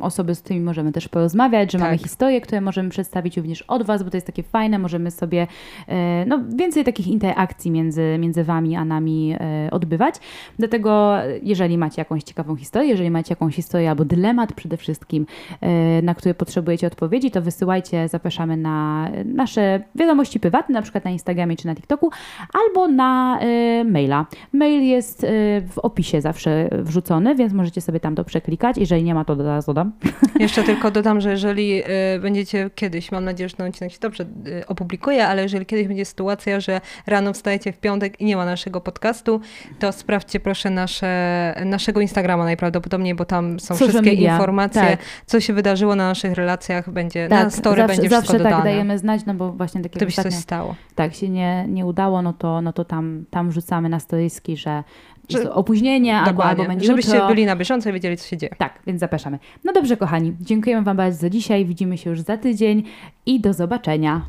osoby, 0.00 0.34
z 0.34 0.40
którymi 0.40 0.60
możemy 0.64 0.75
też 0.92 1.08
porozmawiać, 1.08 1.72
że 1.72 1.78
Tak. 1.78 1.86
mamy 1.86 1.98
historie, 1.98 2.40
które 2.40 2.60
możemy 2.60 2.90
przedstawić 2.90 3.36
również 3.36 3.62
od 3.62 3.82
Was, 3.82 4.02
bo 4.02 4.10
to 4.10 4.16
jest 4.16 4.26
takie 4.26 4.42
fajne. 4.42 4.78
Możemy 4.78 5.10
sobie 5.10 5.46
e, 5.88 6.24
no, 6.26 6.40
więcej 6.56 6.84
takich 6.84 7.06
interakcji 7.06 7.70
między, 7.70 8.16
między 8.18 8.44
Wami 8.44 8.76
a 8.76 8.84
nami 8.84 9.36
e, 9.40 9.70
odbywać. 9.70 10.14
Dlatego, 10.58 11.14
jeżeli 11.42 11.78
macie 11.78 12.00
jakąś 12.00 12.22
ciekawą 12.22 12.56
historię, 12.56 12.88
jeżeli 12.88 13.10
macie 13.10 13.32
jakąś 13.32 13.54
historię 13.54 13.90
albo 13.90 14.04
dylemat 14.04 14.52
przede 14.52 14.76
wszystkim, 14.76 15.26
e, 15.60 16.02
na 16.02 16.14
który 16.14 16.34
potrzebujecie 16.34 16.86
odpowiedzi, 16.86 17.30
to 17.30 17.42
wysyłajcie, 17.42 18.08
zapraszamy 18.08 18.56
na 18.56 19.08
nasze 19.24 19.80
wiadomości 19.94 20.40
prywatne, 20.40 20.72
na 20.72 20.82
przykład 20.82 21.04
na 21.04 21.10
Instagramie 21.10 21.56
czy 21.56 21.66
na 21.66 21.74
TikToku, 21.74 22.10
albo 22.52 22.88
na 22.88 23.40
maila. 23.84 24.26
Mail 24.52 24.82
jest 24.82 25.26
w 25.74 25.78
opisie 25.78 26.20
zawsze 26.20 26.68
wrzucony, 26.72 27.34
więc 27.34 27.52
możecie 27.52 27.80
sobie 27.80 28.00
tam 28.00 28.14
to 28.14 28.24
przeklikać. 28.24 28.78
Jeżeli 28.78 29.04
nie 29.04 29.14
ma, 29.14 29.24
to 29.24 29.36
zaraz 29.36 29.66
dodam. 29.66 29.92
Jeszcze 30.40 30.62
tylko 30.66 30.90
dodam, 30.90 31.20
że 31.20 31.30
jeżeli 31.30 31.82
y, 32.14 32.20
będziecie 32.20 32.70
kiedyś, 32.74 33.12
mam 33.12 33.24
nadzieję, 33.24 33.48
że 33.48 33.56
ten 33.56 33.66
odcinek 33.66 33.92
się 33.92 33.98
dobrze 34.00 34.24
y, 34.46 34.66
opublikuje, 34.66 35.26
ale 35.26 35.42
jeżeli 35.42 35.66
kiedyś 35.66 35.88
będzie 35.88 36.04
sytuacja, 36.04 36.60
że 36.60 36.80
rano 37.06 37.32
wstajecie 37.32 37.72
w 37.72 37.78
piątek 37.78 38.20
i 38.20 38.24
nie 38.24 38.36
ma 38.36 38.44
naszego 38.44 38.80
podcastu, 38.80 39.40
to 39.78 39.92
sprawdźcie 39.92 40.40
proszę 40.40 40.70
nasze, 40.70 41.54
naszego 41.64 42.00
Instagrama 42.00 42.44
najprawdopodobniej, 42.44 43.14
bo 43.14 43.24
tam 43.24 43.60
są 43.60 43.66
Social 43.66 43.88
wszystkie 43.88 44.10
media, 44.10 44.32
informacje, 44.32 44.82
tak. 44.82 44.98
co 45.26 45.40
się 45.40 45.52
wydarzyło 45.52 45.96
na 45.96 46.08
naszych 46.08 46.32
relacjach, 46.34 46.90
będzie 46.90 47.28
na 47.28 47.50
story 47.50 47.82
zawsze, 47.82 47.96
będzie 47.96 48.08
zawsze 48.08 48.22
wszystko 48.22 48.44
tak 48.44 48.52
dodane. 48.52 48.70
dajemy 48.70 48.98
znać, 48.98 49.20
no 49.26 49.34
bo 49.34 49.52
właśnie 49.52 49.82
takie 49.82 49.96
Gdyby 49.96 50.12
się 50.12 50.22
coś 50.22 50.34
stało. 50.34 50.74
tak 50.94 51.14
się 51.14 51.28
nie, 51.28 51.66
nie 51.68 51.86
udało, 51.86 52.22
no 52.22 52.32
to, 52.32 52.60
no 52.60 52.72
to 52.72 52.84
tam, 52.84 53.24
tam 53.30 53.52
rzucamy 53.52 53.88
na 53.88 54.00
storyski, 54.00 54.56
że, 54.56 54.84
Że- 55.28 55.52
opóźnienie 55.52 56.16
albo, 56.16 56.44
albo 56.44 56.64
będzie 56.64 56.86
żebyście 56.86 57.12
jutro. 57.12 57.28
byli 57.28 57.46
na 57.46 57.56
bieżąco 57.56 57.90
i 57.90 57.92
wiedzieli, 57.92 58.16
co 58.16 58.28
się 58.28 58.36
dzieje. 58.36 58.54
Tak, 58.58 58.78
więc 58.86 59.00
zapraszamy. 59.00 59.38
No 59.64 59.72
dobrze, 59.72 59.96
kochani, 59.96 60.32
dziękujemy 60.40 60.82
Wam 60.82 60.96
bardzo 60.96 61.18
za 61.18 61.30
dzisiaj. 61.30 61.64
Widzimy 61.64 61.98
się 61.98 62.10
już 62.10 62.20
za 62.20 62.36
tydzień 62.36 62.82
i 63.26 63.40
do 63.40 63.52
zobaczenia. 63.52 64.22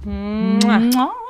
Mua. 0.66 0.80
Mua. 0.80 1.27